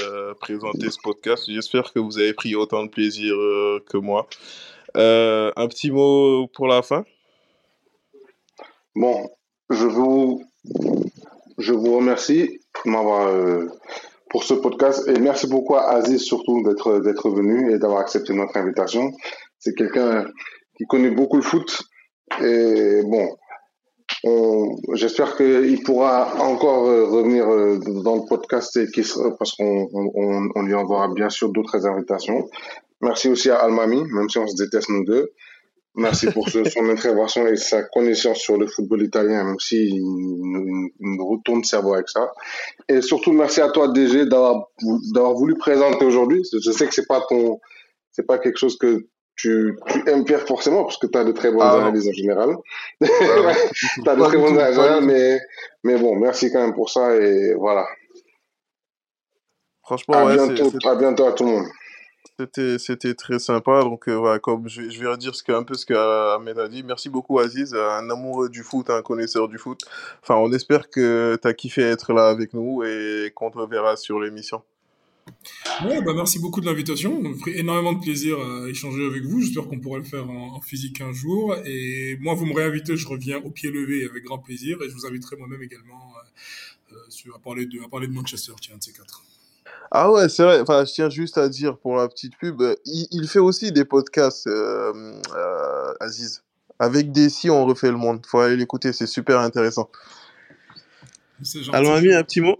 présenter 0.41 0.91
ce 0.91 0.99
podcast. 1.03 1.45
J'espère 1.49 1.93
que 1.93 1.99
vous 1.99 2.19
avez 2.19 2.33
pris 2.35 2.55
autant 2.55 2.85
de 2.85 2.91
plaisir 2.91 3.35
que 3.89 3.97
moi. 3.97 4.27
Un 4.95 5.69
petit 5.69 5.91
mot 5.91 6.47
pour 6.49 6.67
la 6.69 6.83
fin? 6.83 7.05
Bon, 8.97 9.29
je 9.71 9.87
vous, 9.87 10.45
je 11.59 11.73
vous 11.73 11.97
remercie 11.97 12.61
de 12.85 13.29
euh, 13.29 13.69
pour 14.31 14.43
ce 14.45 14.55
podcast 14.55 15.07
et 15.09 15.19
merci 15.21 15.47
beaucoup 15.47 15.77
à 15.77 15.89
Aziz 15.91 16.23
surtout 16.23 16.63
d'être, 16.65 16.99
d'être 17.01 17.31
venu 17.31 17.73
et 17.73 17.79
d'avoir 17.79 18.01
accepté 18.01 18.33
notre 18.35 18.57
invitation. 18.57 19.13
C'est 19.59 19.75
quelqu'un 19.75 20.27
qui 20.77 20.85
connaît 20.87 21.11
beaucoup 21.11 21.37
le 21.37 21.43
foot 21.43 21.83
et 22.43 23.03
bon, 23.05 23.29
on- 24.25 24.77
j'espère 24.95 25.37
qu'il 25.37 25.83
pourra 25.85 26.35
encore 26.43 26.87
euh, 26.89 27.05
revenir 27.07 27.47
euh, 27.49 27.79
dans 28.03 28.17
le 28.17 28.27
podcast 28.29 28.77
et 28.77 28.87
parce 29.39 29.53
qu'on 29.53 29.89
on, 29.93 30.11
on- 30.15 30.49
on 30.55 30.63
lui 30.63 30.75
enverra 30.75 31.09
bien 31.09 31.29
sûr 31.31 31.51
d'autres 31.51 31.87
invitations. 31.87 32.49
Merci 33.01 33.29
aussi 33.29 33.51
à 33.51 33.59
Almami, 33.59 34.03
même 34.13 34.29
si 34.29 34.39
on 34.39 34.47
se 34.47 34.57
déteste 34.57 34.89
nous 34.89 35.05
deux. 35.05 35.31
Merci 35.97 36.27
pour 36.33 36.49
ce- 36.49 36.65
son 36.69 36.89
intervention 36.89 37.47
et 37.47 37.57
sa 37.57 37.85
connaissance 37.85 38.39
sur 38.39 38.57
le 38.57 38.67
football 38.67 39.03
italien, 39.03 39.45
même 39.45 39.57
nous, 39.57 40.91
il 40.99 41.17
nous 41.17 41.27
retourne 41.29 41.59
le 41.61 41.65
cerveau 41.65 41.95
avec 41.95 42.09
ça. 42.09 42.33
Et 42.89 43.01
surtout, 43.01 43.33
merci 43.33 43.61
à 43.61 43.69
toi, 43.71 43.89
DG, 43.89 44.27
d'avoir 44.27 44.67
d'avoir 45.13 45.35
voulu 45.35 45.55
présenter 45.57 46.05
aujourd'hui. 46.05 46.43
Je 46.53 46.71
sais 46.73 46.87
que 46.89 46.95
c'est 46.95 47.07
pas 47.07 47.23
ton, 47.29 47.61
c'est 48.11 48.27
pas 48.27 48.39
quelque 48.39 48.59
chose 48.59 48.77
que 48.77 49.07
tu, 49.37 49.77
tu 49.89 50.09
aimes 50.11 50.27
faire 50.27 50.45
forcément, 50.47 50.83
parce 50.85 50.97
que 50.99 51.07
tu 51.07 51.17
as 51.19 51.25
de 51.25 51.33
très 51.33 51.51
bonnes 51.53 51.61
Ah, 51.63 51.75
analyses 51.87 52.09
en 52.09 52.13
général. 52.13 52.57
Ah, 53.01 53.07
tu 54.03 54.09
as 54.09 54.17
de 54.17 54.23
très 54.23 54.37
bonnes 54.39 54.59
analyses 54.59 54.79
en 54.79 54.83
général, 54.83 55.05
mais, 55.05 55.39
mais 55.85 55.97
bon, 55.97 56.17
merci 56.17 56.51
quand 56.53 56.61
même 56.61 56.75
pour 56.75 56.91
ça 56.91 57.15
et 57.17 57.55
voilà. 57.55 57.87
Franchement, 59.83 60.15
À 60.15 60.25
ouais, 60.27 60.39
c'est- 60.39 60.55
bientôt, 60.55 60.71
c'est- 60.81 60.89
à 60.89 60.95
bientôt 60.97 61.27
à 61.27 61.33
tout 61.33 61.45
le 61.45 61.51
monde. 61.51 61.67
C'était, 62.41 62.79
c'était 62.81 63.15
très 63.15 63.39
sympa. 63.39 63.83
Donc, 63.83 64.09
euh, 64.09 64.17
voilà, 64.17 64.41
comme 64.41 64.69
je, 64.69 64.91
je 64.91 65.01
vais 65.01 65.07
redire 65.07 65.33
un 65.49 65.63
peu 65.63 65.75
ce 65.75 65.87
qu'Ahmed 65.87 66.59
a 66.59 66.69
dit. 66.69 66.83
Merci 66.83 67.09
beaucoup, 67.09 67.39
Aziz, 67.39 67.75
un 67.75 68.11
amoureux 68.11 68.49
du 68.49 68.65
foot, 68.65 68.91
un 68.91 69.03
connaisseur 69.03 69.49
du 69.49 69.57
foot. 69.57 69.83
Enfin, 70.23 70.35
on 70.37 70.53
espère 70.53 70.91
que 70.91 71.39
tu 71.41 71.47
as 71.47 71.55
kiffé 71.55 71.83
être 71.83 72.13
là 72.13 72.29
avec 72.29 72.53
nous 72.53 72.83
et 72.83 73.31
qu'on 73.37 73.53
te 73.53 73.59
reverra 73.59 73.97
sur 73.97 74.19
l'émission. 74.19 74.63
Ouais, 75.85 76.03
bah 76.03 76.13
merci 76.15 76.39
beaucoup 76.39 76.61
de 76.61 76.67
l'invitation. 76.67 77.23
Ça 77.23 77.29
me 77.29 77.35
ferait 77.35 77.59
énormément 77.59 77.93
de 77.93 78.01
plaisir 78.01 78.37
à 78.39 78.69
échanger 78.69 79.07
avec 79.07 79.23
vous. 79.25 79.41
J'espère 79.41 79.69
qu'on 79.69 79.79
pourra 79.79 79.99
le 79.99 80.05
faire 80.05 80.29
en, 80.29 80.61
physique 80.61 81.01
un 81.01 81.13
jour. 81.13 81.55
Et 81.65 82.17
moi, 82.21 82.35
vous 82.35 82.47
me 82.47 82.55
réinvitez, 82.55 82.97
je 82.97 83.07
reviens 83.07 83.39
au 83.39 83.51
pied 83.51 83.71
levé 83.71 84.05
avec 84.05 84.25
grand 84.25 84.39
plaisir. 84.39 84.79
Et 84.83 84.89
je 84.89 84.95
vous 84.95 85.07
inviterai 85.07 85.37
moi-même 85.37 85.63
également 85.63 86.13
euh, 86.17 86.95
euh, 86.95 87.11
sur, 87.11 87.35
à, 87.35 87.39
parler 87.39 87.67
de, 87.67 87.81
à 87.81 87.89
parler 87.89 88.07
de 88.07 88.13
Manchester, 88.13 88.53
tiens, 88.61 88.77
de 88.77 88.83
ces 88.83 88.93
quatre. 88.93 89.23
Ah 89.91 90.11
ouais, 90.11 90.29
c'est 90.29 90.43
vrai. 90.43 90.61
Enfin, 90.61 90.85
je 90.85 90.93
tiens 90.93 91.11
juste 91.11 91.39
à 91.39 91.49
dire 91.49 91.77
pour 91.79 91.97
la 91.97 92.09
petite 92.09 92.37
pub, 92.37 92.61
euh, 92.63 92.75
il, 92.85 93.07
il 93.11 93.29
fait 93.29 93.39
aussi 93.39 93.73
des 93.73 93.85
podcasts, 93.85 94.47
euh, 94.47 94.93
euh, 95.37 95.95
Aziz. 96.01 96.43
Avec 96.79 97.13
des 97.13 97.29
si 97.29 97.51
on 97.51 97.65
refait 97.65 97.91
le 97.91 97.97
monde. 97.97 98.27
Faut 98.27 98.41
aller 98.41 98.57
l'écouter, 98.57 98.93
c'est 98.93 99.07
super 99.07 99.39
intéressant. 99.39 99.89
Gentil. 101.43 101.71
Almami, 101.73 102.13
un 102.13 102.23
petit 102.23 102.41
mot 102.41 102.59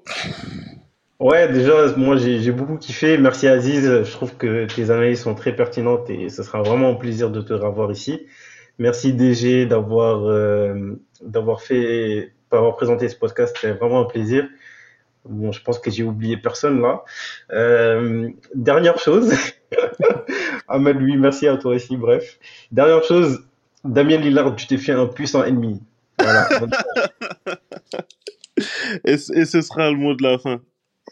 Ouais, 1.21 1.51
déjà, 1.51 1.97
moi 1.97 2.17
j'ai 2.17 2.41
j'ai 2.41 2.53
beaucoup 2.53 2.77
kiffé. 2.77 3.19
Merci 3.19 3.49
Aziz. 3.49 3.83
Je 3.83 4.11
trouve 4.13 4.37
que 4.37 4.67
tes 4.67 4.91
analyses 4.91 5.21
sont 5.21 5.35
très 5.35 5.55
pertinentes 5.55 6.11
et 6.11 6.29
ce 6.29 6.43
sera 6.43 6.63
vraiment 6.63 6.91
un 6.91 6.95
plaisir 6.95 7.31
de 7.31 7.41
te 7.41 7.53
revoir 7.53 7.91
ici. 7.91 8.27
Merci 8.79 9.13
DG 9.13 9.67
d'avoir 9.67 10.27
euh, 10.27 11.01
d'avoir 11.23 11.63
fait, 11.63 12.33
d'avoir 12.51 12.75
présenté 12.77 13.09
ce 13.09 13.17
podcast. 13.17 13.57
C'est 13.61 13.73
vraiment 13.73 14.01
un 14.01 14.05
plaisir. 14.05 14.49
Bon, 15.27 15.53
je 15.53 15.63
pense 15.63 15.79
que 15.79 15.91
j'ai 15.91 16.03
oublié 16.03 16.37
personne 16.37 16.83
là. 16.83 17.03
Euh, 17.53 18.29
dernière 18.55 18.99
chose. 18.99 19.33
Ahmed, 20.69 20.99
lui, 20.99 21.17
merci 21.17 21.49
à 21.49 21.57
toi 21.57 21.75
aussi. 21.75 21.97
Bref. 21.97 22.39
Dernière 22.73 23.03
chose. 23.05 23.43
Damien 23.85 24.19
Lillard, 24.19 24.55
tu 24.57 24.67
t'es 24.67 24.77
fait 24.79 24.93
un 24.93 25.07
puissant 25.07 25.45
ennemi. 25.45 25.81
Voilà. 26.19 26.49
et, 29.05 29.13
et 29.15 29.45
ce 29.45 29.61
sera 29.63 29.91
le 29.91 29.97
mot 29.97 30.15
de 30.15 30.23
la 30.23 30.39
fin. 30.39 30.61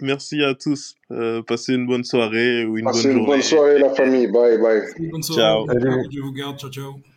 Merci 0.00 0.42
à 0.42 0.54
tous. 0.54 0.94
Euh, 1.10 1.42
passez 1.42 1.74
une 1.74 1.86
bonne 1.86 2.04
soirée 2.04 2.64
ou 2.64 2.78
une 2.78 2.84
Passez 2.84 3.08
bonne 3.08 3.12
une 3.12 3.18
journée. 3.18 3.32
bonne 3.34 3.42
soirée, 3.42 3.78
la 3.78 3.90
famille. 3.90 4.26
Bye, 4.26 4.58
bye. 4.58 4.80
Bonne 5.10 5.22
soirée. 5.22 5.66
Ciao. 5.66 6.08
Dieu 6.08 6.22
vous 6.22 6.32
garde. 6.32 6.58
Ciao, 6.58 6.70
ciao. 6.70 7.11